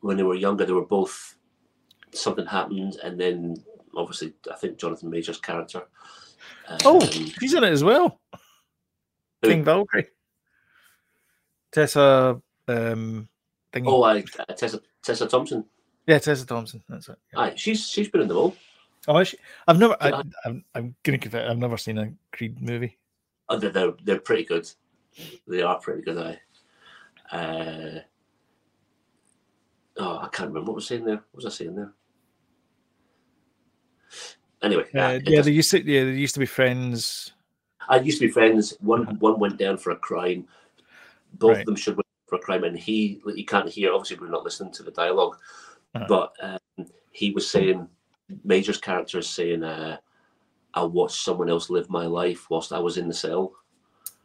when 0.00 0.16
they 0.16 0.22
were 0.22 0.34
younger 0.34 0.64
they 0.64 0.72
were 0.72 0.84
both 0.84 1.36
something 2.12 2.46
happened 2.46 2.96
and 3.02 3.20
then 3.20 3.56
obviously 3.96 4.32
I 4.50 4.56
think 4.56 4.78
Jonathan 4.78 5.10
Major's 5.10 5.40
character. 5.40 5.82
Oh, 6.84 7.00
um, 7.00 7.32
he's 7.40 7.54
in 7.54 7.64
it 7.64 7.70
as 7.70 7.84
well. 7.84 8.20
King 9.44 9.64
Valkyrie. 9.64 10.08
Tessa. 11.76 12.40
Um, 12.68 13.28
thingy. 13.70 13.84
oh, 13.86 14.02
uh, 14.02 14.22
Tessa 14.56 14.80
Tessa 15.02 15.26
Thompson. 15.26 15.62
yeah, 16.06 16.18
Tessa 16.18 16.46
Thompson. 16.46 16.82
That's 16.88 17.10
it. 17.10 17.18
Yeah. 17.34 17.40
Aye, 17.40 17.52
she's 17.54 17.86
she's 17.86 18.08
been 18.08 18.22
in 18.22 18.28
them 18.28 18.38
all. 18.38 18.56
Oh, 19.06 19.18
is 19.18 19.28
she? 19.28 19.36
I've 19.68 19.78
never. 19.78 19.94
I, 20.00 20.08
Yeah. 20.08 20.22
I'm, 20.46 20.64
I'm 20.74 20.94
gonna 21.02 21.18
confess. 21.18 21.48
I've 21.50 21.58
never 21.58 21.76
seen 21.76 21.98
a 21.98 22.10
Creed 22.32 22.60
movie. 22.62 22.96
Oh, 23.50 23.58
they're, 23.58 23.70
they're 23.70 23.92
they're 24.04 24.20
pretty 24.20 24.44
good. 24.44 24.66
They 25.46 25.60
are 25.60 25.78
pretty 25.78 26.00
good. 26.02 26.16
I. 27.30 27.36
Uh, 27.36 28.00
oh, 29.98 30.18
I 30.22 30.28
can't 30.32 30.48
remember 30.48 30.70
what 30.70 30.76
was 30.76 30.86
saying 30.86 31.04
there. 31.04 31.16
What 31.32 31.44
was 31.44 31.46
I 31.46 31.50
saying 31.50 31.76
there? 31.76 31.92
Anyway, 34.62 34.84
Uh, 34.94 35.20
yeah, 35.24 35.36
does- 35.36 35.44
they 35.44 35.52
used 35.52 35.70
to. 35.72 35.82
Yeah, 35.84 36.04
they 36.04 36.12
used 36.12 36.34
to 36.34 36.40
be 36.40 36.46
friends. 36.46 37.32
I 37.88 38.00
used 38.00 38.18
to 38.20 38.26
be 38.26 38.32
friends. 38.32 38.74
One 38.80 39.02
Uh-huh. 39.02 39.14
one 39.20 39.38
went 39.38 39.58
down 39.58 39.76
for 39.76 39.90
a 39.90 39.96
crime. 39.96 40.48
Both 41.34 41.50
Right. 41.52 41.60
of 41.60 41.66
them 41.66 41.76
should 41.76 41.96
went 41.96 42.06
for 42.28 42.36
a 42.36 42.40
crime, 42.40 42.64
and 42.64 42.78
he 42.78 43.20
he 43.34 43.44
can't 43.44 43.68
hear. 43.68 43.92
Obviously, 43.92 44.18
we're 44.18 44.30
not 44.30 44.44
listening 44.44 44.72
to 44.72 44.82
the 44.82 44.90
dialog 44.90 45.36
Uh-huh. 45.94 46.06
but 46.08 46.32
um, 46.42 46.86
he 47.10 47.30
was 47.30 47.48
saying 47.48 47.88
Major's 48.44 48.78
character 48.80 49.18
is 49.18 49.28
saying, 49.28 49.62
uh, 49.62 49.98
"I 50.74 50.82
watched 50.82 51.22
someone 51.22 51.48
else 51.48 51.70
live 51.70 51.88
my 51.90 52.06
life 52.06 52.50
whilst 52.50 52.72
I 52.72 52.78
was 52.80 52.98
in 52.98 53.08
the 53.08 53.14
cell," 53.14 53.52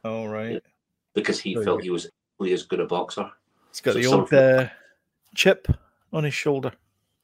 Oh 0.04 0.26
right. 0.26 0.62
because 1.14 1.40
he 1.40 1.54
Very 1.54 1.66
felt 1.66 1.78
good. 1.80 1.84
he 1.86 1.90
was 1.92 2.10
equally 2.36 2.54
as 2.54 2.64
good 2.64 2.80
a 2.80 2.86
boxer. 2.88 3.30
He's 3.72 3.82
got 3.82 3.94
So 3.94 4.00
the 4.00 4.06
old 4.08 4.34
uh, 4.34 4.70
chip 5.36 5.68
on 6.12 6.24
his 6.24 6.34
shoulder. 6.34 6.72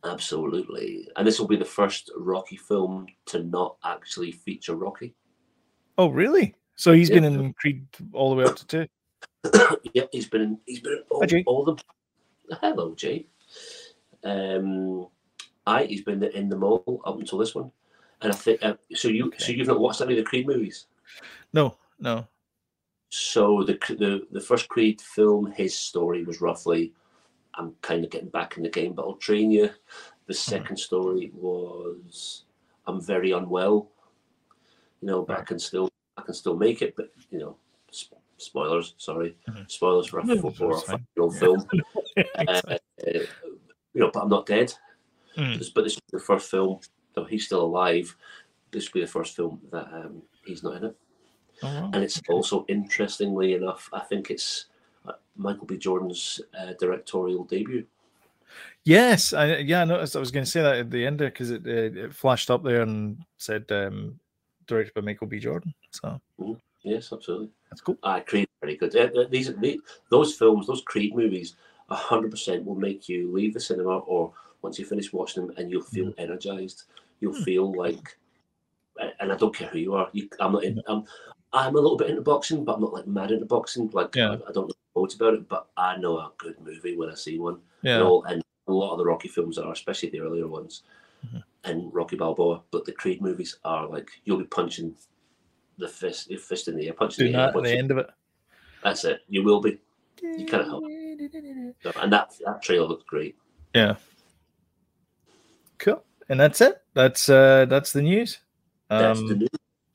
Absolutely, 0.03 1.09
and 1.15 1.25
this 1.28 1.39
will 1.39 1.47
be 1.47 1.55
the 1.57 1.65
first 1.65 2.11
Rocky 2.15 2.55
film 2.55 3.07
to 3.25 3.43
not 3.43 3.78
actually 3.84 4.32
feature 4.32 4.75
Rocky. 4.75 5.15
Oh 5.97 6.09
really? 6.09 6.55
So 6.75 6.93
he's 6.93 7.09
Yeah. 7.09 7.15
been 7.21 7.23
in 7.25 7.53
Creed 7.53 7.88
all 8.13 8.30
the 8.30 8.36
way 8.36 8.45
up 8.45 8.55
to 8.55 8.67
two. 8.67 8.88
yeah, 9.93 10.03
he's 10.11 10.27
been 10.27 10.41
in, 10.41 10.59
he's 10.65 10.79
been 10.79 10.93
in 10.93 11.03
all, 11.09 11.25
all 11.45 11.69
of 11.69 11.77
them. 11.77 12.57
Hello, 12.61 12.95
Jay. 12.95 13.27
Um, 14.23 15.07
I 15.65 15.85
he's 15.85 16.03
been 16.03 16.23
in 16.23 16.49
them 16.49 16.63
all 16.63 17.01
up 17.05 17.19
until 17.19 17.38
this 17.38 17.53
one, 17.53 17.71
and 18.21 18.31
I 18.31 18.35
think 18.35 18.63
uh, 18.63 18.75
so. 18.93 19.09
You 19.09 19.31
so 19.38 19.51
you've 19.51 19.67
not 19.67 19.79
watched 19.79 20.01
any 20.01 20.13
of 20.13 20.17
the 20.17 20.29
Creed 20.29 20.47
movies? 20.47 20.88
No, 21.53 21.77
no. 21.99 22.27
So 23.09 23.63
the 23.63 23.77
the 23.89 24.27
the 24.31 24.41
first 24.41 24.69
Creed 24.69 25.01
film, 25.01 25.51
his 25.51 25.77
story 25.77 26.23
was 26.23 26.41
roughly, 26.41 26.93
I'm 27.55 27.73
kind 27.81 28.03
of 28.03 28.11
getting 28.11 28.29
back 28.29 28.57
in 28.57 28.63
the 28.63 28.69
game, 28.69 28.93
but 28.93 29.03
I'll 29.03 29.15
train 29.15 29.51
you. 29.51 29.69
The 30.27 30.33
second 30.33 30.77
story 30.77 31.31
was, 31.33 32.43
I'm 32.85 33.01
very 33.01 33.31
unwell. 33.31 33.89
You 35.01 35.07
know, 35.07 35.21
but 35.23 35.39
I 35.39 35.43
can 35.43 35.59
still 35.59 35.89
I 36.17 36.21
can 36.21 36.33
still 36.33 36.55
make 36.55 36.81
it, 36.81 36.95
but 36.95 37.11
you 37.29 37.39
know, 37.39 37.57
spoilers. 38.38 38.95
Sorry, 38.97 39.35
Mhm. 39.49 39.69
spoilers 39.69 40.07
for 40.07 40.19
a 40.19 40.25
No, 40.25 40.49
four 40.51 40.73
or 40.73 40.81
five 40.81 41.01
year 41.15 41.23
old 41.23 41.38
film. 41.38 41.67
Uh, 42.38 42.77
you 43.93 44.01
know, 44.01 44.09
but 44.13 44.23
I'm 44.23 44.29
not 44.29 44.45
dead. 44.45 44.73
Mm. 45.38 45.57
This- 45.57 45.69
But 45.69 45.83
this 45.83 45.93
is 45.93 46.01
the 46.11 46.19
first 46.19 46.49
film, 46.49 46.79
though 47.13 47.25
he's 47.25 47.45
still 47.45 47.61
alive. 47.63 48.15
This 48.71 48.88
will 48.88 48.99
be 48.99 49.05
the 49.05 49.11
first 49.11 49.35
film 49.35 49.61
that 49.71 49.85
um, 49.93 50.21
he's 50.45 50.63
not 50.63 50.77
in 50.77 50.85
it. 50.85 50.95
Oh. 51.63 51.89
And 51.93 52.03
it's 52.03 52.21
also, 52.29 52.65
interestingly 52.67 53.53
enough, 53.53 53.89
I 53.93 54.01
think 54.01 54.29
it's 54.29 54.65
uh, 55.07 55.13
Michael 55.35 55.65
B. 55.65 55.77
Jordan's 55.77 56.41
uh, 56.59 56.73
directorial 56.79 57.43
debut. 57.45 57.85
Yes, 58.83 59.33
I 59.33 59.57
yeah, 59.57 59.81
I 59.81 59.85
noticed. 59.85 60.15
I 60.15 60.19
was 60.19 60.31
going 60.31 60.45
to 60.45 60.49
say 60.51 60.61
that 60.61 60.77
at 60.77 60.91
the 60.91 61.05
end 61.05 61.19
there 61.19 61.29
because 61.29 61.51
it, 61.51 61.65
it 61.67 61.97
it 61.97 62.15
flashed 62.15 62.49
up 62.49 62.63
there 62.63 62.81
and 62.81 63.23
said 63.38 63.65
um, 63.71 64.19
directed 64.67 64.93
by 64.93 65.01
Michael 65.01 65.27
B. 65.27 65.39
Jordan. 65.39 65.73
So 65.91 66.19
Yes, 66.88 67.11
absolutely. 67.11 67.49
that's 67.69 67.81
cool. 67.81 67.97
Ah, 68.03 68.19
Creed, 68.21 68.47
very 68.61 68.77
good. 68.77 68.95
Uh, 68.95 69.09
uh, 69.21 69.27
these, 69.29 69.53
the 69.55 69.79
those 70.09 70.35
films, 70.35 70.67
those 70.67 70.81
Creed 70.85 71.15
movies, 71.15 71.55
hundred 71.89 72.31
percent 72.31 72.65
will 72.65 72.75
make 72.75 73.09
you 73.09 73.31
leave 73.31 73.53
the 73.53 73.59
cinema, 73.59 73.97
or 73.99 74.33
once 74.61 74.79
you 74.79 74.85
finish 74.85 75.11
watching 75.13 75.47
them, 75.47 75.55
and 75.57 75.69
you'll 75.69 75.83
feel 75.83 76.13
energized. 76.17 76.83
You'll 77.19 77.33
Hmm. 77.35 77.43
feel 77.43 77.73
like, 77.73 78.17
and 79.19 79.31
I 79.31 79.35
don't 79.35 79.55
care 79.55 79.67
who 79.67 79.79
you 79.79 79.93
are. 79.95 80.09
You, 80.13 80.29
I'm 80.39 80.53
not. 80.53 80.63
In, 80.63 80.81
I'm, 80.88 81.03
I'm 81.53 81.75
a 81.75 81.79
little 81.79 81.97
bit 81.97 82.09
into 82.09 82.21
boxing, 82.21 82.63
but 82.63 82.75
I'm 82.75 82.81
not 82.81 82.93
like 82.93 83.07
mad 83.07 83.31
into 83.31 83.45
boxing. 83.45 83.89
Like 83.93 84.15
Yeah. 84.15 84.31
I, 84.31 84.49
I 84.49 84.51
don't 84.53 84.67
know 84.69 84.73
loads 84.95 85.15
about 85.15 85.33
it, 85.35 85.47
but 85.47 85.67
I 85.77 85.97
know 85.97 86.17
a 86.17 86.31
good 86.38 86.59
movie 86.61 86.95
when 86.97 87.09
I 87.09 87.15
see 87.15 87.38
one. 87.38 87.59
Yeah, 87.83 87.95
And, 87.99 88.03
all, 88.03 88.23
and 88.23 88.41
a 88.67 88.71
lot 88.71 88.91
of 88.93 88.97
the 88.97 89.05
Rocky 89.05 89.27
films 89.27 89.57
are, 89.57 89.71
especially 89.71 90.09
the 90.09 90.21
earlier 90.21 90.47
ones, 90.47 90.83
Mhm. 91.25 91.43
and 91.65 91.93
Rocky 91.93 92.15
Balboa. 92.15 92.63
But 92.71 92.85
the 92.85 92.91
Creed 92.93 93.21
movies 93.21 93.59
are 93.63 93.88
like 93.88 94.09
you'll 94.25 94.39
be 94.39 94.45
punching 94.45 94.95
the 95.78 95.88
fist, 95.88 96.30
your 96.30 96.39
fist 96.39 96.67
in 96.67 96.75
the 96.78 96.88
air, 96.88 96.93
punching 96.93 97.25
doing 97.25 97.34
the 97.34 97.39
air. 97.39 97.51
that 97.51 97.57
at 97.57 97.63
the 97.63 97.78
end 97.78 97.91
of 97.91 97.97
it. 97.97 98.09
That's 98.84 99.03
it. 99.05 99.21
You 99.30 99.43
will 99.43 99.61
be. 99.61 99.80
You 100.21 100.45
can't 100.45 100.65
help 100.65 100.84
So- 101.84 101.91
And 102.01 102.11
that 102.13 102.34
that 102.45 102.61
trailer 102.61 102.88
looks 102.88 103.03
great. 103.03 103.36
Yeah. 103.75 103.95
Cool. 105.80 106.03
And 106.30 106.39
that's 106.39 106.61
it. 106.61 106.82
That's 106.93 107.30
uh 107.30 107.65
that's 107.69 107.93
the 107.93 108.01
news. 108.01 108.39
Um, 108.89 109.01
That's 109.01 109.19
the 109.19 109.36
new. 109.36 109.47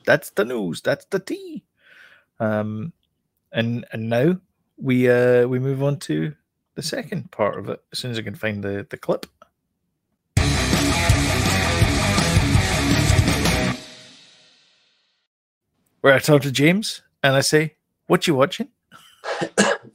that's 0.04 0.30
the 0.30 0.44
news. 0.44 0.80
That's 0.82 1.04
the 1.06 1.18
tea. 1.18 1.64
Um, 2.40 2.92
and 3.52 3.84
and 3.92 4.08
now 4.08 4.36
we 4.76 5.08
uh 5.10 5.46
we 5.46 5.58
move 5.58 5.82
on 5.82 5.98
to 6.00 6.34
the 6.74 6.82
second 6.82 7.30
part 7.30 7.58
of 7.58 7.68
it 7.68 7.82
as 7.92 7.98
soon 7.98 8.10
as 8.10 8.18
I 8.18 8.22
can 8.22 8.34
find 8.34 8.62
the 8.62 8.86
the 8.88 8.96
clip. 8.96 9.26
Where 16.02 16.14
I 16.14 16.18
talk 16.18 16.42
to 16.42 16.52
James 16.52 17.02
and 17.22 17.34
I 17.34 17.40
say, 17.40 17.76
"What 18.06 18.26
you 18.26 18.34
watching?" 18.34 18.68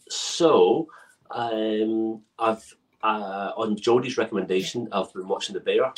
So, 0.10 0.88
um, 1.32 2.22
I've 2.40 2.64
uh, 3.04 3.52
on 3.58 3.76
Jodie's 3.76 4.18
recommendation, 4.18 4.88
I've 4.94 5.12
been 5.14 5.28
watching 5.28 5.54
The 5.54 5.60
Bear 5.60 5.94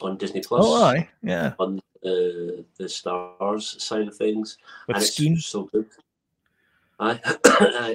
on 0.00 0.16
Disney 0.16 0.40
Plus 0.42 0.64
Oh, 0.64 0.84
aye, 0.84 1.08
yeah, 1.22 1.54
on 1.58 1.80
the 2.02 2.64
the 2.78 2.88
stars 2.88 3.82
side 3.82 4.06
of 4.06 4.16
things, 4.16 4.58
with 4.86 4.96
and 4.96 5.04
Skeen. 5.04 5.32
it's 5.36 5.46
so 5.46 5.64
good. 5.64 5.86
Aye, 7.00 7.20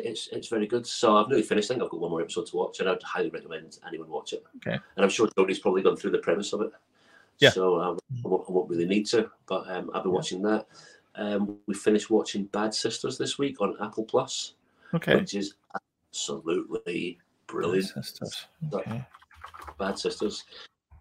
it's 0.06 0.28
it's 0.32 0.48
very 0.50 0.68
good. 0.68 0.86
So 0.86 1.16
I've 1.18 1.28
nearly 1.30 1.42
finished. 1.44 1.72
I 1.72 1.74
think 1.76 1.84
I've 1.84 1.90
got 1.90 2.02
one 2.02 2.12
more 2.12 2.22
episode 2.22 2.46
to 2.48 2.58
watch, 2.58 2.80
and 2.82 2.90
I'd 2.90 3.02
highly 3.02 3.30
recommend 3.30 3.80
anyone 3.88 4.10
watch 4.10 4.34
it. 4.34 4.44
Okay. 4.58 4.78
And 4.96 5.04
I'm 5.04 5.10
sure 5.10 5.28
Jodie's 5.38 5.60
probably 5.60 5.82
gone 5.82 5.96
through 5.96 6.12
the 6.12 6.20
premise 6.20 6.54
of 6.54 6.62
it. 6.62 6.72
Yeah. 7.40 7.50
So 7.50 7.80
um, 7.82 7.98
I, 8.24 8.28
won't, 8.28 8.44
I 8.48 8.52
won't 8.52 8.70
really 8.70 8.86
need 8.86 9.08
to, 9.08 9.32
but 9.48 9.68
um, 9.72 9.90
I've 9.96 10.04
been 10.04 10.12
Yeah. 10.12 10.16
watching 10.18 10.42
that. 10.44 10.68
Um, 11.16 11.58
we 11.68 11.74
finished 11.74 12.10
watching 12.10 12.46
Bad 12.46 12.74
Sisters 12.74 13.18
this 13.18 13.38
week 13.38 13.60
on 13.62 13.76
Apple 13.82 14.04
Plus, 14.06 14.54
Okay, 14.94 15.16
which 15.16 15.34
is 15.34 15.56
absolutely 16.14 17.18
brilliant. 17.48 17.88
Sisters. 17.88 18.46
Okay. 18.74 19.04
Bad 19.78 20.00
Sisters. 20.00 20.46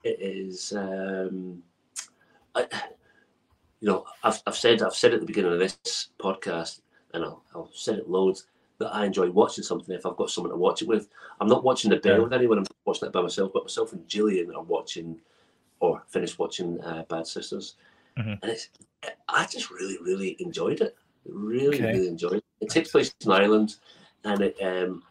It 0.03 0.19
is, 0.21 0.73
um, 0.73 1.63
I, 2.55 2.67
you 3.81 3.89
know, 3.89 4.05
I've, 4.25 4.43
I've 4.47 4.57
said 4.57 4.83
I've 4.83 4.95
said 4.95 5.13
at 5.15 5.21
the 5.21 5.27
beginning 5.27 5.53
of 5.53 5.59
this 5.59 6.09
podcast, 6.19 6.81
and 7.15 7.25
I'll, 7.25 7.45
I'll 7.55 7.71
say 7.73 7.95
it 7.95 8.09
loads 8.09 8.47
that 8.79 8.95
I 8.95 9.05
enjoy 9.05 9.31
watching 9.31 9.63
something 9.63 9.95
if 9.95 10.07
I've 10.07 10.17
got 10.17 10.31
someone 10.31 10.51
to 10.53 10.57
watch 10.57 10.81
it 10.83 10.89
with. 10.89 11.09
I'm 11.41 11.49
not 11.49 11.65
watching 11.65 11.91
the 11.91 11.99
bear 11.99 12.17
Yeah. 12.17 12.23
with 12.23 12.33
anyone. 12.33 12.59
I'm 12.59 12.65
watching 12.87 13.09
it 13.09 13.13
by 13.13 13.21
myself. 13.23 13.53
But 13.53 13.65
myself 13.65 13.93
and 13.93 14.09
Gillian 14.09 14.55
are 14.55 14.63
watching, 14.63 15.21
or 15.81 16.03
finished 16.09 16.39
watching 16.39 16.81
uh, 16.83 17.05
Bad 17.09 17.27
Sisters, 17.27 17.77
Mhm. 18.19 18.39
and 18.43 18.51
it's 18.51 18.71
I 19.29 19.47
just 19.47 19.71
really 19.71 19.99
really 19.99 20.37
enjoyed 20.41 20.81
it. 20.81 20.97
Really 21.25 21.77
Okay. 21.79 21.93
really 21.93 22.09
enjoyed 22.09 22.35
it. 22.35 22.45
It 22.61 22.71
takes 22.71 22.91
place 22.91 23.15
in 23.25 23.31
Ireland, 23.31 23.77
and 24.25 24.41
it 24.43 24.57
um 24.63 25.03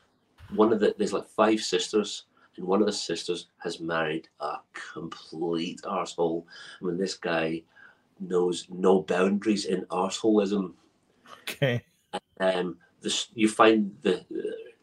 one 0.56 0.74
of 0.74 0.80
the 0.80 0.96
there's 0.98 1.14
like 1.14 1.26
five 1.26 1.60
sisters 1.62 2.26
and 2.58 2.66
one 2.66 2.82
of 2.82 2.88
the 2.88 2.94
sisters 2.94 3.48
has 3.60 3.80
married 3.80 4.28
a 4.40 4.58
complete 4.94 5.82
arsehole. 5.84 6.46
I 6.82 6.86
mean, 6.86 6.98
this 6.98 7.16
guy 7.16 7.64
knows 8.20 8.68
no 8.70 9.02
boundaries 9.02 9.66
in 9.66 9.86
arseholism. 9.86 10.74
Okay. 11.44 11.84
Um, 12.40 12.78
this 13.02 13.28
you 13.34 13.48
find 13.48 13.96
the 14.02 14.26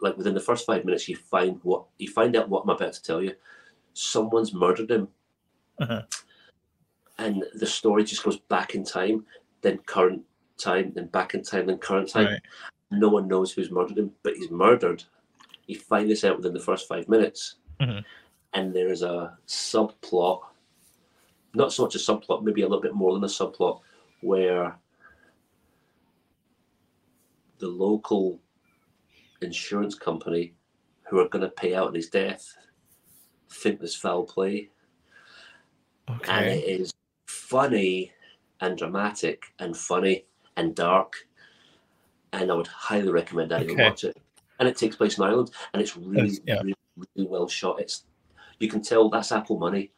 like 0.00 0.16
within 0.16 0.34
the 0.34 0.40
first 0.40 0.66
five 0.66 0.84
minutes, 0.84 1.09
you 1.09 1.16
find 1.16 1.61
what 1.62 1.84
you 1.98 2.09
find 2.09 2.36
out 2.36 2.48
what 2.48 2.62
I'm 2.64 2.70
about 2.70 2.92
to 2.94 3.02
tell 3.02 3.22
you. 3.22 3.34
Someone's 3.94 4.52
murdered 4.54 4.90
him, 4.90 5.09
Uh-huh. 5.80 6.02
And 7.18 7.44
the 7.54 7.66
story 7.66 8.04
just 8.04 8.22
goes 8.22 8.38
back 8.38 8.74
in 8.74 8.84
time, 8.84 9.24
then 9.62 9.78
current 9.78 10.22
time, 10.58 10.92
then 10.94 11.06
back 11.06 11.34
in 11.34 11.42
time, 11.42 11.66
then 11.66 11.78
current 11.78 12.08
time. 12.08 12.26
Right. 12.26 12.42
No 12.90 13.08
one 13.08 13.26
knows 13.26 13.52
who's 13.52 13.70
murdered 13.70 13.98
him, 13.98 14.12
but 14.22 14.34
he's 14.34 14.50
murdered. 14.50 15.02
You 15.66 15.78
find 15.78 16.08
this 16.08 16.24
out 16.24 16.36
within 16.36 16.54
the 16.54 16.60
first 16.60 16.86
five 16.86 17.08
minutes, 17.08 17.56
Mhm. 17.80 18.04
and 18.52 18.74
there 18.74 18.88
is 18.90 19.02
a 19.02 19.36
subplot, 19.46 20.42
not 21.54 21.72
so 21.72 21.82
much 21.82 21.94
a 21.94 21.98
subplot, 21.98 22.42
maybe 22.42 22.62
a 22.62 22.68
little 22.68 22.82
bit 22.82 22.94
more 22.94 23.12
than 23.14 23.24
a 23.24 23.28
subplot, 23.28 23.80
where 24.20 24.78
the 27.58 27.68
local 27.68 28.40
insurance 29.40 29.94
company 29.94 30.54
who 31.08 31.18
are 31.18 31.28
going 31.28 31.42
to 31.42 31.50
pay 31.50 31.74
out 31.74 31.88
on 31.88 31.94
his 31.94 32.08
death 32.08 32.56
think 33.48 33.78
there's 33.78 33.94
foul 33.94 34.24
play 34.24 34.70
and 36.08 36.46
it 36.46 36.64
is 36.64 36.92
funny 37.51 38.12
and 38.61 38.76
dramatic 38.76 39.44
and 39.61 39.76
funny 39.76 40.24
and 40.57 40.74
dark 40.74 41.14
and 42.32 42.51
i 42.51 42.55
would 42.55 42.66
highly 42.66 43.11
recommend 43.11 43.53
anyone 43.53 43.74
Okay. 43.74 43.84
watch 43.84 44.05
it 44.05 44.16
and 44.59 44.68
it 44.68 44.76
takes 44.76 44.97
place 44.97 45.18
in 45.18 45.24
ireland 45.24 45.51
and 45.72 45.80
it's 45.82 45.97
really 45.97 46.38
yeah. 46.47 46.61
really, 46.62 46.74
really 47.14 47.28
well 47.28 47.47
shot 47.49 47.80
it's 47.80 48.05
you 48.59 48.68
can 48.68 48.82
tell 48.82 49.09
that's 49.11 49.32
apple 49.32 49.59
money 49.59 49.90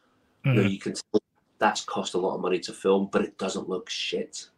you, 0.45 0.53
know, 0.55 0.63
Mhm. 0.63 0.71
you 0.73 0.79
can 0.79 0.93
tell 0.95 1.21
that's 1.59 1.85
cost 1.85 2.15
a 2.15 2.19
lot 2.19 2.35
of 2.35 2.41
money 2.41 2.59
to 2.61 2.73
film 2.73 3.09
but 3.11 3.23
it 3.23 3.39
doesn't 3.39 3.69
look 3.69 3.89
shit 3.89 4.49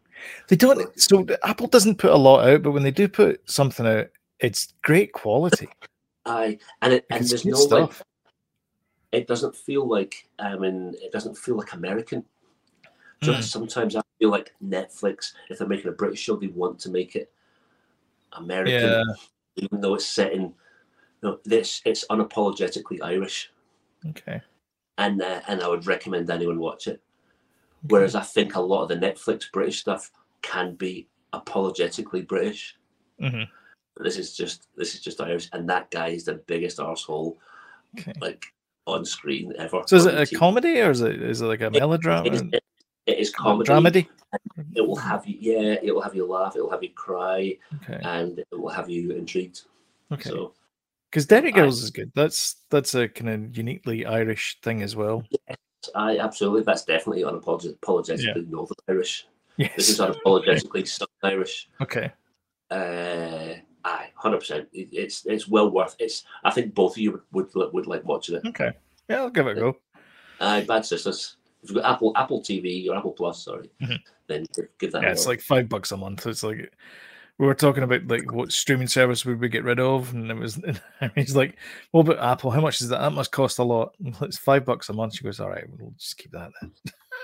They 0.48 0.56
don't. 0.56 1.00
So 1.00 1.24
Apple 1.44 1.66
doesn't 1.68 1.96
put 1.96 2.10
a 2.10 2.16
lot 2.28 2.46
out, 2.46 2.60
but 2.62 2.72
when 2.72 2.82
they 2.82 2.90
do 2.90 3.08
put 3.08 3.40
something 3.48 3.86
out, 3.86 4.08
it's 4.38 4.74
great 4.82 5.12
quality. 5.14 5.68
i 6.26 6.58
and 6.82 6.92
it 6.92 7.06
and 7.08 7.20
It's 7.22 7.30
there's 7.30 7.46
no 7.46 7.56
like 7.78 7.90
it 9.12 9.26
doesn't 9.26 9.56
feel 9.56 9.88
like 9.88 10.28
I 10.38 10.56
mean 10.56 10.94
it 11.00 11.10
doesn't 11.12 11.38
feel 11.38 11.56
like 11.56 11.72
American. 11.72 12.22
Just 13.22 13.48
Mm. 13.48 13.52
sometimes 13.52 13.96
I 13.96 14.02
feel 14.18 14.30
like 14.30 14.54
Netflix, 14.64 15.34
if 15.50 15.58
they're 15.58 15.68
making 15.68 15.88
a 15.88 15.92
British 15.92 16.20
show, 16.20 16.36
they 16.36 16.46
want 16.48 16.78
to 16.80 16.90
make 16.90 17.16
it 17.16 17.30
American, 18.32 18.90
Yeah. 18.90 19.02
even 19.56 19.80
though 19.80 19.94
it's 19.94 20.06
set 20.06 20.32
in. 20.32 20.54
No, 21.22 21.38
this 21.44 21.82
it's 21.84 22.06
unapologetically 22.08 22.98
Irish, 23.02 23.50
Okay. 24.08 24.40
and 24.96 25.20
uh, 25.20 25.42
and 25.48 25.62
I 25.62 25.68
would 25.68 25.86
recommend 25.86 26.30
anyone 26.30 26.58
watch 26.58 26.86
it. 26.86 27.02
Whereas 27.88 28.14
I 28.14 28.22
think 28.22 28.54
a 28.54 28.60
lot 28.60 28.82
of 28.84 28.88
the 28.88 28.96
Netflix 29.06 29.50
British 29.52 29.80
stuff 29.80 30.10
can 30.40 30.76
be 30.76 31.08
apologetically 31.34 32.22
British. 32.22 32.78
Mhm. 33.20 33.46
This 33.98 34.16
is 34.16 34.34
just 34.34 34.66
this 34.76 34.94
is 34.94 35.02
just 35.02 35.20
Irish, 35.20 35.50
and 35.52 35.68
that 35.68 35.90
guy 35.90 36.08
is 36.08 36.24
the 36.24 36.34
biggest 36.36 36.78
arsehole 36.78 37.36
Okay. 37.98 38.14
like 38.18 38.46
on 38.86 39.04
screen 39.04 39.52
ever. 39.58 39.82
So 39.86 39.96
is 39.96 40.06
it 40.06 40.14
a 40.14 40.22
TV. 40.24 40.36
comedy 40.38 40.80
or 40.80 40.90
is 40.90 41.02
it 41.02 41.20
is 41.20 41.42
it 41.42 41.46
like 41.46 41.60
a 41.60 41.70
melodrama? 41.70 42.26
It 42.26 42.34
is, 42.34 42.42
it 43.10 43.18
is 43.18 43.30
comedy. 43.30 43.68
Dramedy? 43.70 44.08
It 44.74 44.86
will 44.86 44.96
have 44.96 45.26
you, 45.26 45.36
yeah, 45.40 45.76
it 45.82 45.92
will 45.94 46.02
have 46.02 46.14
you 46.14 46.24
laugh, 46.26 46.54
it 46.56 46.62
will 46.62 46.70
have 46.70 46.82
you 46.82 46.90
cry, 46.94 47.56
Okay. 47.82 47.98
and 48.02 48.38
it 48.38 48.46
will 48.52 48.68
have 48.68 48.88
you 48.88 49.10
intrigued. 49.12 49.62
Okay. 50.12 50.30
So, 50.30 50.54
Because 51.10 51.26
Derry 51.26 51.48
I- 51.52 51.56
Girls 51.56 51.82
is 51.82 51.90
good. 51.90 52.12
That's 52.14 52.56
that's 52.70 52.94
a 52.94 53.08
kind 53.08 53.30
of 53.30 53.56
uniquely 53.56 54.06
Irish 54.06 54.58
thing 54.62 54.82
as 54.82 54.94
well. 54.94 55.24
Yes, 55.30 55.56
I 55.94 56.18
absolutely, 56.18 56.62
that's 56.62 56.84
definitely 56.84 57.22
unapologetically 57.24 58.48
Northern 58.48 58.76
Irish. 58.88 59.26
Yes. 59.56 59.72
This 59.76 59.88
is 59.90 59.98
unapologetically 60.00 60.86
Southern 60.86 61.08
Irish. 61.24 61.68
okay. 61.80 62.12
Uh, 62.70 63.54
aye, 63.84 64.10
hundred 64.14 64.38
percent. 64.38 64.68
It's 64.72 65.26
it's 65.26 65.48
well 65.48 65.70
worth. 65.70 65.96
It's. 65.98 66.22
I 66.44 66.50
think 66.52 66.72
both 66.74 66.92
of 66.92 66.98
you 66.98 67.20
would 67.32 67.52
would, 67.54 67.72
would 67.74 67.86
like 67.88 68.04
watching 68.04 68.36
it. 68.36 68.42
Okay. 68.46 68.70
Yeah, 69.08 69.22
I'll 69.22 69.30
give 69.30 69.48
it 69.48 69.56
a 69.58 69.60
go. 69.60 69.76
Aye, 70.40 70.64
Bad 70.68 70.86
Sisters. 70.86 71.36
If 71.62 71.70
you've 71.70 71.82
got 71.82 71.92
Apple 71.94 72.12
Apple 72.16 72.40
TV 72.40 72.88
or 72.88 72.96
Apple 72.96 73.12
Plus, 73.12 73.44
sorry, 73.44 73.70
Mhm. 73.82 73.98
then 74.28 74.46
give, 74.78 74.92
that. 74.92 75.02
Yeah, 75.02 75.10
it's 75.12 75.26
like 75.26 75.40
five 75.40 75.68
bucks 75.68 75.92
a 75.92 75.96
month. 75.96 76.26
It's 76.26 76.42
like 76.42 76.72
we 77.38 77.46
were 77.46 77.54
talking 77.54 77.82
about 77.82 78.06
like 78.06 78.32
what 78.32 78.52
streaming 78.52 78.86
service 78.88 79.24
would 79.24 79.40
we 79.40 79.48
get 79.48 79.64
rid 79.64 79.78
of, 79.80 80.12
and 80.14 80.30
it 80.30 80.36
was 80.38 80.56
and 81.00 81.12
he's 81.14 81.36
like, 81.36 81.56
"What 81.90 82.08
about 82.08 82.18
Apple? 82.32 82.50
How 82.50 82.60
much 82.60 82.80
is 82.80 82.88
that? 82.88 83.00
That 83.00 83.12
must 83.12 83.32
cost 83.32 83.58
a 83.58 83.62
lot. 83.64 83.94
It's 84.22 84.38
five 84.38 84.64
bucks 84.64 84.88
a 84.88 84.92
month." 84.94 85.14
She 85.16 85.24
goes, 85.24 85.40
"All 85.40 85.50
right, 85.50 85.64
we'll 85.78 85.92
just 85.98 86.16
keep 86.16 86.32
that 86.32 86.50
then." 86.60 86.72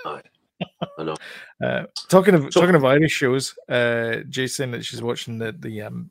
I 0.05 1.03
know. 1.03 1.15
Uh, 1.63 1.83
talking 2.07 2.33
of 2.35 2.43
So- 2.53 2.61
talking 2.61 2.75
of 2.75 2.85
Irish 2.85 3.11
shows, 3.11 3.55
uh, 3.69 4.17
saying 4.31 4.71
that 4.71 4.85
she's 4.85 5.01
watching 5.01 5.37
the 5.39 5.51
the 5.51 5.81
um, 5.81 6.09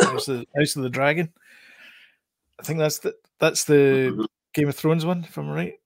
House, 0.00 0.26
of, 0.28 0.44
House 0.56 0.74
of 0.76 0.82
the 0.82 0.90
Dragon. 0.90 1.32
I 2.58 2.64
think 2.64 2.78
that's 2.80 2.98
the 2.98 3.14
that's 3.38 3.64
the 3.64 4.12
Mhm. 4.16 4.26
Game 4.54 4.68
of 4.68 4.74
Thrones 4.76 5.04
one, 5.06 5.22
if 5.24 5.36
I'm 5.38 5.48
right. 5.48 5.78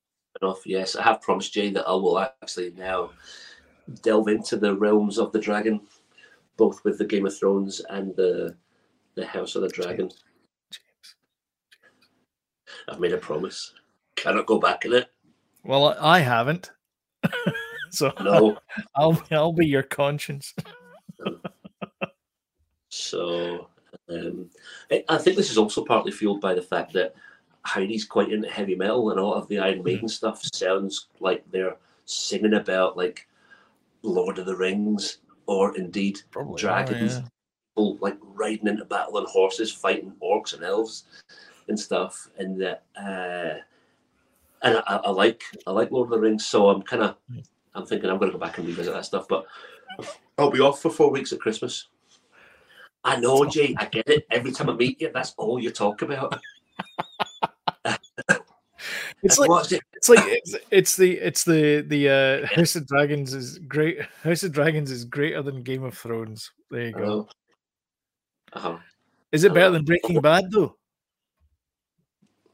Enough. 0.43 0.67
Yes, 0.67 0.97
I 0.97 1.03
have 1.03 1.23
promised 1.23 1.53
Jay 1.53 1.71
that 1.71 1.87
I 1.87 1.93
will 1.93 2.19
actually 2.19 2.73
now 2.77 3.11
delve 4.03 4.29
into 4.29 4.57
the 4.57 4.75
realms 4.75 5.19
of 5.19 5.33
the 5.33 5.41
dragon, 5.41 5.81
both 6.57 6.85
with 6.85 6.99
the 6.99 7.05
Game 7.05 7.27
of 7.27 7.37
Thrones 7.37 7.81
and 7.91 8.15
the 8.17 8.57
the 9.15 9.27
House 9.27 9.57
of 9.57 9.63
the 9.63 9.69
Dragon. 9.69 10.09
James. 10.71 11.15
I've 12.89 13.01
made 13.01 13.13
a 13.13 13.19
promise. 13.19 13.75
Cannot 14.17 14.47
go 14.47 14.59
back 14.59 14.85
in 14.85 14.95
it. 14.95 15.09
Well, 15.65 15.97
I 16.01 16.21
haven't. 16.21 16.71
so 17.91 18.13
No. 18.21 18.59
I'll 18.97 19.23
I'll 19.31 19.53
be 19.53 19.67
your 19.67 19.83
conscience. 19.83 20.55
so 22.89 23.69
um, 24.09 24.51
I 25.09 25.19
think 25.19 25.37
this 25.37 25.51
is 25.51 25.59
also 25.59 25.85
partly 25.85 26.13
fueled 26.13 26.41
by 26.41 26.55
the 26.55 26.63
fact 26.63 26.93
that 26.95 27.15
Heidi's 27.65 28.05
quite 28.05 28.33
into 28.33 28.49
heavy 28.49 28.75
metal, 28.75 29.11
and 29.11 29.21
a 29.21 29.25
lot 29.25 29.37
of 29.37 29.49
the 29.49 29.59
Iron 29.59 29.83
Maiden 29.83 30.09
stuff 30.09 30.43
sounds 30.53 31.09
like 31.21 31.45
they're 31.51 31.77
singing 32.05 32.55
about 32.55 32.97
like 32.97 33.27
Lord 34.03 34.39
of 34.39 34.47
the 34.47 34.57
Rings 34.57 35.19
or 35.47 35.77
indeed 35.77 36.21
Probably 36.31 36.61
dragons. 36.61 37.15
yeah. 37.17 37.23
people 37.75 37.99
like 38.01 38.19
riding 38.21 38.69
into 38.69 38.85
battle 38.85 39.19
on 39.19 39.27
horses, 39.27 39.73
fighting 39.73 40.13
orcs 40.23 40.55
and 40.55 40.63
elves 40.63 41.05
and 41.69 41.79
stuff. 41.79 42.29
And 42.39 42.61
that, 42.61 42.83
uh, 42.97 43.61
and 44.63 44.83
I, 44.87 45.01
I 45.05 45.11
like 45.11 45.43
I 45.67 45.71
like 45.71 45.91
Lord 45.91 46.07
of 46.07 46.11
the 46.11 46.21
Rings, 46.21 46.45
so 46.47 46.69
I'm 46.69 46.83
kind 46.83 47.03
of 47.03 47.17
I'm 47.75 47.87
thinking 47.87 48.11
I'm 48.11 48.19
going 48.19 48.31
to 48.31 48.39
go 48.39 48.45
back 48.45 48.59
and 48.59 48.67
revisit 48.67 48.93
that 48.93 49.05
stuff. 49.05 49.27
But 49.29 49.47
I'll 50.39 50.51
be 50.51 50.61
off 50.61 50.81
for 50.83 50.91
four 50.91 51.11
weeks 51.11 51.33
at 51.33 51.41
Christmas. 51.41 51.89
I 53.05 53.17
know, 53.17 53.45
Jay. 53.45 53.75
I 53.79 53.87
get 53.87 54.09
it. 54.09 54.27
Every 54.31 54.53
time 54.53 54.71
I 54.71 54.75
meet 54.75 55.01
you, 55.01 55.11
that's 55.13 55.35
all 55.37 55.61
you 55.61 55.71
talk 55.71 56.03
about. 56.03 56.41
It's 59.23 59.39
like 59.39 59.51
watched 59.51 59.73
it. 59.73 59.83
it's 59.93 60.09
like 60.09 60.21
it's, 60.23 60.57
it's 60.71 60.97
the 60.97 61.19
it's 61.19 61.45
the 61.45 61.83
the 61.83 62.09
uh, 62.09 62.47
House 62.57 62.75
of 62.75 62.87
Dragons 62.87 63.35
is 63.35 63.59
great. 63.59 64.01
House 64.23 64.43
of 64.43 64.53
Dragons 64.53 64.91
is 64.91 65.05
greater 65.05 65.43
than 65.43 65.63
Game 65.63 65.85
of 65.85 65.97
Thrones. 65.97 66.51
There 66.71 66.87
you 66.87 66.93
go. 66.93 67.01
know. 67.01 67.29
Uh-huh. 68.53 68.79
Is 69.31 69.45
it 69.45 69.55
better 69.55 69.71
than 69.71 69.85
Breaking 69.85 70.21
Bad 70.21 70.51
though? 70.51 70.77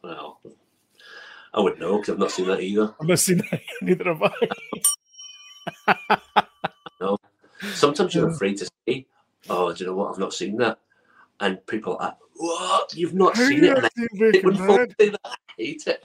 Well, 0.02 0.40
I 1.54 1.60
wouldn't 1.60 1.80
know 1.80 1.96
because 1.98 2.12
I've 2.12 2.18
not 2.18 2.30
seen 2.30 2.46
that 2.48 2.60
either. 2.60 2.94
I've 3.00 3.08
not 3.08 3.18
seen 3.18 3.38
that. 3.50 3.60
Neither 3.82 4.04
have 4.04 4.22
I. 4.22 4.32
Sometimes 7.74 8.14
you're 8.14 8.28
afraid 8.28 8.58
to 8.58 8.68
say, 8.86 9.06
"Oh, 9.48 9.72
do 9.72 9.82
you 9.82 9.90
know 9.90 9.96
what? 9.96 10.12
I've 10.12 10.18
not 10.18 10.34
seen 10.34 10.56
that," 10.58 10.78
and 11.40 11.64
people 11.66 11.96
are 11.98 12.16
"What? 12.36 12.94
You've 12.94 13.14
not 13.14 13.36
How 13.36 13.48
seen 13.48 13.64
it?" 13.64 13.76
And 13.76 13.86
I 13.86 13.88
seen 13.96 14.08
hate 14.12 14.18
Breaking 14.18 14.44
when 14.44 14.56
folk 14.56 14.96
Bad? 14.98 15.16
I 15.24 15.34
hate 15.56 15.86
it. 15.86 16.04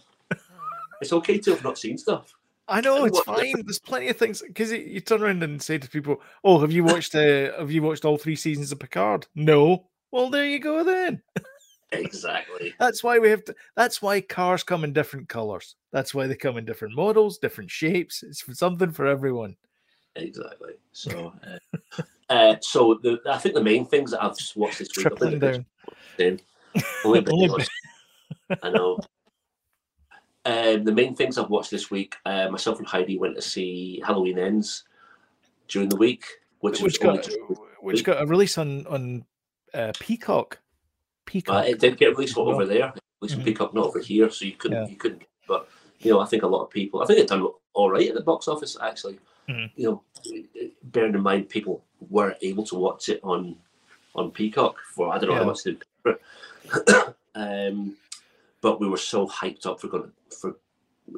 It's 1.04 1.12
okay 1.12 1.38
to 1.38 1.52
have 1.52 1.64
not 1.66 1.78
seen 1.78 1.98
stuff. 1.98 2.34
I 2.70 2.80
know 2.80 3.04
it's 3.04 3.20
fine. 3.20 3.62
There's 3.66 3.78
plenty 3.78 4.08
of 4.08 4.16
things 4.16 4.42
because 4.42 4.72
you 4.72 5.02
turn 5.02 5.22
around 5.22 5.44
and 5.44 5.62
say 5.62 5.78
to 5.78 5.90
people, 5.90 6.22
"Oh, 6.46 6.60
have 6.62 6.72
you 6.72 6.86
watched? 6.86 7.14
Uh, 7.14 7.52
have 7.60 7.72
you 7.72 7.84
watched 7.84 8.06
all 8.06 8.18
three 8.18 8.38
seasons 8.38 8.72
of 8.72 8.80
Picard?" 8.80 9.28
No. 9.36 9.88
Well, 10.12 10.30
there 10.30 10.46
you 10.46 10.60
go 10.60 10.82
then. 10.86 11.22
Exactly. 11.92 12.74
That's 12.80 13.04
why 13.04 13.20
we 13.20 13.30
have 13.32 13.44
to. 13.46 13.56
That's 13.76 14.02
why 14.02 14.22
cars 14.22 14.64
come 14.64 14.86
in 14.86 14.94
different 14.94 15.28
colors. 15.28 15.76
That's 15.92 16.14
why 16.14 16.28
they 16.28 16.36
come 16.36 16.56
in 16.56 16.64
different 16.64 16.96
models, 16.96 17.38
different 17.38 17.70
shapes. 17.70 18.24
It's 18.24 18.46
something 18.58 18.92
for 18.92 19.08
everyone. 19.08 19.58
Exactly. 20.16 20.76
So, 20.94 21.34
uh, 21.46 22.02
uh, 22.30 22.56
so 22.62 22.98
the, 23.04 23.20
I 23.30 23.40
think 23.40 23.56
the 23.56 23.64
main 23.64 23.86
things 23.86 24.12
that 24.12 24.24
I've 24.24 24.38
watched 24.56 24.80
this 24.80 24.96
week. 24.96 25.04
Tripling 25.04 25.40
down. 25.40 25.66
been- 26.16 26.40
only 27.04 27.22
been 27.22 27.52
I 28.64 28.70
know. 28.70 29.00
Um, 30.46 30.84
the 30.84 30.92
main 30.92 31.16
things 31.16 31.38
I've 31.38 31.50
watched 31.50 31.72
this 31.72 31.90
week, 31.90 32.16
uh, 32.26 32.50
myself 32.50 32.80
and 32.80 32.88
Heidi 32.88 33.18
went 33.18 33.36
to 33.36 33.42
see 33.42 34.02
Halloween 34.06 34.38
Ends 34.38 34.84
during 35.70 35.88
the 35.90 35.96
week, 35.96 36.26
which, 36.60 36.82
which 36.82 37.00
got 37.00 37.28
which 37.82 38.04
got 38.04 38.22
a 38.22 38.26
release 38.26 38.58
on 38.58 38.86
on 38.88 39.26
uh, 39.74 39.94
Peacock. 40.00 40.56
uh, 40.56 40.60
Peacock. 41.26 41.66
it 41.66 41.80
did 41.80 41.98
get 41.98 42.10
released 42.10 42.38
over 42.38 42.66
there. 42.66 42.94
least 43.22 43.38
Mhm. 43.38 43.46
Peacock, 43.46 43.74
not 43.74 43.86
over 43.86 44.00
here, 44.00 44.30
so 44.30 44.44
you 44.44 44.52
couldn't 44.54 44.84
Yeah. 44.84 44.88
you 44.90 44.98
couldn't. 44.98 45.24
But 45.48 45.70
you 46.00 46.12
know, 46.12 46.20
I 46.20 46.26
think 46.26 46.44
a 46.44 46.48
lot 46.48 46.64
of 46.64 46.70
people. 46.70 47.02
I 47.02 47.06
think 47.06 47.20
it 47.20 47.28
done 47.30 47.48
all 47.74 47.90
right 47.90 48.10
at 48.10 48.16
the 48.16 48.22
box 48.22 48.50
office 48.50 48.76
actually. 48.82 49.18
Mhm. 49.48 49.72
You 49.78 49.86
know, 49.90 50.04
bearing 50.84 51.14
in 51.16 51.22
mind 51.22 51.48
people 51.50 51.84
were 52.10 52.36
able 52.42 52.66
to 52.66 52.76
watch 52.76 53.08
it 53.08 53.22
on 53.24 53.56
on 54.16 54.32
Peacock 54.32 54.76
for 54.94 55.14
I 55.14 55.18
don't 55.18 55.30
know 55.30 55.36
Yeah. 55.36 55.40
how 55.40 55.46
much 55.46 55.64
they 55.64 55.72
paid 55.72 55.86
for 56.04 56.12
it. 56.12 57.16
um, 57.36 57.96
but 58.64 58.80
we 58.80 58.88
were 58.88 58.98
so 58.98 59.28
hyped 59.28 59.68
up 59.68 59.80
for 59.80 59.90
going 59.90 60.12
for 60.40 60.56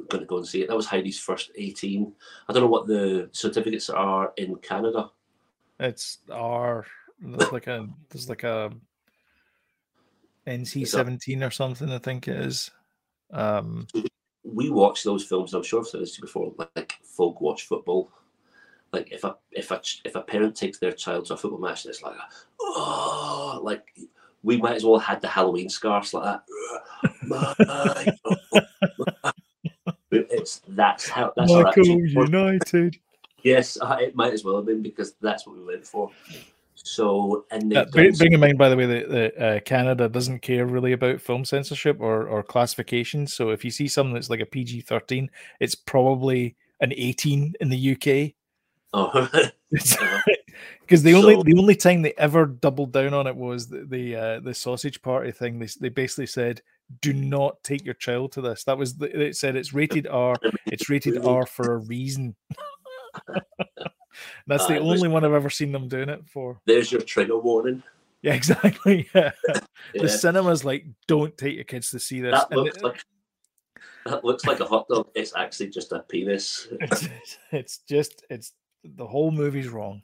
going 0.10 0.22
to 0.22 0.26
go 0.26 0.38
and 0.38 0.48
see 0.48 0.64
it. 0.64 0.68
That 0.68 0.76
was 0.76 0.88
Heidi's 0.88 1.20
first 1.20 1.52
eighteen. 1.56 2.12
I 2.50 2.54
don't 2.54 2.64
know 2.64 2.68
what 2.68 2.88
the 2.88 3.30
certificates 3.32 3.90
are 3.90 4.34
in 4.36 4.56
Canada. 4.58 5.12
It's 5.80 6.18
R. 6.30 6.86
There's 7.22 7.52
like 7.52 7.68
a 7.68 7.88
there's 8.10 8.28
like 8.28 8.44
a 8.44 8.72
NC 10.48 10.88
seventeen 10.88 11.44
or 11.44 11.52
something. 11.52 11.90
I 11.92 12.00
think 12.00 12.28
it 12.28 12.36
is. 12.36 12.72
Um, 13.32 13.88
we 14.44 14.72
watch 14.72 15.04
those 15.04 15.24
films. 15.24 15.54
I'm 15.54 15.64
sure 15.64 15.82
I've 15.82 15.88
said 15.88 16.02
this 16.02 16.20
before. 16.20 16.52
Like 16.76 16.96
folk 17.04 17.40
watch 17.42 17.68
football. 17.68 18.12
Like 18.92 19.12
if 19.12 19.24
a 19.24 19.36
if 19.52 19.70
a 19.70 19.82
if 20.04 20.16
a 20.16 20.22
parent 20.22 20.56
takes 20.56 20.80
their 20.80 20.94
child 20.94 21.26
to 21.28 21.36
a 21.36 21.38
football 21.38 21.60
match, 21.60 21.86
it's 21.86 22.02
like, 22.02 22.16
oh, 22.60 23.60
like 23.62 23.86
we 24.46 24.58
might 24.58 24.76
as 24.76 24.86
well 24.86 24.98
have 25.00 25.08
had 25.16 25.22
the 25.22 25.28
Halloween 25.28 25.68
scarves 25.70 26.14
like 26.14 26.40
that. 27.28 28.16
It's 30.12 30.62
that's 30.70 31.10
how 31.10 31.34
that's 31.36 31.52
our 31.52 31.64
Michael 31.64 31.82
attitude 31.84 32.14
towards- 32.14 32.32
United. 32.32 32.96
Yes, 33.44 33.78
uh, 33.82 33.98
it 34.00 34.16
might 34.16 34.32
as 34.34 34.44
well 34.46 34.56
have 34.56 34.66
been 34.66 34.82
because 34.82 35.14
that's 35.22 35.46
what 35.46 35.58
we 35.58 35.64
went 35.66 35.86
for. 35.86 36.10
So 36.76 37.46
and 37.52 37.70
they've 37.72 37.80
Uh, 37.80 37.84
done 37.86 37.92
bear, 37.94 38.12
bearing 38.14 38.34
in 38.34 38.40
mind, 38.40 38.58
by 38.58 38.70
the 38.70 38.78
way, 38.78 38.86
that, 38.86 39.10
that 39.10 39.38
uh, 39.44 39.60
Canada 39.62 40.08
doesn't 40.08 40.40
care 40.40 40.66
really 40.66 40.94
about 40.94 41.20
film 41.22 41.44
censorship 41.44 41.98
or, 42.00 42.28
or 42.28 42.44
classification. 42.44 43.28
So 43.28 43.50
if 43.50 43.66
you 43.66 43.72
see 43.72 43.88
something 43.88 44.14
that's 44.14 44.30
like 44.30 44.40
a 44.40 44.46
PG 44.46 44.82
thirteen, 44.82 45.30
it's 45.60 45.76
probably 45.76 46.56
an 46.80 46.94
eighteen 46.96 47.54
in 47.60 47.70
the 47.70 47.92
UK. 47.96 48.35
Oh, 48.96 49.30
Because 50.82 51.02
the 51.04 51.16
only 51.16 51.36
So- 51.36 51.44
the 51.44 51.58
only 51.58 51.76
time 51.76 52.02
they 52.02 52.14
ever 52.18 52.46
doubled 52.46 52.92
down 52.94 53.14
on 53.14 53.28
it 53.28 53.36
was 53.36 53.68
the 53.68 53.86
the, 53.86 54.16
uh, 54.16 54.40
the 54.40 54.54
sausage 54.54 55.02
party 55.02 55.32
thing. 55.32 55.60
They 55.60 55.68
they 55.80 55.90
basically 55.90 56.28
said, 56.28 56.62
"Do 57.02 57.12
not 57.14 57.62
take 57.64 57.84
your 57.84 57.96
child 57.96 58.32
to 58.34 58.42
this." 58.42 58.64
That 58.66 58.78
was 58.78 58.96
the, 58.96 59.08
it 59.28 59.36
said 59.36 59.56
it's 59.56 59.74
rated 59.74 60.08
R. 60.08 60.36
It's 60.68 60.90
rated? 60.90 61.24
R 61.26 61.46
for 61.46 61.74
a 61.74 61.78
reason. 61.78 62.36
That's 64.48 64.66
the 64.68 64.80
Uh, 64.80 64.84
was- 64.84 65.02
only 65.02 65.10
one 65.10 65.26
I've 65.26 65.34
ever 65.34 65.50
seen 65.50 65.72
them 65.72 65.88
doing 65.88 66.10
it 66.10 66.26
for. 66.28 66.60
there's 66.66 66.92
your 66.92 67.02
trigger 67.02 67.38
warning. 67.38 67.84
Yeah, 68.22 68.34
exactly. 68.34 69.08
Yeah. 69.14 69.32
Yeah. 69.94 70.02
The 70.02 70.10
cinema's 70.10 70.64
like, 70.66 70.86
don't 71.08 71.38
take 71.38 71.56
your 71.56 71.64
kids 71.64 71.92
to 71.92 72.00
see 72.00 72.22
this. 72.22 72.32
that 72.40 72.48
And 72.52 72.62
looks 72.62 72.78
it- 72.78 72.84
like 72.84 73.04
that 74.06 74.24
looks 74.24 74.46
like 74.46 74.60
a 74.60 74.66
hot 74.66 74.88
dog. 74.88 75.10
It's 75.16 75.36
actually 75.36 75.70
just 75.70 75.92
a 75.92 76.00
penis. 76.00 76.68
it's, 76.80 77.08
it's 77.52 77.78
just 77.90 78.24
it's 78.30 78.54
the 78.96 79.08
whole 79.08 79.32
movie's 79.32 79.70
wrong. 79.70 80.04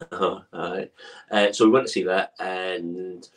Uh-huh, 0.00 0.40
alright. 0.52 0.92
Uh, 1.30 1.52
so 1.52 1.64
we 1.64 1.70
went 1.70 1.86
to 1.86 1.92
see 1.92 2.02
that, 2.02 2.34
and 2.38 3.28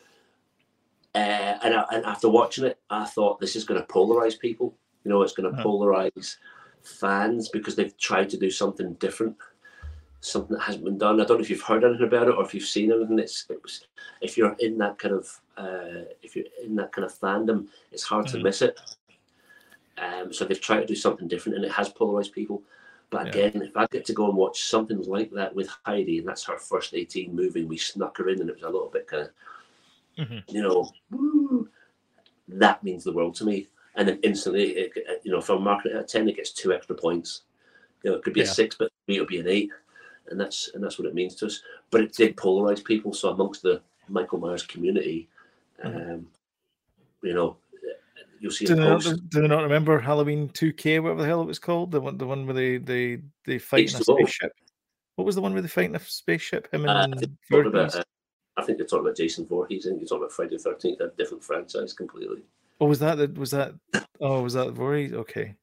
uh, 1.14 1.58
and, 1.62 1.74
I, 1.74 1.84
and 1.92 2.04
after 2.04 2.28
watching 2.28 2.64
it, 2.64 2.78
I 2.90 3.04
thought 3.06 3.40
this 3.40 3.56
is 3.56 3.64
going 3.64 3.80
to 3.80 3.86
polarize 3.86 4.38
people. 4.38 4.76
You 5.04 5.10
know, 5.10 5.22
it's 5.22 5.32
going 5.32 5.50
to 5.50 5.58
Uh-huh. 5.58 5.68
polarize 5.68 6.36
fans 6.82 7.48
because 7.48 7.76
they've 7.76 7.96
tried 7.96 8.28
to 8.30 8.36
do 8.38 8.50
something 8.50 8.94
different, 8.94 9.36
something 10.20 10.56
that 10.56 10.62
hasn't 10.62 10.84
been 10.84 10.98
done. 10.98 11.20
I 11.20 11.24
don't 11.24 11.38
know 11.38 11.42
if 11.42 11.50
you've 11.50 11.62
heard 11.62 11.84
anything 11.84 12.06
about 12.06 12.28
it 12.28 12.34
or 12.34 12.44
if 12.44 12.52
you've 12.54 12.64
seen 12.64 12.92
anything. 12.92 13.18
It's 13.18 13.46
it 13.48 13.62
was, 13.62 13.86
if 14.20 14.36
you're 14.36 14.54
in 14.60 14.76
that 14.78 14.98
kind 14.98 15.14
of 15.14 15.40
uh, 15.56 16.04
if 16.22 16.36
you're 16.36 16.46
in 16.62 16.76
that 16.76 16.92
kind 16.92 17.04
of 17.06 17.18
fandom, 17.18 17.68
it's 17.90 18.02
hard 18.02 18.26
to 18.28 18.38
Mhm. 18.38 18.42
miss 18.42 18.62
it. 18.62 18.78
Um, 19.98 20.32
so 20.32 20.44
they've 20.44 20.60
tried 20.60 20.80
to 20.80 20.86
do 20.86 20.94
something 20.94 21.26
different, 21.28 21.56
and 21.56 21.64
it 21.64 21.72
has 21.72 21.88
polarized 21.88 22.32
people. 22.32 22.62
But 23.10 23.26
Yeah. 23.26 23.48
again, 23.48 23.62
if 23.62 23.76
I 23.76 23.86
get 23.90 24.04
to 24.06 24.12
go 24.12 24.28
and 24.28 24.36
watch 24.36 24.64
something 24.64 25.02
like 25.02 25.30
that 25.32 25.54
with 25.54 25.68
Heidi, 25.84 26.18
and 26.18 26.28
that's 26.28 26.44
her 26.44 26.58
first 26.58 26.94
18 26.94 27.34
movie, 27.34 27.64
we 27.64 27.76
snuck 27.76 28.16
her 28.18 28.28
in, 28.28 28.40
and 28.40 28.48
it 28.48 28.54
was 28.54 28.62
a 28.62 28.70
little 28.70 28.88
bit 28.88 29.08
kind 29.08 29.24
of, 29.24 30.28
Mhm. 30.28 30.42
you 30.48 30.62
know, 30.62 30.92
woo, 31.10 31.68
that 32.48 32.82
means 32.84 33.02
the 33.04 33.12
world 33.12 33.34
to 33.36 33.44
me. 33.44 33.68
And 33.96 34.06
then 34.08 34.20
instantly, 34.22 34.70
it, 34.76 34.92
it- 34.96 35.20
you 35.24 35.32
know, 35.32 35.40
from 35.40 35.64
marking 35.64 35.90
it 35.92 35.96
at 35.96 36.08
10, 36.08 36.28
it 36.28 36.36
gets 36.36 36.52
two 36.52 36.72
extra 36.72 36.94
points. 36.94 37.42
You 38.04 38.10
know, 38.10 38.16
it 38.16 38.22
could 38.22 38.32
be 38.32 38.40
Yeah. 38.40 38.46
a 38.46 38.54
six, 38.54 38.76
but 38.76 38.90
me, 39.08 39.16
it'll 39.16 39.26
be 39.26 39.40
an 39.40 39.48
eight. 39.48 39.70
And 40.28 40.38
that's 40.40 40.68
and 40.74 40.82
that's 40.84 40.96
what 40.98 41.08
it 41.08 41.14
means 41.14 41.34
to 41.36 41.46
us. 41.46 41.60
But 41.90 42.02
it 42.02 42.12
did 42.12 42.36
polarize 42.36 42.84
people. 42.84 43.12
So 43.12 43.30
amongst 43.30 43.62
the 43.62 43.82
Michael 44.08 44.38
Myers 44.38 44.62
community, 44.62 45.28
Mhm. 45.84 46.12
um, 46.14 46.30
you 47.22 47.34
know, 47.34 47.56
you'll 48.40 48.50
see 48.50 48.64
Do 48.66 48.74
they, 48.74 48.80
not, 48.82 49.02
do 49.02 49.40
they 49.42 49.46
not 49.48 49.62
remember 49.62 50.00
Halloween 50.00 50.48
2K, 50.48 51.00
whatever 51.02 51.22
the 51.22 51.28
hell 51.28 51.42
it 51.42 51.46
was 51.46 51.58
called? 51.60 51.92
The 51.92 52.00
one 52.00 52.18
the 52.18 52.26
one 52.26 52.44
where 52.46 52.54
they 52.54 52.78
they, 52.78 53.18
they 53.46 53.58
fight 53.58 53.90
in 53.90 53.96
a 53.96 53.98
H2O. 54.00 54.18
spaceship. 54.18 54.52
What 55.16 55.24
was 55.26 55.34
the 55.36 55.40
one 55.42 55.52
where 55.52 55.62
they 55.62 55.68
fight 55.68 55.84
in 55.90 55.94
a 55.94 56.00
spaceship? 56.00 56.72
Him 56.74 56.88
Uh, 56.88 56.94
I 56.94 57.02
think 57.06 57.20
you're 57.50 57.62
talking 57.64 57.72
Voorhees? 57.72 57.94
about, 57.94 58.00
uh, 58.00 58.04
I 58.56 58.64
think 58.64 58.78
they're 58.78 58.86
talking 58.86 59.04
about 59.06 59.16
Jason 59.16 59.46
Voorhees, 59.46 59.86
and 59.86 60.00
you're 60.00 60.08
talking 60.08 60.22
about 60.22 60.32
Friday 60.32 60.56
the 60.56 60.62
Thirteenth, 60.62 61.00
a 61.00 61.12
different 61.16 61.44
franchise 61.44 61.92
completely. 61.92 62.42
Oh, 62.80 62.86
was 62.86 62.98
that 63.00 63.16
the, 63.16 63.28
was 63.38 63.50
that? 63.52 63.74
Oh, 64.20 64.42
was 64.42 64.54
that 64.54 64.72
Voorhees? 64.72 65.12
Okay, 65.12 65.54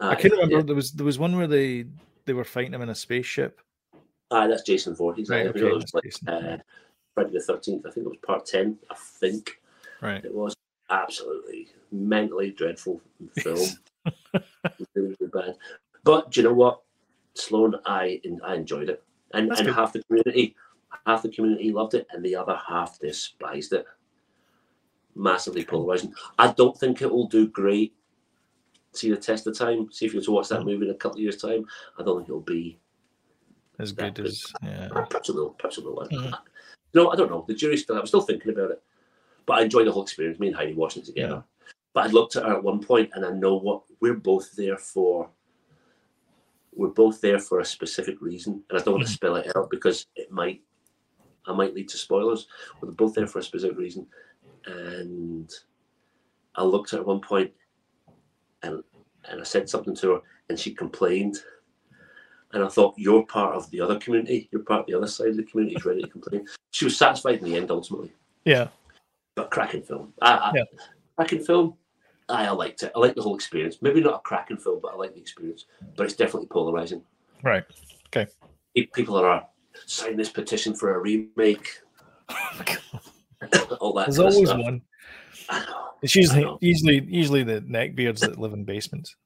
I 0.00 0.14
can't 0.16 0.32
remember. 0.34 0.56
yeah. 0.56 0.62
There 0.62 0.74
was 0.74 0.92
there 0.92 1.06
was 1.06 1.18
one 1.18 1.36
where 1.36 1.46
they 1.46 1.86
they 2.24 2.32
were 2.32 2.44
fighting 2.44 2.74
him 2.74 2.82
in 2.82 2.88
a 2.88 2.94
spaceship. 2.94 3.60
Aye, 4.32 4.48
that's 4.48 4.62
Jason 4.62 4.94
Voorhees. 4.96 5.28
Right, 5.30 5.46
I 5.46 5.50
okay, 5.50 5.60
it 5.60 5.64
was 5.72 5.84
that's 5.84 5.94
like 5.94 6.04
Jason, 6.04 6.28
uh. 6.28 6.58
Friday 7.14 7.30
the 7.32 7.40
Thirteenth. 7.40 7.86
I 7.86 7.90
think 7.90 8.06
it 8.06 8.08
was 8.10 8.18
part 8.26 8.44
ten. 8.46 8.76
I 8.90 8.94
think 8.96 9.60
Right. 10.02 10.24
it 10.24 10.34
was 10.34 10.54
absolutely 10.90 11.68
mentally 11.92 12.50
dreadful 12.50 13.00
film. 13.38 13.68
really, 14.94 15.14
really 15.20 15.30
bad. 15.32 15.56
But 16.04 16.30
do 16.30 16.40
you 16.40 16.46
know 16.48 16.54
what, 16.54 16.82
Sloan? 17.34 17.74
I 17.86 18.20
I 18.44 18.54
enjoyed 18.54 18.88
it, 18.90 19.02
and 19.34 19.50
That's 19.50 19.60
and 19.60 19.68
good. 19.68 19.74
half 19.74 19.92
the 19.92 20.02
community, 20.04 20.54
half 21.06 21.22
the 21.22 21.30
community 21.30 21.72
loved 21.72 21.94
it, 21.94 22.06
and 22.12 22.24
the 22.24 22.36
other 22.36 22.58
half 22.68 22.98
despised 22.98 23.72
it. 23.72 23.84
Massively 25.14 25.64
polarizing. 25.64 26.12
I 26.38 26.52
don't 26.52 26.76
think 26.78 27.00
it 27.00 27.10
will 27.10 27.26
do 27.26 27.48
great. 27.48 27.94
See 28.92 29.10
the 29.10 29.16
test 29.16 29.46
of 29.46 29.56
time. 29.58 29.90
See 29.90 30.04
if 30.06 30.12
you 30.12 30.20
were 30.20 30.24
to 30.24 30.30
watch 30.30 30.48
that 30.48 30.60
Mm. 30.60 30.66
movie 30.66 30.84
in 30.88 30.90
a 30.94 30.98
couple 30.98 31.16
of 31.16 31.22
years' 31.22 31.40
time. 31.40 31.66
I 31.98 32.02
don't 32.02 32.18
think 32.18 32.28
it'll 32.28 32.40
be 32.40 32.78
As 33.78 33.92
good 33.92 34.14
good. 34.14 34.26
as 34.26 34.52
yeah. 34.62 34.88
perhaps 34.88 35.28
a 35.28 35.32
little, 35.32 35.50
perhaps 35.50 35.78
a 35.78 35.80
little. 35.80 36.06
Mhm. 36.06 36.38
No, 36.94 37.10
I 37.10 37.16
don't 37.16 37.30
know. 37.30 37.44
The 37.48 37.54
jury's 37.54 37.82
still. 37.82 37.96
I'm 37.98 38.06
still 38.06 38.20
thinking 38.22 38.52
about 38.52 38.70
it, 38.72 38.82
but 39.46 39.58
I 39.58 39.62
enjoyed 39.62 39.86
the 39.86 39.92
whole 39.92 40.02
experience. 40.02 40.38
Me 40.38 40.48
and 40.48 40.56
Heidi 40.56 40.74
watching 40.74 41.02
it 41.02 41.06
together. 41.06 41.42
But 41.94 42.04
I 42.04 42.08
looked 42.08 42.36
at 42.36 42.44
her 42.44 42.56
at 42.56 42.62
one 42.62 42.80
point, 42.80 43.10
and 43.14 43.24
I 43.24 43.30
know 43.30 43.56
what 43.56 43.82
we're 44.00 44.14
both 44.14 44.54
there 44.56 44.76
for. 44.76 45.30
We're 46.74 46.88
both 46.88 47.20
there 47.22 47.38
for 47.38 47.60
a 47.60 47.64
specific 47.64 48.20
reason, 48.20 48.62
and 48.68 48.78
I 48.78 48.82
don't 48.82 48.94
want 48.94 49.06
to 49.06 49.10
Mhm. 49.12 49.14
spell 49.14 49.36
it 49.36 49.56
out 49.56 49.70
because 49.70 50.06
it 50.14 50.30
might, 50.30 50.62
I 51.46 51.54
might 51.54 51.74
lead 51.74 51.88
to 51.88 51.96
spoilers. 51.96 52.48
We're 52.80 52.90
both 52.90 53.14
there 53.14 53.26
for 53.26 53.38
a 53.38 53.42
specific 53.42 53.78
reason, 53.78 54.06
and 54.66 55.50
I 56.54 56.64
looked 56.64 56.92
at 56.92 56.98
her 56.98 57.00
at 57.02 57.06
one 57.06 57.20
point, 57.20 57.52
and 58.62 58.82
and 59.28 59.40
I 59.40 59.44
said 59.44 59.68
something 59.68 59.96
to 59.96 60.14
her, 60.14 60.22
and 60.48 60.58
she 60.60 60.72
complained. 60.72 61.42
And 62.52 62.62
I 62.62 62.68
thought, 62.68 62.94
you're 62.96 63.26
part 63.26 63.56
of 63.56 63.68
the 63.72 63.80
other 63.80 63.98
community. 63.98 64.48
You're 64.52 64.62
part 64.62 64.80
of 64.82 64.86
the 64.86 64.94
other 64.94 65.08
side 65.08 65.30
of 65.30 65.36
the 65.36 65.42
community 65.42 65.74
who's 65.74 65.84
ready 65.84 66.00
to 66.00 66.06
complain. 66.08 66.46
She 66.70 66.84
was 66.84 66.96
satisfied 66.96 67.40
in 67.40 67.44
the 67.44 67.56
end, 67.56 67.72
ultimately. 67.72 68.12
Yeah. 68.44 68.68
But 69.36 69.50
cracking 69.50 69.82
film. 69.82 70.14
I, 70.22 70.32
I, 70.32 70.52
Cracking 71.16 71.44
film. 71.44 71.74
I, 72.28 72.46
I 72.46 72.50
liked 72.50 72.82
it. 72.82 72.90
I 72.96 72.98
liked 72.98 73.16
the 73.16 73.22
whole 73.22 73.34
experience. 73.34 73.78
Maybe 73.82 74.00
not 74.00 74.14
a 74.14 74.18
cracking 74.20 74.56
film, 74.56 74.80
but 74.82 74.94
I 74.94 74.96
like 74.96 75.14
the 75.14 75.20
experience. 75.20 75.66
But 75.94 76.04
it's 76.04 76.14
definitely 76.14 76.48
polarizing. 76.48 77.02
Right. 77.42 77.64
Okay. 78.08 78.26
People 78.94 79.16
are 79.16 79.46
signing 79.84 80.16
this 80.16 80.30
petition 80.30 80.74
for 80.74 80.94
a 80.94 80.98
remake. 80.98 81.80
all 83.80 83.92
that. 83.92 84.06
There's 84.06 84.18
always 84.18 84.48
stuff. 84.48 84.60
one. 84.60 84.82
I 85.50 85.60
know. 85.60 85.90
It's 86.02 86.16
usually 86.16 86.46
usually 86.60 87.04
usually 87.04 87.42
the 87.42 87.60
neckbeards 87.60 88.20
that 88.20 88.38
live 88.38 88.52
in 88.52 88.64
basements. 88.64 89.16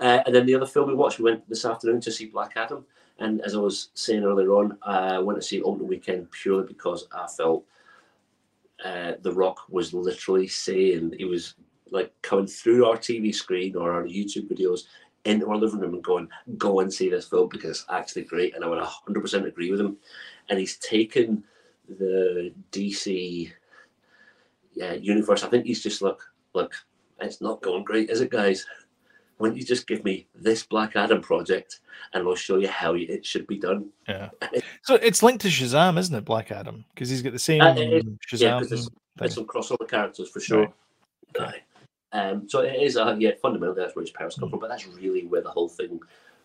Uh, 0.00 0.22
and 0.26 0.34
then 0.34 0.44
the 0.46 0.54
other 0.54 0.66
film 0.66 0.88
we 0.88 0.94
watched, 0.94 1.18
we 1.18 1.30
went 1.30 1.48
this 1.48 1.64
afternoon 1.64 2.00
to 2.02 2.12
see 2.12 2.26
Black 2.26 2.52
Adam. 2.56 2.84
And 3.18 3.40
as 3.42 3.54
I 3.54 3.58
was 3.58 3.88
saying 3.94 4.24
earlier 4.24 4.50
on, 4.50 4.76
I 4.82 5.18
went 5.18 5.38
to 5.38 5.46
see 5.46 5.58
it 5.58 5.62
opening 5.62 5.88
weekend 5.88 6.30
purely 6.30 6.66
because 6.66 7.06
I 7.12 7.26
felt 7.28 7.64
uh, 8.84 9.12
The 9.22 9.32
Rock 9.32 9.62
was 9.68 9.92
literally 9.92 10.46
saying 10.46 11.14
he 11.18 11.24
was 11.24 11.54
like 11.90 12.12
coming 12.22 12.46
through 12.46 12.86
our 12.86 12.96
TV 12.96 13.34
screen 13.34 13.76
or 13.76 13.92
our 13.92 14.04
YouTube 14.04 14.50
videos 14.50 14.82
into 15.24 15.48
our 15.48 15.56
living 15.56 15.80
room 15.80 15.94
and 15.94 16.04
going, 16.04 16.28
"Go 16.58 16.80
and 16.80 16.92
see 16.92 17.08
this 17.08 17.28
film 17.28 17.48
because 17.48 17.80
it's 17.80 17.86
actually 17.90 18.24
great." 18.24 18.54
And 18.54 18.64
I 18.64 18.68
would 18.68 18.78
100% 18.78 19.46
agree 19.46 19.70
with 19.70 19.80
him. 19.80 19.96
And 20.48 20.58
he's 20.58 20.76
taken 20.78 21.44
the 21.88 22.52
DC 22.72 23.50
yeah, 24.74 24.94
universe. 24.94 25.44
I 25.44 25.48
think 25.48 25.66
he's 25.66 25.82
just 25.82 26.02
like, 26.02 26.18
look, 26.54 26.74
it's 27.20 27.40
not 27.40 27.62
going 27.62 27.84
great, 27.84 28.10
is 28.10 28.20
it, 28.20 28.30
guys? 28.30 28.66
Why 29.38 29.48
don't 29.48 29.56
you 29.56 29.64
just 29.64 29.86
give 29.86 30.04
me 30.04 30.28
this 30.34 30.62
Black 30.64 30.94
Adam 30.96 31.20
project 31.20 31.80
and 32.12 32.26
I'll 32.26 32.34
show 32.36 32.56
you 32.58 32.68
how 32.68 32.94
it 32.94 33.26
should 33.26 33.46
be 33.46 33.58
done? 33.58 33.90
Yeah. 34.08 34.30
So 34.82 34.94
it's 34.94 35.22
linked 35.22 35.42
to 35.42 35.48
Shazam, 35.48 35.98
isn't 35.98 36.14
it? 36.14 36.24
Black 36.24 36.52
Adam, 36.52 36.84
because 36.94 37.08
he's 37.10 37.22
got 37.22 37.32
the 37.32 37.38
same 37.38 37.60
Uh, 37.60 37.74
it 37.76 38.06
Shazam 38.20 38.60
because 38.60 38.68
there's, 38.68 38.90
there's 39.16 39.34
some 39.34 39.46
crossover 39.46 39.88
characters 39.88 40.28
for 40.30 40.40
sure. 40.40 40.72
Aye. 41.40 41.62
Um, 42.12 42.48
so 42.48 42.60
it 42.60 42.80
is, 42.80 42.96
uh, 42.96 43.16
yeah, 43.18 43.32
fundamentally 43.42 43.80
that's 43.82 43.96
where 43.96 44.04
his 44.04 44.10
powers 44.12 44.36
come 44.38 44.50
from, 44.50 44.60
but 44.60 44.68
that's 44.68 44.86
really 44.86 45.26
where 45.26 45.40
the 45.42 45.50
whole 45.50 45.68
thing 45.68 45.98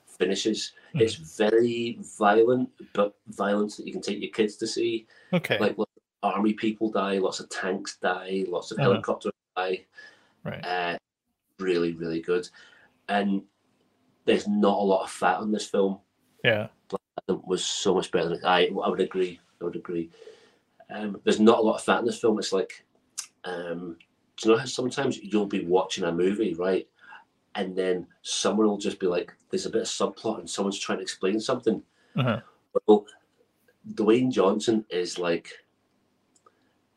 finishes. 0.07 0.71
Mhm. 0.95 1.01
It's 1.01 1.15
very 1.15 1.99
violent, 2.17 2.69
but 2.93 3.13
violence 3.27 3.77
that 3.77 3.85
you 3.85 3.93
can 3.93 4.01
take 4.01 4.19
your 4.19 4.31
kids 4.31 4.55
to 4.57 4.67
see. 4.67 5.05
Okay. 5.31 5.59
Like 5.59 5.77
lots 5.77 5.91
of 5.95 6.33
army 6.33 6.53
people 6.53 6.89
die, 6.89 7.19
lots 7.19 7.39
of 7.39 7.49
tanks 7.49 7.97
die, 8.01 8.45
lots 8.47 8.71
of 8.71 8.79
Uh-huh. 8.79 8.89
helicopters 8.91 9.31
die. 9.55 9.85
right. 10.43 10.65
Uh, 10.65 10.97
really, 11.59 11.93
really 11.93 12.21
good. 12.21 12.49
And 13.09 13.41
there's 14.25 14.47
not 14.47 14.77
a 14.77 14.83
lot 14.83 15.03
of 15.03 15.11
fat 15.11 15.37
on 15.37 15.51
this 15.51 15.67
film. 15.67 15.99
Yeah. 16.43 16.67
It 17.27 17.45
was 17.45 17.65
so 17.65 17.93
much 17.93 18.11
better 18.11 18.29
than 18.29 18.45
I. 18.45 18.67
I 18.67 18.89
would 18.89 19.01
agree. 19.01 19.39
I 19.59 19.65
would 19.65 19.75
agree. 19.75 20.09
Um, 20.89 21.19
there's 21.23 21.39
not 21.39 21.59
a 21.59 21.61
lot 21.61 21.75
of 21.75 21.83
fat 21.83 21.99
in 21.99 22.05
this 22.05 22.19
film. 22.19 22.39
It's 22.39 22.53
like, 22.53 22.85
um, 23.43 23.97
do 24.37 24.49
you 24.49 24.55
know 24.55 24.59
how 24.59 24.65
sometimes 24.65 25.17
you'll 25.17 25.45
be 25.45 25.65
watching 25.65 26.05
a 26.05 26.11
movie, 26.11 26.53
right? 26.53 26.87
And 27.55 27.75
then 27.75 28.07
someone 28.21 28.67
will 28.67 28.77
just 28.77 28.99
be 28.99 29.07
like, 29.07 29.33
there's 29.49 29.65
a 29.65 29.69
bit 29.69 29.81
of 29.81 29.87
subplot 29.87 30.39
and 30.39 30.49
someone's 30.49 30.79
trying 30.79 30.99
to 30.99 31.03
explain 31.03 31.39
something. 31.39 31.81
Uh-huh. 32.15 32.39
Well, 32.87 33.05
Dwayne 33.93 34.31
Johnson 34.31 34.85
is 34.89 35.17
like, 35.19 35.51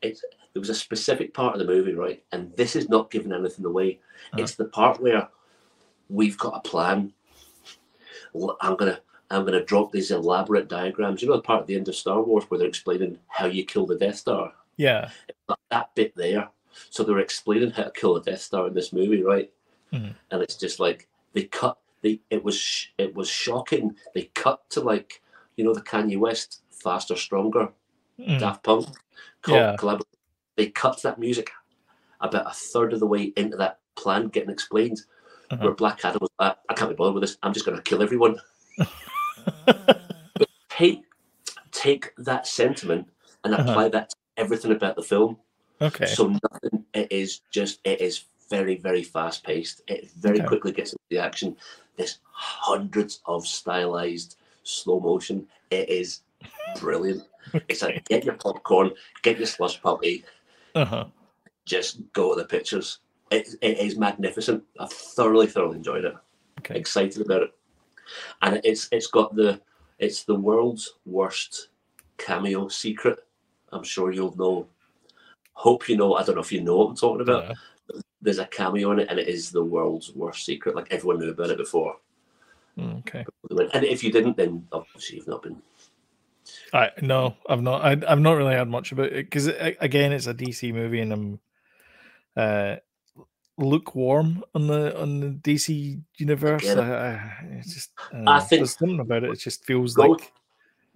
it's, 0.03 0.23
there 0.53 0.61
was 0.61 0.71
a 0.71 0.75
specific 0.75 1.33
part 1.33 1.55
of 1.55 1.59
the 1.59 1.73
movie, 1.73 1.95
right? 1.95 2.23
And 2.33 2.55
this 2.57 2.77
is 2.77 2.89
not 2.89 3.11
giving 3.11 3.33
anything 3.33 3.65
away. 3.65 4.01
Uh-huh. 4.33 4.43
It's 4.43 4.55
the 4.55 4.67
part 4.67 5.01
where 5.01 5.29
we've 6.13 6.39
got 6.39 6.55
a 6.57 6.69
plan. 6.69 7.13
I'm 8.61 8.77
gonna 8.77 9.01
I'm 9.31 9.45
gonna 9.45 9.65
drop 9.65 9.93
these 9.93 10.11
elaborate 10.11 10.69
diagrams. 10.69 11.23
You 11.23 11.29
know 11.29 11.37
the 11.37 11.43
part 11.43 11.63
at 11.63 11.67
the 11.67 11.77
end 11.77 11.89
of 11.89 11.97
Star 11.97 12.23
Wars 12.23 12.45
where 12.49 12.59
they're 12.59 12.69
explaining 12.69 13.19
how 13.29 13.47
you 13.47 13.65
kill 13.65 13.87
the 13.87 13.97
Death 13.97 14.17
Star? 14.17 14.53
Yeah. 14.77 15.11
That- 15.71 15.95
bit 15.95 16.15
there. 16.17 16.49
So 16.91 17.03
they're 17.03 17.19
explaining 17.19 17.71
how 17.71 17.85
to 17.85 17.91
kill 17.91 18.17
a 18.17 18.23
Death 18.23 18.41
Star 18.41 18.67
in 18.67 18.75
this 18.75 18.93
movie, 18.93 19.23
right? 19.23 19.51
Mhm. 19.93 20.15
And 20.31 20.43
it's 20.43 20.57
just 20.57 20.81
like 20.81 21.09
they 21.33 21.45
cut. 21.45 21.79
They 22.03 22.21
it 22.31 22.43
was 22.45 22.57
sh- 22.59 22.89
it 22.99 23.15
was 23.15 23.29
shocking. 23.29 23.97
They 24.15 24.25
cut 24.35 24.69
to 24.71 24.81
like 24.81 25.23
you 25.57 25.65
know 25.65 25.75
the 25.75 25.83
Kanye 25.83 26.19
West 26.19 26.63
faster, 26.71 27.17
stronger, 27.17 27.73
Mm. 28.19 28.39
Daft 28.41 28.63
Punk 28.65 28.87
Yeah. 29.49 29.77
They 30.57 30.69
cut 30.69 31.01
that 31.03 31.19
music 31.19 31.51
about 32.21 32.47
a 32.47 32.55
third 32.55 32.93
of 32.93 33.01
the 33.01 33.07
way 33.07 33.33
into 33.37 33.57
that 33.57 33.81
plan 33.95 34.29
getting 34.29 34.51
explained. 34.51 35.01
Uh-huh. 35.53 35.65
Where 35.65 35.75
Black 35.75 36.03
Adam 36.05 36.19
was 36.23 36.31
like, 36.39 36.57
I 36.71 36.75
can't 36.75 36.89
be 36.91 36.97
bothered 36.97 37.15
with 37.15 37.23
this. 37.23 37.37
I'm 37.43 37.53
just 37.53 37.67
going 37.67 37.77
to 37.77 37.83
kill 37.83 38.03
everyone. 38.03 38.37
Take 40.71 41.03
take 41.71 42.13
that 42.19 42.47
sentiment 42.47 43.07
and 43.45 43.55
Uh-huh. 43.55 43.71
apply 43.71 43.89
that 43.91 44.09
to 44.11 44.17
everything 44.39 44.73
about 44.73 44.97
the 44.97 45.03
film. 45.03 45.37
okay. 45.81 46.07
So 46.07 46.29
nothing. 46.29 46.85
It 46.95 47.13
is 47.13 47.41
just. 47.51 47.81
It 47.85 48.01
is 48.01 48.25
very 48.49 48.77
very 48.77 49.03
fast 49.03 49.45
paced. 49.45 49.83
It 49.89 50.11
very 50.13 50.39
Okay. 50.39 50.47
quickly 50.47 50.73
gets 50.73 50.93
into 50.93 51.05
the 51.11 51.19
action. 51.19 51.57
There's 51.97 52.19
hundreds 52.33 53.21
of 53.27 53.47
stylized 53.47 54.37
slow 54.63 55.01
motion. 55.01 55.47
It 55.71 55.89
is 55.91 56.21
brilliant. 56.81 57.25
It's 57.69 57.83
like 57.83 58.05
get 58.09 58.25
your 58.25 58.35
popcorn, 58.37 58.93
get 59.23 59.37
your 59.37 59.47
slush 59.47 59.83
puppy, 59.83 60.25
Uh-huh. 60.75 61.05
just 61.67 62.01
go 62.15 62.35
to 62.35 62.41
the 62.43 62.49
pictures. 62.49 62.99
It, 63.33 63.49
it 63.63 63.79
is 63.79 63.97
magnificent. 63.97 64.63
I 64.79 64.87
thoroughly, 64.87 65.47
thoroughly 65.47 65.77
enjoyed 65.77 66.05
it. 66.05 66.15
Okay. 66.61 66.77
Excited 66.79 67.23
about 67.23 67.43
it, 67.43 67.51
and 68.43 68.61
it's 68.63 68.89
it's 68.93 69.07
got 69.07 69.35
the 69.35 69.61
it's 69.99 70.25
the 70.25 70.35
world's 70.35 70.95
worst 71.07 71.69
cameo 72.19 72.69
secret. 72.69 73.21
I'm 73.73 73.83
sure 73.83 74.13
you'll 74.13 74.37
know. 74.37 74.67
Hope 75.55 75.89
you 75.89 75.97
know. 75.97 76.15
I 76.15 76.23
don't 76.23 76.35
know 76.35 76.43
if 76.43 76.53
you 76.53 76.61
know 76.61 76.77
what 76.77 76.91
I'm 76.91 76.97
talking 76.97 77.23
about. 77.23 77.51
Uh, 77.51 78.01
There's 78.21 78.39
a 78.39 78.47
cameo 78.47 78.93
in 78.93 79.01
it, 79.01 79.09
and 79.11 79.19
it 79.19 79.29
is 79.29 79.51
the 79.51 79.65
world's 79.65 80.15
worst 80.15 80.45
secret. 80.45 80.77
Like 80.77 80.93
everyone 80.93 81.21
knew 81.21 81.31
about 81.31 81.51
it 81.51 81.59
before, 81.59 81.97
mm, 82.79 82.99
okay. 83.01 83.25
and 83.73 83.85
if 83.85 84.05
you 84.05 84.13
didn't, 84.13 84.37
then 84.37 84.67
obviously 84.73 85.17
you've 85.17 85.29
not 85.29 85.43
been. 85.43 85.61
I 86.73 86.91
no, 87.01 87.37
I've 87.49 87.63
not. 87.63 87.83
I, 87.83 87.93
I've 88.07 88.21
not 88.21 88.37
really 88.37 88.55
had 88.55 88.69
much 88.69 88.93
about 88.93 89.07
it 89.07 89.27
because 89.27 89.47
again, 89.47 90.13
it's 90.13 90.27
a 90.27 90.35
DC 90.35 90.73
movie, 90.73 91.01
and 91.01 91.13
I'm 91.13 91.41
uh, 92.37 92.77
lukewarm 93.59 94.43
on 94.55 94.67
the 94.67 95.01
on 95.01 95.21
the 95.21 95.27
DC 95.29 96.01
universe. 96.17 96.67
I, 96.69 96.81
I, 96.81 97.35
it's 97.59 97.75
just 97.75 97.91
I, 98.13 98.37
I 98.37 98.41
think- 98.41 98.61
there's 98.61 98.77
something 98.77 99.01
about 99.01 99.25
it. 99.25 99.31
It 99.31 99.39
just 99.41 99.65
feels 99.65 99.95
Go- 99.95 100.09
like 100.13 100.33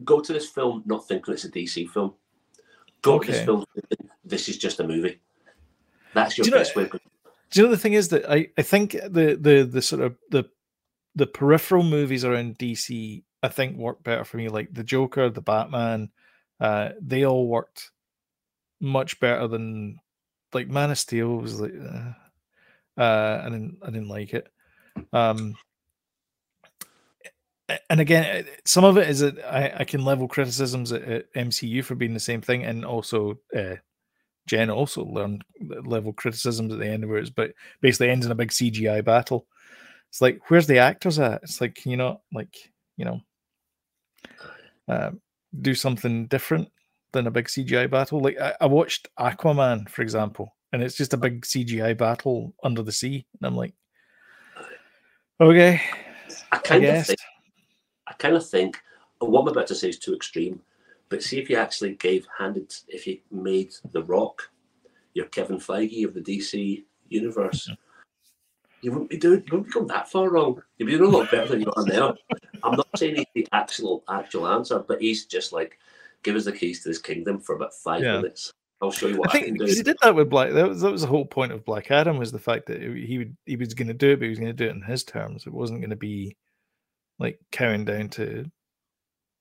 Go 0.04 0.20
to 0.20 0.32
this 0.32 0.48
film 0.50 0.82
not 0.84 1.08
thinking 1.08 1.32
it's 1.34 1.44
a 1.44 1.50
DC 1.50 1.88
film. 1.88 2.14
Go 3.02 3.18
to 3.18 3.30
this 3.32 3.44
film 3.44 3.64
this 4.24 4.48
is 4.48 4.58
just 4.58 4.80
a 4.80 4.86
movie. 4.86 5.20
That's 6.14 6.36
your 6.36 6.44
Do 6.44 6.50
you 6.50 6.54
know- 6.56 6.60
best 6.60 6.76
way. 6.76 6.82
Of, 6.84 6.90
Do 6.92 6.98
you 7.60 7.62
know 7.64 7.70
the 7.70 7.78
thing 7.78 7.92
is 7.94 8.08
that 8.08 8.30
I, 8.30 8.48
I 8.58 8.62
think 8.62 8.92
the 8.92 9.38
the 9.40 9.68
the 9.70 9.82
sort 9.82 10.02
of 10.02 10.16
the 10.30 10.44
the 11.14 11.26
peripheral 11.26 11.82
movies 11.82 12.24
around 12.24 12.58
DC 12.58 13.22
I 13.42 13.48
think 13.48 13.76
work 13.76 14.02
better 14.02 14.24
for 14.24 14.36
me. 14.38 14.48
Like 14.48 14.72
the 14.72 14.82
Joker, 14.84 15.30
the 15.30 15.40
Batman, 15.40 16.10
uh, 16.60 16.90
they 17.00 17.24
all 17.24 17.46
worked 17.46 17.90
much 18.80 19.20
better 19.20 19.46
than 19.46 19.98
like 20.52 20.68
Man 20.68 20.90
of 20.90 20.98
Steel 20.98 21.36
was 21.36 21.60
like 21.60 21.72
uh, 21.72 22.12
uh 22.98 23.42
I 23.42 23.48
didn't 23.48 23.78
I 23.82 23.86
didn't 23.86 24.08
like 24.08 24.34
it. 24.34 24.48
Um 25.12 25.56
and 27.90 28.00
again, 28.00 28.44
uh, 28.44 28.50
some 28.64 28.84
of 28.84 28.96
it 28.96 29.08
is 29.08 29.20
that 29.20 29.38
I, 29.44 29.80
I 29.80 29.84
can 29.84 30.04
level 30.04 30.28
criticisms 30.28 30.92
at, 30.92 31.02
at 31.02 31.32
MCU 31.34 31.84
for 31.84 31.96
being 31.96 32.14
the 32.14 32.20
same 32.20 32.40
thing, 32.40 32.64
and 32.64 32.84
also 32.84 33.40
uh, 33.56 33.76
Jen 34.46 34.70
also 34.70 35.04
learned 35.04 35.44
level 35.60 36.12
criticisms 36.12 36.72
at 36.72 36.78
the 36.78 36.86
end 36.86 37.04
of 37.04 37.10
where 37.10 37.18
it's 37.18 37.30
but 37.30 37.52
basically 37.80 38.10
ends 38.10 38.24
in 38.24 38.32
a 38.32 38.36
big 38.36 38.50
CGI 38.50 39.04
battle. 39.04 39.46
It's 40.08 40.20
like, 40.20 40.40
where's 40.48 40.68
the 40.68 40.78
actors 40.78 41.18
at? 41.18 41.42
It's 41.42 41.60
like, 41.60 41.84
you 41.84 41.96
not 41.96 42.20
like, 42.32 42.54
you 42.96 43.04
know, 43.04 43.20
uh, 44.88 45.10
do 45.60 45.74
something 45.74 46.26
different 46.26 46.70
than 47.12 47.26
a 47.26 47.32
big 47.32 47.46
CGI 47.46 47.90
battle? 47.90 48.20
Like 48.20 48.38
I, 48.38 48.54
I 48.60 48.66
watched 48.66 49.08
Aquaman, 49.18 49.88
for 49.88 50.02
example, 50.02 50.54
and 50.76 50.84
it's 50.84 50.94
just 50.94 51.14
a 51.14 51.16
uh. 51.16 51.20
big 51.20 51.40
CGI 51.40 51.96
battle 51.96 52.54
under 52.62 52.82
the 52.82 52.92
sea, 52.92 53.24
and 53.40 53.46
I'm 53.46 53.56
like, 53.56 53.72
okay, 55.40 55.80
I 56.52 56.56
I 56.56 56.58
kind 56.58 56.84
of 56.84 57.06
think. 57.06 57.18
I 58.06 58.12
kind 58.12 58.36
of 58.36 58.46
think 58.46 58.82
uh, 59.22 59.26
what 59.26 59.40
I'm 59.40 59.48
about 59.48 59.66
to 59.68 59.74
say 59.74 59.88
is 59.88 59.98
too 59.98 60.14
extreme, 60.14 60.60
but 61.08 61.22
see 61.22 61.38
if 61.38 61.48
you 61.48 61.56
actually 61.56 61.94
gave 61.94 62.26
handed 62.38 62.74
if 62.88 63.06
you 63.06 63.20
made 63.30 63.74
The 63.92 64.02
Rock 64.02 64.50
your 65.14 65.24
Kevin 65.26 65.56
Feige 65.56 66.04
of 66.04 66.12
the 66.12 66.20
DC 66.20 66.84
universe, 67.08 67.70
you 68.82 68.92
wouldn't 68.92 69.08
be 69.08 69.16
doing 69.16 69.42
you 69.46 69.52
wouldn't 69.52 69.68
be 69.68 69.72
going 69.72 69.86
that 69.86 70.10
far 70.10 70.28
wrong. 70.28 70.62
You'd 70.76 70.86
be 70.86 70.98
doing 70.98 71.10
a 71.10 71.16
lot 71.16 71.30
better 71.30 71.48
than 71.48 71.62
you 71.62 71.72
are 71.74 71.86
now. 71.86 72.14
I'm 72.62 72.76
not 72.76 72.88
saying 72.96 73.16
he's 73.16 73.26
the 73.34 73.48
actual 73.52 74.04
actual 74.10 74.46
answer, 74.46 74.80
but 74.80 75.00
he's 75.00 75.24
just 75.24 75.54
like 75.54 75.78
give 76.22 76.36
us 76.36 76.44
the 76.44 76.52
keys 76.52 76.82
to 76.82 76.90
this 76.90 76.98
kingdom 76.98 77.40
for 77.40 77.56
about 77.56 77.72
five 77.72 78.02
Yeah. 78.02 78.16
minutes. 78.18 78.52
I'll 78.82 78.90
show 78.90 79.06
you 79.06 79.18
what 79.18 79.30
I, 79.30 79.32
think 79.32 79.46
can 79.46 79.54
do. 79.54 79.64
he 79.64 79.82
did 79.82 79.96
that 80.02 80.14
with 80.14 80.28
Black. 80.28 80.52
That 80.52 80.68
was 80.68 80.80
that 80.82 80.92
was 80.92 81.00
the 81.00 81.08
whole 81.08 81.24
point 81.24 81.52
of 81.52 81.64
Black 81.64 81.90
Adam 81.90 82.18
was 82.18 82.30
the 82.30 82.38
fact 82.38 82.66
that 82.66 82.82
he 82.82 83.18
would 83.18 83.36
he 83.46 83.56
was 83.56 83.72
going 83.74 83.88
to 83.88 83.94
do 83.94 84.10
it, 84.10 84.16
but 84.16 84.24
he 84.24 84.30
was 84.30 84.38
going 84.38 84.54
to 84.54 84.64
do 84.64 84.66
it 84.66 84.74
in 84.74 84.82
his 84.82 85.02
terms. 85.02 85.46
It 85.46 85.52
wasn't 85.52 85.80
going 85.80 85.90
to 85.90 85.96
be 85.96 86.36
like 87.18 87.40
carrying 87.50 87.86
down 87.86 88.10
to, 88.10 88.50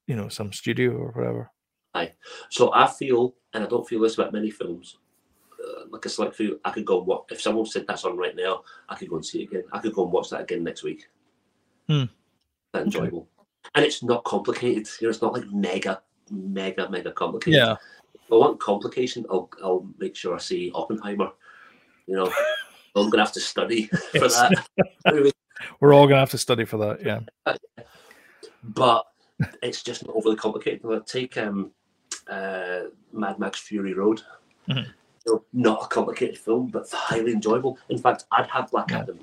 you 0.08 0.16
know, 0.16 0.30
some 0.30 0.54
studio 0.54 0.92
or 0.92 1.12
whatever. 1.12 1.52
Aye. 1.94 2.14
So 2.50 2.74
I 2.74 2.88
feel, 2.88 3.36
and 3.54 3.64
I 3.64 3.68
don't 3.68 3.88
feel 3.88 4.02
this 4.02 4.18
about 4.18 4.34
many 4.34 4.52
films. 4.52 4.98
Uh, 5.66 5.86
like 5.90 6.06
a 6.06 6.10
select 6.10 6.36
few, 6.36 6.60
I 6.64 6.72
could 6.72 6.86
go 6.86 7.00
and 7.00 7.08
watch. 7.08 7.26
If 7.32 7.42
someone 7.42 7.66
said 7.66 7.86
that's 7.88 8.06
on 8.06 8.18
right 8.18 8.36
now, 8.36 8.64
I 8.88 8.96
could 8.96 9.10
go 9.10 9.16
and 9.16 9.26
see 9.26 9.42
it 9.42 9.50
again. 9.50 9.64
I 9.72 9.80
could 9.80 9.94
go 9.94 10.04
and 10.04 10.12
watch 10.12 10.30
that 10.30 10.42
again 10.42 10.64
next 10.64 10.84
week. 10.84 11.08
Hmm. 11.88 12.04
That 12.74 12.84
enjoyable, 12.84 13.28
and 13.74 13.86
it's 13.86 14.04
not 14.04 14.24
complicated. 14.26 14.88
You 15.00 15.08
know, 15.08 15.10
it's 15.12 15.22
not 15.22 15.34
like 15.34 15.46
mega, 15.52 16.02
mega, 16.30 16.90
mega 16.90 17.12
complicated. 17.12 17.58
Yeah, 17.58 17.76
If 18.26 18.32
I 18.32 18.36
want 18.36 18.60
complication, 18.60 19.26
I'll 19.30 19.50
I'll 19.64 19.88
make 20.00 20.16
sure 20.16 20.36
I 20.36 20.40
see 20.40 20.72
Oppenheimer. 20.74 21.30
You 22.08 22.16
know, 22.16 22.34
I'm 22.96 23.10
gonna 23.10 23.24
have 23.24 23.34
to 23.34 23.40
study 23.40 23.86
for 24.12 24.28
that. 24.28 24.66
we're 25.80 25.94
all 25.94 26.06
going 26.08 26.16
to 26.16 26.20
have 26.20 26.32
to 26.32 26.38
study 26.38 26.66
for 26.66 26.78
that. 26.78 27.04
Yeah, 27.06 27.20
but 28.64 29.06
it's 29.62 29.84
just 29.84 30.06
not 30.06 30.16
overly 30.16 30.36
complicated. 30.36 30.82
Take 31.06 31.38
um, 31.38 31.72
uh, 32.30 32.82
Mad 33.14 33.40
Max 33.40 33.60
Fury 33.60 33.94
Road. 33.94 34.22
Mhm. 34.70 34.86
You 35.26 35.34
know, 35.34 35.44
not 35.54 35.84
a 35.84 35.88
complicated 35.88 36.38
film, 36.38 36.68
but 36.68 36.90
highly 36.92 37.32
enjoyable. 37.34 37.78
In 37.90 37.98
fact, 37.98 38.26
I'd 38.32 38.48
have 38.48 38.70
Black 38.72 38.92
Yeah. 38.92 39.00
Adam 39.00 39.20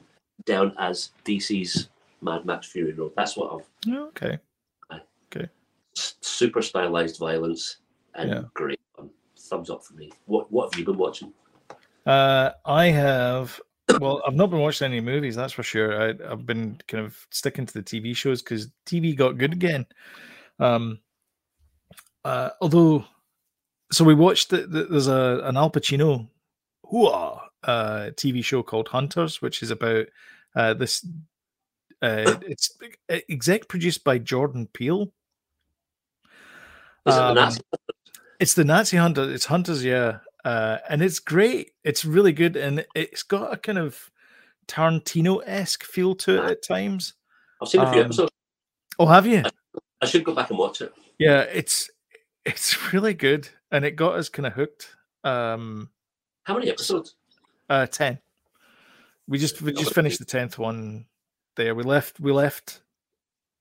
down 0.46 0.74
as 0.78 1.10
DC's 1.24 1.88
Mad 2.20 2.44
Max 2.44 2.66
Fury 2.66 2.92
Road. 2.92 3.12
That's 3.16 3.36
what 3.36 3.52
I've 3.52 3.68
Yeah, 3.86 4.00
okay. 4.06 4.38
s- 5.96 6.14
super 6.20 6.62
stylized 6.62 7.18
violence 7.18 7.78
and 8.14 8.30
Yeah. 8.30 8.42
great. 8.54 8.80
Thumbs 9.52 9.68
up 9.68 9.84
for 9.84 9.92
me. 9.92 10.10
What 10.24 10.50
What 10.50 10.72
have 10.72 10.78
you 10.78 10.86
been 10.86 10.96
watching? 10.96 11.30
Uh, 12.06 12.52
I 12.64 12.86
have. 12.86 13.60
Well, 14.00 14.22
I've 14.26 14.34
not 14.34 14.48
been 14.48 14.60
watching 14.60 14.86
any 14.86 15.02
movies, 15.02 15.36
that's 15.36 15.52
for 15.52 15.62
sure. 15.62 16.00
I, 16.00 16.14
I've 16.26 16.46
been 16.46 16.80
kind 16.88 17.04
of 17.04 17.26
sticking 17.30 17.66
to 17.66 17.74
the 17.74 17.82
TV 17.82 18.16
shows 18.16 18.40
because 18.40 18.68
TV 18.86 19.14
got 19.14 19.36
good 19.36 19.52
again. 19.52 19.84
Um, 20.58 21.00
uh, 22.24 22.48
although, 22.62 23.04
so 23.92 24.04
we 24.04 24.14
watched 24.14 24.48
the, 24.48 24.66
the, 24.66 24.84
there's 24.84 25.08
a 25.08 25.42
an 25.44 25.58
Al 25.58 25.70
Pacino, 25.70 26.26
hooah, 26.90 27.40
uh, 27.64 28.10
TV 28.14 28.42
show 28.42 28.62
called 28.62 28.88
Hunters, 28.88 29.42
which 29.42 29.62
is 29.62 29.70
about 29.70 30.06
uh, 30.56 30.72
this. 30.72 31.06
Uh, 32.00 32.36
it's 32.48 32.74
exec 33.28 33.68
produced 33.68 34.02
by 34.02 34.16
Jordan 34.16 34.66
Peele. 34.72 35.12
Is 37.04 37.16
it 37.16 37.20
Um, 37.20 37.34
Nazi? 37.34 37.60
It's 38.42 38.54
the 38.54 38.64
Nazi 38.64 38.96
Hunter. 38.96 39.30
It's 39.32 39.44
Hunters, 39.44 39.84
yeah, 39.84 40.18
uh, 40.44 40.78
and 40.88 41.00
it's 41.00 41.20
great. 41.20 41.74
It's 41.84 42.04
really 42.04 42.32
good, 42.32 42.56
and 42.56 42.84
it's 42.92 43.22
got 43.22 43.52
a 43.52 43.56
kind 43.56 43.78
of 43.78 44.10
Tarantino 44.66 45.40
esque 45.46 45.84
feel 45.84 46.16
to 46.16 46.42
it 46.42 46.50
at 46.50 46.62
times. 46.64 47.14
I've 47.62 47.68
seen 47.68 47.82
a 47.82 47.92
few 47.92 48.00
um, 48.00 48.06
episodes. 48.06 48.32
Oh, 48.98 49.06
have 49.06 49.28
you? 49.28 49.44
I 50.00 50.06
should 50.06 50.24
go 50.24 50.34
back 50.34 50.50
and 50.50 50.58
watch 50.58 50.80
it. 50.80 50.92
Yeah, 51.20 51.42
it's 51.42 51.88
it's 52.44 52.92
really 52.92 53.14
good, 53.14 53.48
and 53.70 53.84
it 53.84 53.92
got 53.92 54.16
us 54.16 54.28
kind 54.28 54.48
of 54.48 54.54
hooked. 54.54 54.88
Um, 55.22 55.90
How 56.42 56.54
many 56.54 56.68
episodes? 56.68 57.14
uh, 57.70 57.86
ten. 57.86 58.18
We 59.28 59.38
just 59.38 59.62
we 59.62 59.72
just 59.72 59.94
finished 59.94 60.18
the 60.18 60.24
tenth 60.24 60.58
one. 60.58 61.06
There, 61.54 61.76
we 61.76 61.84
left. 61.84 62.18
We 62.18 62.32
left. 62.32 62.82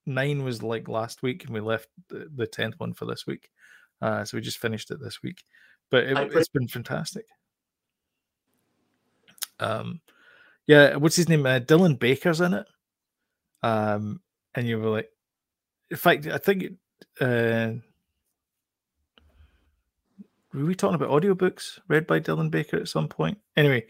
Nine 0.07 0.43
was 0.43 0.63
like 0.63 0.87
last 0.87 1.21
week, 1.21 1.45
and 1.45 1.53
we 1.53 1.59
left 1.59 1.89
the 2.09 2.31
the 2.35 2.47
tenth 2.47 2.79
one 2.79 2.95
for 2.95 3.05
this 3.05 3.27
week. 3.27 3.51
Uh, 4.01 4.25
so 4.25 4.37
we 4.37 4.41
just 4.41 4.57
finished 4.57 4.89
it 4.91 4.99
this 4.99 5.21
week, 5.21 5.43
but 5.89 6.05
it, 6.05 6.17
it's 6.33 6.49
been 6.49 6.67
fantastic. 6.67 7.25
Um, 9.59 10.01
yeah, 10.67 10.95
what's 10.95 11.15
his 11.15 11.29
name? 11.29 11.45
Uh, 11.45 11.59
Dylan 11.59 11.99
Baker's 11.99 12.41
in 12.41 12.53
it. 12.53 12.65
Um, 13.63 14.21
and 14.55 14.67
you 14.67 14.79
were 14.79 14.89
like, 14.89 15.09
in 15.89 15.97
fact, 15.97 16.27
I 16.27 16.37
think. 16.37 16.73
Uh, 17.19 17.73
were 20.53 20.65
we 20.65 20.75
talking 20.75 20.95
about 20.95 21.09
audiobooks 21.09 21.79
read 21.87 22.05
by 22.05 22.19
Dylan 22.19 22.51
Baker 22.51 22.77
at 22.77 22.87
some 22.87 23.07
point? 23.07 23.37
Anyway, 23.55 23.85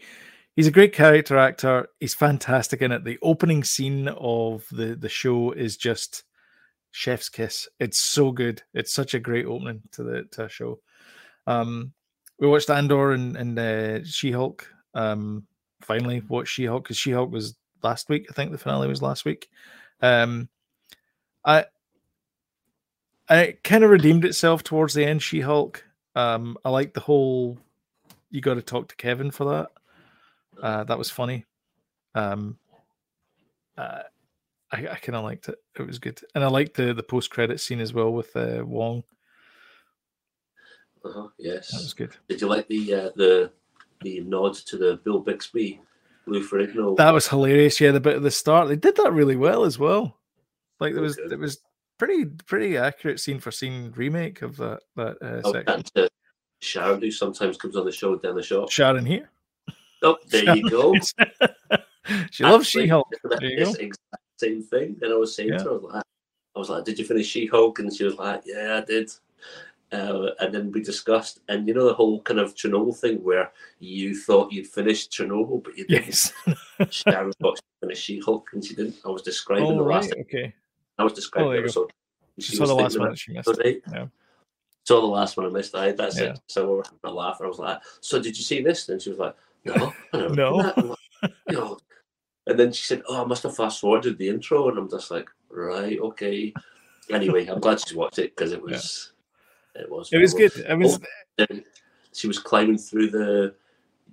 he's 0.54 0.66
a 0.66 0.72
great 0.72 0.92
character 0.92 1.36
actor. 1.36 1.88
He's 1.98 2.14
fantastic 2.14 2.82
in 2.82 2.92
it. 2.92 3.04
The 3.04 3.18
opening 3.22 3.64
scene 3.64 4.08
of 4.08 4.64
the 4.70 4.94
the 4.94 5.08
show 5.08 5.52
is 5.52 5.76
just 5.76 6.24
chef's 6.92 7.28
kiss. 7.28 7.68
It's 7.80 7.98
so 7.98 8.30
good. 8.30 8.62
It's 8.72 8.92
such 8.92 9.14
a 9.14 9.20
great 9.20 9.46
opening 9.46 9.82
to 9.92 10.04
the 10.04 10.24
to 10.32 10.48
show. 10.48 10.78
Um, 11.46 11.92
we 12.38 12.46
watched 12.46 12.70
Andor 12.70 13.12
and 13.12 13.36
and 13.36 13.58
uh, 13.58 14.04
She 14.04 14.30
Hulk. 14.30 14.68
Um, 14.94 15.46
finally 15.80 16.22
watched 16.28 16.52
She 16.52 16.66
Hulk 16.66 16.84
because 16.84 16.96
She 16.96 17.10
Hulk 17.10 17.32
was 17.32 17.56
last 17.82 18.08
week. 18.08 18.26
I 18.30 18.34
think 18.34 18.52
the 18.52 18.58
finale 18.58 18.88
was 18.88 19.02
last 19.02 19.24
week. 19.24 19.48
Um, 20.00 20.48
I 21.44 21.64
I 23.28 23.56
kind 23.64 23.82
of 23.82 23.90
redeemed 23.90 24.24
itself 24.24 24.62
towards 24.62 24.94
the 24.94 25.04
end. 25.04 25.22
She 25.22 25.40
Hulk. 25.40 25.84
Um, 26.14 26.56
I 26.64 26.70
like 26.70 26.94
the 26.94 27.00
whole. 27.00 27.58
You 28.30 28.40
got 28.40 28.54
to 28.54 28.62
talk 28.62 28.88
to 28.88 28.96
Kevin 28.96 29.30
for 29.30 29.44
that. 29.44 29.70
Uh, 30.62 30.84
that 30.84 30.98
was 30.98 31.10
funny. 31.10 31.46
Um, 32.14 32.58
uh, 33.76 34.02
I, 34.72 34.88
I 34.92 34.96
kind 34.96 35.16
of 35.16 35.24
liked 35.24 35.48
it. 35.48 35.56
It 35.78 35.86
was 35.86 35.98
good, 35.98 36.20
and 36.34 36.42
I 36.42 36.48
liked 36.48 36.74
the 36.76 36.94
the 36.94 37.02
post 37.02 37.30
credit 37.30 37.60
scene 37.60 37.80
as 37.80 37.92
well 37.92 38.12
with 38.12 38.34
uh, 38.36 38.62
Wong. 38.64 39.04
Uh-huh, 41.04 41.28
That 41.38 41.66
was 41.72 41.94
good. 41.94 42.14
Did 42.28 42.40
you 42.40 42.46
like 42.48 42.68
the 42.68 42.94
uh, 42.94 43.10
the 43.16 43.50
the 44.02 44.20
nod 44.20 44.54
to 44.54 44.76
the 44.76 45.00
Bill 45.04 45.20
Bixby 45.20 45.80
Lou 46.26 46.42
Ferrigno? 46.46 46.96
That 46.96 47.12
was 47.12 47.26
hilarious. 47.28 47.80
Yeah, 47.80 47.90
the 47.90 48.00
bit 48.00 48.16
at 48.16 48.22
the 48.22 48.30
start, 48.30 48.68
they 48.68 48.76
did 48.76 48.96
that 48.96 49.12
really 49.12 49.36
well 49.36 49.64
as 49.64 49.78
well. 49.78 50.16
Like 50.80 50.92
there 50.94 51.00
Oh, 51.00 51.04
was, 51.04 51.16
good. 51.16 51.32
it 51.32 51.38
was 51.38 51.58
pretty 51.98 52.26
pretty 52.46 52.76
accurate 52.76 53.20
scene 53.20 53.40
for 53.40 53.50
scene 53.50 53.92
remake 53.96 54.42
of 54.42 54.56
that 54.58 54.80
that 54.96 55.16
uh, 55.22 55.40
was 55.44 55.52
section. 55.52 55.82
to 55.96 56.08
Sharon, 56.60 57.00
who 57.00 57.10
sometimes 57.10 57.56
comes 57.56 57.76
on 57.76 57.84
the 57.84 57.92
show 57.92 58.16
down 58.16 58.36
the 58.36 58.42
shop. 58.42 58.70
Sharon 58.70 59.04
here. 59.04 59.28
Oh, 60.04 60.16
there 60.28 60.56
you 60.56 60.68
go. 60.70 60.94
she 62.30 62.44
loves 62.44 62.66
She 62.68 62.86
Hulk. 62.86 63.08
it's 63.10 63.20
the- 63.22 63.36
There 63.40 63.50
you 63.50 63.64
go. 63.64 63.72
the 63.72 63.82
exact 63.82 64.21
same 64.44 64.60
thing. 64.72 64.88
And 65.02 65.10
I 65.12 65.16
was 65.16 65.34
saying 65.36 65.50
Yeah. 65.50 65.58
to 65.64 65.68
her, 65.70 65.70
I 65.70 65.78
was 65.78 65.84
like, 65.94 66.04
I 66.54 66.58
was 66.62 66.70
like, 66.72 66.84
"Did 66.84 66.98
you 66.98 67.04
finish 67.06 67.26
She 67.32 67.46
Hulk?" 67.46 67.78
And 67.78 67.92
she 67.96 68.04
was 68.08 68.16
like, 68.24 68.42
"Yeah, 68.44 68.80
I 68.80 68.84
did." 68.84 69.08
Uh, 69.92 70.30
and 70.40 70.54
then 70.54 70.72
we 70.72 70.80
discussed, 70.82 71.40
and 71.50 71.68
you 71.68 71.74
know 71.74 71.84
the 71.86 71.92
whole 72.00 72.22
kind 72.28 72.40
of 72.40 72.54
Chernobyl 72.54 72.96
thing 72.96 73.18
where 73.28 73.52
you 73.78 74.16
thought 74.26 74.50
you'd 74.52 74.66
finished 74.66 75.12
Chernobyl, 75.12 75.62
but 75.64 75.76
you 75.76 75.84
didn't. 75.86 76.06
Yes. 76.06 76.32
Sharon 76.98 77.32
thought 77.40 77.58
she 77.58 77.64
finished 77.82 78.02
She 78.06 78.18
Hulk, 78.26 78.48
and 78.54 78.64
she 78.64 78.74
didn't. 78.74 78.96
I 79.04 79.10
was 79.10 79.22
describing 79.22 79.66
oh 79.72 79.76
the 79.76 79.82
right. 79.84 80.02
last. 80.02 80.14
Okay. 80.24 80.54
I 80.98 81.04
was 81.04 81.12
describing 81.12 81.50
there 81.52 81.60
the 81.60 81.64
episode. 81.68 81.90
She 82.38 82.52
she 82.52 82.56
saw 82.56 82.66
the 82.66 82.74
last 82.74 82.98
one 82.98 83.14
she 83.14 83.32
missed. 83.32 83.48
other. 83.48 83.68
Yeah. 83.92 84.06
Saw 84.84 85.00
the 85.00 85.06
last 85.18 85.36
one 85.36 85.46
I 85.46 85.50
missed. 85.50 85.74
I 85.74 85.92
that's 85.92 86.18
Yeah. 86.18 86.32
it. 86.32 86.40
So 86.48 86.58
we 86.68 86.72
were 86.76 86.84
having 86.84 86.98
a 87.04 87.10
laugh. 87.22 87.36
and 87.40 87.46
I 87.46 87.48
was 87.48 87.58
like, 87.58 87.78
"So 88.00 88.14
did 88.20 88.34
you 88.38 88.44
see 88.44 88.62
this?" 88.62 88.88
And 88.88 89.00
she 89.02 89.10
was 89.10 89.18
like, 89.18 89.36
"No, 89.66 89.92
No. 90.14 90.28
done 90.30 90.58
that." 90.66 90.78
I'm 90.78 90.88
like, 90.88 90.98
you 91.48 91.56
know. 91.56 91.78
And 92.46 92.58
then 92.58 92.72
she 92.72 92.84
said, 92.84 93.02
"Oh, 93.08 93.22
I 93.22 93.26
must 93.26 93.44
have 93.44 93.56
fast 93.56 93.80
forwarded 93.80 94.18
the 94.18 94.28
intro," 94.28 94.68
and 94.68 94.78
I'm 94.78 94.90
just 94.90 95.10
like, 95.10 95.28
"Right, 95.48 95.98
okay." 96.00 96.52
Anyway, 97.10 97.46
I'm 97.46 97.60
glad 97.60 97.80
she's 97.80 97.94
watched 97.94 98.18
it 98.18 98.34
because 98.34 98.52
it 98.52 98.62
was, 98.62 99.12
it 99.74 99.90
was, 99.90 100.12
It 100.12 100.18
was 100.18 100.34
good. 100.34 100.52
It 100.56 100.78
was 100.78 100.98
Then 101.36 101.46
oh, 101.52 101.60
she 102.12 102.26
was 102.26 102.38
climbing 102.38 102.78
through 102.78 103.10
the 103.10 103.54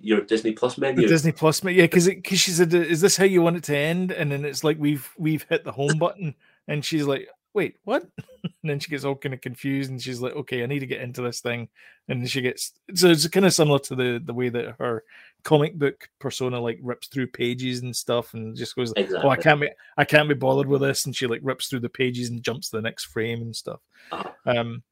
your 0.00 0.22
Disney 0.22 0.52
Plus 0.52 0.76
the 0.76 0.82
menu. 0.82 1.06
Disney 1.06 1.32
Plus. 1.32 1.62
ma- 1.62 1.70
Yeah, 1.70 1.84
because 1.84 2.06
because 2.08 2.40
she 2.40 2.52
said, 2.52 2.72
"Is 2.72 3.00
this 3.00 3.16
how 3.16 3.24
you 3.24 3.42
want 3.42 3.56
it 3.56 3.64
to 3.64 3.76
end?" 3.76 4.12
And 4.12 4.32
then 4.32 4.44
it's 4.44 4.64
like 4.64 4.78
we've 4.78 5.08
we've 5.18 5.44
hit 5.48 5.64
the 5.64 5.72
home 5.72 5.98
button, 5.98 6.34
and 6.68 6.84
she's 6.84 7.04
like, 7.04 7.28
"Wait, 7.54 7.76
what?" 7.84 8.06
And 8.62 8.68
then 8.70 8.78
she 8.78 8.90
gets 8.90 9.04
all 9.04 9.16
kind 9.16 9.34
of 9.34 9.40
confused, 9.40 9.90
and 9.90 10.00
she's 10.00 10.20
like, 10.20 10.34
"Okay, 10.34 10.62
I 10.62 10.66
need 10.66 10.80
to 10.80 10.86
get 10.86 11.00
into 11.00 11.22
this 11.22 11.40
thing." 11.40 11.68
And 12.08 12.28
she 12.28 12.42
gets 12.42 12.72
so 12.94 13.08
it's 13.08 13.26
kind 13.28 13.46
of 13.46 13.54
similar 13.54 13.78
to 13.80 13.94
the 13.94 14.20
the 14.22 14.34
way 14.34 14.50
that 14.50 14.76
her 14.78 15.04
comic 15.44 15.78
book 15.78 16.08
persona 16.18 16.60
like 16.60 16.78
rips 16.82 17.08
through 17.08 17.28
pages 17.28 17.80
and 17.80 17.94
stuff, 17.96 18.34
and 18.34 18.54
just 18.56 18.76
goes, 18.76 18.92
"Oh, 18.96 19.28
I 19.28 19.36
can't 19.36 19.60
be 19.60 19.70
I 19.96 20.04
can't 20.04 20.28
be 20.28 20.34
bothered 20.34 20.66
with 20.68 20.82
this," 20.82 21.06
and 21.06 21.16
she 21.16 21.26
like 21.26 21.40
rips 21.42 21.68
through 21.68 21.80
the 21.80 21.88
pages 21.88 22.28
and 22.28 22.42
jumps 22.42 22.68
to 22.70 22.76
the 22.76 22.82
next 22.82 23.06
frame 23.06 23.40
and 23.40 23.56
stuff. 23.56 23.80
Uh, 24.12 24.24
Um, 24.44 24.82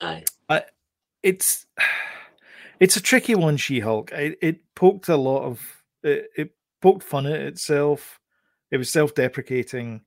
aye. 0.00 0.24
it's 1.22 1.66
it's 2.80 2.96
a 2.96 3.02
tricky 3.02 3.34
one 3.34 3.56
she 3.56 3.80
hulk 3.80 4.12
it, 4.12 4.38
it 4.40 4.60
poked 4.74 5.08
a 5.08 5.16
lot 5.16 5.42
of 5.42 5.60
it, 6.02 6.30
it 6.36 6.50
poked 6.80 7.02
fun 7.02 7.26
at 7.26 7.40
itself 7.40 8.20
it 8.70 8.76
was 8.76 8.90
self-deprecating 8.92 10.00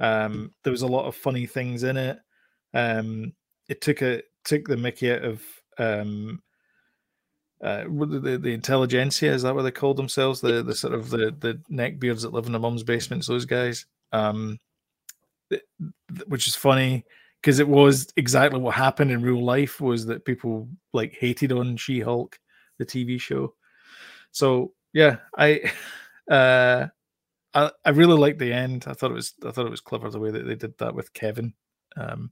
um 0.00 0.52
there 0.62 0.70
was 0.70 0.82
a 0.82 0.86
lot 0.86 1.06
of 1.06 1.14
funny 1.16 1.46
things 1.46 1.82
in 1.82 1.96
it. 1.96 2.18
Um 2.74 3.32
it 3.68 3.80
took 3.80 4.02
a 4.02 4.22
took 4.44 4.66
the 4.66 4.76
mickey 4.76 5.12
out 5.12 5.24
of 5.24 5.42
um 5.78 6.42
uh 7.62 7.84
the, 7.84 8.38
the, 8.40 8.52
intelligentsia 8.52 9.32
is 9.32 9.42
that 9.42 9.54
what 9.54 9.62
they 9.62 9.70
called 9.70 9.96
themselves? 9.96 10.40
The 10.40 10.62
the 10.62 10.74
sort 10.74 10.94
of 10.94 11.10
the 11.10 11.34
the 11.38 11.60
neckbeards 11.70 12.22
that 12.22 12.32
live 12.32 12.46
in 12.46 12.52
the 12.52 12.58
mum's 12.58 12.84
basements 12.84 13.26
those 13.26 13.44
guys. 13.44 13.86
Um 14.12 14.58
th- 15.50 15.62
th- 15.80 16.28
which 16.28 16.46
is 16.46 16.54
funny 16.54 17.04
because 17.40 17.58
it 17.58 17.68
was 17.68 18.12
exactly 18.16 18.60
what 18.60 18.74
happened 18.74 19.10
in 19.10 19.22
real 19.22 19.44
life 19.44 19.80
was 19.80 20.06
that 20.06 20.24
people 20.24 20.68
like 20.92 21.14
hated 21.14 21.52
on 21.52 21.76
she-hulk 21.76 22.38
the 22.78 22.86
tv 22.86 23.20
show. 23.20 23.54
So 24.30 24.72
yeah 24.92 25.16
i 25.36 25.72
uh 26.30 26.86
i, 27.54 27.70
I 27.84 27.90
really 27.90 28.16
liked 28.18 28.38
the 28.38 28.52
end 28.52 28.84
i 28.86 28.92
thought 28.92 29.10
it 29.10 29.14
was 29.14 29.34
i 29.46 29.50
thought 29.50 29.66
it 29.66 29.70
was 29.70 29.80
clever 29.80 30.10
the 30.10 30.20
way 30.20 30.30
that 30.30 30.46
they 30.46 30.54
did 30.54 30.76
that 30.78 30.94
with 30.94 31.12
kevin 31.12 31.54
um 31.96 32.30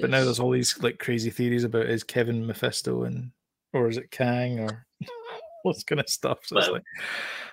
but 0.00 0.10
now 0.10 0.22
there's 0.24 0.40
all 0.40 0.50
these 0.50 0.78
like 0.82 0.98
crazy 0.98 1.30
theories 1.30 1.64
about 1.64 1.86
is 1.86 2.04
kevin 2.04 2.46
mephisto 2.46 3.04
and 3.04 3.30
or 3.72 3.88
is 3.88 3.96
it 3.96 4.10
kang 4.10 4.60
or 4.60 4.86
what's 5.62 5.84
kind 5.84 6.00
of 6.00 6.08
stuff 6.08 6.40
so 6.44 6.58
it's 6.58 6.68
like 6.68 6.84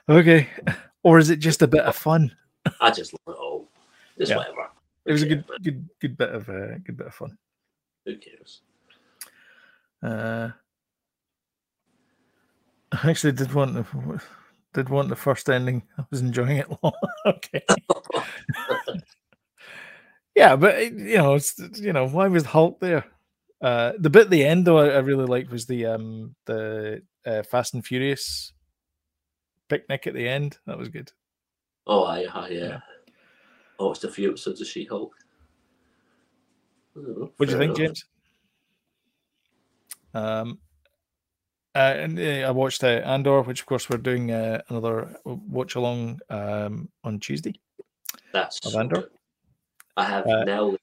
okay 0.09 0.47
or 1.03 1.17
is 1.17 1.29
it 1.29 1.37
just 1.37 1.61
a 1.61 1.67
bit 1.67 1.81
of 1.83 1.95
fun 1.95 2.35
I 2.81 2.89
just 2.89 3.13
love 3.13 3.35
it 3.35 3.39
all. 3.39 3.69
Just 4.17 4.31
Yeah. 4.31 4.37
whatever. 4.37 4.69
it 5.05 5.11
was 5.11 5.21
a 5.21 5.27
good 5.27 5.47
man? 5.47 5.57
good 5.61 5.89
good 6.01 6.17
bit 6.17 6.29
of 6.29 6.49
uh, 6.49 6.77
good 6.79 6.97
bit 6.97 7.07
of 7.07 7.13
fun 7.13 7.37
Who 8.05 8.17
cares? 8.17 8.61
Uh, 10.01 10.49
I 12.91 13.09
actually 13.09 13.33
did 13.33 13.53
want 13.53 13.75
the 13.75 14.21
did 14.75 14.89
want 14.89 15.09
the 15.09 15.15
first 15.15 15.49
ending. 15.49 15.81
I 15.97 16.05
was 16.11 16.21
enjoying 16.21 16.57
it. 16.57 16.67
long. 16.83 16.93
okay. 17.25 17.63
yeah, 20.35 20.55
but 20.55 20.75
it- 20.75 20.93
you 20.93 21.17
know, 21.17 21.33
it's 21.33 21.57
you 21.79 21.93
know, 21.93 22.07
why 22.07 22.27
was 22.27 22.45
Hulk 22.45 22.79
there? 22.79 23.05
Uh, 23.61 23.93
the 23.97 24.09
bit 24.09 24.25
at 24.25 24.29
the 24.29 24.45
end 24.45 24.65
though, 24.65 24.77
I, 24.77 24.89
I 24.89 24.99
really 24.99 25.25
liked 25.25 25.49
was 25.51 25.65
the 25.65 25.85
um 25.87 26.35
the 26.45 27.01
uh, 27.25 27.41
Fast 27.43 27.73
and 27.73 27.83
Furious 27.85 28.53
picnic 29.69 30.05
at 30.05 30.13
the 30.13 30.27
end. 30.27 30.59
That 30.67 30.77
was 30.77 30.89
good. 30.89 31.11
Oh, 31.87 32.03
aye, 32.03 32.27
aye, 32.31 32.49
yeah. 32.49 32.67
Yeah. 32.67 32.79
Oh, 33.79 33.91
it's 33.91 34.03
a 34.03 34.11
few 34.11 34.29
episodes 34.29 34.61
of 34.61 34.67
She 34.67 34.85
Hulk. 34.85 35.15
What 36.93 37.37
do 37.39 37.51
you 37.51 37.57
think, 37.57 37.75
James? 37.75 38.05
Um, 40.13 40.59
uh, 41.75 41.93
and 41.97 42.17
uh, 42.17 42.47
I 42.47 42.51
watched 42.51 42.83
uh, 42.83 43.01
Andor, 43.05 43.41
which 43.41 43.61
of 43.61 43.65
course 43.65 43.89
we're 43.89 43.97
doing 43.97 44.31
uh, 44.31 44.61
another 44.69 45.17
watch 45.25 45.75
along 45.75 46.19
um, 46.29 46.89
on 47.03 47.19
Tuesday. 47.19 47.53
That's 48.31 48.65
of 48.65 48.75
Andor? 48.75 49.01
good. 49.01 49.09
I 49.97 50.05
have 50.05 50.25
Uh, 50.27 50.43
now 50.43 50.75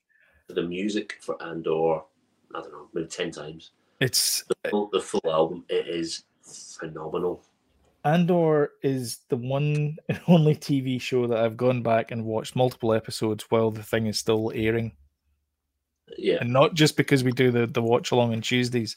the 0.48 0.62
music 0.62 1.18
for 1.20 1.42
Andor. 1.42 2.02
I 2.54 2.60
don't 2.60 2.72
know, 2.72 2.88
maybe 2.92 3.08
ten 3.08 3.30
times. 3.30 3.70
It's 4.00 4.44
The 4.48 4.70
full, 4.70 4.90
the 4.92 5.00
full 5.00 5.30
album. 5.30 5.64
It 5.68 5.88
is 5.88 6.24
phenomenal. 6.42 7.42
Andor 8.04 8.72
is 8.82 9.18
the 9.28 9.36
one 9.36 9.96
and 10.08 10.20
only 10.26 10.56
TV 10.56 11.00
show 11.00 11.26
that 11.26 11.38
I've 11.38 11.56
gone 11.56 11.82
back 11.82 12.10
and 12.10 12.24
watched 12.24 12.56
multiple 12.56 12.92
episodes 12.92 13.44
while 13.48 13.70
the 13.70 13.82
thing 13.82 14.06
is 14.06 14.18
still 14.18 14.52
airing. 14.54 14.92
Yeah. 16.18 16.38
And 16.40 16.52
not 16.52 16.74
just 16.74 16.96
because 16.96 17.24
we 17.24 17.32
do 17.32 17.50
the, 17.50 17.66
the 17.66 17.82
watch 17.82 18.10
along 18.10 18.32
on 18.32 18.40
Tuesdays. 18.40 18.96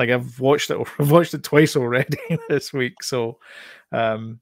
Like 0.00 0.08
I've 0.08 0.40
watched 0.40 0.70
it 0.70 0.78
I've 0.98 1.10
watched 1.10 1.34
it 1.34 1.42
twice 1.42 1.76
already 1.76 2.16
this 2.48 2.72
week. 2.72 3.02
So 3.02 3.38
um 3.92 4.40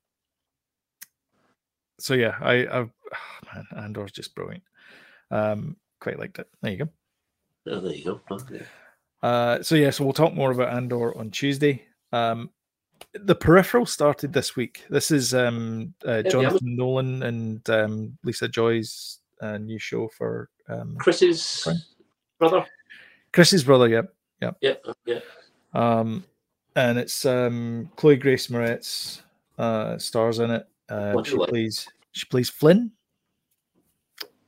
so 1.98 2.14
yeah, 2.14 2.36
I 2.40 2.64
I've 2.70 2.90
oh 3.12 3.54
man, 3.54 3.66
Andor's 3.76 4.12
just 4.12 4.36
brilliant. 4.36 4.62
Um 5.32 5.76
quite 6.00 6.16
liked 6.16 6.38
it. 6.38 6.46
There 6.62 6.70
you 6.70 6.78
go. 6.78 6.88
Oh, 7.66 7.80
there 7.80 7.92
you 7.92 8.04
go. 8.04 8.20
Okay. 8.30 8.62
Uh, 9.20 9.60
so 9.60 9.74
yeah, 9.74 9.90
so 9.90 10.04
we'll 10.04 10.12
talk 10.12 10.32
more 10.32 10.52
about 10.52 10.72
Andor 10.72 11.18
on 11.18 11.32
Tuesday. 11.32 11.84
Um, 12.12 12.50
the 13.14 13.34
Peripheral 13.34 13.84
started 13.84 14.32
this 14.32 14.54
week. 14.54 14.84
This 14.90 15.10
is 15.10 15.34
um, 15.34 15.92
uh. 16.06 16.22
Jonathan 16.22 16.76
Nolan 16.76 17.24
and 17.24 17.68
um, 17.68 18.16
Lisa 18.22 18.46
Joy's 18.46 19.18
uh, 19.42 19.58
new 19.58 19.78
show 19.78 20.08
for 20.16 20.50
um, 20.68 20.96
Chris's 20.98 21.66
brother. 22.38 22.64
Chris's 23.32 23.64
brother. 23.64 23.88
Yep, 23.88 24.14
yep. 24.40 24.56
Yeah, 24.60 24.74
yeah. 25.04 25.18
Um, 25.74 26.24
and 26.76 26.98
it's 26.98 27.24
um, 27.24 27.90
Chloe 27.96 28.16
Grace 28.16 28.48
Moretz 28.48 29.22
uh, 29.58 29.98
stars 29.98 30.38
in 30.38 30.50
it. 30.50 30.66
Uh, 30.88 31.22
she 31.22 31.36
like? 31.36 31.50
plays 31.50 31.88
she 32.12 32.26
plays 32.26 32.48
Flynn, 32.48 32.92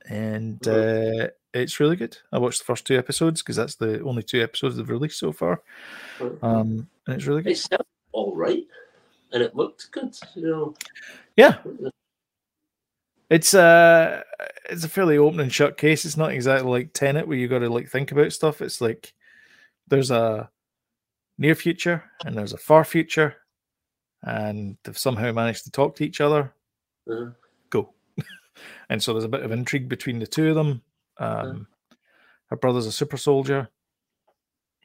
and 0.09 0.65
uh, 0.67 1.27
it's 1.53 1.79
really 1.79 1.95
good. 1.95 2.17
I 2.31 2.39
watched 2.39 2.59
the 2.59 2.65
first 2.65 2.85
two 2.85 2.97
episodes 2.97 3.41
because 3.41 3.55
that's 3.55 3.75
the 3.75 4.01
only 4.03 4.23
two 4.23 4.41
episodes 4.41 4.77
they've 4.77 4.89
released 4.89 5.19
so 5.19 5.31
far. 5.31 5.61
Um, 6.41 6.87
and 7.05 7.15
it's 7.15 7.25
really 7.25 7.43
good. 7.43 7.51
It 7.51 7.81
all 8.11 8.35
right, 8.35 8.65
and 9.31 9.43
it 9.43 9.55
looked 9.55 9.91
good. 9.91 10.15
You 10.35 10.47
know, 10.47 10.75
Yeah, 11.35 11.57
it's 13.29 13.53
uh 13.53 14.23
it's 14.69 14.83
a 14.83 14.89
fairly 14.89 15.17
open 15.17 15.39
and 15.39 15.53
shut 15.53 15.77
case. 15.77 16.05
It's 16.05 16.17
not 16.17 16.31
exactly 16.31 16.69
like 16.69 16.93
Tenet 16.93 17.27
where 17.27 17.37
you 17.37 17.47
got 17.47 17.59
to 17.59 17.69
like 17.69 17.89
think 17.89 18.11
about 18.11 18.33
stuff. 18.33 18.61
It's 18.61 18.81
like 18.81 19.13
there's 19.87 20.11
a 20.11 20.49
near 21.41 21.55
future 21.55 22.03
and 22.25 22.37
there's 22.37 22.53
a 22.53 22.57
far 22.57 22.85
future, 22.85 23.35
and 24.23 24.77
they've 24.83 24.97
somehow 24.97 25.31
managed 25.31 25.63
to 25.65 25.71
talk 25.71 25.95
to 25.95 26.05
each 26.05 26.21
other. 26.21 26.53
Uh, 27.11 27.31
Go, 27.71 27.93
and 28.89 29.01
so 29.01 29.11
there's 29.13 29.25
a 29.25 29.29
bit 29.29 29.43
of 29.43 29.51
intrigue 29.51 29.89
between 29.89 30.19
the 30.19 30.27
two 30.27 30.49
of 30.49 30.55
them. 30.55 30.81
Um, 31.17 31.67
her 32.47 32.57
brother's 32.57 32.85
a 32.85 32.91
super 32.91 33.17
soldier. 33.17 33.69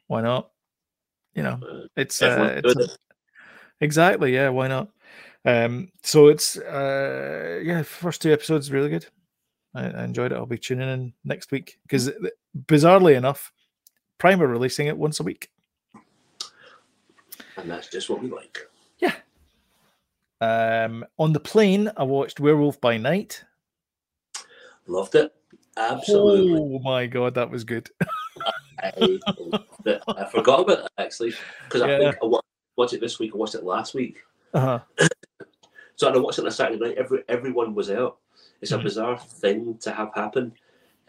Why 0.07 0.21
not? 0.21 0.49
You 1.35 1.43
know, 1.43 1.59
uh, 1.61 1.87
it's 1.95 2.21
uh, 2.21 2.61
it's 2.63 2.75
a- 2.75 2.97
Exactly. 3.79 4.33
Yeah. 4.33 4.49
Why 4.49 4.67
not? 4.67 4.89
Um, 5.45 5.91
so 6.01 6.27
it's 6.27 6.57
uh, 6.57 7.59
yeah, 7.63 7.83
first 7.83 8.21
two 8.21 8.33
episodes 8.33 8.71
really 8.71 8.89
good. 8.89 9.05
I, 9.75 9.85
I 9.89 10.03
enjoyed 10.03 10.31
it. 10.31 10.35
I'll 10.35 10.45
be 10.47 10.57
tuning 10.57 10.89
in 10.89 11.13
next 11.23 11.51
week 11.51 11.77
because 11.83 12.09
bizarrely 12.65 13.15
enough, 13.15 13.51
Prime 14.17 14.41
are 14.41 14.47
releasing 14.47 14.87
it 14.87 14.97
once 14.97 15.19
a 15.19 15.23
week. 15.23 15.49
And 17.57 17.69
that's 17.69 17.87
just 17.89 18.09
what 18.09 18.21
we 18.21 18.29
like. 18.29 18.59
Yeah. 18.99 19.15
Um, 20.41 21.05
on 21.17 21.33
the 21.33 21.39
plane, 21.39 21.91
I 21.97 22.03
watched 22.03 22.39
Werewolf 22.39 22.79
by 22.79 22.97
Night. 22.97 23.43
Loved 24.85 25.15
it. 25.15 25.33
Absolutely. 25.75 26.59
Oh 26.59 26.79
my 26.79 27.05
god, 27.07 27.33
that 27.35 27.49
was 27.49 27.63
good. 27.63 27.89
I. 28.83 29.19
I 30.17 30.25
forgot 30.25 30.61
about 30.61 30.83
that 30.83 30.91
actually 30.97 31.33
because 31.65 31.81
I 31.81 31.87
Yeah. 31.89 31.97
think 31.97 32.15
I 32.21 32.39
watched 32.75 32.93
it 32.93 33.01
this 33.01 33.19
week. 33.19 33.31
I 33.33 33.37
watched 33.37 33.55
it 33.55 33.63
last 33.63 33.93
week. 33.93 34.23
Uh-huh. 34.53 34.79
So 35.99 36.07
I 36.07 36.15
watched 36.17 36.37
it 36.37 36.43
on 36.43 36.47
a 36.47 36.51
Saturday 36.51 36.79
night. 36.79 36.95
Every 36.95 37.23
everyone 37.27 37.73
was 37.73 37.89
out. 37.89 38.17
It's 38.61 38.71
a 38.71 38.77
Mhm. 38.77 38.83
bizarre 38.83 39.17
thing 39.17 39.79
to 39.79 39.91
have 39.91 40.13
happen. 40.13 40.53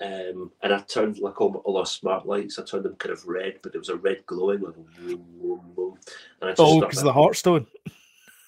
Um, 0.01 0.53
and 0.63 0.73
I 0.73 0.81
turned 0.81 1.19
like 1.19 1.41
all, 1.41 1.57
all 1.65 1.77
our 1.77 1.87
smart 1.87 2.27
lights. 2.27 2.59
I 2.59 2.65
turned 2.65 2.85
them 2.85 2.95
kind 2.97 3.13
of 3.13 3.27
red, 3.27 3.59
but 3.63 3.73
there 3.73 3.81
was 3.81 3.89
a 3.89 3.97
red 3.97 4.25
glowing 4.27 4.61
like. 4.61 4.75
And 5.05 5.97
I 6.43 6.51
just 6.51 6.61
Oh, 6.61 6.81
because 6.81 7.03
the 7.03 7.13
Heartstone. 7.13 7.67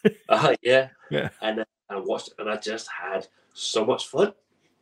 uh, 0.28 0.54
yeah, 0.62 0.88
Yeah. 1.10 1.30
And 1.42 1.60
uh, 1.60 1.64
I 1.88 1.96
watched 1.96 2.30
and 2.38 2.48
I 2.48 2.56
just 2.56 2.88
had 2.88 3.26
so 3.52 3.84
much 3.84 4.06
fun. 4.06 4.32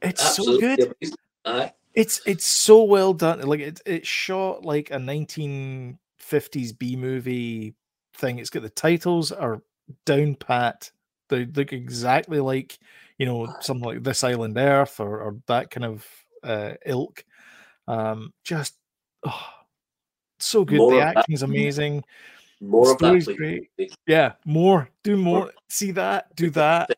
It's 0.02 0.22
Absolutely 0.22 0.84
so 0.84 0.94
good. 1.00 1.14
Uh, 1.44 1.68
It's 1.94 2.20
it's 2.26 2.46
so 2.46 2.84
well 2.84 3.14
done. 3.14 3.40
Like 3.40 3.60
it, 3.60 3.80
it's 3.86 4.06
shot 4.06 4.64
like 4.64 4.90
a 4.90 4.98
1950s 4.98 6.78
B 6.78 6.96
movie 6.96 7.74
thing. 8.14 8.38
It's 8.38 8.50
got 8.50 8.62
the 8.62 8.68
titles 8.68 9.32
are 9.32 9.62
down 10.04 10.34
pat. 10.34 10.90
They 11.30 11.46
look 11.46 11.72
exactly 11.72 12.40
like 12.40 12.78
you 13.16 13.24
know 13.24 13.54
something 13.60 13.86
like 13.86 14.02
This 14.02 14.22
Island 14.22 14.58
Earth 14.58 15.00
or, 15.00 15.20
or 15.20 15.36
that 15.46 15.70
kind 15.70 15.86
of 15.86 16.06
uh, 16.42 16.74
ilk. 16.84 17.24
Um, 17.86 18.32
just 18.44 18.74
oh, 19.24 19.48
so 20.38 20.64
good. 20.64 20.78
More 20.78 20.92
the 20.92 21.00
acting 21.00 21.34
is 21.34 21.42
amazing. 21.42 22.04
more 22.60 22.92
of 22.92 22.98
that, 22.98 23.36
great. 23.36 23.70
Yeah, 24.06 24.32
more. 24.44 24.90
Do 25.02 25.16
more. 25.16 25.52
See 25.68 25.90
that. 25.92 26.34
Do 26.36 26.50
that. 26.60 26.90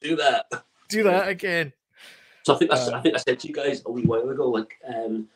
Do 0.00 0.16
that. 0.16 0.46
Do 0.88 1.02
that 1.04 1.28
again. 1.28 1.72
So 2.44 2.54
I 2.54 2.58
think 2.58 2.70
that's, 2.70 2.88
Uh, 2.88 2.96
I 2.96 3.00
think 3.02 3.14
I 3.14 3.18
said 3.18 3.38
to 3.40 3.48
you 3.48 3.54
guys 3.54 3.82
a 3.86 3.92
wee 3.92 4.02
while 4.02 4.28
ago, 4.30 4.48
like 4.48 4.78
um, 4.88 5.28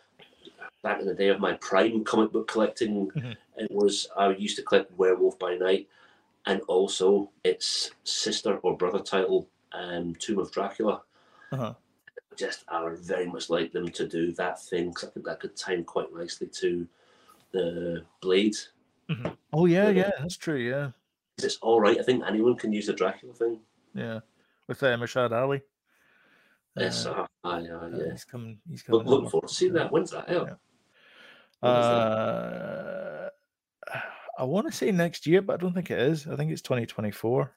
back 0.82 1.00
in 1.00 1.06
the 1.06 1.14
day 1.14 1.28
of 1.28 1.38
my 1.38 1.52
prime 1.54 2.02
comic 2.02 2.32
book 2.32 2.48
collecting, 2.48 3.10
Mhm. 3.10 3.36
it 3.58 3.70
was 3.70 4.08
I 4.16 4.30
used 4.30 4.56
to 4.56 4.62
collect 4.62 4.90
Werewolf 4.98 5.38
by 5.38 5.54
Night, 5.56 5.88
and 6.46 6.60
also 6.62 7.30
its 7.44 7.90
sister 8.04 8.56
or 8.58 8.76
brother 8.76 9.00
title, 9.00 9.48
um, 9.72 10.14
Tomb 10.16 10.38
of 10.38 10.50
Dracula. 10.50 11.02
Uh-huh. 11.52 11.74
Just 12.36 12.64
I 12.68 12.82
would 12.82 12.98
very 12.98 13.26
much 13.26 13.50
like 13.50 13.72
them 13.72 13.88
to 13.88 14.08
do 14.08 14.32
that 14.32 14.62
thing 14.62 14.88
because 14.90 15.08
I 15.08 15.12
think 15.12 15.26
that 15.26 15.40
could 15.40 15.56
time 15.56 15.84
quite 15.84 16.12
nicely 16.14 16.46
to 16.48 16.86
the 17.52 18.04
Blade. 18.20 18.56
Oh 19.52 19.66
yeah, 19.66 19.88
Yeah. 19.90 20.04
yeah, 20.06 20.10
that's 20.20 20.36
true. 20.36 20.56
Yeah, 20.56 20.90
It's 21.38 21.56
all 21.58 21.80
right. 21.80 21.98
I 21.98 22.02
think 22.02 22.24
anyone 22.26 22.56
can 22.56 22.72
use 22.72 22.86
the 22.86 22.92
Dracula 22.92 23.34
thing. 23.34 23.60
yeah. 23.94 24.20
With 24.66 24.82
uh, 24.82 24.96
Mahershala 24.96 25.32
Ali. 25.32 25.62
Yes, 26.76 27.04
Uh, 27.06 27.12
uh, 27.12 27.26
I, 27.44 27.48
uh, 27.48 27.60
Uh, 27.60 27.90
yeah. 27.94 28.10
He's 28.12 28.24
coming. 28.24 28.58
He's 28.68 28.82
coming. 28.82 29.06
look 29.06 29.20
over. 29.22 29.30
forward 29.30 29.48
to 29.48 29.54
seeing 29.54 29.74
that. 29.74 29.92
When's 29.92 30.10
that 30.10 30.28
out? 30.30 30.48
Yeah. 30.48 30.54
When 31.60 31.72
is 31.76 31.86
that? 31.86 32.00
Uh, 32.02 33.30
I 34.38 34.44
want 34.44 34.66
to 34.66 34.72
say 34.72 34.90
next 34.90 35.26
year, 35.26 35.42
but 35.42 35.52
I 35.54 35.56
don't 35.58 35.74
think 35.74 35.90
it 35.90 35.98
is. 36.00 36.26
I 36.26 36.34
think 36.34 36.50
it's 36.50 36.62
2024. 36.62 37.52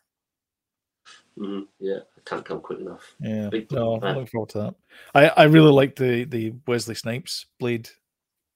Mhm, 1.38 1.68
yeah, 1.80 1.99
I 2.18 2.22
can't 2.26 2.43
come 2.45 2.62
quick 2.62 2.80
enough. 2.80 3.14
Yeah. 3.20 3.49
Big 3.49 3.72
No, 3.72 3.99
fan. 3.99 4.16
looking 4.16 4.28
forward 4.28 4.49
to 4.49 4.58
that. 4.60 4.76
I, 5.14 5.28
I 5.30 5.43
really 5.45 5.72
like 5.72 5.95
the 5.95 6.24
the 6.26 6.53
Wesley 6.66 6.95
Snipes 6.95 7.45
Blade 7.60 7.89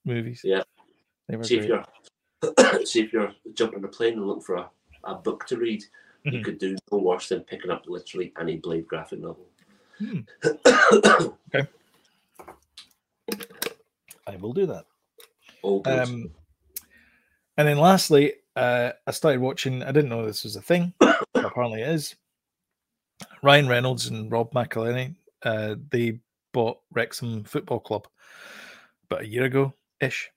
movies. 0.05 0.41
Yeah. 0.43 0.63
They 1.27 1.37
were 1.37 1.43
See 1.43 1.57
if 1.59 1.65
you're 1.65 1.85
see 2.85 3.01
if 3.01 3.13
you're 3.13 3.33
jumping 3.53 3.79
on 3.79 3.85
a 3.85 3.87
plane 3.87 4.13
and 4.13 4.25
looking 4.27 4.41
for 4.43 4.55
a, 4.55 4.69
a 5.03 5.15
book 5.15 5.45
to 5.47 5.57
read, 5.57 5.83
you 6.23 6.31
Mhm. 6.39 6.43
could 6.43 6.57
do 6.57 6.75
no 6.91 6.97
worse 6.97 7.29
than 7.29 7.41
picking 7.41 7.69
up 7.71 7.83
literally 7.87 8.33
any 8.39 8.57
Blade 8.57 8.87
graphic 8.87 9.19
novel. 9.19 9.47
Hmm. 9.99 10.21
I 14.27 14.35
will 14.37 14.53
do 14.53 14.65
that. 14.67 14.85
All 15.61 15.81
good. 15.81 15.99
Um, 15.99 16.31
and 17.57 17.67
then 17.67 17.77
lastly, 17.77 18.33
uh, 18.55 18.91
I 19.05 19.11
started 19.11 19.41
watching. 19.41 19.83
I 19.83 19.91
didn't 19.91 20.09
know 20.09 20.25
this 20.25 20.43
was 20.43 20.55
a 20.55 20.61
thing. 20.61 20.93
apparently, 21.35 21.81
it 21.81 21.89
is. 21.89 22.15
Ryan 23.43 23.67
Reynolds 23.67 24.07
and 24.07 24.31
Rob 24.31 24.51
McElhenney. 24.53 25.15
Uh, 25.43 25.75
they 25.89 26.19
bought 26.53 26.77
Wrexham 26.91 27.43
Football 27.43 27.79
Club 27.79 28.07
about 29.09 29.23
a 29.23 29.27
year 29.27 29.45
ago 29.45 29.73
ish, 29.99 30.29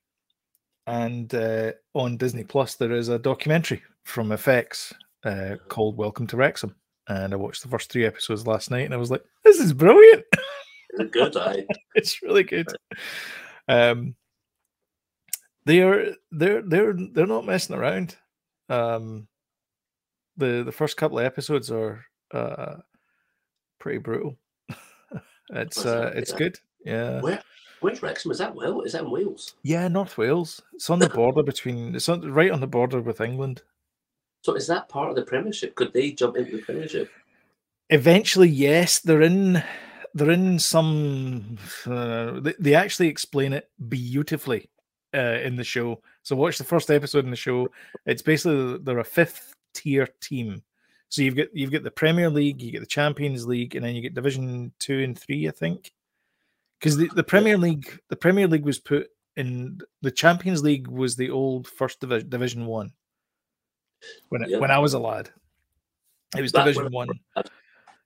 and 0.87 1.35
uh, 1.35 1.73
on 1.95 2.17
Disney 2.17 2.45
Plus 2.45 2.77
there 2.77 2.93
is 2.93 3.09
a 3.09 3.19
documentary 3.19 3.83
from 4.05 4.29
FX 4.29 4.93
uh, 5.25 5.57
called 5.69 5.97
"Welcome 5.97 6.27
to 6.29 6.37
Wrexham." 6.37 6.75
And 7.09 7.35
I 7.35 7.37
watched 7.37 7.63
the 7.63 7.69
first 7.69 7.93
three 7.93 8.07
episodes 8.07 8.47
last 8.47 8.71
night, 8.71 8.87
and 8.87 8.95
I 8.95 8.99
was 8.99 9.11
like, 9.11 9.25
"This 9.45 9.61
is 9.61 9.73
brilliant." 9.73 10.25
Is 10.95 11.01
it 11.01 11.13
good? 11.13 11.37
I 11.37 11.65
it's 11.95 12.23
really 12.23 12.45
good. 12.45 12.67
Um, 13.69 14.15
they 15.67 15.83
are 15.83 16.15
they're 16.31 16.63
they're 16.63 16.95
they're 17.13 17.27
not 17.27 17.47
messing 17.47 17.77
around. 17.77 18.17
Um, 18.69 19.29
the 20.37 20.63
the 20.65 20.73
first 20.73 20.97
couple 20.97 21.19
of 21.19 21.27
episodes 21.27 21.71
are 21.71 22.05
uh 22.33 22.77
pretty 23.85 23.99
brutal. 23.99 24.35
it's 25.51 25.85
uh 25.85 26.11
it's 26.17 26.33
Yeah. 26.33 26.39
good. 26.39 26.59
Yeah, 26.87 27.21
where 27.21 27.43
where's 27.81 28.03
Wrexham? 28.03 28.31
Is 28.31 28.39
that 28.39 28.55
well? 28.55 28.81
Is 28.81 28.93
that 28.93 29.03
in 29.05 29.11
Wales? 29.11 29.55
yeah. 29.63 29.87
North 29.89 30.17
Wales. 30.17 30.63
It's 30.73 30.89
on 30.89 30.99
the 30.99 31.09
border 31.11 31.43
between. 31.43 31.95
It's 31.95 32.09
on, 32.09 32.33
right 32.33 32.51
on 32.51 32.61
the 32.61 32.67
border 32.67 33.01
with 33.03 33.21
England. 33.21 33.63
So 34.43 34.55
is 34.55 34.67
that 34.69 34.89
part 34.89 35.11
of 35.11 35.17
the 35.17 35.23
Premiership? 35.23 35.75
Could 35.75 35.93
they 35.93 36.13
jump 36.13 36.37
into 36.37 36.57
the 36.57 36.63
Premiership? 36.63 37.11
Eventually, 37.91 38.49
yes, 38.49 39.01
they're 39.01 39.23
in. 39.23 39.63
They're 40.15 40.31
in 40.31 40.59
some. 40.59 41.59
Uh, 41.87 42.41
they, 42.41 42.55
they 42.59 42.75
actually 42.75 43.09
explain 43.09 43.53
it 43.53 43.69
beautifully 43.89 44.71
uh, 45.15 45.39
in 45.45 45.57
the 45.57 45.65
show. 45.65 46.01
So 46.23 46.37
watch 46.37 46.57
the 46.57 46.65
first 46.65 46.91
episode 46.91 47.25
in 47.25 47.31
the 47.31 47.37
show. 47.37 47.69
It's 48.07 48.23
basically 48.23 48.79
they're 48.79 48.99
a 48.99 49.05
fifth 49.05 49.53
tier 49.75 50.09
team 50.21 50.63
So 51.15 51.23
you've 51.23 51.37
got 51.37 51.47
you've 51.53 51.71
got 51.71 51.85
the 51.85 51.93
Premier 51.93 52.29
League, 52.29 52.61
you 52.61 52.73
get 52.73 52.81
the 52.81 52.87
Champions 52.87 53.47
League, 53.47 53.77
and 53.77 53.85
then 53.85 53.95
you 53.95 54.03
get 54.03 54.15
Division 54.15 54.73
Two 54.81 54.99
and 54.99 55.17
Three, 55.17 55.47
I 55.47 55.53
think. 55.53 55.93
Because 56.81 56.97
the, 56.97 57.07
the 57.15 57.23
Premier 57.23 57.57
League, 57.57 58.01
the 58.09 58.17
Premier 58.17 58.49
League 58.49 58.65
was 58.65 58.81
put 58.81 59.07
in 59.37 59.79
the 60.03 60.11
Champions 60.11 60.65
League 60.65 60.89
was 60.89 61.15
the 61.15 61.31
old 61.31 61.69
First 61.69 62.01
Divi- 62.01 62.25
Division 62.25 62.67
One. 62.67 62.95
When 64.31 64.43
it, 64.43 64.51
Yeah. 64.51 64.59
when 64.59 64.73
I 64.73 64.81
was 64.81 64.95
a 64.95 64.99
lad, 64.99 65.31
it 66.37 66.43
was 66.43 66.51
Back 66.51 66.65
Division 66.67 66.91
One. 66.91 67.11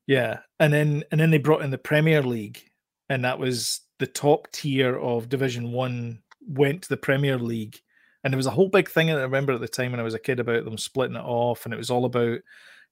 Yeah, 0.06 0.40
and 0.60 0.70
then 0.70 1.02
and 1.10 1.18
then 1.18 1.30
they 1.30 1.38
brought 1.38 1.62
in 1.62 1.70
the 1.70 1.78
Premier 1.78 2.20
League, 2.20 2.62
and 3.08 3.24
that 3.24 3.38
was 3.38 3.80
the 4.00 4.06
top 4.06 4.52
tier 4.52 4.98
of 4.98 5.30
Division 5.30 5.72
One 5.72 6.18
went 6.46 6.82
to 6.82 6.90
the 6.90 6.98
Premier 6.98 7.38
League, 7.38 7.80
and 8.22 8.34
there 8.34 8.36
was 8.36 8.44
a 8.46 8.50
whole 8.50 8.68
big 8.68 8.90
thing 8.90 9.10
I 9.10 9.14
remember 9.14 9.54
at 9.54 9.62
the 9.62 9.66
time 9.68 9.92
when 9.92 10.00
I 10.00 10.04
was 10.04 10.12
a 10.12 10.18
kid 10.18 10.40
about 10.40 10.66
them 10.66 10.76
splitting 10.76 11.16
it 11.16 11.24
off, 11.24 11.64
and 11.64 11.72
it 11.72 11.78
was 11.78 11.90
all 11.90 12.04
about 12.04 12.40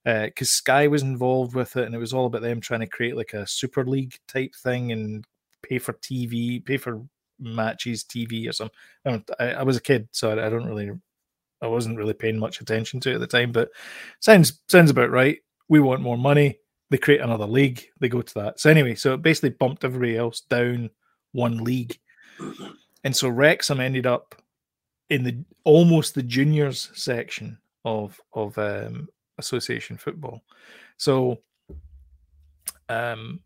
because 0.03 0.51
Sky 0.51 0.87
was 0.87 1.03
involved 1.03 1.53
with 1.53 1.75
it, 1.75 1.85
and 1.85 1.93
it 1.93 1.99
was 1.99 2.13
all 2.13 2.27
about 2.27 2.41
them 2.41 2.61
trying 2.61 2.79
to 2.79 2.87
create 2.87 3.17
like 3.17 3.33
a 3.33 3.47
Super 3.47 3.85
League 3.85 4.17
type 4.27 4.55
thing 4.55 4.91
and 4.91 5.25
pay 5.61 5.79
for 5.79 5.93
TV, 5.93 6.63
pay 6.63 6.77
for 6.77 7.03
matches, 7.39 8.03
TV 8.03 8.49
or 8.49 8.53
something. 8.53 8.75
I, 9.05 9.09
don't, 9.09 9.31
I, 9.39 9.45
I 9.53 9.63
was 9.63 9.77
a 9.77 9.81
kid, 9.81 10.07
so 10.11 10.31
I, 10.31 10.47
I 10.47 10.49
don't 10.49 10.65
really, 10.65 10.91
I 11.61 11.67
wasn't 11.67 11.97
really 11.97 12.13
paying 12.13 12.39
much 12.39 12.61
attention 12.61 12.99
to 13.01 13.11
it 13.11 13.15
at 13.15 13.19
the 13.19 13.27
time, 13.27 13.51
but 13.51 13.69
sounds 14.19 14.61
sounds 14.67 14.91
about 14.91 15.11
right. 15.11 15.39
We 15.69 15.79
want 15.79 16.01
more 16.01 16.17
money. 16.17 16.59
They 16.89 16.97
create 16.97 17.21
another 17.21 17.45
league. 17.45 17.83
They 17.99 18.07
go 18.07 18.21
to 18.21 18.33
that. 18.35 18.59
So 18.59 18.69
anyway, 18.69 18.95
so 18.95 19.13
it 19.13 19.21
basically 19.21 19.49
bumped 19.49 19.83
everybody 19.83 20.17
else 20.17 20.41
down 20.41 20.89
one 21.33 21.63
league, 21.63 21.97
and 23.03 23.15
so 23.15 23.29
Wrexham 23.29 23.79
ended 23.79 24.07
up 24.07 24.35
in 25.09 25.23
the 25.23 25.43
almost 25.63 26.15
the 26.15 26.23
juniors 26.23 26.91
section 26.93 27.57
of 27.85 28.19
of 28.33 28.57
um, 28.57 29.09
association 29.37 29.97
football. 29.97 30.41
So, 30.97 31.41
um, 32.89 33.41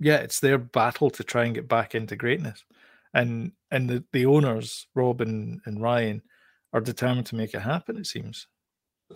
yeah, 0.00 0.16
it's 0.16 0.40
their 0.40 0.58
battle 0.58 1.10
to 1.10 1.24
try 1.24 1.44
and 1.44 1.54
get 1.54 1.68
back 1.68 1.94
into 1.94 2.16
greatness, 2.16 2.64
and 3.12 3.52
and 3.70 3.88
the 3.88 4.04
the 4.12 4.26
owners 4.26 4.86
Rob 4.94 5.20
and, 5.20 5.60
and 5.66 5.80
Ryan 5.80 6.22
are 6.72 6.80
determined 6.80 7.26
to 7.26 7.36
make 7.36 7.54
it 7.54 7.60
happen. 7.60 7.96
It 7.96 8.06
seems. 8.06 8.46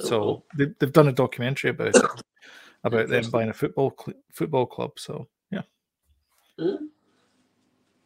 So 0.00 0.22
Oh, 0.22 0.44
they, 0.56 0.66
they've 0.78 0.92
done 0.92 1.08
a 1.08 1.12
documentary 1.12 1.70
about 1.70 1.96
it, 1.96 2.02
about 2.84 3.08
them 3.08 3.30
buying 3.30 3.48
a 3.48 3.54
football 3.54 3.94
cl- 3.98 4.18
football 4.32 4.66
club. 4.66 4.92
So 4.96 5.28
yeah. 5.50 5.62
Hmm. 6.58 6.86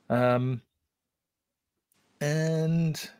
Um, 0.09 0.63
and 2.21 3.11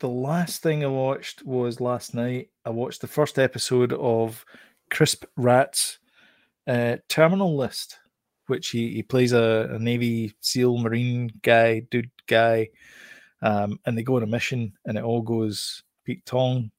the 0.00 0.08
last 0.08 0.62
thing 0.62 0.82
I 0.82 0.88
watched 0.88 1.44
was 1.44 1.80
last 1.80 2.14
night. 2.14 2.48
I 2.64 2.70
watched 2.70 3.02
the 3.02 3.06
first 3.06 3.38
episode 3.38 3.92
of 3.92 4.44
Chris 4.90 5.14
Pratt's 5.14 5.98
uh, 6.66 6.96
Terminal 7.08 7.56
List, 7.56 7.98
which 8.46 8.70
he, 8.70 8.94
he 8.94 9.02
plays 9.02 9.32
a, 9.32 9.70
a 9.72 9.78
Navy 9.78 10.34
SEAL 10.40 10.78
Marine 10.78 11.30
guy, 11.42 11.80
dude 11.90 12.10
guy, 12.26 12.70
um, 13.42 13.78
and 13.84 13.96
they 13.96 14.02
go 14.02 14.16
on 14.16 14.22
a 14.22 14.26
mission, 14.26 14.72
and 14.86 14.96
it 14.96 15.04
all 15.04 15.20
goes 15.20 15.82
Pete 16.04 16.24
Tong, 16.24 16.70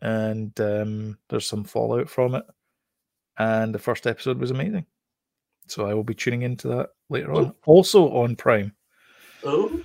and 0.00 0.58
um, 0.60 1.18
there's 1.28 1.48
some 1.48 1.64
fallout 1.64 2.08
from 2.08 2.36
it. 2.36 2.44
And 3.38 3.74
the 3.74 3.78
first 3.78 4.06
episode 4.06 4.38
was 4.38 4.52
amazing. 4.52 4.86
So 5.66 5.86
I 5.86 5.94
will 5.94 6.04
be 6.04 6.14
tuning 6.14 6.42
into 6.42 6.68
that 6.68 6.90
later 7.08 7.32
on. 7.32 7.54
Also 7.66 8.08
on 8.10 8.36
Prime. 8.36 8.72
oh, 9.44 9.80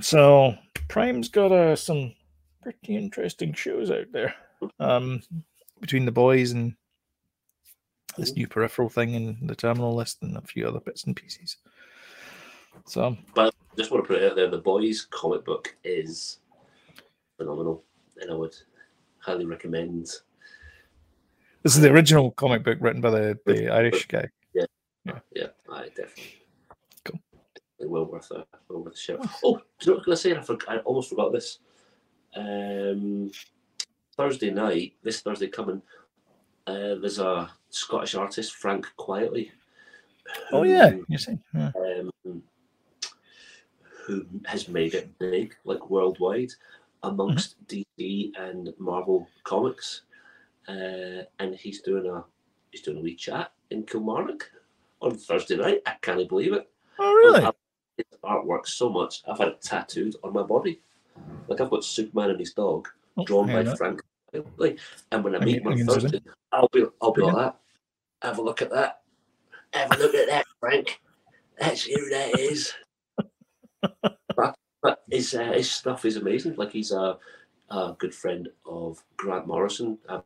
So 0.00 0.54
Prime's 0.88 1.28
got 1.28 1.52
uh, 1.52 1.76
some 1.76 2.14
pretty 2.62 2.96
interesting 2.96 3.52
shows 3.52 3.90
out 3.90 4.12
there. 4.12 4.34
Um, 4.80 5.22
between 5.80 6.04
the 6.04 6.12
boys 6.12 6.52
and 6.52 6.74
this 8.16 8.34
new 8.34 8.48
peripheral 8.48 8.88
thing 8.88 9.14
and 9.14 9.36
the 9.48 9.54
terminal 9.54 9.94
list 9.94 10.22
and 10.22 10.36
a 10.36 10.40
few 10.40 10.66
other 10.66 10.80
bits 10.80 11.04
and 11.04 11.14
pieces. 11.14 11.58
So 12.86 13.16
But 13.34 13.54
just 13.76 13.90
want 13.90 14.04
to 14.04 14.08
put 14.08 14.22
it 14.22 14.30
out 14.30 14.36
there. 14.36 14.48
The 14.48 14.58
boys 14.58 15.06
comic 15.10 15.44
book 15.44 15.76
is 15.84 16.38
phenomenal, 17.36 17.84
and 18.20 18.30
I 18.30 18.34
would 18.34 18.56
highly 19.18 19.44
recommend. 19.44 20.06
this 21.62 21.74
is 21.74 21.80
the 21.80 21.90
original 21.90 22.30
comic 22.32 22.64
book 22.64 22.78
written 22.80 23.00
by 23.00 23.10
the, 23.10 23.38
the 23.44 23.68
Irish 23.68 24.06
guy. 24.08 24.28
Yeah, 24.54 25.48
I 25.70 25.88
definitely. 25.88 26.45
Well 27.78 28.06
worth 28.06 28.30
a 28.30 28.46
well 28.68 28.82
worth 28.82 28.94
a 28.94 28.98
shout. 28.98 29.26
Oh, 29.44 29.60
do 29.78 29.90
you 29.90 29.92
know 29.92 29.98
what 29.98 30.08
I 30.08 30.10
was 30.10 30.22
going 30.22 30.36
to 30.36 30.44
say? 30.44 30.54
I, 30.54 30.56
forg 30.56 30.62
I 30.68 30.78
almost 30.78 31.10
forgot 31.10 31.32
this. 31.32 31.58
Um, 32.34 33.30
Thursday 34.16 34.50
night, 34.50 34.94
this 35.02 35.20
Thursday 35.20 35.48
coming, 35.48 35.82
uh, 36.66 36.96
there's 37.00 37.18
a 37.18 37.50
Scottish 37.70 38.14
artist, 38.14 38.54
Frank 38.54 38.86
Quitely. 38.98 39.50
Oh 40.52 40.62
yeah, 40.62 40.96
you 41.08 41.18
see. 41.18 41.38
Yeah. 41.54 41.70
Um, 41.76 42.42
who 44.06 44.24
has 44.44 44.68
made 44.68 44.94
it 44.94 45.16
big, 45.18 45.54
like 45.64 45.90
worldwide, 45.90 46.52
amongst 47.02 47.56
DC 47.66 48.32
and 48.38 48.72
Marvel 48.78 49.28
comics, 49.44 50.02
uh, 50.68 51.22
and 51.38 51.54
he's 51.54 51.82
doing 51.82 52.06
a 52.06 52.24
he's 52.70 52.82
doing 52.82 52.98
a 52.98 53.00
wee 53.00 53.14
chat 53.14 53.52
in 53.70 53.84
Kilmarnock 53.84 54.50
on 55.00 55.16
Thursday 55.16 55.56
night. 55.56 55.82
I 55.86 55.94
can't 56.02 56.28
believe 56.28 56.52
it. 56.52 56.68
Oh 56.98 57.12
really? 57.12 57.50
His 57.96 58.06
artwork 58.24 58.66
so 58.66 58.88
much. 58.90 59.22
I've 59.28 59.38
had 59.38 59.48
it 59.48 59.62
tattooed 59.62 60.16
on 60.22 60.32
my 60.32 60.42
body. 60.42 60.80
Like 61.48 61.60
I've 61.60 61.70
got 61.70 61.84
Superman 61.84 62.30
and 62.30 62.40
his 62.40 62.52
dog 62.52 62.88
Oh, 63.16 63.24
drawn 63.24 63.46
by. 63.46 63.64
Frank. 63.76 64.00
Like, 64.58 64.78
and 65.12 65.24
when 65.24 65.34
I 65.34 65.38
I 65.38 65.44
meet 65.44 65.64
mean- 65.64 65.68
I 65.68 65.70
him 65.72 65.78
mean, 65.78 65.88
on 65.88 65.94
zoom 66.00 66.04
in. 66.06 66.10
Thursday, 66.12 66.30
I'll 66.52 66.68
be 66.72 66.84
I'll 67.00 67.12
be 67.12 67.22
like 67.22 67.36
that. 67.36 67.56
Have 68.22 68.38
a 68.38 68.42
look 68.42 68.60
at 68.62 68.70
that. 68.70 69.00
Have 69.72 69.92
a 69.92 69.96
look 69.98 70.14
at 70.14 70.28
that, 70.28 70.44
Frank. 70.60 71.00
That's 71.58 71.84
who 71.84 72.10
that 72.10 72.30
is. 72.30 72.74
but 74.36 74.54
but 74.82 75.02
his 75.10 75.34
uh, 75.34 75.52
his 75.52 75.70
stuff 75.70 76.04
is 76.04 76.16
amazing. 76.16 76.56
Like 76.56 76.72
he's 76.72 76.92
a, 76.92 77.18
a 77.70 77.94
good 77.98 78.14
friend 78.14 78.48
of 78.66 79.02
Grant 79.16 79.46
Morrison. 79.46 79.98
Um, 80.08 80.22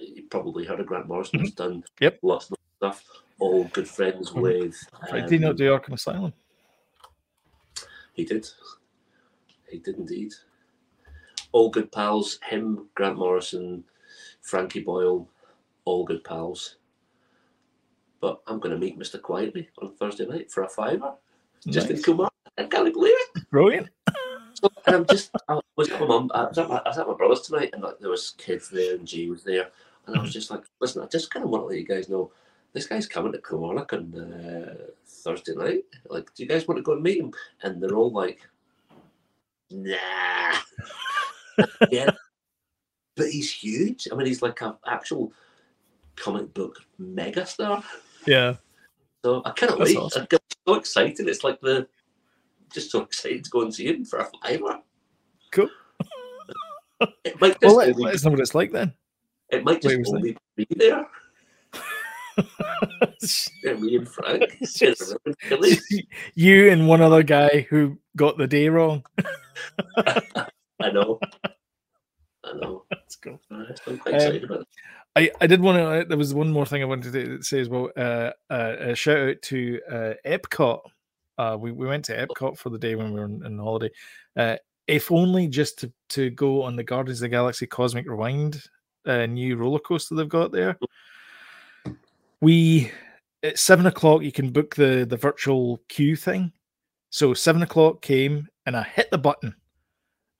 you 0.00 0.22
probably 0.30 0.64
heard 0.64 0.80
of 0.80 0.86
Grant 0.86 1.06
Morrison. 1.08 1.40
He's 1.40 1.52
done 1.52 1.82
Mm-hmm. 1.82 2.04
Yep. 2.04 2.18
lots 2.22 2.50
of 2.50 2.56
stuff. 2.78 3.04
All 3.38 3.64
good 3.64 3.88
friends 3.88 4.30
Mhm. 4.30 4.40
with. 4.40 4.88
Did 5.12 5.30
he 5.30 5.38
not 5.38 5.50
um, 5.50 5.56
do 5.56 5.64
Arkham 5.70 5.92
Asylum? 5.94 6.32
He 8.14 8.24
did. 8.24 8.48
He 9.68 9.78
did 9.78 9.96
indeed. 9.96 10.32
All 11.52 11.68
good 11.68 11.92
pals. 11.92 12.38
Him, 12.48 12.88
Grant 12.94 13.18
Morrison, 13.18 13.84
Frankie 14.40 14.82
Boyle, 14.82 15.28
all 15.84 16.04
good 16.04 16.24
pals. 16.24 16.76
But 18.20 18.40
I'm 18.46 18.58
going 18.58 18.70
to 18.72 18.78
meet 18.78 18.98
Mr. 18.98 19.20
Quitely 19.20 19.66
on 19.82 19.94
Thursday 19.96 20.26
night 20.26 20.50
for 20.50 20.62
a 20.62 20.68
fiver. 20.68 21.14
Just 21.66 21.90
in 21.90 21.96
Nice. 21.96 22.04
Kumar. 22.04 22.30
I 22.56 22.64
can't 22.64 22.92
believe 22.92 23.14
it. 23.14 23.50
Brilliant. 23.50 23.88
So, 24.54 24.70
and 24.86 24.96
I'm 24.96 25.06
just, 25.06 25.30
I 25.48 25.60
was 25.76 25.90
at 25.90 26.00
my 26.00 26.06
mum, 26.06 26.30
I 26.32 26.44
was 26.44 26.58
at 26.58 26.68
my, 26.68 26.76
I 26.84 26.88
was 26.88 26.98
at 26.98 27.08
my 27.08 27.14
brother's 27.14 27.40
tonight, 27.40 27.70
and 27.72 27.82
like 27.82 27.98
there 27.98 28.10
was 28.10 28.34
kids 28.38 28.70
there, 28.70 28.94
and 28.94 29.06
G 29.06 29.28
was 29.28 29.42
there, 29.42 29.68
and 30.06 30.16
I 30.16 30.20
was 30.20 30.30
mm-hmm. 30.30 30.32
just 30.32 30.50
like, 30.50 30.62
listen, 30.80 31.02
I 31.02 31.06
just 31.06 31.30
kind 31.30 31.44
of 31.44 31.50
want 31.50 31.64
to 31.64 31.66
let 31.66 31.78
you 31.78 31.84
guys 31.84 32.08
know, 32.08 32.30
this 32.74 32.86
guy's 32.86 33.06
coming 33.06 33.32
to 33.32 33.40
Kilmarnock 33.40 33.92
on 33.92 34.14
uh, 34.14 34.74
Thursday 35.06 35.54
night. 35.54 35.84
Like, 36.08 36.34
do 36.34 36.42
you 36.42 36.48
guys 36.48 36.68
want 36.68 36.78
to 36.78 36.82
go 36.82 36.92
and 36.92 37.02
meet 37.02 37.18
him? 37.18 37.32
And 37.62 37.80
they're 37.82 37.94
all 37.94 38.10
like, 38.10 38.40
nah. 39.70 40.56
yeah, 41.90 42.10
but 43.16 43.28
he's 43.30 43.50
huge. 43.52 44.08
I 44.12 44.16
mean, 44.16 44.26
he's 44.26 44.42
like 44.42 44.60
an 44.60 44.74
actual 44.86 45.32
comic 46.16 46.52
book 46.52 46.78
megastar. 47.00 47.82
Yeah. 48.26 48.56
So 49.24 49.40
I 49.44 49.52
cannot 49.52 49.78
That's 49.78 49.90
wait. 49.90 49.96
awesome. 49.98 50.22
I 50.22 50.26
get 50.26 50.42
so 50.66 50.74
excited. 50.74 51.28
It's 51.28 51.44
like 51.44 51.60
the 51.60 51.86
just 52.72 52.90
so 52.90 53.02
excited 53.02 53.44
to 53.44 53.50
go 53.50 53.62
and 53.62 53.72
see 53.72 53.86
him 53.86 54.04
for 54.04 54.18
a 54.18 54.28
fiver. 54.42 54.80
Cool. 55.52 55.68
It 57.24 57.40
might 57.40 57.60
just 57.60 57.76
Well, 57.76 57.76
let 57.76 58.14
us 58.14 58.24
know 58.24 58.32
what 58.32 58.40
it's 58.40 58.54
like 58.54 58.72
then. 58.72 58.92
it 59.50 59.62
might 59.64 59.80
just 59.80 60.12
only 60.12 60.36
be 60.56 60.66
there. 60.76 61.06
Me 63.80 63.96
and 63.96 64.08
Frank. 64.08 64.58
just 64.62 65.16
you 66.34 66.70
and 66.70 66.88
one 66.88 67.00
other 67.00 67.22
guy 67.22 67.66
who 67.70 67.98
got 68.16 68.38
the 68.38 68.46
day 68.46 68.68
wrong. 68.68 69.04
I 69.96 70.90
know. 70.92 71.20
I 72.44 72.52
know. 72.54 72.84
That's 72.90 73.16
cool. 73.16 73.40
Uh, 73.50 73.64
I'm 73.86 73.98
quite 73.98 74.14
Um, 74.14 74.20
excited 74.20 74.44
about 74.44 74.60
it. 74.60 74.68
I, 75.16 75.30
I 75.40 75.46
did 75.46 75.60
want 75.60 75.78
to. 75.78 76.08
There 76.08 76.18
was 76.18 76.34
one 76.34 76.52
more 76.52 76.66
thing 76.66 76.82
I 76.82 76.86
wanted 76.86 77.12
to 77.12 77.42
say 77.42 77.60
as 77.60 77.68
well. 77.68 77.90
Uh, 77.96 78.30
uh, 78.50 78.76
a 78.80 78.94
shout 78.94 79.28
out 79.28 79.42
to 79.42 79.80
uh, 79.90 80.14
Epcot. 80.26 80.80
Uh, 81.38 81.56
we, 81.58 81.72
we 81.72 81.86
went 81.86 82.04
to 82.06 82.26
Epcot 82.26 82.58
for 82.58 82.70
the 82.70 82.78
day 82.78 82.94
when 82.96 83.12
we 83.12 83.20
were 83.20 83.24
on, 83.24 83.44
on 83.44 83.58
holiday. 83.58 83.90
Uh, 84.36 84.56
if 84.86 85.10
only 85.10 85.46
just 85.48 85.78
to, 85.78 85.92
to 86.10 86.30
go 86.30 86.62
on 86.62 86.76
the 86.76 86.84
Guardians 86.84 87.20
of 87.20 87.22
the 87.22 87.28
Galaxy 87.28 87.66
Cosmic 87.66 88.06
Rewind 88.08 88.62
uh, 89.06 89.26
new 89.26 89.56
roller 89.56 89.78
coaster 89.78 90.14
they've 90.14 90.28
got 90.28 90.52
there. 90.52 90.78
We 92.44 92.92
at 93.42 93.58
seven 93.58 93.86
o'clock 93.86 94.22
you 94.22 94.30
can 94.30 94.50
book 94.50 94.74
the 94.74 95.06
the 95.08 95.16
virtual 95.16 95.80
queue 95.88 96.14
thing. 96.14 96.52
So 97.08 97.32
seven 97.32 97.62
o'clock 97.62 98.02
came 98.02 98.48
and 98.66 98.76
I 98.76 98.82
hit 98.82 99.10
the 99.10 99.16
button, 99.16 99.54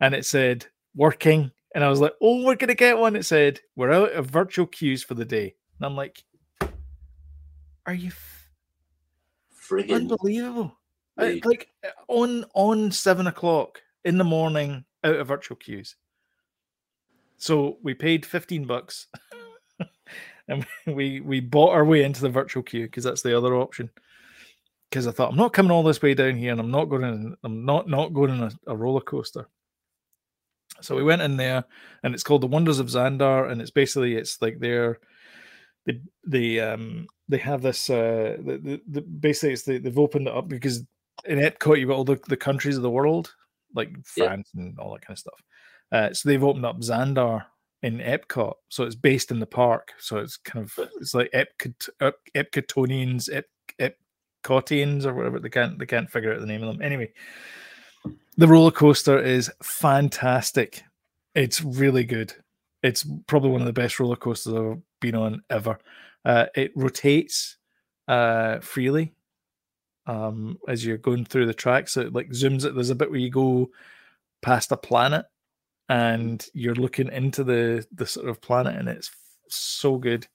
and 0.01 0.15
it 0.15 0.27
said 0.27 0.67
working 0.95 1.51
and 1.75 1.83
I 1.83 1.89
was 1.89 2.01
like, 2.01 2.13
"Oh, 2.21 2.45
we're 2.45 2.57
gonna 2.57 2.75
get 2.75 2.99
one." 2.99 3.17
It 3.17 3.25
said, 3.25 3.61
"We're 3.75 3.91
out 3.91 4.13
of 4.13 4.27
virtual 4.27 4.67
queues 4.67 5.03
for 5.03 5.15
the 5.15 5.25
day," 5.25 5.55
and 5.79 5.87
I'm 5.87 5.97
like, 5.97 6.23
"Are 7.87 7.95
you 7.95 8.09
f- 8.09 8.51
Friggin' 9.57 9.95
unbelievable?" 9.95 10.77
I- 11.17 11.41
like 11.45 11.71
on 12.09 12.45
on 12.55 12.93
seven 12.93 13.27
o'clock 13.27 13.81
in 14.05 14.19
the 14.19 14.25
morning, 14.25 14.85
out 15.03 15.17
of 15.17 15.27
virtual 15.29 15.57
queues. 15.57 15.97
So 17.39 17.79
we 17.83 17.95
paid 17.95 18.27
fifteen 18.27 18.67
bucks, 18.67 19.09
and 20.49 20.67
we 20.87 21.21
we 21.21 21.41
bought 21.41 21.73
our 21.73 21.85
way 21.85 22.03
into 22.03 22.21
the 22.21 22.29
virtual 22.31 22.63
queue 22.63 22.85
because 22.85 23.05
that's 23.05 23.23
the 23.23 23.37
other 23.37 23.55
option. 23.55 23.91
Because 24.91 25.07
I 25.07 25.13
thought 25.13 25.31
I'm 25.31 25.37
not 25.37 25.53
coming 25.53 25.73
all 25.73 25.83
this 25.83 26.03
way 26.03 26.15
down 26.15 26.37
here, 26.37 26.53
and 26.53 26.61
I'm 26.61 26.71
not 26.71 26.85
going. 26.87 27.03
In, 27.03 27.37
I'm 27.43 27.65
not 27.65 27.89
not 27.89 28.15
going 28.15 28.31
on 28.31 28.43
a, 28.43 28.73
a 28.73 28.77
roller 28.77 29.01
coaster. 29.01 29.49
So 30.81 30.97
we 30.97 31.03
went 31.03 31.23
in 31.23 31.37
there, 31.37 31.65
and 32.03 32.15
it's 32.15 32.23
called 32.23 32.43
the 32.43 32.47
Wonders 32.49 32.79
of 32.79 32.87
Xandar, 32.89 33.51
and 33.51 33.61
it's 33.61 33.71
basically 33.71 34.15
it's 34.17 34.41
like 34.43 34.59
they're 34.61 34.99
they 35.87 36.01
they 36.27 36.61
um 36.61 37.07
they 37.29 37.39
have 37.39 37.63
this 37.63 37.89
uh 37.91 38.37
the, 38.39 38.59
the, 38.59 38.81
the 38.89 39.01
basically 39.01 39.53
it's 39.53 39.63
they, 39.63 39.79
they've 39.79 39.99
opened 39.99 40.29
it 40.29 40.35
up 40.35 40.49
because 40.49 40.83
in 41.25 41.39
Epcot 41.39 41.79
you've 41.79 41.89
got 41.89 41.97
all 41.97 42.05
the, 42.05 42.21
the 42.29 42.37
countries 42.37 42.77
of 42.77 42.83
the 42.83 42.91
world 42.91 43.35
like 43.75 43.91
Yeah. 44.17 44.27
France 44.29 44.51
and 44.55 44.79
all 44.79 44.93
that 44.93 45.03
kind 45.07 45.15
of 45.15 45.19
stuff. 45.19 45.41
Uh, 45.93 46.13
so 46.13 46.29
they've 46.29 46.43
opened 46.45 46.67
up 46.67 46.79
Xandar 46.81 47.45
in 47.85 47.99
Epcot, 47.99 48.55
so 48.71 48.85
it's 48.85 48.95
based 48.95 49.31
in 49.31 49.41
the 49.41 49.47
park. 49.47 49.93
So 49.99 50.17
it's 50.17 50.39
kind 50.39 50.65
of 50.65 50.89
it's 50.97 51.15
like 51.15 51.31
Epcot, 51.33 51.91
Ep, 52.01 52.15
Epcotonians, 52.35 53.29
Ep, 53.31 53.45
Epcotians, 54.43 55.05
or 55.05 55.13
whatever 55.13 55.39
they 55.39 55.51
can't 55.51 55.79
they 55.79 55.85
can't 55.85 56.11
figure 56.11 56.33
out 56.33 56.41
the 56.41 56.47
name 56.47 56.63
of 56.63 56.73
them. 56.73 56.83
Anyway, 56.83 57.13
the 58.39 58.49
roller 58.49 58.71
coaster 58.71 59.19
is 59.19 59.53
fantastic. 59.63 60.83
It's 61.35 61.61
really 61.63 62.05
good. 62.05 62.33
It's 62.83 63.07
probably 63.27 63.51
one 63.51 63.61
of 63.61 63.67
the 63.67 63.73
best 63.75 64.01
roller 64.01 64.17
coasters 64.17 64.55
I've 64.55 64.81
been 65.01 65.15
on 65.15 65.43
ever. 65.51 65.79
Uh, 66.25 66.47
it 66.55 66.73
rotates 66.75 67.59
uh, 68.09 68.61
freely 68.61 69.13
um, 70.07 70.59
as 70.69 70.87
you're 70.87 70.97
going 70.97 71.27
through 71.27 71.47
the 71.47 71.55
track. 71.55 71.89
So 71.89 72.01
it 72.01 72.15
like 72.15 72.31
zooms 72.31 72.65
it. 72.65 72.75
There's 72.75 72.89
a 72.89 72.95
bit 72.95 73.11
where 73.11 73.21
you 73.21 73.31
go 73.31 73.69
past 74.41 74.73
a 74.73 74.77
planet 74.79 75.27
and 75.89 76.47
you're 76.55 76.75
looking 76.75 77.11
into 77.13 77.45
the 77.45 77.87
the 77.93 78.07
sort 78.07 78.29
of 78.29 78.41
planet, 78.41 78.77
and 78.77 78.89
it's 78.89 79.11
so 79.49 79.99
good. 79.99 80.27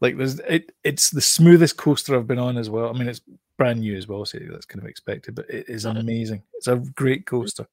Like 0.00 0.16
there's 0.16 0.40
it. 0.40 0.72
It's 0.82 1.10
the 1.10 1.20
smoothest 1.20 1.76
coaster 1.76 2.16
I've 2.16 2.26
been 2.26 2.38
on 2.38 2.58
as 2.58 2.68
well. 2.70 2.88
I 2.88 2.92
mean, 2.98 3.08
it's 3.08 3.20
brand 3.56 3.80
new 3.80 3.96
as 3.96 4.08
well, 4.08 4.24
so 4.24 4.38
that's 4.50 4.66
kind 4.66 4.82
of 4.82 4.88
expected, 4.88 5.34
but 5.34 5.48
it 5.48 5.68
is 5.68 5.84
amazing. 5.84 6.42
It's 6.54 6.66
a 6.68 6.76
great 6.76 7.26
coaster. 7.26 7.66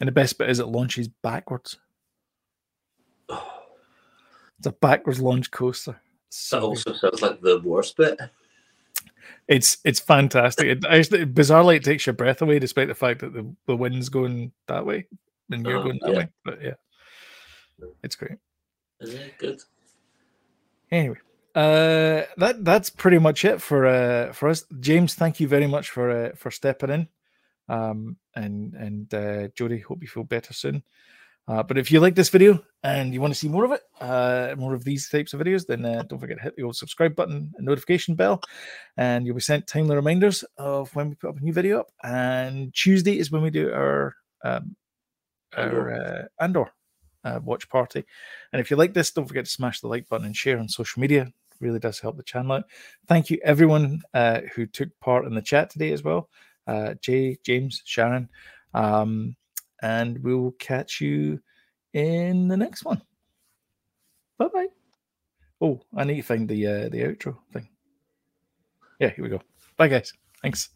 And 0.00 0.08
the 0.08 0.12
best 0.12 0.38
bit 0.38 0.50
is 0.50 0.58
it 0.60 0.66
launches 0.66 1.08
backwards. 1.08 1.78
It's 4.58 4.68
a 4.68 4.72
backwards 4.72 5.20
launch 5.20 5.50
coaster. 5.50 5.92
That 5.92 5.98
So 6.30 6.60
good. 6.60 6.66
also 6.66 6.92
sounds 6.94 7.22
like 7.22 7.40
the 7.40 7.60
worst 7.64 7.96
bit. 7.96 8.18
it's 9.48 9.78
it's 9.84 10.00
fantastic. 10.00 10.66
It 10.66 10.84
actually 10.84 11.26
bizarrely 11.26 11.76
it 11.76 11.84
takes 11.84 12.06
your 12.06 12.12
breath 12.14 12.40
away, 12.40 12.60
despite 12.60 12.86
the 12.88 12.94
fact 12.94 13.20
that 13.20 13.32
the, 13.32 13.52
the 13.66 13.76
wind's 13.76 14.08
going 14.08 14.52
that 14.68 14.86
way 14.86 15.06
and 15.50 15.64
you're 15.66 15.76
Uh-huh, 15.78 15.84
going 15.84 15.98
that 16.02 16.12
yeah. 16.12 16.18
way. 16.18 16.28
But 16.44 16.62
yeah, 16.62 16.74
it's 18.02 18.16
great. 18.16 18.38
Is 19.00 19.14
it 19.14 19.38
good? 19.38 19.60
Anyway, 20.90 21.18
uh, 21.54 22.22
that 22.36 22.56
that's 22.64 22.90
pretty 22.90 23.18
much 23.18 23.44
it 23.44 23.60
for 23.60 23.86
uh 23.86 24.32
for 24.32 24.48
us. 24.48 24.64
James, 24.80 25.14
thank 25.14 25.40
you 25.40 25.48
very 25.48 25.66
much 25.66 25.90
for 25.90 26.10
uh, 26.10 26.30
for 26.36 26.50
stepping 26.50 26.90
in. 26.90 27.08
Um, 27.68 28.16
and 28.34 28.74
and 28.74 29.14
uh, 29.14 29.48
Jody, 29.56 29.78
hope 29.80 30.02
you 30.02 30.08
feel 30.08 30.24
better 30.24 30.52
soon. 30.52 30.82
Uh, 31.46 31.62
but 31.62 31.76
if 31.76 31.92
you 31.92 32.00
like 32.00 32.14
this 32.14 32.30
video 32.30 32.64
and 32.82 33.12
you 33.12 33.20
want 33.20 33.30
to 33.30 33.38
see 33.38 33.48
more 33.48 33.66
of 33.66 33.72
it, 33.72 33.82
uh, 34.00 34.54
more 34.56 34.72
of 34.72 34.82
these 34.82 35.10
types 35.10 35.34
of 35.34 35.40
videos, 35.40 35.66
then 35.66 35.84
uh, 35.84 36.02
don't 36.08 36.18
forget 36.18 36.38
to 36.38 36.42
hit 36.42 36.56
the 36.56 36.62
old 36.62 36.74
subscribe 36.74 37.14
button 37.14 37.52
and 37.56 37.66
notification 37.66 38.14
bell, 38.14 38.40
and 38.96 39.26
you'll 39.26 39.34
be 39.34 39.42
sent 39.42 39.66
timely 39.66 39.94
reminders 39.94 40.42
of 40.56 40.94
when 40.94 41.10
we 41.10 41.14
put 41.16 41.28
up 41.28 41.36
a 41.36 41.40
new 41.40 41.52
video 41.52 41.80
up. 41.80 41.88
And 42.02 42.72
Tuesday 42.72 43.18
is 43.18 43.30
when 43.30 43.42
we 43.42 43.50
do 43.50 43.70
our 43.72 44.14
um, 44.42 44.74
our 45.56 45.92
uh, 45.92 46.22
Andor 46.42 46.72
uh, 47.24 47.40
watch 47.42 47.68
party. 47.68 48.04
And 48.52 48.60
if 48.60 48.70
you 48.70 48.76
like 48.76 48.94
this, 48.94 49.10
don't 49.10 49.26
forget 49.26 49.44
to 49.46 49.50
smash 49.50 49.80
the 49.80 49.88
like 49.88 50.08
button 50.08 50.26
and 50.26 50.36
share 50.36 50.58
on 50.58 50.68
social 50.68 51.00
media. 51.00 51.22
It 51.22 51.56
really 51.60 51.78
does 51.78 51.98
help 51.98 52.16
the 52.16 52.22
channel 52.22 52.52
out. 52.52 52.64
Thank 53.06 53.30
you 53.30 53.38
everyone 53.42 54.02
uh, 54.12 54.42
who 54.54 54.66
took 54.66 54.88
part 55.00 55.24
in 55.24 55.34
the 55.34 55.42
chat 55.42 55.70
today 55.70 55.92
as 55.92 56.02
well. 56.02 56.28
Uh, 56.66 56.94
Jay, 57.00 57.38
James, 57.44 57.82
Sharon, 57.84 58.28
um, 58.72 59.36
and 59.82 60.22
we 60.22 60.34
will 60.34 60.52
catch 60.52 61.00
you 61.00 61.40
in 61.92 62.48
the 62.48 62.56
next 62.56 62.84
one. 62.84 63.02
Bye 64.38 64.48
bye. 64.52 64.66
Oh, 65.60 65.80
I 65.96 66.04
need 66.04 66.16
to 66.16 66.22
find 66.22 66.48
the 66.48 66.66
uh, 66.66 66.88
the 66.88 67.02
outro 67.02 67.36
thing. 67.52 67.68
Yeah, 68.98 69.10
here 69.10 69.24
we 69.24 69.30
go. 69.30 69.40
Bye 69.76 69.88
guys. 69.88 70.12
Thanks. 70.42 70.70